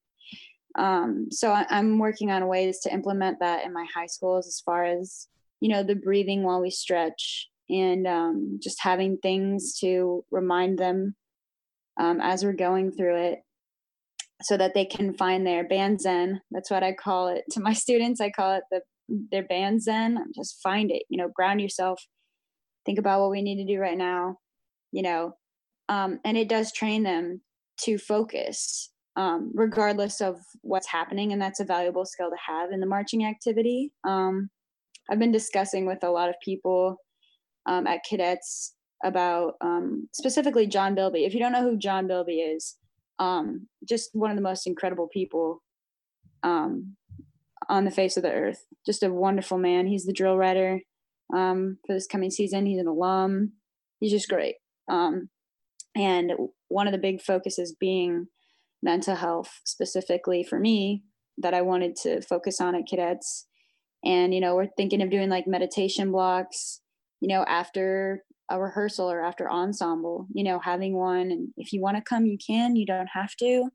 um, 0.77 1.29
so 1.31 1.51
I, 1.51 1.65
i'm 1.71 1.99
working 1.99 2.31
on 2.31 2.47
ways 2.47 2.81
to 2.81 2.93
implement 2.93 3.41
that 3.41 3.65
in 3.65 3.73
my 3.73 3.87
high 3.95 4.07
schools 4.07 4.47
as 4.47 4.61
far 4.65 4.85
as 4.85 5.27
you 5.61 5.71
know 5.71 5.83
the 5.83 5.97
breathing 5.97 6.43
while 6.43 6.61
we 6.61 6.71
stretch 6.71 7.49
and 7.71 8.07
um, 8.07 8.59
just 8.63 8.83
having 8.83 9.17
things 9.17 9.79
to 9.81 10.23
remind 10.31 10.79
them 10.79 11.17
um, 11.99 12.21
as 12.21 12.45
we're 12.45 12.53
going 12.53 12.93
through 12.93 13.17
it 13.17 13.39
so 14.43 14.57
that 14.57 14.75
they 14.75 14.85
can 14.85 15.15
find 15.15 15.47
their 15.47 15.67
band 15.67 16.01
zen. 16.01 16.41
That's 16.51 16.71
what 16.71 16.83
i 16.83 16.93
call 16.93 17.29
it 17.29 17.45
to 17.53 17.61
my 17.61 17.73
students. 17.85 18.21
I 18.21 18.31
call 18.31 18.53
it 18.53 18.65
the 18.71 18.81
their 19.31 19.45
band 19.45 19.83
zen. 19.83 20.19
Just 20.35 20.61
find 20.63 20.91
it 20.91 21.03
you 21.09 21.19
know 21.19 21.29
ground 21.29 21.61
yourself. 21.61 22.01
Think 22.87 22.99
about 22.99 23.21
what 23.21 23.31
we 23.31 23.43
need 23.43 23.65
to 23.65 23.73
do 23.73 23.81
right 23.81 23.99
now 23.99 24.39
you 24.95 25.03
know. 25.03 25.35
Um, 25.91 26.21
and 26.25 26.39
it 26.39 26.49
does 26.49 26.73
train 26.73 27.03
them 27.03 27.43
to 27.83 27.99
focus 27.99 28.91
um, 29.17 29.53
regardless 29.55 30.23
of 30.23 30.39
what's 30.63 30.89
happening 30.89 31.33
and 31.33 31.43
that's 31.43 31.61
a 31.61 31.65
valuable 31.65 32.07
skill 32.07 32.31
to 32.31 32.37
have 32.49 32.71
in 32.73 32.81
the 32.81 32.87
marching 32.87 33.27
activity. 33.27 33.93
Um, 34.05 34.49
i've 35.11 35.19
been 35.19 35.33
discussing 35.33 35.85
with 35.85 36.03
a 36.03 36.11
lot 36.11 36.31
of 36.31 36.35
people 36.43 36.97
um, 37.67 37.87
at 37.87 38.01
cadets 38.09 38.74
about 39.05 39.55
um, 39.61 40.09
specifically 40.13 40.67
john 40.67 40.95
bilby 40.95 41.25
if 41.25 41.35
you 41.35 41.41
don't 41.41 41.53
know 41.53 41.63
who 41.63 41.77
john 41.77 42.07
bilby 42.07 42.41
is 42.41 42.77
um, 43.19 43.69
just 43.89 44.11
one 44.13 44.31
of 44.31 44.37
the 44.37 44.43
most 44.43 44.67
incredible 44.67 45.09
people 45.13 45.63
um, 46.43 46.97
on 47.69 47.85
the 47.85 47.91
face 47.91 48.17
of 48.17 48.23
the 48.23 48.33
earth. 48.33 48.65
Just 48.87 49.03
a 49.03 49.13
wonderful 49.13 49.59
man. 49.59 49.87
He's 49.87 50.05
the 50.05 50.13
drill 50.13 50.37
writer 50.37 50.81
um, 51.35 51.79
for 51.87 51.95
this 51.95 52.07
coming 52.07 52.31
season. 52.31 52.67
He's 52.67 52.81
an 52.81 52.87
alum. 52.87 53.53
He's 54.01 54.13
just 54.13 54.29
great. 54.29 54.57
Um, 54.91 55.31
and 55.97 56.33
one 56.69 56.87
of 56.87 56.93
the 56.93 56.99
big 56.99 57.23
focuses 57.23 57.75
being 57.79 58.27
mental 58.83 59.15
health, 59.15 59.61
specifically 59.65 60.43
for 60.43 60.59
me, 60.59 61.05
that 61.39 61.55
I 61.55 61.63
wanted 61.63 61.97
to 62.03 62.21
focus 62.21 62.61
on 62.61 62.75
at 62.75 62.87
cadets. 62.89 63.47
And, 64.05 64.35
you 64.35 64.41
know, 64.41 64.55
we're 64.55 64.69
thinking 64.77 65.01
of 65.03 65.11
doing 65.11 65.31
like 65.31 65.47
meditation 65.47 66.13
blocks, 66.13 66.81
you 67.21 67.29
know, 67.29 67.45
after 67.45 68.23
a 68.51 68.61
rehearsal 68.61 69.11
or 69.11 69.23
after 69.23 69.51
ensemble, 69.51 70.27
you 70.33 70.45
know, 70.45 70.59
having 70.59 70.95
one. 70.97 71.31
And 71.31 71.49
if 71.57 71.73
you 71.73 71.81
want 71.81 71.97
to 71.97 72.03
come, 72.03 72.27
you 72.27 72.39
can, 72.45 72.77
you 72.77 72.87
don't 72.87 73.09
have 73.13 73.35
to. 73.37 73.71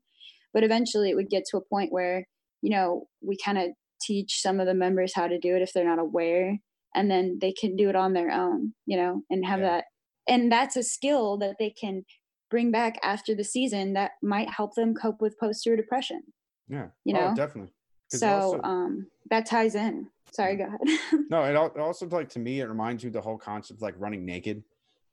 But 0.52 0.64
eventually 0.64 1.10
it 1.10 1.14
would 1.16 1.30
get 1.30 1.44
to 1.50 1.56
a 1.56 1.64
point 1.64 1.92
where, 1.92 2.26
you 2.62 2.70
know, 2.70 3.08
we 3.20 3.36
kind 3.44 3.58
of 3.58 3.68
teach 4.00 4.40
some 4.40 4.60
of 4.60 4.66
the 4.66 4.74
members 4.74 5.12
how 5.14 5.28
to 5.28 5.38
do 5.38 5.56
it 5.56 5.62
if 5.62 5.72
they're 5.72 5.84
not 5.84 5.98
aware. 5.98 6.58
And 6.94 7.10
then 7.10 7.38
they 7.40 7.52
can 7.52 7.76
do 7.76 7.88
it 7.88 7.96
on 7.96 8.14
their 8.14 8.30
own, 8.30 8.74
you 8.86 8.96
know, 8.96 9.22
and 9.30 9.44
have 9.46 9.60
Yeah. 9.60 9.66
that. 9.66 9.84
And 10.28 10.50
that's 10.50 10.76
a 10.76 10.82
skill 10.82 11.36
that 11.38 11.56
they 11.58 11.70
can 11.70 12.04
bring 12.50 12.70
back 12.72 12.98
after 13.02 13.34
the 13.34 13.44
season 13.44 13.92
that 13.92 14.12
might 14.22 14.50
help 14.50 14.74
them 14.74 14.94
cope 14.94 15.20
with 15.20 15.38
post 15.38 15.62
tour 15.62 15.76
depression. 15.76 16.22
Yeah. 16.68 16.88
You 17.04 17.16
Oh, 17.16 17.28
know? 17.28 17.34
definitely. 17.34 17.72
So 18.18 18.28
also- 18.28 18.60
um, 18.62 19.06
that 19.30 19.46
ties 19.46 19.74
in. 19.74 20.08
Sorry, 20.32 20.56
go 20.56 20.64
ahead. 20.64 20.80
No, 21.30 21.44
it, 21.44 21.54
al- 21.54 21.66
it 21.74 21.78
also 21.78 22.06
like 22.08 22.28
to 22.30 22.38
me 22.38 22.60
it 22.60 22.68
reminds 22.68 23.02
you 23.04 23.10
the 23.10 23.20
whole 23.20 23.36
concept 23.38 23.78
of 23.78 23.82
like 23.82 23.94
running 23.98 24.24
naked, 24.24 24.62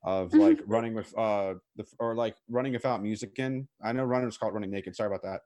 of 0.04 0.32
Mhm. 0.32 0.40
like 0.40 0.60
running 0.66 0.94
with 0.94 1.16
uh 1.18 1.56
the 1.76 1.86
or 2.00 2.16
like 2.16 2.36
running 2.50 2.74
without 2.74 3.02
music 3.02 3.38
in. 3.40 3.68
I 3.84 3.94
know 3.94 4.04
runners 4.04 4.38
call 4.38 4.50
it 4.50 4.54
running 4.54 4.70
naked. 4.72 4.96
Sorry 4.96 5.08
about 5.14 5.24
that. 5.24 5.42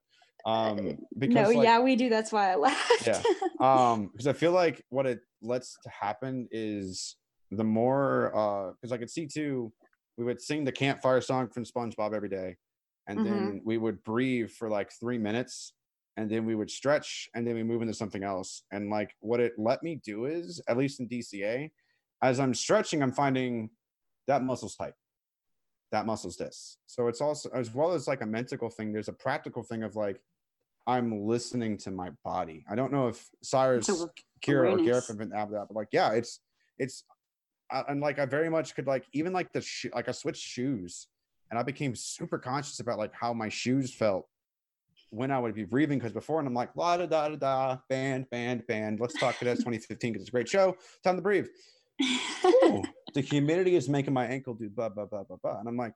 Um, 0.49 0.97
because 1.17 1.49
no, 1.53 1.57
like, 1.57 1.63
yeah, 1.65 1.79
we 1.79 1.95
do. 1.95 2.09
That's 2.09 2.31
why 2.31 2.51
I 2.51 2.55
laughed. 2.55 3.07
Yeah. 3.07 3.21
um 3.59 4.07
because 4.07 4.27
i 4.27 4.33
feel 4.33 4.51
like 4.51 4.83
what 4.89 5.05
it 5.05 5.19
lets 5.41 5.77
to 5.83 5.89
happen 5.89 6.47
is 6.51 7.15
the 7.51 7.63
more 7.63 8.35
uh 8.35 8.71
because 8.73 8.91
I 8.91 8.97
could 8.97 9.09
see 9.09 9.25
too, 9.27 9.71
we 10.17 10.25
would 10.25 10.41
sing 10.41 10.63
the 10.63 10.71
campfire 10.71 11.21
song 11.21 11.47
from 11.49 11.63
spongebob 11.63 12.13
every 12.13 12.29
day 12.29 12.57
and 13.07 13.19
Mhm. 13.19 13.23
then 13.23 13.61
we 13.63 13.77
would 13.77 14.03
breathe 14.03 14.49
for 14.51 14.67
like 14.69 14.91
three 14.99 15.17
minutes 15.17 15.73
and 16.17 16.29
then 16.29 16.45
we 16.45 16.55
would 16.55 16.69
stretch 16.69 17.29
and 17.35 17.45
then 17.47 17.55
we 17.55 17.63
move 17.63 17.81
into 17.81 17.93
something 17.93 18.23
else. 18.23 18.63
And 18.71 18.89
like 18.89 19.15
what 19.19 19.39
it 19.39 19.53
let 19.57 19.81
me 19.83 19.99
do 20.03 20.25
is 20.25 20.61
at 20.67 20.77
least 20.77 20.99
in 20.99 21.07
dca 21.07 21.71
as 22.21 22.39
i'm 22.39 22.53
stretching 22.53 23.01
i'm 23.01 23.11
finding 23.11 23.69
that 24.27 24.43
muscle's 24.43 24.75
tight. 24.75 24.93
That 25.91 26.05
muscle's 26.05 26.37
this. 26.37 26.77
So 26.85 27.07
it's 27.07 27.19
also 27.19 27.49
as 27.53 27.73
well 27.73 27.91
as 27.91 28.07
like 28.07 28.21
a 28.21 28.25
mental 28.25 28.69
thing 28.69 28.93
there's 28.93 29.09
a 29.09 29.13
practical 29.13 29.63
thing 29.63 29.83
of 29.83 29.95
like 29.95 30.21
i'm 30.87 31.25
listening 31.25 31.77
to 31.77 31.91
my 31.91 32.09
body. 32.23 32.65
I 32.69 32.75
don't 32.75 32.91
know 32.91 33.07
if 33.07 33.27
cyrus 33.41 33.87
kira 34.41 34.73
or 34.73 34.83
gareth 34.83 35.07
have 35.07 35.17
been 35.17 35.31
have 35.31 35.51
that 35.51 35.67
but 35.67 35.75
like 35.75 35.89
yeah 35.91 36.11
it's 36.11 36.39
it's 36.79 37.03
I, 37.71 37.83
and 37.87 38.01
like 38.01 38.19
i 38.19 38.25
very 38.25 38.49
much 38.49 38.75
could 38.75 38.87
like 38.87 39.05
even 39.13 39.33
like 39.33 39.53
the 39.53 39.61
sh- 39.61 39.85
like 39.93 40.09
i 40.09 40.11
switched 40.11 40.41
shoes 40.41 41.07
and 41.49 41.59
i 41.59 41.63
became 41.63 41.95
super 41.95 42.39
conscious 42.39 42.79
about 42.79 42.97
like 42.97 43.13
how 43.13 43.33
my 43.33 43.49
shoes 43.49 43.93
felt 43.93 44.27
when 45.11 45.31
i 45.31 45.39
would 45.39 45.53
be 45.53 45.63
breathing 45.63 45.99
because 45.99 46.11
before 46.11 46.39
and 46.39 46.47
i'm 46.47 46.53
like 46.53 46.69
la 46.75 46.97
da 46.97 47.05
da 47.05 47.29
da 47.29 47.35
da 47.35 47.77
band 47.89 48.29
band 48.29 48.65
band 48.67 48.99
let's 48.99 49.17
talk 49.19 49.37
cadets 49.37 49.59
2015 49.65 50.11
because 50.11 50.23
it's 50.23 50.29
a 50.29 50.31
great 50.31 50.49
show 50.49 50.75
time 51.03 51.15
to 51.15 51.21
breathe. 51.21 51.47
Ooh, 52.45 52.83
the 53.13 53.21
humidity 53.21 53.75
is 53.75 53.87
making 53.87 54.13
my 54.13 54.25
ankle 54.25 54.53
do 54.53 54.69
blah 54.69 54.89
blah 54.89 55.05
blah 55.05 55.23
blah 55.23 55.37
blah 55.41 55.59
and 55.59 55.67
i'm 55.69 55.77
like 55.77 55.93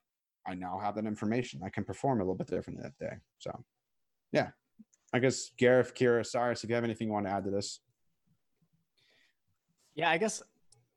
i 0.48 0.54
now 0.54 0.80
have 0.80 0.96
that 0.96 1.06
information 1.06 1.62
i 1.66 1.70
can 1.70 1.84
perform 1.84 2.20
a 2.20 2.24
little 2.24 2.36
bit 2.36 2.48
differently 2.48 2.84
that 2.84 2.98
day. 3.04 3.16
So 3.40 3.52
yeah. 4.32 4.50
I 5.14 5.20
guess 5.20 5.52
gareth 5.58 5.96
kira 5.96 6.26
cyrus 6.26 6.64
if 6.64 6.70
you 6.70 6.76
have 6.76 6.84
anything 6.84 7.08
you 7.08 7.14
want 7.14 7.26
to 7.26 7.32
add 7.32 7.46
to 7.46 7.50
this. 7.50 7.80
Yeah, 9.96 10.10
I 10.10 10.18
guess 10.18 10.44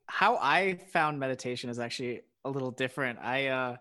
how 0.07 0.37
I 0.37 0.79
found 0.91 1.19
meditation 1.19 1.69
is 1.69 1.79
actually 1.79 2.21
a 2.43 2.49
little 2.49 2.71
different. 2.71 3.19
I 3.19 3.47
uh 3.47 3.77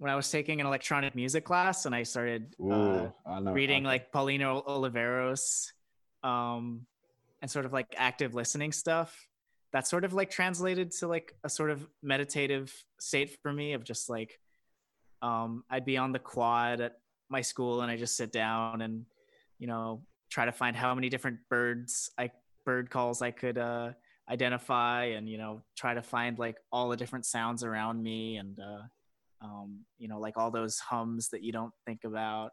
when 0.00 0.10
I 0.10 0.16
was 0.16 0.30
taking 0.30 0.62
an 0.62 0.66
electronic 0.66 1.14
music 1.14 1.44
class 1.44 1.84
and 1.84 1.94
I 1.94 2.04
started 2.04 2.56
uh, 2.58 3.08
I 3.26 3.38
know 3.40 3.52
reading 3.52 3.82
okay. 3.82 3.92
like 3.92 4.12
Pauline 4.12 4.40
Oliveros 4.40 5.72
um 6.22 6.86
and 7.42 7.50
sort 7.50 7.66
of 7.66 7.72
like 7.74 7.94
active 7.96 8.34
listening 8.34 8.72
stuff 8.72 9.28
that 9.74 9.86
sort 9.86 10.04
of 10.04 10.14
like 10.14 10.30
translated 10.30 10.90
to 10.92 11.06
like 11.06 11.34
a 11.44 11.50
sort 11.50 11.70
of 11.70 11.86
meditative 12.02 12.74
state 12.98 13.36
for 13.42 13.52
me 13.52 13.74
of 13.74 13.84
just 13.84 14.08
like 14.08 14.40
um 15.20 15.64
I'd 15.68 15.84
be 15.84 15.98
on 15.98 16.12
the 16.12 16.18
quad 16.18 16.80
at 16.80 16.94
my 17.28 17.42
school 17.42 17.82
and 17.82 17.90
I 17.90 17.98
just 17.98 18.16
sit 18.16 18.32
down 18.32 18.80
and 18.80 19.04
you 19.58 19.66
know 19.66 20.02
try 20.30 20.46
to 20.46 20.52
find 20.52 20.74
how 20.74 20.94
many 20.94 21.10
different 21.10 21.40
birds 21.50 22.10
I 22.16 22.30
bird 22.64 22.88
calls 22.88 23.20
I 23.20 23.32
could 23.32 23.58
uh 23.58 23.90
identify 24.30 25.04
and 25.16 25.28
you 25.28 25.36
know 25.36 25.60
try 25.76 25.92
to 25.92 26.00
find 26.00 26.38
like 26.38 26.56
all 26.72 26.88
the 26.88 26.96
different 26.96 27.26
sounds 27.26 27.64
around 27.64 28.02
me 28.02 28.38
and 28.38 28.58
uh 28.58 28.80
um 29.40 29.80
you 29.98 30.08
know 30.08 30.18
like 30.20 30.36
all 30.36 30.50
those 30.50 30.78
hums 30.78 31.28
that 31.28 31.42
you 31.42 31.52
don't 31.52 31.72
think 31.86 32.04
about. 32.04 32.50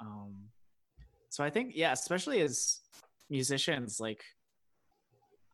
Um 0.00 0.34
so 1.28 1.44
i 1.44 1.50
think 1.50 1.72
yeah 1.76 1.92
especially 1.92 2.40
as 2.40 2.80
musicians 3.28 4.00
like 4.00 4.24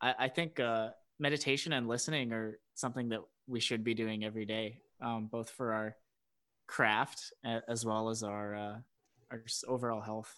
i, 0.01 0.15
I 0.21 0.29
think 0.29 0.59
uh 0.59 0.89
meditation 1.19 1.75
and 1.75 1.87
listening 1.87 2.33
are 2.33 2.59
something 2.75 3.11
that 3.11 3.21
we 3.47 3.61
should 3.61 3.85
be 3.85 3.93
doing 3.93 4.25
every 4.25 4.47
day 4.47 4.81
um 5.03 5.29
both 5.31 5.51
for 5.51 5.75
our 5.75 5.97
craft 6.67 7.33
as 7.69 7.85
well 7.85 8.09
as 8.09 8.23
our 8.23 8.55
uh 8.57 8.77
our 9.31 9.39
just 9.39 9.65
overall 9.67 10.01
health. 10.01 10.33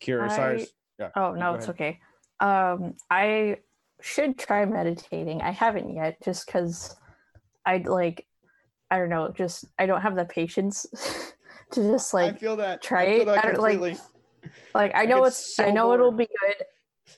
Kira 0.00 0.30
I- 0.30 0.66
yeah 0.98 1.10
Oh 1.16 1.32
no, 1.32 1.54
it's 1.54 1.68
okay. 1.70 2.00
Um, 2.40 2.94
I 3.10 3.58
should 4.00 4.38
try 4.38 4.64
meditating. 4.64 5.40
I 5.42 5.50
haven't 5.50 5.94
yet, 5.94 6.22
just 6.22 6.46
because 6.46 6.96
I 7.64 7.78
like, 7.78 8.26
I 8.90 8.98
don't 8.98 9.08
know, 9.08 9.32
just 9.34 9.64
I 9.78 9.86
don't 9.86 10.02
have 10.02 10.16
the 10.16 10.24
patience 10.24 10.86
to 11.72 11.82
just 11.92 12.14
like 12.14 12.34
I 12.34 12.38
feel 12.38 12.56
that. 12.56 12.82
try 12.82 13.02
I 13.02 13.18
feel 13.18 13.28
it. 13.28 13.38
I 13.38 13.52
don't, 13.52 13.60
like, 13.60 13.98
like 14.74 14.94
I 14.94 15.02
I 15.02 15.06
know 15.06 15.20
get 15.20 15.28
it's 15.28 15.56
so 15.56 15.64
I 15.64 15.70
know 15.70 15.92
it'll 15.92 16.12
be 16.12 16.26
good. 16.26 16.66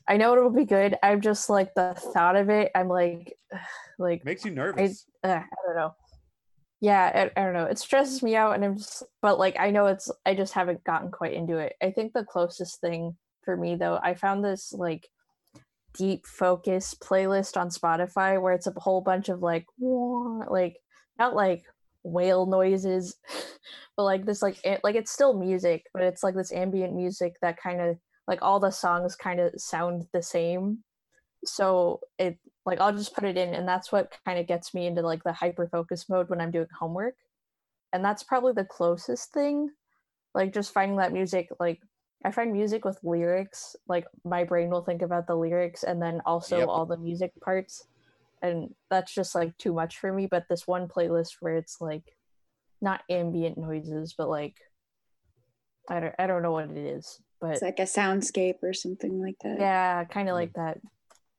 I 0.08 0.16
know 0.16 0.32
it'll 0.36 0.50
be 0.50 0.64
good. 0.64 0.96
I'm 1.02 1.20
just 1.20 1.50
like 1.50 1.74
the 1.74 1.94
thought 2.12 2.36
of 2.36 2.48
it. 2.48 2.70
I'm 2.74 2.88
like, 2.88 3.36
like 3.98 4.24
Makes 4.24 4.44
you 4.44 4.52
nervous. 4.52 5.06
uh, 5.24 5.28
I 5.28 5.66
don't 5.66 5.76
know. 5.76 5.94
Yeah, 6.80 7.30
I, 7.36 7.40
I 7.40 7.44
don't 7.44 7.54
know. 7.54 7.64
It 7.64 7.78
stresses 7.78 8.22
me 8.22 8.36
out, 8.36 8.54
and 8.54 8.64
I'm 8.64 8.76
just, 8.76 9.02
but 9.22 9.38
like 9.38 9.58
I 9.58 9.70
know 9.70 9.86
it's. 9.86 10.10
I 10.26 10.34
just 10.34 10.52
haven't 10.52 10.84
gotten 10.84 11.10
quite 11.10 11.32
into 11.32 11.56
it. 11.56 11.74
I 11.82 11.90
think 11.90 12.12
the 12.12 12.24
closest 12.24 12.80
thing 12.80 13.16
for 13.44 13.56
me 13.56 13.76
though, 13.76 13.98
I 14.02 14.14
found 14.14 14.44
this 14.44 14.72
like 14.72 15.08
deep 15.96 16.26
focus 16.26 16.94
playlist 16.94 17.56
on 17.56 17.70
Spotify 17.70 18.40
where 18.40 18.52
it's 18.52 18.66
a 18.66 18.74
whole 18.76 19.00
bunch 19.00 19.28
of 19.28 19.42
like, 19.42 19.66
like 20.48 20.76
not 21.18 21.34
like 21.34 21.64
whale 22.02 22.46
noises, 22.46 23.16
but 23.96 24.04
like 24.04 24.24
this 24.24 24.42
like 24.42 24.58
a- 24.64 24.80
like 24.84 24.94
it's 24.94 25.10
still 25.10 25.34
music, 25.34 25.84
but 25.92 26.02
it's 26.02 26.22
like 26.22 26.34
this 26.34 26.52
ambient 26.52 26.94
music 26.94 27.34
that 27.42 27.60
kind 27.60 27.80
of 27.80 27.96
like 28.28 28.40
all 28.42 28.60
the 28.60 28.70
songs 28.70 29.16
kind 29.16 29.40
of 29.40 29.52
sound 29.60 30.06
the 30.12 30.22
same. 30.22 30.78
So 31.44 32.00
it 32.18 32.38
like 32.64 32.80
I'll 32.80 32.96
just 32.96 33.14
put 33.14 33.24
it 33.24 33.36
in 33.36 33.54
and 33.54 33.68
that's 33.68 33.92
what 33.92 34.12
kind 34.24 34.38
of 34.38 34.46
gets 34.46 34.74
me 34.74 34.86
into 34.86 35.02
like 35.02 35.22
the 35.24 35.32
hyper 35.32 35.68
focus 35.68 36.08
mode 36.08 36.28
when 36.28 36.40
I'm 36.40 36.50
doing 36.50 36.66
homework. 36.78 37.14
And 37.92 38.04
that's 38.04 38.22
probably 38.22 38.52
the 38.52 38.64
closest 38.64 39.32
thing. 39.32 39.70
Like 40.34 40.52
just 40.52 40.72
finding 40.72 40.98
that 40.98 41.12
music 41.12 41.48
like 41.60 41.80
I 42.26 42.32
find 42.32 42.52
music 42.52 42.84
with 42.84 42.98
lyrics, 43.04 43.76
like 43.86 44.04
my 44.24 44.42
brain 44.42 44.68
will 44.68 44.82
think 44.82 45.00
about 45.00 45.28
the 45.28 45.36
lyrics 45.36 45.84
and 45.84 46.02
then 46.02 46.20
also 46.26 46.58
Yep. 46.58 46.68
all 46.68 46.84
the 46.84 46.96
music 46.96 47.32
parts. 47.40 47.86
And 48.42 48.74
that's 48.90 49.14
just 49.14 49.36
like 49.36 49.56
too 49.58 49.72
much 49.72 49.98
for 49.98 50.12
me. 50.12 50.26
But 50.26 50.48
this 50.48 50.66
one 50.66 50.88
playlist 50.88 51.36
where 51.38 51.54
it's 51.54 51.80
like 51.80 52.16
not 52.80 53.02
ambient 53.08 53.56
noises, 53.56 54.12
but 54.18 54.28
like 54.28 54.56
I 55.88 56.00
don't 56.00 56.14
I 56.18 56.26
don't 56.26 56.42
know 56.42 56.50
what 56.50 56.68
it 56.68 56.76
is. 56.76 57.20
But 57.40 57.52
It's 57.52 57.62
like 57.62 57.78
a 57.78 57.82
soundscape 57.82 58.60
or 58.60 58.72
something 58.72 59.20
like 59.22 59.36
that. 59.44 59.60
yeah, 59.60 60.02
kind 60.04 60.28
of 60.28 60.32
hmm. 60.32 60.40
like 60.40 60.52
that. 60.54 60.80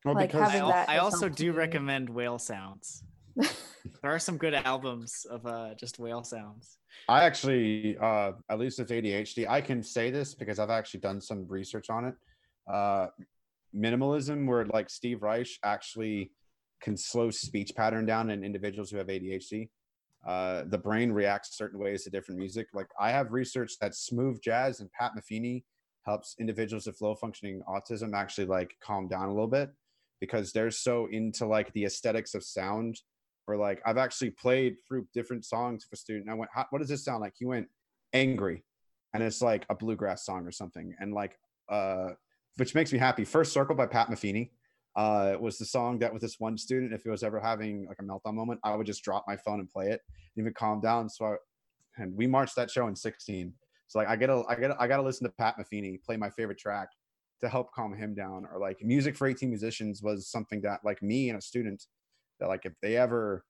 Well, 0.06 0.14
like 0.14 0.30
because 0.30 0.40
I, 0.40 0.44
having 0.46 0.62
al- 0.62 0.68
that 0.70 0.88
I 0.88 0.98
also 0.98 1.28
do 1.28 1.52
recommend 1.52 2.08
whale 2.08 2.38
sounds. 2.38 3.02
There 4.02 4.10
are 4.10 4.18
some 4.18 4.36
good 4.36 4.54
albums 4.54 5.26
of 5.30 5.46
uh, 5.46 5.74
just 5.74 5.98
whale 5.98 6.22
sounds. 6.22 6.78
I 7.08 7.24
actually, 7.24 7.96
uh, 8.00 8.32
at 8.50 8.58
least 8.58 8.78
with 8.78 8.90
ADHD, 8.90 9.48
I 9.48 9.60
can 9.60 9.82
say 9.82 10.10
this 10.10 10.34
because 10.34 10.58
I've 10.58 10.70
actually 10.70 11.00
done 11.00 11.20
some 11.20 11.46
research 11.48 11.90
on 11.90 12.04
it. 12.04 12.14
Uh, 12.70 13.06
minimalism, 13.74 14.46
where 14.46 14.66
like 14.66 14.90
Steve 14.90 15.22
Reich 15.22 15.48
actually 15.64 16.32
can 16.80 16.96
slow 16.96 17.30
speech 17.30 17.74
pattern 17.74 18.06
down 18.06 18.30
in 18.30 18.44
individuals 18.44 18.90
who 18.90 18.98
have 18.98 19.08
ADHD. 19.08 19.68
Uh, 20.26 20.64
the 20.66 20.78
brain 20.78 21.10
reacts 21.10 21.56
certain 21.56 21.78
ways 21.78 22.04
to 22.04 22.10
different 22.10 22.38
music. 22.38 22.68
Like 22.74 22.88
I 23.00 23.10
have 23.10 23.32
research 23.32 23.74
that 23.80 23.94
smooth 23.94 24.40
jazz 24.42 24.80
and 24.80 24.90
Pat 24.92 25.12
Metheny 25.16 25.64
helps 26.04 26.36
individuals 26.38 26.86
with 26.86 27.00
low 27.00 27.14
functioning 27.14 27.62
autism 27.68 28.14
actually 28.14 28.46
like 28.46 28.74
calm 28.80 29.08
down 29.08 29.28
a 29.28 29.32
little 29.32 29.48
bit 29.48 29.70
because 30.20 30.52
they're 30.52 30.70
so 30.70 31.06
into 31.10 31.46
like 31.46 31.72
the 31.72 31.84
aesthetics 31.84 32.34
of 32.34 32.42
sound 32.42 33.00
or 33.48 33.56
like 33.56 33.80
I've 33.84 33.96
actually 33.96 34.30
played 34.30 34.76
through 34.86 35.08
different 35.14 35.44
songs 35.44 35.84
for 35.88 35.96
student. 35.96 36.28
I 36.30 36.34
went, 36.34 36.50
what 36.70 36.78
does 36.78 36.88
this 36.88 37.04
sound 37.04 37.22
like? 37.22 37.32
He 37.36 37.46
went 37.46 37.66
angry, 38.12 38.62
and 39.14 39.22
it's 39.22 39.42
like 39.42 39.64
a 39.70 39.74
bluegrass 39.74 40.24
song 40.24 40.46
or 40.46 40.52
something, 40.52 40.94
and 41.00 41.12
like 41.12 41.36
uh, 41.70 42.10
which 42.56 42.74
makes 42.74 42.92
me 42.92 42.98
happy. 42.98 43.24
First 43.24 43.52
Circle 43.52 43.74
by 43.74 43.86
Pat 43.86 44.08
Metheny. 44.08 44.50
Uh, 44.96 45.36
was 45.38 45.58
the 45.58 45.64
song 45.64 45.96
that 46.00 46.12
with 46.12 46.20
this 46.20 46.40
one 46.40 46.58
student, 46.58 46.92
if 46.92 47.04
he 47.04 47.08
was 47.08 47.22
ever 47.22 47.38
having 47.38 47.86
like 47.86 47.98
a 48.00 48.02
meltdown 48.02 48.34
moment, 48.34 48.58
I 48.64 48.74
would 48.74 48.86
just 48.86 49.04
drop 49.04 49.24
my 49.28 49.36
phone 49.36 49.60
and 49.60 49.70
play 49.70 49.86
it, 49.86 50.00
and 50.10 50.42
even 50.42 50.52
calm 50.54 50.80
down. 50.80 51.08
So, 51.08 51.24
I, 51.26 51.34
and 51.98 52.16
we 52.16 52.26
marched 52.26 52.56
that 52.56 52.68
show 52.68 52.88
in 52.88 52.96
16. 52.96 53.52
So 53.86 53.98
like 54.00 54.08
I 54.08 54.16
gotta, 54.16 54.42
I 54.48 54.56
gotta, 54.56 54.76
I 54.78 54.88
gotta 54.88 55.02
listen 55.02 55.26
to 55.26 55.32
Pat 55.38 55.54
Metheny 55.56 56.02
play 56.02 56.16
my 56.16 56.30
favorite 56.30 56.58
track 56.58 56.88
to 57.40 57.48
help 57.48 57.72
calm 57.72 57.94
him 57.94 58.14
down. 58.14 58.46
Or 58.52 58.58
like 58.58 58.82
music 58.82 59.16
for 59.16 59.28
18 59.28 59.48
musicians 59.48 60.02
was 60.02 60.28
something 60.28 60.60
that 60.62 60.80
like 60.84 61.00
me 61.02 61.28
and 61.28 61.38
a 61.38 61.40
student 61.40 61.86
that 62.40 62.48
like 62.48 62.64
if 62.64 62.72
they 62.80 62.96
ever 62.96 63.44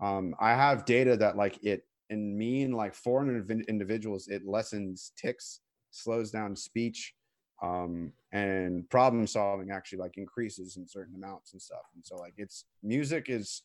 um 0.00 0.34
i 0.40 0.50
have 0.50 0.84
data 0.84 1.16
that 1.16 1.36
like 1.36 1.58
it 1.62 1.84
in 2.10 2.36
me 2.36 2.62
and 2.62 2.74
like 2.74 2.94
400 2.94 3.64
individuals 3.68 4.28
it 4.28 4.46
lessens 4.46 5.12
tics 5.16 5.60
slows 5.90 6.30
down 6.30 6.56
speech 6.56 7.14
um 7.62 8.12
and 8.32 8.88
problem 8.90 9.26
solving 9.26 9.70
actually 9.70 9.98
like 9.98 10.18
increases 10.18 10.76
in 10.76 10.88
certain 10.88 11.14
amounts 11.14 11.52
and 11.52 11.62
stuff. 11.62 11.82
And 11.94 12.04
so 12.04 12.16
like 12.16 12.34
it's 12.36 12.64
music 12.82 13.26
is 13.28 13.62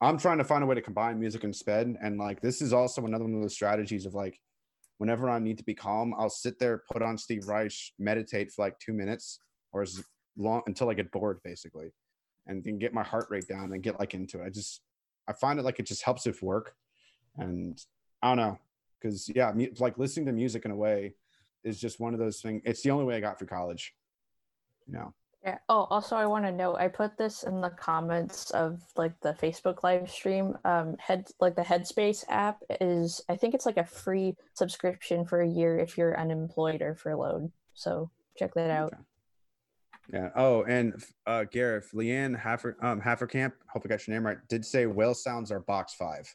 i'm 0.00 0.18
trying 0.18 0.38
to 0.38 0.44
find 0.44 0.64
a 0.64 0.66
way 0.66 0.74
to 0.74 0.82
combine 0.82 1.20
music 1.20 1.44
and 1.44 1.54
sped 1.54 1.94
and 2.02 2.18
like 2.18 2.40
this 2.40 2.60
is 2.60 2.72
also 2.72 3.04
another 3.04 3.24
one 3.24 3.34
of 3.34 3.40
those 3.40 3.54
strategies 3.54 4.06
of 4.06 4.14
like 4.14 4.40
whenever 4.98 5.30
i 5.30 5.38
need 5.38 5.56
to 5.58 5.64
be 5.64 5.74
calm 5.74 6.12
i'll 6.18 6.28
sit 6.28 6.58
there 6.58 6.82
put 6.90 7.02
on 7.02 7.16
steve 7.16 7.46
reich 7.46 7.92
meditate 7.98 8.50
for 8.50 8.64
like 8.64 8.78
two 8.80 8.92
minutes 8.92 9.38
or 9.72 9.82
as 9.82 10.02
long 10.36 10.62
until 10.66 10.90
i 10.90 10.94
get 10.94 11.10
bored 11.12 11.38
basically 11.44 11.92
and 12.46 12.62
then 12.62 12.78
get 12.78 12.92
my 12.92 13.02
heart 13.02 13.26
rate 13.30 13.48
down 13.48 13.72
and 13.72 13.82
get 13.82 13.98
like 13.98 14.14
into 14.14 14.40
it. 14.40 14.46
I 14.46 14.50
just 14.50 14.82
I 15.26 15.32
find 15.32 15.58
it 15.58 15.62
like 15.62 15.78
it 15.78 15.86
just 15.86 16.02
helps 16.02 16.26
with 16.26 16.42
work, 16.42 16.74
and 17.36 17.80
I 18.22 18.28
don't 18.28 18.36
know 18.36 18.58
because 19.00 19.28
yeah, 19.34 19.52
mu- 19.54 19.68
like 19.78 19.98
listening 19.98 20.26
to 20.26 20.32
music 20.32 20.64
in 20.64 20.70
a 20.70 20.76
way 20.76 21.14
is 21.62 21.80
just 21.80 22.00
one 22.00 22.12
of 22.14 22.20
those 22.20 22.40
things. 22.40 22.62
It's 22.64 22.82
the 22.82 22.90
only 22.90 23.04
way 23.04 23.16
I 23.16 23.20
got 23.20 23.38
through 23.38 23.48
college. 23.48 23.94
You 24.86 24.94
know, 24.94 25.14
Yeah. 25.42 25.58
Oh, 25.70 25.86
also, 25.90 26.16
I 26.16 26.26
want 26.26 26.44
to 26.44 26.52
note 26.52 26.76
I 26.76 26.88
put 26.88 27.16
this 27.16 27.42
in 27.42 27.60
the 27.62 27.70
comments 27.70 28.50
of 28.50 28.82
like 28.96 29.18
the 29.20 29.32
Facebook 29.32 29.82
live 29.82 30.10
stream. 30.10 30.58
Um, 30.64 30.96
head 30.98 31.28
like 31.40 31.56
the 31.56 31.62
Headspace 31.62 32.24
app 32.28 32.62
is 32.80 33.22
I 33.28 33.36
think 33.36 33.54
it's 33.54 33.66
like 33.66 33.78
a 33.78 33.84
free 33.84 34.36
subscription 34.52 35.24
for 35.24 35.40
a 35.40 35.48
year 35.48 35.78
if 35.78 35.96
you're 35.96 36.18
unemployed 36.18 36.82
or 36.82 36.94
furloughed. 36.94 37.50
So 37.72 38.10
check 38.36 38.52
that 38.54 38.70
out. 38.70 38.92
Okay. 38.92 39.02
Yeah. 40.12 40.30
Oh, 40.36 40.64
and 40.64 41.02
uh, 41.26 41.44
Gareth, 41.44 41.90
Leanne 41.94 42.38
Haffer, 42.38 42.76
um, 42.82 43.00
Hafferkamp, 43.00 43.52
hope 43.68 43.82
I 43.84 43.88
got 43.88 44.06
your 44.06 44.14
name 44.14 44.26
right, 44.26 44.38
did 44.48 44.64
say 44.64 44.86
whale 44.86 45.14
sounds 45.14 45.50
are 45.50 45.60
box 45.60 45.94
five. 45.94 46.32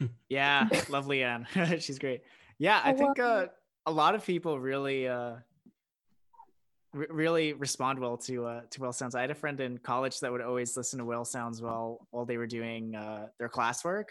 Yeah, 0.28 0.68
lovely 0.88 1.24
Anne. 1.24 1.46
She's 1.80 1.98
great. 1.98 2.22
Yeah, 2.58 2.80
I 2.84 2.92
Oh, 2.92 2.96
think 2.96 3.18
uh, 3.18 3.46
a 3.86 3.90
lot 3.90 4.14
of 4.14 4.24
people 4.24 4.60
really, 4.60 5.08
uh, 5.08 5.36
re- 6.92 7.06
really 7.10 7.52
respond 7.54 7.98
well 7.98 8.16
to 8.18 8.46
uh, 8.46 8.60
to 8.70 8.80
whale 8.80 8.92
sounds. 8.92 9.16
I 9.16 9.20
had 9.22 9.30
a 9.32 9.34
friend 9.34 9.58
in 9.60 9.78
college 9.78 10.20
that 10.20 10.30
would 10.30 10.40
always 10.40 10.76
listen 10.76 11.00
to 11.00 11.04
whale 11.04 11.24
sounds 11.24 11.60
while 11.60 12.06
while 12.10 12.24
they 12.24 12.36
were 12.36 12.46
doing 12.46 12.94
uh, 12.94 13.26
their 13.38 13.48
classwork. 13.48 14.04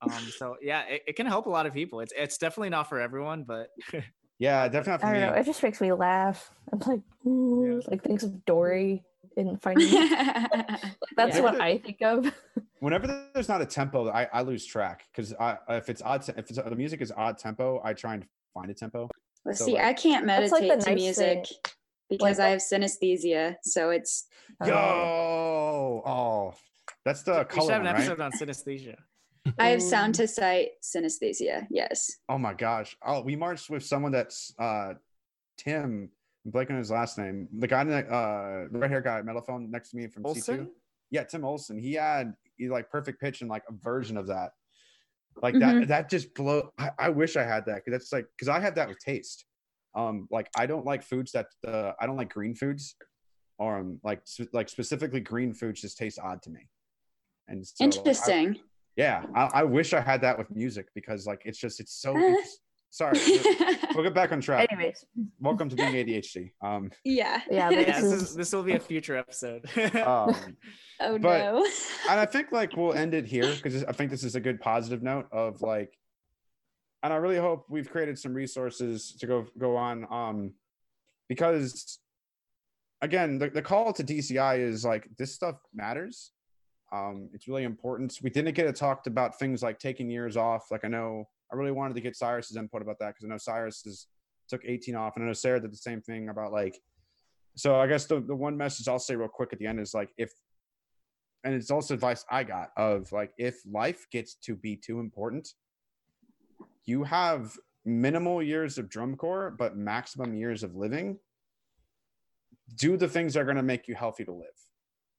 Um, 0.00 0.10
so 0.38 0.56
yeah, 0.62 0.84
it, 0.84 1.02
it 1.08 1.16
can 1.16 1.26
help 1.26 1.46
a 1.46 1.50
lot 1.50 1.66
of 1.66 1.74
people. 1.74 2.00
It's 2.00 2.12
it's 2.16 2.38
definitely 2.38 2.70
not 2.70 2.88
for 2.88 2.98
everyone, 2.98 3.44
but 3.44 3.68
Yeah, 4.38 4.68
definitely 4.68 5.00
for 5.00 5.06
I 5.06 5.12
don't 5.20 5.20
know. 5.34 5.40
It 5.40 5.46
just 5.46 5.62
makes 5.62 5.80
me 5.80 5.92
laugh. 5.92 6.50
I'm 6.72 6.78
like, 6.80 7.00
mm, 7.24 7.26
ooh, 7.26 7.82
like 7.88 8.02
things 8.02 8.22
of 8.22 8.44
Dory 8.44 9.02
in 9.36 9.56
Finding. 9.56 9.88
That's 11.16 11.36
Yeah. 11.36 11.40
what 11.40 11.60
I 11.60 11.78
think 11.78 11.98
of. 12.02 12.32
Whenever 12.80 13.28
there's 13.32 13.48
not 13.48 13.62
a 13.62 13.66
tempo, 13.66 14.10
I, 14.10 14.28
I 14.32 14.42
lose 14.42 14.66
track 14.66 15.04
because 15.10 15.32
I 15.34 15.56
if 15.70 15.88
it's 15.88 16.02
odd 16.02 16.22
te- 16.22 16.32
if 16.36 16.50
it's, 16.50 16.58
the 16.62 16.76
music 16.76 17.00
is 17.00 17.12
odd 17.16 17.38
tempo, 17.38 17.80
I 17.82 17.94
try 17.94 18.14
and 18.14 18.24
find 18.52 18.70
a 18.70 18.74
tempo. 18.74 19.08
Let's 19.46 19.60
So, 19.60 19.66
see, 19.66 19.74
like- 19.74 19.84
I 19.84 19.92
can't 19.94 20.26
That's, 20.26 20.52
like, 20.52 20.62
the 20.62 20.68
meditate 20.68 20.84
to 20.84 20.90
nice 20.90 21.00
music 21.00 21.46
thing. 21.46 21.56
because 22.10 22.38
Like- 22.38 22.46
I 22.46 22.50
have 22.50 22.60
synesthesia. 22.60 23.56
So 23.62 23.90
it's 23.90 24.26
Yo, 24.64 24.74
oh, 24.74 26.02
oh 26.06 26.54
that's 27.04 27.22
the 27.22 27.46
we 27.54 27.60
should 27.60 27.70
have 27.70 27.80
an 27.80 27.86
one, 27.86 27.94
right? 27.94 28.04
episode 28.04 28.20
on 28.20 28.32
synesthesia. 28.32 28.96
I 29.58 29.68
have 29.68 29.82
sound 29.82 30.14
to 30.16 30.26
sight 30.28 30.68
synesthesia. 30.82 31.66
Yes. 31.70 32.16
Oh 32.28 32.38
my 32.38 32.54
gosh! 32.54 32.96
Oh, 33.04 33.20
we 33.22 33.36
marched 33.36 33.70
with 33.70 33.84
someone 33.84 34.12
that's 34.12 34.52
uh, 34.58 34.94
Tim. 35.58 36.10
I'm 36.44 36.52
blanking 36.52 36.70
on 36.72 36.78
his 36.78 36.90
last 36.90 37.18
name. 37.18 37.48
The 37.58 37.66
guy, 37.66 37.82
ne- 37.82 38.06
uh, 38.08 38.68
red 38.70 38.90
hair 38.90 39.00
guy, 39.00 39.20
mellophone 39.22 39.68
next 39.68 39.90
to 39.90 39.96
me 39.96 40.06
from 40.06 40.22
C2. 40.56 40.68
Yeah, 41.10 41.24
Tim 41.24 41.44
Olson. 41.44 41.78
He 41.78 41.94
had 41.94 42.34
he 42.56 42.68
like 42.68 42.90
perfect 42.90 43.20
pitch 43.20 43.40
and 43.40 43.50
like 43.50 43.62
a 43.68 43.72
version 43.72 44.16
of 44.16 44.28
that. 44.28 44.50
Like 45.42 45.54
that. 45.60 45.88
That 45.88 46.08
just 46.10 46.34
blow. 46.34 46.70
I, 46.78 46.90
I 46.98 47.08
wish 47.10 47.36
I 47.36 47.42
had 47.42 47.66
that 47.66 47.84
because 47.84 47.92
that's 47.92 48.12
like 48.12 48.26
because 48.36 48.48
I 48.48 48.60
have 48.60 48.74
that 48.76 48.88
with 48.88 48.98
taste. 49.00 49.44
Um, 49.94 50.28
like 50.30 50.48
I 50.56 50.66
don't 50.66 50.84
like 50.84 51.02
foods 51.02 51.32
that 51.32 51.46
uh, 51.66 51.92
I 52.00 52.06
don't 52.06 52.16
like 52.16 52.28
green 52.32 52.54
foods, 52.54 52.94
or 53.58 53.78
um, 53.78 53.98
like 54.04 54.20
s- 54.20 54.46
like 54.52 54.68
specifically 54.68 55.20
green 55.20 55.52
foods 55.54 55.80
just 55.80 55.96
taste 55.98 56.18
odd 56.22 56.42
to 56.42 56.50
me. 56.50 56.68
And 57.48 57.66
so, 57.66 57.74
like, 57.84 57.92
I- 57.94 57.96
Interesting. 57.98 58.56
Yeah, 58.96 59.24
I, 59.34 59.50
I 59.54 59.62
wish 59.64 59.92
I 59.92 60.00
had 60.00 60.20
that 60.22 60.38
with 60.38 60.50
music 60.50 60.88
because 60.94 61.26
like 61.26 61.42
it's 61.44 61.58
just 61.58 61.80
it's 61.80 61.92
so. 61.92 62.14
It's, 62.16 62.58
sorry, 62.90 63.18
we'll 63.94 64.04
get 64.04 64.14
back 64.14 64.32
on 64.32 64.40
track. 64.40 64.72
Anyways, 64.72 65.04
Welcome 65.38 65.68
to 65.68 65.76
being 65.76 65.92
ADHD. 66.06 66.52
Um, 66.62 66.90
yeah. 67.04 67.42
yeah, 67.50 67.68
Yeah, 67.68 67.84
this 67.84 67.86
this, 68.00 68.04
is 68.04 68.22
is, 68.22 68.34
this 68.34 68.52
will 68.54 68.62
be 68.62 68.72
a 68.72 68.80
future 68.80 69.16
episode. 69.16 69.66
um, 69.96 70.34
oh 71.00 71.18
but- 71.18 71.38
no. 71.38 71.66
and 72.08 72.18
I 72.20 72.24
think 72.24 72.52
like 72.52 72.74
we'll 72.74 72.94
end 72.94 73.12
it 73.12 73.26
here 73.26 73.54
because 73.54 73.84
I 73.84 73.92
think 73.92 74.10
this 74.10 74.24
is 74.24 74.34
a 74.34 74.40
good 74.40 74.60
positive 74.60 75.02
note 75.02 75.26
of 75.30 75.60
like, 75.60 75.92
and 77.02 77.12
I 77.12 77.16
really 77.16 77.36
hope 77.36 77.66
we've 77.68 77.90
created 77.90 78.18
some 78.18 78.32
resources 78.32 79.14
to 79.20 79.26
go 79.26 79.46
go 79.58 79.76
on. 79.76 80.06
Um, 80.10 80.52
because 81.28 81.98
again, 83.02 83.38
the, 83.38 83.50
the 83.50 83.62
call 83.62 83.92
to 83.92 84.04
DCI 84.04 84.60
is 84.60 84.84
like 84.86 85.06
this 85.18 85.34
stuff 85.34 85.56
matters. 85.74 86.30
Um, 86.92 87.28
it's 87.32 87.48
really 87.48 87.64
important. 87.64 88.18
We 88.22 88.30
didn't 88.30 88.54
get 88.54 88.64
to 88.64 88.72
talk 88.72 89.06
about 89.06 89.38
things 89.38 89.62
like 89.62 89.78
taking 89.78 90.08
years 90.08 90.36
off. 90.36 90.70
Like 90.70 90.84
I 90.84 90.88
know 90.88 91.28
I 91.52 91.56
really 91.56 91.72
wanted 91.72 91.94
to 91.94 92.00
get 92.00 92.16
Cyrus's 92.16 92.56
input 92.56 92.82
about 92.82 92.98
that 93.00 93.08
because 93.08 93.24
I 93.24 93.28
know 93.28 93.38
Cyrus 93.38 93.84
is, 93.86 94.06
took 94.48 94.62
18 94.64 94.94
off, 94.94 95.16
and 95.16 95.24
I 95.24 95.26
know 95.28 95.32
Sarah 95.32 95.60
did 95.60 95.72
the 95.72 95.76
same 95.76 96.00
thing 96.00 96.28
about 96.28 96.52
like. 96.52 96.80
So 97.56 97.80
I 97.80 97.86
guess 97.86 98.04
the, 98.04 98.20
the 98.20 98.34
one 98.34 98.56
message 98.56 98.86
I'll 98.86 98.98
say 98.98 99.16
real 99.16 99.28
quick 99.28 99.52
at 99.52 99.58
the 99.58 99.66
end 99.66 99.80
is 99.80 99.94
like 99.94 100.10
if, 100.18 100.30
and 101.42 101.54
it's 101.54 101.70
also 101.70 101.94
advice 101.94 102.24
I 102.30 102.44
got 102.44 102.70
of 102.76 103.10
like 103.12 103.32
if 103.38 103.60
life 103.64 104.06
gets 104.12 104.34
to 104.42 104.54
be 104.54 104.76
too 104.76 105.00
important, 105.00 105.48
you 106.84 107.02
have 107.04 107.56
minimal 107.84 108.42
years 108.42 108.78
of 108.78 108.90
drum 108.90 109.16
corps 109.16 109.54
but 109.58 109.76
maximum 109.76 110.34
years 110.34 110.62
of 110.62 110.76
living. 110.76 111.18
Do 112.76 112.96
the 112.96 113.08
things 113.08 113.34
that 113.34 113.40
are 113.40 113.44
going 113.44 113.56
to 113.56 113.62
make 113.62 113.88
you 113.88 113.94
healthy 113.94 114.24
to 114.24 114.32
live 114.32 114.65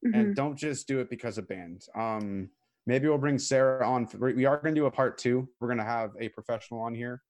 Mhm. 0.06 0.14
and 0.16 0.36
don't 0.36 0.56
just 0.58 0.88
do 0.88 1.00
it 1.00 1.10
because 1.10 1.38
of 1.38 1.48
band. 1.48 1.86
Um, 1.96 2.50
maybe 2.86 3.08
we'll 3.08 3.18
bring 3.18 3.40
Sarah 3.40 3.88
on. 3.88 4.06
For, 4.08 4.18
we 4.34 4.46
are 4.46 4.58
going 4.58 4.76
to 4.76 4.82
do 4.82 4.86
a 4.86 4.92
part 4.92 5.18
two. 5.18 5.50
We're 5.60 5.68
going 5.68 5.80
to 5.80 5.84
have 5.84 6.12
a 6.20 6.30
professional 6.30 6.82
on 6.82 6.94
here 6.96 7.22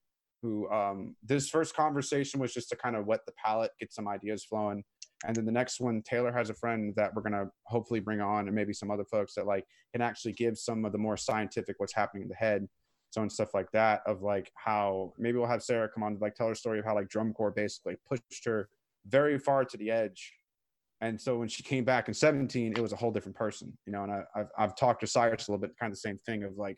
who 0.42 0.70
um, 0.70 1.16
this 1.24 1.50
first 1.50 1.76
conversation 1.76 2.40
was 2.40 2.54
just 2.54 2.70
to 2.70 2.76
kind 2.76 2.96
of 2.96 3.06
wet 3.08 3.22
the 3.26 3.34
palate, 3.44 3.72
get 3.80 3.92
some 3.92 4.08
ideas 4.08 4.46
flowing. 4.46 4.84
And 5.26 5.36
then 5.36 5.46
the 5.46 5.52
next 5.52 5.80
one, 5.80 6.04
Taylor 6.04 6.32
has 6.32 6.52
a 6.52 6.54
friend 6.54 6.94
that 6.96 7.16
we're 7.16 7.24
going 7.24 7.34
to 7.34 7.50
hopefully 7.64 8.00
bring 8.00 8.22
on, 8.22 8.46
and 8.48 8.56
maybe 8.56 8.72
some 8.72 8.92
other 8.92 9.06
folks 9.06 9.34
that 9.34 9.48
like 9.48 9.66
can 9.92 10.02
actually 10.02 10.34
give 10.34 10.58
some 10.60 10.86
of 10.86 10.92
the 10.92 10.98
more 11.00 11.18
scientific 11.18 11.80
what's 11.80 11.96
happening 11.96 12.24
in 12.24 12.30
the 12.30 12.36
head. 12.36 12.68
So 13.10 13.22
and 13.22 13.32
stuff 13.32 13.54
like 13.54 13.72
that 13.72 14.02
of 14.06 14.22
like 14.22 14.52
how 14.56 15.14
maybe 15.18 15.38
we'll 15.40 15.48
have 15.48 15.64
Sarah 15.64 15.90
come 15.90 16.04
on 16.04 16.16
to 16.16 16.20
like 16.20 16.36
tell 16.36 16.50
her 16.50 16.56
story 16.56 16.78
of 16.80 16.86
how 16.86 16.94
like 16.94 17.08
drum 17.08 17.34
corps 17.34 17.52
basically 17.52 17.96
pushed 18.06 18.46
her 18.46 18.70
very 19.08 19.40
far 19.40 19.64
to 19.64 19.78
the 19.78 19.90
edge 19.90 20.34
and 21.02 21.20
so 21.20 21.38
when 21.38 21.48
she 21.48 21.62
came 21.62 21.84
back 21.84 22.08
in 22.08 22.14
17, 22.14 22.74
it 22.74 22.82
was 22.82 22.92
a 22.92 22.96
whole 22.96 23.12
different 23.12 23.36
person, 23.36 23.78
you 23.86 23.94
know. 23.94 24.04
And 24.04 24.12
I, 24.12 24.24
I've, 24.36 24.48
I've 24.58 24.76
talked 24.76 25.02
to 25.02 25.08
Cyrus 25.08 25.48
a 25.48 25.52
little 25.52 25.62
bit, 25.62 25.78
kind 25.80 25.92
of 25.92 25.96
the 25.96 26.02
same 26.02 26.18
thing 26.18 26.44
of 26.44 26.58
like, 26.58 26.78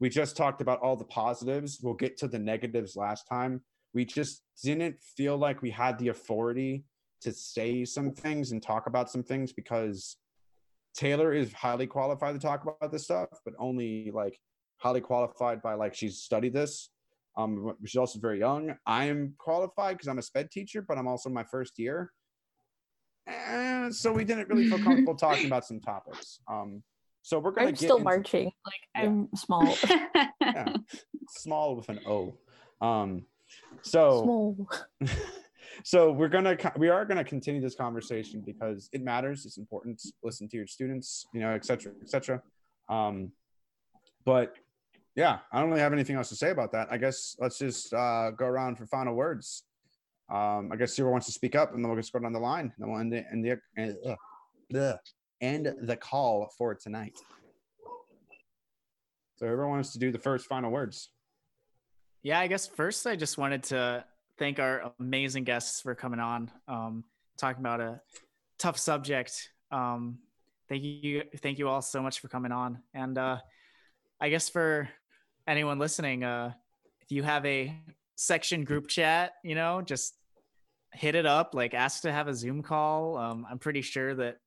we 0.00 0.08
just 0.08 0.36
talked 0.36 0.60
about 0.60 0.80
all 0.80 0.96
the 0.96 1.04
positives. 1.04 1.78
We'll 1.82 1.94
get 1.94 2.16
to 2.18 2.28
the 2.28 2.38
negatives 2.38 2.96
last 2.96 3.24
time. 3.28 3.62
We 3.94 4.04
just 4.04 4.42
didn't 4.62 4.96
feel 5.16 5.36
like 5.36 5.62
we 5.62 5.70
had 5.70 5.98
the 5.98 6.08
authority 6.08 6.84
to 7.20 7.32
say 7.32 7.84
some 7.84 8.12
things 8.12 8.52
and 8.52 8.62
talk 8.62 8.86
about 8.86 9.10
some 9.10 9.22
things 9.22 9.52
because 9.52 10.16
Taylor 10.94 11.32
is 11.32 11.52
highly 11.52 11.86
qualified 11.86 12.34
to 12.34 12.40
talk 12.40 12.62
about 12.62 12.92
this 12.92 13.04
stuff, 13.04 13.28
but 13.44 13.54
only 13.58 14.10
like 14.12 14.38
highly 14.78 15.00
qualified 15.00 15.62
by 15.62 15.74
like 15.74 15.94
she's 15.94 16.18
studied 16.18 16.52
this. 16.52 16.90
Um, 17.36 17.74
she's 17.84 17.96
also 17.96 18.18
very 18.18 18.40
young. 18.40 18.74
I'm 18.86 19.34
qualified 19.38 19.96
because 19.96 20.08
I'm 20.08 20.18
a 20.18 20.22
sped 20.22 20.50
teacher, 20.50 20.82
but 20.82 20.98
I'm 20.98 21.06
also 21.06 21.30
my 21.30 21.44
first 21.44 21.78
year. 21.78 22.12
And 23.28 23.94
so 23.94 24.12
we 24.12 24.24
didn't 24.24 24.48
really 24.48 24.68
feel 24.68 24.78
comfortable 24.78 25.14
talking 25.14 25.46
about 25.46 25.66
some 25.66 25.80
topics. 25.80 26.40
Um, 26.48 26.82
so 27.22 27.38
we're 27.38 27.50
gonna 27.50 27.68
I'm 27.68 27.72
get 27.74 27.78
still 27.80 27.96
into- 27.96 28.04
marching. 28.04 28.44
Like 28.64 28.74
Yeah. 28.96 29.02
I'm 29.02 29.28
small. 29.36 29.76
Yeah, 30.40 30.76
small 31.30 31.76
with 31.76 31.88
an 31.90 32.00
O. 32.06 32.38
Um, 32.80 33.26
so 33.82 34.22
small. 34.22 34.68
so 35.84 36.10
we're 36.12 36.28
gonna 36.28 36.56
we 36.76 36.88
are 36.88 37.04
gonna 37.04 37.24
continue 37.24 37.60
this 37.60 37.74
conversation 37.74 38.42
because 38.44 38.88
it 38.92 39.02
matters 39.02 39.44
it's 39.46 39.58
important 39.58 40.00
listen 40.22 40.48
to 40.48 40.56
your 40.56 40.66
students 40.66 41.26
you 41.34 41.40
know 41.40 41.50
et 41.50 41.64
cetera 41.64 41.92
et 42.02 42.08
cetera 42.08 42.42
um 42.88 43.30
but 44.24 44.54
yeah 45.14 45.38
i 45.52 45.60
don't 45.60 45.68
really 45.68 45.80
have 45.80 45.92
anything 45.92 46.16
else 46.16 46.28
to 46.30 46.34
say 46.36 46.50
about 46.50 46.72
that 46.72 46.88
i 46.90 46.96
guess 46.98 47.36
let's 47.38 47.58
just 47.58 47.92
uh 47.94 48.30
go 48.32 48.44
around 48.46 48.76
for 48.76 48.86
final 48.86 49.14
words 49.14 49.64
um 50.30 50.70
i 50.72 50.76
guess 50.76 50.94
Sarah 50.94 51.10
wants 51.10 51.26
to 51.26 51.32
speak 51.32 51.54
up 51.54 51.74
and 51.74 51.82
then 51.82 51.90
we'll 51.90 52.00
just 52.00 52.12
go 52.12 52.18
down 52.18 52.32
the 52.32 52.38
line. 52.38 52.66
And 52.66 52.72
then 52.78 52.90
we'll 52.90 53.00
end 53.00 53.12
the 53.12 53.24
end 53.30 53.44
the 53.44 53.60
end, 53.76 53.96
uh, 54.06 54.16
the 54.70 55.00
end 55.40 55.74
the 55.80 55.96
call 55.96 56.52
for 56.56 56.74
tonight. 56.74 57.18
So 59.36 59.46
everyone 59.46 59.70
wants 59.70 59.92
to 59.92 59.98
do 59.98 60.10
the 60.10 60.18
first 60.18 60.46
final 60.46 60.70
words. 60.70 61.10
Yeah, 62.22 62.40
I 62.40 62.48
guess 62.48 62.66
first 62.66 63.06
I 63.06 63.14
just 63.14 63.38
wanted 63.38 63.62
to 63.64 64.04
thank 64.38 64.58
our 64.58 64.92
amazing 64.98 65.44
guests 65.44 65.80
for 65.80 65.94
coming 65.94 66.18
on, 66.18 66.50
um, 66.66 67.04
talking 67.36 67.60
about 67.60 67.80
a 67.80 68.00
tough 68.58 68.76
subject. 68.76 69.50
Um, 69.70 70.18
thank 70.68 70.82
you, 70.82 71.22
thank 71.36 71.58
you 71.58 71.68
all 71.68 71.82
so 71.82 72.02
much 72.02 72.18
for 72.18 72.28
coming 72.28 72.50
on. 72.50 72.82
And 72.94 73.16
uh, 73.16 73.38
I 74.20 74.28
guess 74.28 74.48
for 74.48 74.88
anyone 75.46 75.78
listening, 75.78 76.24
uh, 76.24 76.52
if 77.00 77.12
you 77.12 77.22
have 77.22 77.46
a 77.46 77.72
section 78.20 78.64
group 78.64 78.88
chat, 78.88 79.34
you 79.44 79.54
know, 79.54 79.80
just 79.80 80.14
hit 80.92 81.14
it 81.14 81.24
up. 81.24 81.54
Like, 81.54 81.72
ask 81.72 82.02
to 82.02 82.10
have 82.10 82.26
a 82.26 82.34
Zoom 82.34 82.62
call. 82.64 83.16
Um, 83.16 83.46
I'm 83.48 83.60
pretty 83.60 83.80
sure 83.80 84.12
that 84.16 84.38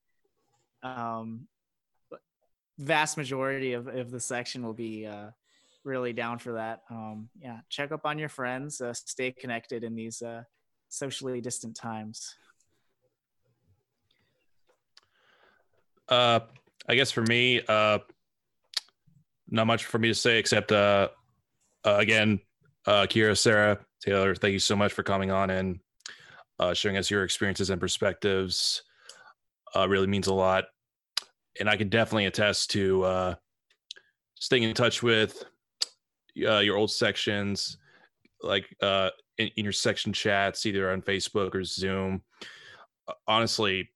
um, 0.84 1.48
vast 2.78 3.16
majority 3.16 3.72
of, 3.72 3.88
of 3.88 4.12
the 4.12 4.20
section 4.20 4.66
will 4.66 4.74
be 4.74 5.06
uh, 5.06 5.28
really 5.86 6.12
down 6.12 6.38
for 6.38 6.54
that. 6.54 6.82
Um, 6.90 7.30
yeah, 7.42 7.60
check 7.70 7.94
up 7.94 8.06
on 8.06 8.20
your 8.20 8.28
friends. 8.28 8.82
Uh, 8.82 8.94
stay 8.94 9.32
connected 9.32 9.86
in 9.86 9.96
these 9.96 10.22
uh, 10.22 10.44
socially 10.90 11.40
distant 11.40 11.74
times. 11.78 12.36
Uh, 16.10 16.42
I 16.90 16.96
guess 16.96 17.10
for 17.10 17.22
me, 17.22 17.62
uh, 17.70 18.00
not 19.50 19.66
much 19.66 19.86
for 19.86 19.98
me 19.98 20.10
to 20.10 20.14
say 20.14 20.40
except 20.40 20.74
uh, 20.74 21.08
uh, 21.86 21.96
again, 22.00 22.42
uh, 22.88 23.06
Kira, 23.08 23.38
Sarah, 23.38 23.80
Taylor, 24.04 24.36
thank 24.36 24.54
you 24.54 24.60
so 24.60 24.76
much 24.76 24.94
for 24.94 25.04
coming 25.04 25.32
on 25.32 25.50
and 25.50 25.80
uh, 26.60 26.74
showing 26.74 26.98
us 26.98 27.10
your 27.10 27.24
experiences 27.24 27.70
and 27.70 27.80
perspectives. 27.80 28.84
Uh, 29.76 29.88
really 29.88 30.08
means 30.08 30.28
a 30.28 30.34
lot, 30.34 30.66
and 31.60 31.70
I 31.70 31.78
can 31.78 31.90
definitely 31.90 32.26
attest 32.26 32.72
to 32.72 33.04
uh, 33.04 33.36
staying 34.36 34.64
in 34.64 34.74
touch 34.74 35.02
with 35.02 35.44
uh, 36.46 36.60
your 36.60 36.78
old 36.78 36.92
sections, 36.92 37.78
like 38.42 38.66
uh, 38.82 39.12
in, 39.38 39.50
in 39.56 39.64
your 39.64 39.72
section 39.72 40.12
chats, 40.12 40.66
either 40.66 40.92
on 40.92 41.02
Facebook 41.02 41.56
or 41.56 41.64
Zoom. 41.64 42.22
Uh, 43.08 43.14
Honestly, 43.28 43.90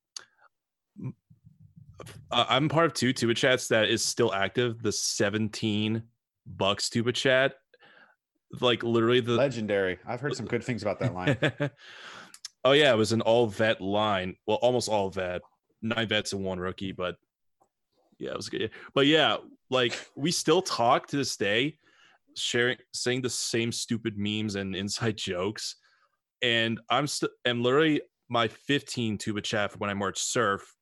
I'm 2.31 2.69
part 2.69 2.85
of 2.85 2.93
two 2.93 3.13
Tuba 3.13 3.33
chats 3.33 3.67
that 3.69 3.89
is 3.89 4.03
still 4.03 4.33
active. 4.33 4.81
The 4.81 4.91
17 4.91 6.03
bucks 6.45 6.89
Tuba 6.89 7.11
chat, 7.11 7.55
like 8.61 8.83
literally 8.83 9.19
the 9.19 9.33
legendary 9.33 9.97
i've 10.05 10.21
heard 10.21 10.35
some 10.35 10.45
good 10.45 10.63
things 10.63 10.81
about 10.81 10.99
that 10.99 11.13
line 11.13 11.37
oh 12.65 12.71
yeah, 12.71 12.91
it 12.91 12.97
was 12.97 13.13
an 13.13 13.21
all 13.21 13.47
vet 13.47 13.79
line. 13.79 14.35
Well, 14.45 14.57
almost 14.57 14.89
all 14.89 15.09
vet, 15.09 15.41
nine 15.81 16.07
vets 16.09 16.33
and 16.33 16.43
one 16.43 16.59
rookie, 16.59 16.91
but 16.91 17.15
yeah, 18.19 18.31
it 18.31 18.35
was 18.35 18.49
good. 18.49 18.71
But 18.93 19.05
yeah, 19.05 19.37
like 19.69 19.97
we 20.15 20.31
still 20.31 20.61
talk 20.61 21.07
to 21.07 21.17
this 21.17 21.37
day, 21.37 21.77
sharing, 22.35 22.77
saying 22.91 23.21
the 23.21 23.29
same 23.29 23.71
stupid 23.71 24.17
memes 24.17 24.55
and 24.55 24.75
inside 24.83 25.15
jokes. 25.15 25.77
And 26.41 26.81
I'm 26.89 27.07
still, 27.07 27.29
am 27.45 27.63
literally 27.63 28.01
my 28.27 28.47
15 28.49 29.19
tuba 29.19 29.41
chat 29.41 29.79
when 29.79 29.89
I 29.89 29.93
marched 29.93 30.25
surf. 30.25 30.73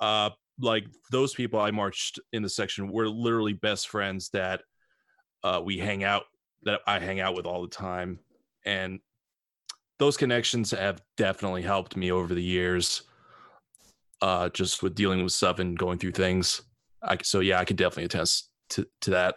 Uh, 0.00 0.30
like 0.58 0.84
those 1.10 1.32
people 1.32 1.58
I 1.58 1.70
marched 1.70 2.20
in 2.32 2.42
the 2.42 2.48
section 2.48 2.92
were 2.92 3.08
literally 3.08 3.54
best 3.54 3.88
friends 3.88 4.28
that 4.30 4.62
uh, 5.42 5.60
we 5.64 5.78
hang 5.78 6.04
out 6.04 6.24
that 6.64 6.80
I 6.86 6.98
hang 6.98 7.20
out 7.20 7.34
with 7.34 7.46
all 7.46 7.62
the 7.62 7.68
time, 7.68 8.18
and 8.64 9.00
those 9.98 10.16
connections 10.16 10.70
have 10.70 11.02
definitely 11.16 11.62
helped 11.62 11.96
me 11.96 12.10
over 12.10 12.34
the 12.34 12.42
years. 12.42 13.02
Uh, 14.22 14.50
just 14.50 14.82
with 14.82 14.94
dealing 14.94 15.22
with 15.22 15.32
stuff 15.32 15.60
and 15.60 15.78
going 15.78 15.98
through 15.98 16.10
things. 16.10 16.60
I, 17.02 17.14
c- 17.16 17.22
so 17.24 17.40
yeah, 17.40 17.58
I 17.58 17.64
could 17.64 17.76
definitely 17.76 18.04
attest 18.04 18.50
to, 18.70 18.86
to 19.00 19.10
that. 19.10 19.36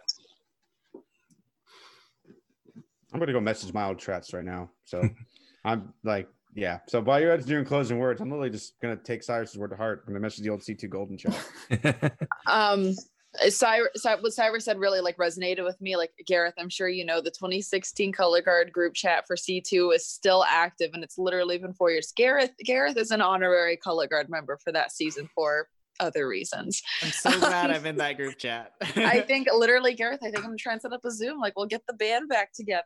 I'm 3.12 3.20
gonna 3.20 3.32
go 3.32 3.40
message 3.40 3.72
my 3.72 3.86
old 3.86 3.98
trats 3.98 4.34
right 4.34 4.44
now. 4.44 4.70
So 4.84 5.08
I'm 5.64 5.94
like, 6.02 6.28
yeah. 6.54 6.80
So 6.88 7.00
while 7.00 7.20
you're 7.20 7.36
doing 7.38 7.64
closing 7.64 7.98
words, 7.98 8.20
I'm 8.20 8.28
literally 8.28 8.50
just 8.50 8.78
gonna 8.80 8.96
take 8.96 9.22
Cyrus's 9.22 9.56
word 9.56 9.70
to 9.70 9.76
heart. 9.76 10.04
I'm 10.06 10.12
gonna 10.12 10.20
message 10.20 10.44
the 10.44 10.50
old 10.50 10.60
C2 10.60 10.90
Golden 10.90 11.16
chat. 11.16 11.38
um 12.46 12.94
Cyrus, 13.48 14.04
what 14.04 14.32
Cyrus 14.32 14.64
said 14.64 14.78
really 14.78 15.00
like 15.00 15.16
resonated 15.16 15.64
with 15.64 15.80
me. 15.80 15.96
Like 15.96 16.12
Gareth, 16.26 16.54
I'm 16.58 16.68
sure 16.68 16.88
you 16.88 17.04
know 17.04 17.20
the 17.20 17.30
2016 17.30 18.12
Color 18.12 18.42
Guard 18.42 18.72
group 18.72 18.94
chat 18.94 19.26
for 19.26 19.36
C2 19.36 19.94
is 19.94 20.06
still 20.08 20.44
active, 20.48 20.90
and 20.94 21.02
it's 21.02 21.18
literally 21.18 21.58
been 21.58 21.74
four 21.74 21.90
years. 21.90 22.12
Gareth, 22.14 22.52
Gareth 22.64 22.96
is 22.96 23.10
an 23.10 23.20
honorary 23.20 23.76
Color 23.76 24.06
Guard 24.06 24.28
member 24.28 24.58
for 24.62 24.72
that 24.72 24.92
season 24.92 25.28
for 25.34 25.68
other 26.00 26.26
reasons. 26.28 26.82
I'm 27.02 27.10
so 27.10 27.38
glad 27.38 27.70
I'm 27.70 27.86
in 27.86 27.96
that 27.98 28.16
group 28.16 28.38
chat. 28.38 28.72
I 28.96 29.20
think 29.26 29.48
literally, 29.52 29.94
Gareth, 29.94 30.20
I 30.22 30.30
think 30.30 30.44
I'm 30.44 30.56
trying 30.56 30.78
to 30.78 30.82
set 30.82 30.92
up 30.92 31.04
a 31.04 31.10
Zoom. 31.10 31.40
Like 31.40 31.56
we'll 31.56 31.66
get 31.66 31.82
the 31.86 31.94
band 31.94 32.28
back 32.28 32.52
together. 32.52 32.82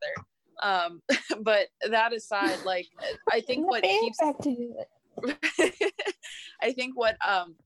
Um, 0.63 1.03
but 1.43 1.69
that 1.89 2.13
aside, 2.13 2.59
like 2.65 2.87
I 3.31 3.41
think 3.41 3.67
what 3.67 3.83
keeps. 3.83 4.19
I 6.63 6.73
think 6.73 6.97
what 6.97 7.17
um 7.27 7.57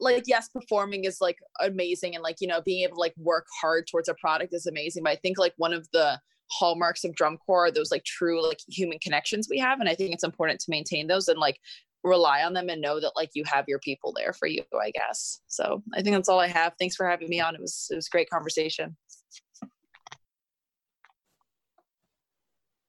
like 0.00 0.24
yes 0.26 0.48
performing 0.48 1.04
is 1.04 1.20
like 1.20 1.38
amazing 1.60 2.14
and 2.14 2.22
like 2.22 2.36
you 2.40 2.48
know 2.48 2.60
being 2.62 2.82
able 2.82 2.96
to 2.96 3.00
like 3.00 3.14
work 3.16 3.46
hard 3.60 3.86
towards 3.86 4.08
a 4.08 4.14
product 4.14 4.54
is 4.54 4.66
amazing 4.66 5.02
but 5.02 5.10
I 5.10 5.16
think 5.16 5.38
like 5.38 5.54
one 5.56 5.72
of 5.72 5.88
the 5.92 6.18
hallmarks 6.50 7.04
of 7.04 7.14
drum 7.14 7.36
corps 7.38 7.66
are 7.66 7.70
those 7.70 7.90
like 7.90 8.04
true 8.04 8.46
like 8.46 8.60
human 8.68 8.98
connections 8.98 9.48
we 9.50 9.58
have 9.58 9.80
and 9.80 9.88
I 9.88 9.94
think 9.94 10.12
it's 10.12 10.24
important 10.24 10.60
to 10.60 10.70
maintain 10.70 11.06
those 11.06 11.28
and 11.28 11.38
like 11.38 11.58
rely 12.04 12.44
on 12.44 12.52
them 12.52 12.68
and 12.68 12.80
know 12.80 13.00
that 13.00 13.12
like 13.16 13.30
you 13.34 13.42
have 13.44 13.64
your 13.66 13.80
people 13.80 14.12
there 14.16 14.32
for 14.32 14.46
you 14.46 14.62
i 14.80 14.90
guess. 14.90 15.40
So 15.48 15.82
i 15.94 16.02
think 16.02 16.14
that's 16.14 16.28
all 16.28 16.40
i 16.40 16.46
have. 16.46 16.74
Thanks 16.78 16.96
for 16.96 17.08
having 17.08 17.28
me 17.28 17.40
on. 17.40 17.54
It 17.54 17.60
was 17.60 17.88
it 17.90 17.96
was 17.96 18.08
great 18.08 18.30
conversation. 18.30 18.96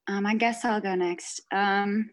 Um, 0.08 0.24
I 0.24 0.34
guess 0.36 0.64
I'll 0.64 0.80
go 0.80 0.94
next. 0.94 1.42
Um, 1.52 2.10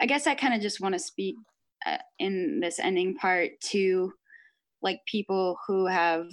I 0.00 0.06
guess 0.06 0.26
I 0.26 0.34
kind 0.34 0.54
of 0.54 0.60
just 0.60 0.80
want 0.80 0.94
to 0.94 0.98
speak 0.98 1.36
uh, 1.84 1.98
in 2.18 2.60
this 2.60 2.78
ending 2.78 3.16
part 3.16 3.50
to 3.70 4.12
like 4.82 5.00
people 5.06 5.58
who 5.66 5.86
have 5.86 6.26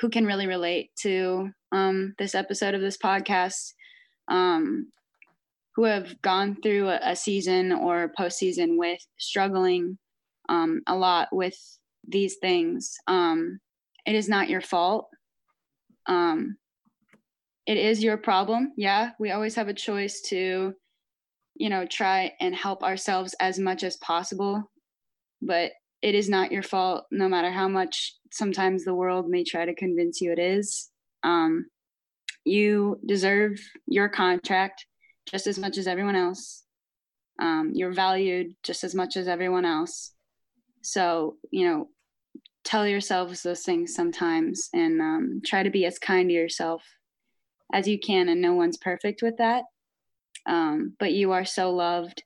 who 0.00 0.08
can 0.10 0.26
really 0.26 0.46
relate 0.46 0.90
to 0.96 1.50
um, 1.72 2.14
this 2.18 2.34
episode 2.34 2.74
of 2.74 2.80
this 2.80 2.98
podcast, 2.98 3.72
um, 4.28 4.90
who 5.76 5.84
have 5.84 6.20
gone 6.22 6.56
through 6.62 6.88
a, 6.88 6.98
a 7.02 7.16
season 7.16 7.72
or 7.72 8.12
postseason 8.18 8.76
with 8.76 8.98
struggling 9.18 9.98
um, 10.48 10.82
a 10.86 10.96
lot 10.96 11.28
with 11.32 11.56
these 12.06 12.36
things. 12.40 12.94
Um, 13.06 13.60
it 14.06 14.14
is 14.14 14.28
not 14.28 14.48
your 14.48 14.60
fault. 14.60 15.08
Um, 16.06 16.56
it 17.66 17.76
is 17.76 18.04
your 18.04 18.18
problem. 18.18 18.72
Yeah, 18.76 19.10
we 19.18 19.30
always 19.30 19.54
have 19.54 19.68
a 19.68 19.74
choice 19.74 20.20
to, 20.28 20.74
you 21.54 21.70
know, 21.70 21.86
try 21.86 22.32
and 22.40 22.54
help 22.54 22.82
ourselves 22.82 23.34
as 23.40 23.58
much 23.58 23.82
as 23.84 23.96
possible. 23.96 24.70
But 25.40 25.72
it 26.04 26.14
is 26.14 26.28
not 26.28 26.52
your 26.52 26.62
fault, 26.62 27.06
no 27.10 27.30
matter 27.30 27.50
how 27.50 27.66
much 27.66 28.14
sometimes 28.30 28.84
the 28.84 28.94
world 28.94 29.26
may 29.26 29.42
try 29.42 29.64
to 29.64 29.74
convince 29.74 30.20
you 30.20 30.32
it 30.32 30.38
is. 30.38 30.90
Um, 31.22 31.70
you 32.44 33.00
deserve 33.06 33.58
your 33.86 34.10
contract 34.10 34.84
just 35.24 35.46
as 35.46 35.58
much 35.58 35.78
as 35.78 35.86
everyone 35.86 36.14
else. 36.14 36.62
Um, 37.40 37.72
you're 37.74 37.94
valued 37.94 38.54
just 38.62 38.84
as 38.84 38.94
much 38.94 39.16
as 39.16 39.28
everyone 39.28 39.64
else. 39.64 40.12
So, 40.82 41.36
you 41.50 41.66
know, 41.66 41.88
tell 42.64 42.86
yourselves 42.86 43.42
those 43.42 43.62
things 43.62 43.94
sometimes 43.94 44.68
and 44.74 45.00
um, 45.00 45.40
try 45.42 45.62
to 45.62 45.70
be 45.70 45.86
as 45.86 45.98
kind 45.98 46.28
to 46.28 46.34
yourself 46.34 46.82
as 47.72 47.88
you 47.88 47.98
can 47.98 48.28
and 48.28 48.42
no 48.42 48.52
one's 48.52 48.76
perfect 48.76 49.22
with 49.22 49.38
that 49.38 49.64
um, 50.46 50.94
but 50.98 51.12
you 51.12 51.32
are 51.32 51.44
so 51.44 51.70
loved 51.70 52.22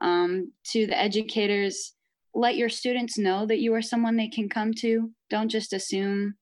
um, 0.00 0.52
to 0.64 0.86
the 0.86 0.98
educators 0.98 1.94
let 2.34 2.56
your 2.56 2.68
students 2.68 3.18
know 3.18 3.46
that 3.46 3.60
you 3.60 3.74
are 3.74 3.82
someone 3.82 4.16
they 4.16 4.28
can 4.28 4.48
come 4.48 4.72
to. 4.74 5.10
Don't 5.30 5.48
just 5.48 5.72
assume 5.72 6.34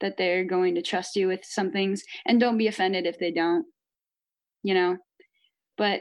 that 0.00 0.16
they're 0.16 0.44
going 0.44 0.74
to 0.74 0.82
trust 0.82 1.16
you 1.16 1.28
with 1.28 1.40
some 1.44 1.70
things 1.70 2.02
and 2.26 2.40
don't 2.40 2.58
be 2.58 2.66
offended 2.66 3.06
if 3.06 3.18
they 3.18 3.30
don't 3.30 3.66
you 4.64 4.74
know? 4.74 4.96
But 5.76 6.00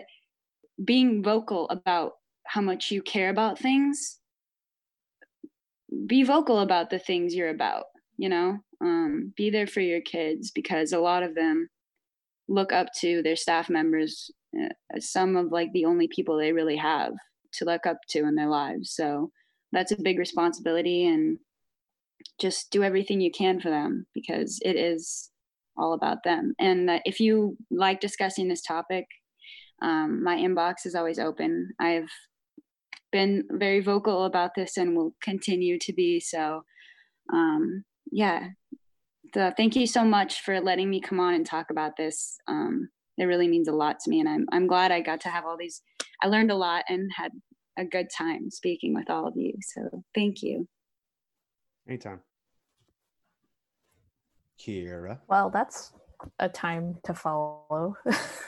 being 0.83 1.21
vocal 1.21 1.69
about 1.69 2.13
how 2.47 2.61
much 2.61 2.89
you 2.89 3.03
care 3.03 3.29
about 3.29 3.59
things 3.59 4.17
be 6.07 6.23
vocal 6.23 6.59
about 6.59 6.89
the 6.89 6.97
things 6.97 7.35
you're 7.35 7.49
about 7.49 7.83
you 8.17 8.29
know? 8.29 8.57
Um, 8.81 9.33
be 9.37 9.49
there 9.49 9.67
for 9.67 9.81
your 9.81 10.01
kids 10.01 10.51
because 10.51 10.91
a 10.91 10.99
lot 10.99 11.23
of 11.23 11.35
them 11.35 11.69
look 12.47 12.73
up 12.73 12.87
to 13.01 13.21
their 13.21 13.35
staff 13.35 13.69
members 13.69 14.31
uh, 14.59 14.99
some 14.99 15.35
of 15.35 15.51
like 15.51 15.71
the 15.73 15.85
only 15.85 16.07
people 16.07 16.37
they 16.37 16.51
really 16.51 16.77
have 16.77 17.13
to 17.53 17.65
look 17.65 17.85
up 17.85 17.97
to 18.09 18.19
in 18.19 18.35
their 18.35 18.49
lives 18.49 18.91
so 18.91 19.31
that's 19.71 19.91
a 19.91 20.01
big 20.01 20.19
responsibility 20.19 21.07
and 21.07 21.37
just 22.39 22.71
do 22.71 22.83
everything 22.83 23.19
you 23.19 23.31
can 23.31 23.59
for 23.59 23.69
them 23.69 24.05
because 24.13 24.59
it 24.63 24.75
is 24.75 25.29
all 25.77 25.93
about 25.93 26.23
them 26.23 26.53
and 26.59 26.89
if 27.05 27.19
you 27.19 27.57
like 27.71 27.99
discussing 27.99 28.47
this 28.47 28.61
topic 28.61 29.05
um, 29.81 30.23
my 30.23 30.37
inbox 30.37 30.85
is 30.85 30.95
always 30.95 31.19
open 31.19 31.71
i've 31.79 32.09
been 33.11 33.43
very 33.51 33.79
vocal 33.79 34.25
about 34.25 34.51
this 34.55 34.77
and 34.77 34.95
will 34.95 35.13
continue 35.21 35.77
to 35.79 35.93
be 35.93 36.19
so 36.19 36.63
um, 37.31 37.83
yeah 38.11 38.49
the, 39.33 39.53
thank 39.57 39.75
you 39.75 39.85
so 39.85 40.03
much 40.03 40.41
for 40.41 40.59
letting 40.59 40.89
me 40.89 41.01
come 41.01 41.19
on 41.19 41.33
and 41.33 41.45
talk 41.45 41.69
about 41.69 41.97
this. 41.97 42.37
Um, 42.47 42.89
it 43.17 43.25
really 43.25 43.47
means 43.47 43.67
a 43.67 43.73
lot 43.73 43.99
to 43.99 44.09
me, 44.09 44.19
and 44.19 44.29
I'm 44.29 44.47
I'm 44.51 44.67
glad 44.67 44.91
I 44.91 45.01
got 45.01 45.21
to 45.21 45.29
have 45.29 45.45
all 45.45 45.57
these. 45.57 45.81
I 46.23 46.27
learned 46.27 46.51
a 46.51 46.55
lot 46.55 46.85
and 46.87 47.11
had 47.13 47.31
a 47.77 47.83
good 47.83 48.09
time 48.09 48.49
speaking 48.49 48.93
with 48.93 49.09
all 49.09 49.27
of 49.27 49.35
you. 49.35 49.53
So 49.61 50.03
thank 50.15 50.41
you. 50.41 50.67
Anytime. 51.87 52.21
Kira. 54.57 55.19
Well, 55.27 55.49
that's 55.49 55.91
a 56.39 56.47
time 56.47 56.95
to 57.03 57.13
follow. 57.13 57.97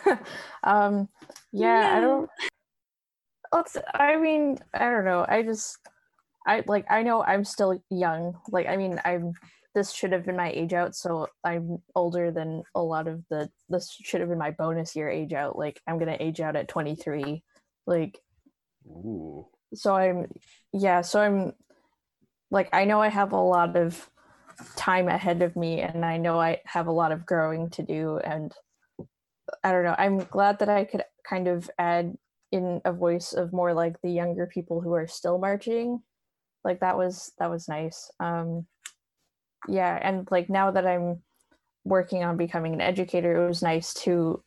um, 0.64 1.10
yeah, 1.52 1.94
I 1.98 2.00
don't. 2.00 2.30
Let's. 3.52 3.76
I 3.94 4.16
mean, 4.16 4.58
I 4.74 4.90
don't 4.90 5.04
know. 5.04 5.26
I 5.28 5.44
just, 5.44 5.78
I 6.48 6.64
like. 6.68 6.86
I 6.90 7.04
know 7.04 7.22
I'm 7.24 7.44
still 7.44 7.78
young. 7.90 8.40
Like, 8.50 8.68
I 8.68 8.78
mean, 8.78 9.02
I'm 9.04 9.34
this 9.74 9.92
should 9.92 10.14
have 10.14 10.26
been 10.26 10.38
my 10.38 10.52
age 10.52 10.72
out 10.72 10.96
so 10.96 11.28
i'm 11.44 11.78
older 11.96 12.32
than 12.32 12.64
a 12.76 12.82
lot 12.82 13.10
of 13.10 13.22
the 13.30 13.50
this 13.68 13.94
should 14.06 14.22
have 14.22 14.30
been 14.30 14.38
my 14.38 14.52
bonus 14.52 14.96
year 14.96 15.10
age 15.10 15.34
out 15.34 15.58
like 15.58 15.82
i'm 15.86 16.00
gonna 16.00 16.16
age 16.22 16.40
out 16.40 16.56
at 16.56 16.70
23 16.70 17.44
like 17.86 18.20
Ooh. 18.88 19.48
so 19.74 19.96
i'm 19.96 20.28
yeah 20.74 21.02
so 21.02 21.22
i'm 21.22 21.54
like 22.52 22.70
i 22.74 22.86
know 22.86 23.02
i 23.02 23.10
have 23.10 23.32
a 23.32 23.42
lot 23.42 23.76
of 23.76 24.10
time 24.76 25.08
ahead 25.08 25.42
of 25.42 25.56
me 25.56 25.82
and 25.82 26.06
i 26.06 26.18
know 26.18 26.40
i 26.40 26.60
have 26.66 26.88
a 26.88 26.92
lot 26.92 27.12
of 27.12 27.26
growing 27.26 27.70
to 27.70 27.84
do 27.84 28.18
and 28.24 28.54
i 29.64 29.72
don't 29.72 29.84
know 29.84 29.96
i'm 29.98 30.20
glad 30.20 30.60
that 30.60 30.70
i 30.70 30.86
could 30.86 31.04
kind 31.28 31.48
of 31.48 31.70
add 31.78 32.16
in 32.52 32.82
a 32.86 32.94
voice 32.94 33.34
of 33.34 33.52
more 33.52 33.74
like 33.74 34.00
the 34.02 34.10
younger 34.10 34.46
people 34.48 34.80
who 34.82 34.94
are 34.94 35.08
still 35.08 35.38
marching 35.38 36.02
like 36.64 36.80
that 36.80 36.98
was 36.98 37.32
that 37.38 37.50
was 37.50 37.68
nice 37.68 38.10
um 38.20 38.66
yeah 39.68 40.00
and 40.02 40.28
like 40.32 40.50
now 40.50 40.72
that 40.72 40.88
i'm 40.88 41.22
working 41.84 42.24
on 42.24 42.38
becoming 42.38 42.74
an 42.74 42.82
educator 42.82 43.44
it 43.44 43.48
was 43.48 43.62
nice 43.62 43.94
to 43.94 44.42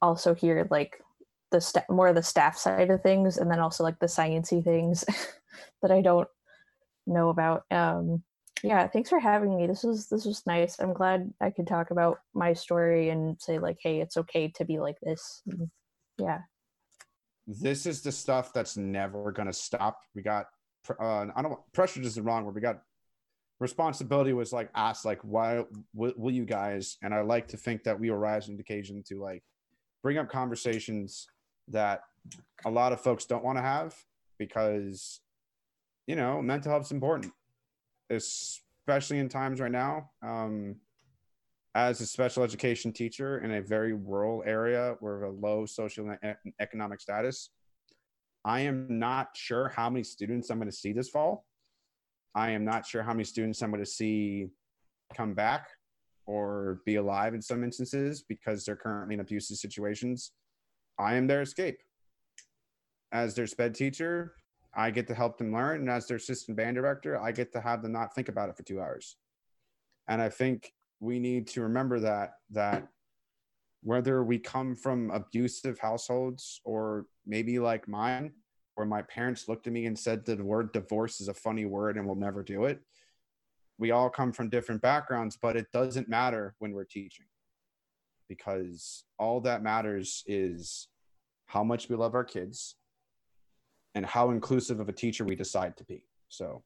also 0.00 0.34
hear 0.34 0.66
like 0.70 1.02
the 1.50 1.60
st- 1.60 1.88
more 1.88 2.08
of 2.08 2.14
the 2.14 2.22
staff 2.22 2.56
side 2.56 2.90
of 2.90 3.02
things 3.02 3.38
and 3.38 3.50
then 3.50 3.60
also 3.60 3.82
like 3.82 3.98
the 3.98 4.06
sciency 4.06 4.62
things 4.62 5.04
that 5.82 5.90
i 5.90 6.00
don't 6.00 6.28
know 7.08 7.30
about. 7.30 7.64
Um 7.70 8.22
yeah 8.62 8.86
thanks 8.88 9.08
for 9.08 9.20
having 9.20 9.56
me. 9.56 9.66
This 9.66 9.82
was 9.82 10.08
this 10.08 10.24
was 10.24 10.42
nice. 10.46 10.78
I'm 10.78 10.92
glad 10.92 11.32
i 11.40 11.50
could 11.50 11.66
talk 11.66 11.90
about 11.90 12.18
my 12.34 12.52
story 12.52 13.08
and 13.08 13.40
say 13.40 13.58
like 13.58 13.78
hey 13.80 14.00
it's 14.00 14.16
okay 14.16 14.48
to 14.56 14.64
be 14.64 14.78
like 14.78 14.98
this. 15.00 15.42
And 15.46 15.70
yeah. 16.18 16.40
This 17.46 17.86
is 17.86 18.02
the 18.02 18.12
stuff 18.12 18.52
that's 18.52 18.76
never 18.76 19.32
going 19.32 19.46
to 19.46 19.54
stop. 19.54 20.00
We 20.14 20.20
got, 20.20 20.48
uh, 21.00 21.28
I 21.34 21.40
don't, 21.40 21.58
pressure 21.72 22.02
is 22.02 22.16
the 22.16 22.22
wrong 22.22 22.44
word. 22.44 22.54
We 22.54 22.60
got 22.60 22.82
responsibility 23.58 24.34
was 24.34 24.52
like 24.52 24.68
asked 24.74 25.06
like 25.06 25.20
why 25.22 25.64
will, 25.94 26.12
will 26.16 26.30
you 26.30 26.44
guys? 26.44 26.96
And 27.02 27.14
i 27.14 27.20
like 27.22 27.48
to 27.48 27.56
think 27.56 27.84
that 27.84 27.98
we 27.98 28.10
will 28.10 28.18
rise 28.18 28.46
to 28.46 28.54
occasion 28.54 29.02
to 29.08 29.20
like 29.20 29.42
bring 30.02 30.18
up 30.18 30.28
conversations 30.28 31.26
that 31.70 32.02
a 32.64 32.70
lot 32.70 32.92
of 32.92 33.00
folks 33.00 33.24
don't 33.24 33.44
want 33.44 33.58
to 33.58 33.62
have 33.62 33.94
because 34.38 35.20
you 36.06 36.16
know 36.16 36.40
mental 36.42 36.70
health 36.70 36.86
is 36.86 36.92
important 36.92 37.32
especially 38.10 39.18
in 39.18 39.28
times 39.28 39.60
right 39.60 39.72
now 39.72 40.10
um, 40.22 40.76
as 41.74 42.00
a 42.00 42.06
special 42.06 42.42
education 42.42 42.92
teacher 42.92 43.38
in 43.38 43.52
a 43.52 43.62
very 43.62 43.92
rural 43.92 44.42
area 44.46 44.96
where 45.00 45.24
a 45.24 45.30
low 45.30 45.66
social 45.66 46.14
and 46.22 46.36
economic 46.60 47.00
status 47.00 47.50
i 48.44 48.60
am 48.60 48.86
not 48.98 49.28
sure 49.34 49.68
how 49.68 49.90
many 49.90 50.02
students 50.02 50.50
i'm 50.50 50.58
going 50.58 50.70
to 50.70 50.76
see 50.76 50.92
this 50.92 51.08
fall 51.08 51.44
I 52.38 52.50
am 52.50 52.64
not 52.64 52.86
sure 52.86 53.02
how 53.02 53.12
many 53.12 53.24
students 53.24 53.60
I'm 53.62 53.70
going 53.70 53.84
to 53.84 53.90
see 53.90 54.48
come 55.14 55.34
back 55.34 55.68
or 56.24 56.80
be 56.84 56.96
alive 56.96 57.34
in 57.34 57.42
some 57.42 57.64
instances 57.64 58.22
because 58.22 58.64
they're 58.64 58.76
currently 58.76 59.14
in 59.14 59.20
abusive 59.20 59.56
situations. 59.56 60.32
I 60.98 61.14
am 61.14 61.26
their 61.26 61.42
escape. 61.42 61.82
As 63.12 63.34
their 63.34 63.46
sped 63.46 63.74
teacher, 63.74 64.34
I 64.74 64.90
get 64.90 65.06
to 65.08 65.14
help 65.14 65.38
them 65.38 65.52
learn. 65.52 65.80
And 65.80 65.90
as 65.90 66.06
their 66.06 66.16
assistant 66.16 66.56
band 66.56 66.76
director, 66.76 67.20
I 67.20 67.32
get 67.32 67.52
to 67.52 67.60
have 67.60 67.82
them 67.82 67.92
not 67.92 68.14
think 68.14 68.28
about 68.28 68.48
it 68.48 68.56
for 68.56 68.62
two 68.62 68.80
hours. 68.80 69.16
And 70.08 70.20
I 70.20 70.28
think 70.28 70.72
we 71.00 71.18
need 71.18 71.46
to 71.48 71.62
remember 71.62 72.00
that 72.00 72.32
that 72.50 72.88
whether 73.82 74.24
we 74.24 74.38
come 74.38 74.74
from 74.74 75.10
abusive 75.10 75.78
households 75.78 76.60
or 76.64 77.06
maybe 77.26 77.58
like 77.60 77.86
mine, 77.86 78.32
where 78.74 78.86
my 78.86 79.02
parents 79.02 79.48
looked 79.48 79.66
at 79.66 79.72
me 79.72 79.86
and 79.86 79.98
said 79.98 80.24
the 80.24 80.36
word 80.36 80.72
divorce 80.72 81.20
is 81.20 81.28
a 81.28 81.34
funny 81.34 81.64
word 81.64 81.96
and 81.96 82.04
we'll 82.04 82.16
never 82.16 82.42
do 82.42 82.64
it. 82.64 82.80
We 83.78 83.92
all 83.92 84.10
come 84.10 84.32
from 84.32 84.48
different 84.48 84.82
backgrounds, 84.82 85.38
but 85.40 85.56
it 85.56 85.70
doesn't 85.72 86.08
matter 86.08 86.54
when 86.58 86.72
we're 86.72 86.84
teaching 86.84 87.26
because 88.28 89.04
all 89.18 89.40
that 89.40 89.62
matters 89.62 90.22
is 90.26 90.88
how 91.46 91.64
much 91.64 91.88
we 91.88 91.96
love 91.96 92.14
our 92.14 92.24
kids 92.24 92.76
and 93.94 94.04
how 94.04 94.30
inclusive 94.30 94.80
of 94.80 94.88
a 94.88 94.92
teacher 94.92 95.24
we 95.24 95.34
decide 95.34 95.76
to 95.76 95.84
be. 95.84 96.04
So 96.28 96.62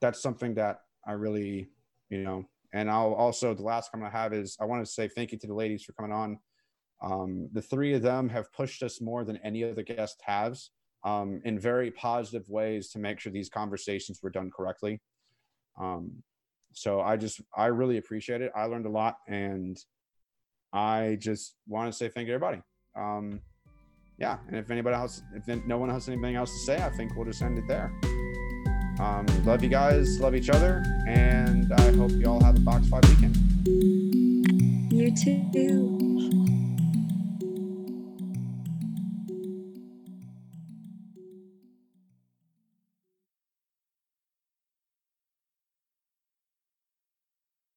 that's 0.00 0.20
something 0.20 0.54
that 0.54 0.80
I 1.06 1.12
really, 1.12 1.68
you 2.10 2.22
know, 2.24 2.44
and 2.72 2.90
I'll 2.90 3.14
also, 3.14 3.54
the 3.54 3.62
last 3.62 3.90
comment 3.90 4.12
I 4.12 4.18
have 4.18 4.32
is 4.32 4.56
I 4.60 4.64
want 4.64 4.84
to 4.84 4.90
say 4.90 5.08
thank 5.08 5.32
you 5.32 5.38
to 5.38 5.46
the 5.46 5.54
ladies 5.54 5.84
for 5.84 5.92
coming 5.92 6.12
on. 6.12 6.38
Um, 7.02 7.48
the 7.52 7.62
three 7.62 7.94
of 7.94 8.02
them 8.02 8.28
have 8.28 8.52
pushed 8.52 8.82
us 8.82 9.00
more 9.00 9.24
than 9.24 9.38
any 9.38 9.64
other 9.64 9.82
guest 9.82 10.20
has 10.24 10.70
um, 11.04 11.40
in 11.44 11.58
very 11.58 11.90
positive 11.90 12.48
ways 12.48 12.88
to 12.90 12.98
make 12.98 13.20
sure 13.20 13.32
these 13.32 13.48
conversations 13.48 14.20
were 14.22 14.30
done 14.30 14.50
correctly. 14.50 15.00
Um, 15.80 16.22
so 16.72 17.00
I 17.00 17.16
just, 17.16 17.40
I 17.56 17.66
really 17.66 17.98
appreciate 17.98 18.42
it. 18.42 18.52
I 18.54 18.64
learned 18.64 18.86
a 18.86 18.90
lot 18.90 19.18
and 19.28 19.78
I 20.72 21.16
just 21.20 21.54
want 21.66 21.90
to 21.90 21.96
say 21.96 22.08
thank 22.08 22.28
you, 22.28 22.34
everybody. 22.34 22.62
Um, 22.96 23.40
yeah. 24.18 24.38
And 24.48 24.56
if 24.56 24.70
anybody 24.70 24.96
else, 24.96 25.22
if 25.34 25.46
no 25.66 25.78
one 25.78 25.88
has 25.90 26.08
anything 26.08 26.36
else 26.36 26.52
to 26.52 26.58
say, 26.58 26.82
I 26.82 26.90
think 26.90 27.14
we'll 27.16 27.26
just 27.26 27.42
end 27.42 27.58
it 27.58 27.66
there. 27.66 27.92
Um, 29.00 29.26
love 29.44 29.62
you 29.62 29.68
guys, 29.68 30.18
love 30.18 30.34
each 30.34 30.50
other, 30.50 30.82
and 31.06 31.72
I 31.72 31.92
hope 31.92 32.10
you 32.10 32.26
all 32.26 32.42
have 32.42 32.56
a 32.56 32.60
box 32.60 32.88
five 32.88 33.08
weekend. 33.08 33.36
You 34.92 35.14
too. 35.14 36.07